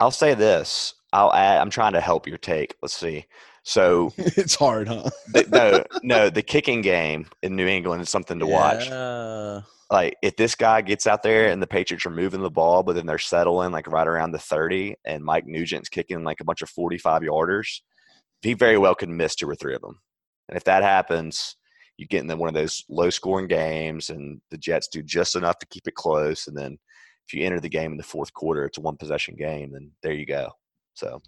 I'll 0.00 0.10
say 0.10 0.34
this. 0.34 0.94
I'll 1.12 1.32
add. 1.32 1.60
I'm 1.60 1.70
trying 1.70 1.92
to 1.92 2.00
help 2.00 2.26
your 2.26 2.38
take. 2.38 2.74
Let's 2.82 2.96
see. 2.96 3.26
So 3.62 4.12
it's 4.18 4.54
hard, 4.54 4.88
huh? 4.88 5.10
the, 5.32 5.46
no, 5.50 5.84
no. 6.02 6.30
The 6.30 6.42
kicking 6.42 6.82
game 6.82 7.26
in 7.42 7.56
New 7.56 7.66
England 7.66 8.02
is 8.02 8.10
something 8.10 8.38
to 8.38 8.46
yeah. 8.46 8.52
watch. 8.52 9.64
Like 9.90 10.16
if 10.22 10.36
this 10.36 10.54
guy 10.54 10.80
gets 10.80 11.06
out 11.06 11.22
there 11.22 11.48
and 11.48 11.62
the 11.62 11.66
Patriots 11.66 12.06
are 12.06 12.10
moving 12.10 12.42
the 12.42 12.50
ball, 12.50 12.82
but 12.82 12.94
then 12.96 13.06
they're 13.06 13.18
settling 13.18 13.70
like 13.70 13.86
right 13.86 14.08
around 14.08 14.32
the 14.32 14.38
30, 14.38 14.96
and 15.04 15.22
Mike 15.22 15.46
Nugent's 15.46 15.88
kicking 15.88 16.24
like 16.24 16.40
a 16.40 16.44
bunch 16.44 16.62
of 16.62 16.70
45 16.70 17.22
yarders, 17.22 17.80
he 18.42 18.54
very 18.54 18.78
well 18.78 18.94
could 18.94 19.08
miss 19.08 19.34
two 19.34 19.48
or 19.48 19.54
three 19.54 19.74
of 19.74 19.82
them. 19.82 20.00
And 20.48 20.56
if 20.56 20.64
that 20.64 20.82
happens, 20.82 21.56
you 21.96 22.06
get 22.06 22.22
into 22.22 22.36
one 22.36 22.48
of 22.48 22.54
those 22.54 22.84
low 22.88 23.10
scoring 23.10 23.46
games, 23.46 24.10
and 24.10 24.40
the 24.50 24.58
Jets 24.58 24.88
do 24.88 25.02
just 25.02 25.36
enough 25.36 25.58
to 25.58 25.66
keep 25.66 25.86
it 25.86 25.94
close, 25.94 26.48
and 26.48 26.56
then 26.56 26.78
if 27.26 27.34
you 27.34 27.44
enter 27.44 27.60
the 27.60 27.68
game 27.68 27.92
in 27.92 27.96
the 27.96 28.02
fourth 28.02 28.32
quarter, 28.32 28.64
it's 28.64 28.78
a 28.78 28.82
one 28.82 28.96
possession 28.96 29.34
game, 29.34 29.72
then 29.72 29.90
there 30.02 30.12
you 30.12 30.26
go. 30.26 30.50
So 30.94 31.22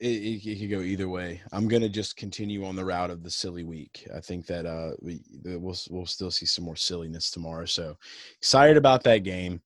it, 0.00 0.06
it, 0.06 0.46
it, 0.46 0.58
could 0.58 0.70
go 0.70 0.80
either 0.80 1.08
way. 1.08 1.40
I'm 1.52 1.68
gonna 1.68 1.88
just 1.88 2.16
continue 2.16 2.64
on 2.64 2.76
the 2.76 2.84
route 2.84 3.10
of 3.10 3.22
the 3.22 3.30
silly 3.30 3.64
week. 3.64 4.06
I 4.14 4.20
think 4.20 4.46
that 4.46 4.66
uh 4.66 4.92
we 5.00 5.20
we'll 5.44 5.76
we'll 5.90 6.06
still 6.06 6.30
see 6.30 6.46
some 6.46 6.64
more 6.64 6.76
silliness 6.76 7.30
tomorrow. 7.30 7.64
So 7.64 7.96
excited 8.38 8.76
about 8.76 9.02
that 9.04 9.18
game. 9.18 9.62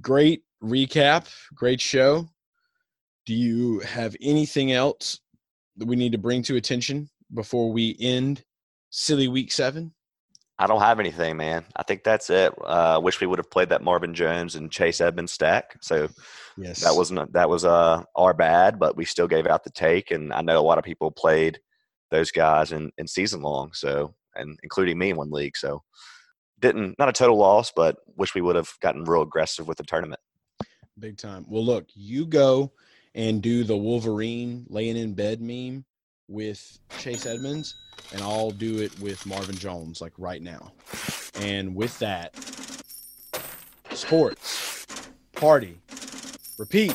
Great 0.00 0.42
recap, 0.62 1.30
great 1.54 1.80
show. 1.80 2.26
Do 3.26 3.34
you 3.34 3.80
have 3.80 4.16
anything 4.20 4.72
else 4.72 5.20
that 5.76 5.86
we 5.86 5.96
need 5.96 6.12
to 6.12 6.18
bring 6.18 6.42
to 6.44 6.56
attention 6.56 7.08
before 7.32 7.72
we 7.72 7.96
end 8.00 8.44
silly 8.90 9.28
week 9.28 9.52
seven? 9.52 9.92
I 10.58 10.66
don't 10.66 10.80
have 10.80 11.00
anything, 11.00 11.36
man. 11.36 11.64
I 11.74 11.82
think 11.82 12.04
that's 12.04 12.30
it. 12.30 12.54
Uh, 12.62 13.00
wish 13.02 13.20
we 13.20 13.26
would 13.26 13.40
have 13.40 13.50
played 13.50 13.70
that 13.70 13.82
Marvin 13.82 14.14
Jones 14.14 14.54
and 14.54 14.70
Chase 14.70 15.00
Edmonds 15.00 15.32
stack. 15.32 15.76
So 15.80 16.08
yes, 16.56 16.80
that 16.84 16.94
wasn't 16.94 17.32
that 17.32 17.48
was 17.48 17.64
uh, 17.64 18.02
our 18.14 18.34
bad, 18.34 18.78
but 18.78 18.96
we 18.96 19.04
still 19.04 19.26
gave 19.26 19.46
out 19.46 19.64
the 19.64 19.70
take. 19.70 20.10
And 20.12 20.32
I 20.32 20.42
know 20.42 20.60
a 20.60 20.62
lot 20.62 20.78
of 20.78 20.84
people 20.84 21.10
played 21.10 21.58
those 22.10 22.30
guys 22.30 22.70
in, 22.70 22.92
in 22.98 23.08
season 23.08 23.42
long. 23.42 23.72
So 23.72 24.14
and 24.36 24.58
including 24.62 24.98
me 24.98 25.10
in 25.10 25.16
one 25.16 25.30
league. 25.30 25.56
So 25.56 25.82
didn't 26.60 26.98
not 26.98 27.08
a 27.08 27.12
total 27.12 27.36
loss, 27.36 27.72
but 27.74 27.96
wish 28.16 28.34
we 28.34 28.40
would 28.40 28.56
have 28.56 28.70
gotten 28.80 29.04
real 29.04 29.22
aggressive 29.22 29.66
with 29.66 29.78
the 29.78 29.84
tournament. 29.84 30.20
Big 30.98 31.16
time. 31.16 31.44
Well, 31.48 31.64
look, 31.64 31.86
you 31.94 32.26
go 32.26 32.72
and 33.14 33.42
do 33.42 33.64
the 33.64 33.76
Wolverine 33.76 34.64
laying 34.68 34.96
in 34.96 35.14
bed 35.14 35.40
meme 35.40 35.84
with 36.28 36.78
Chase 36.98 37.26
Edmonds, 37.26 37.74
and 38.12 38.20
I'll 38.22 38.50
do 38.50 38.78
it 38.78 38.98
with 39.00 39.24
Marvin 39.26 39.56
Jones, 39.56 40.00
like 40.00 40.12
right 40.18 40.42
now. 40.42 40.72
And 41.40 41.74
with 41.74 41.98
that, 41.98 42.34
sports, 43.90 44.86
party, 45.34 45.78
repeat. 46.58 46.94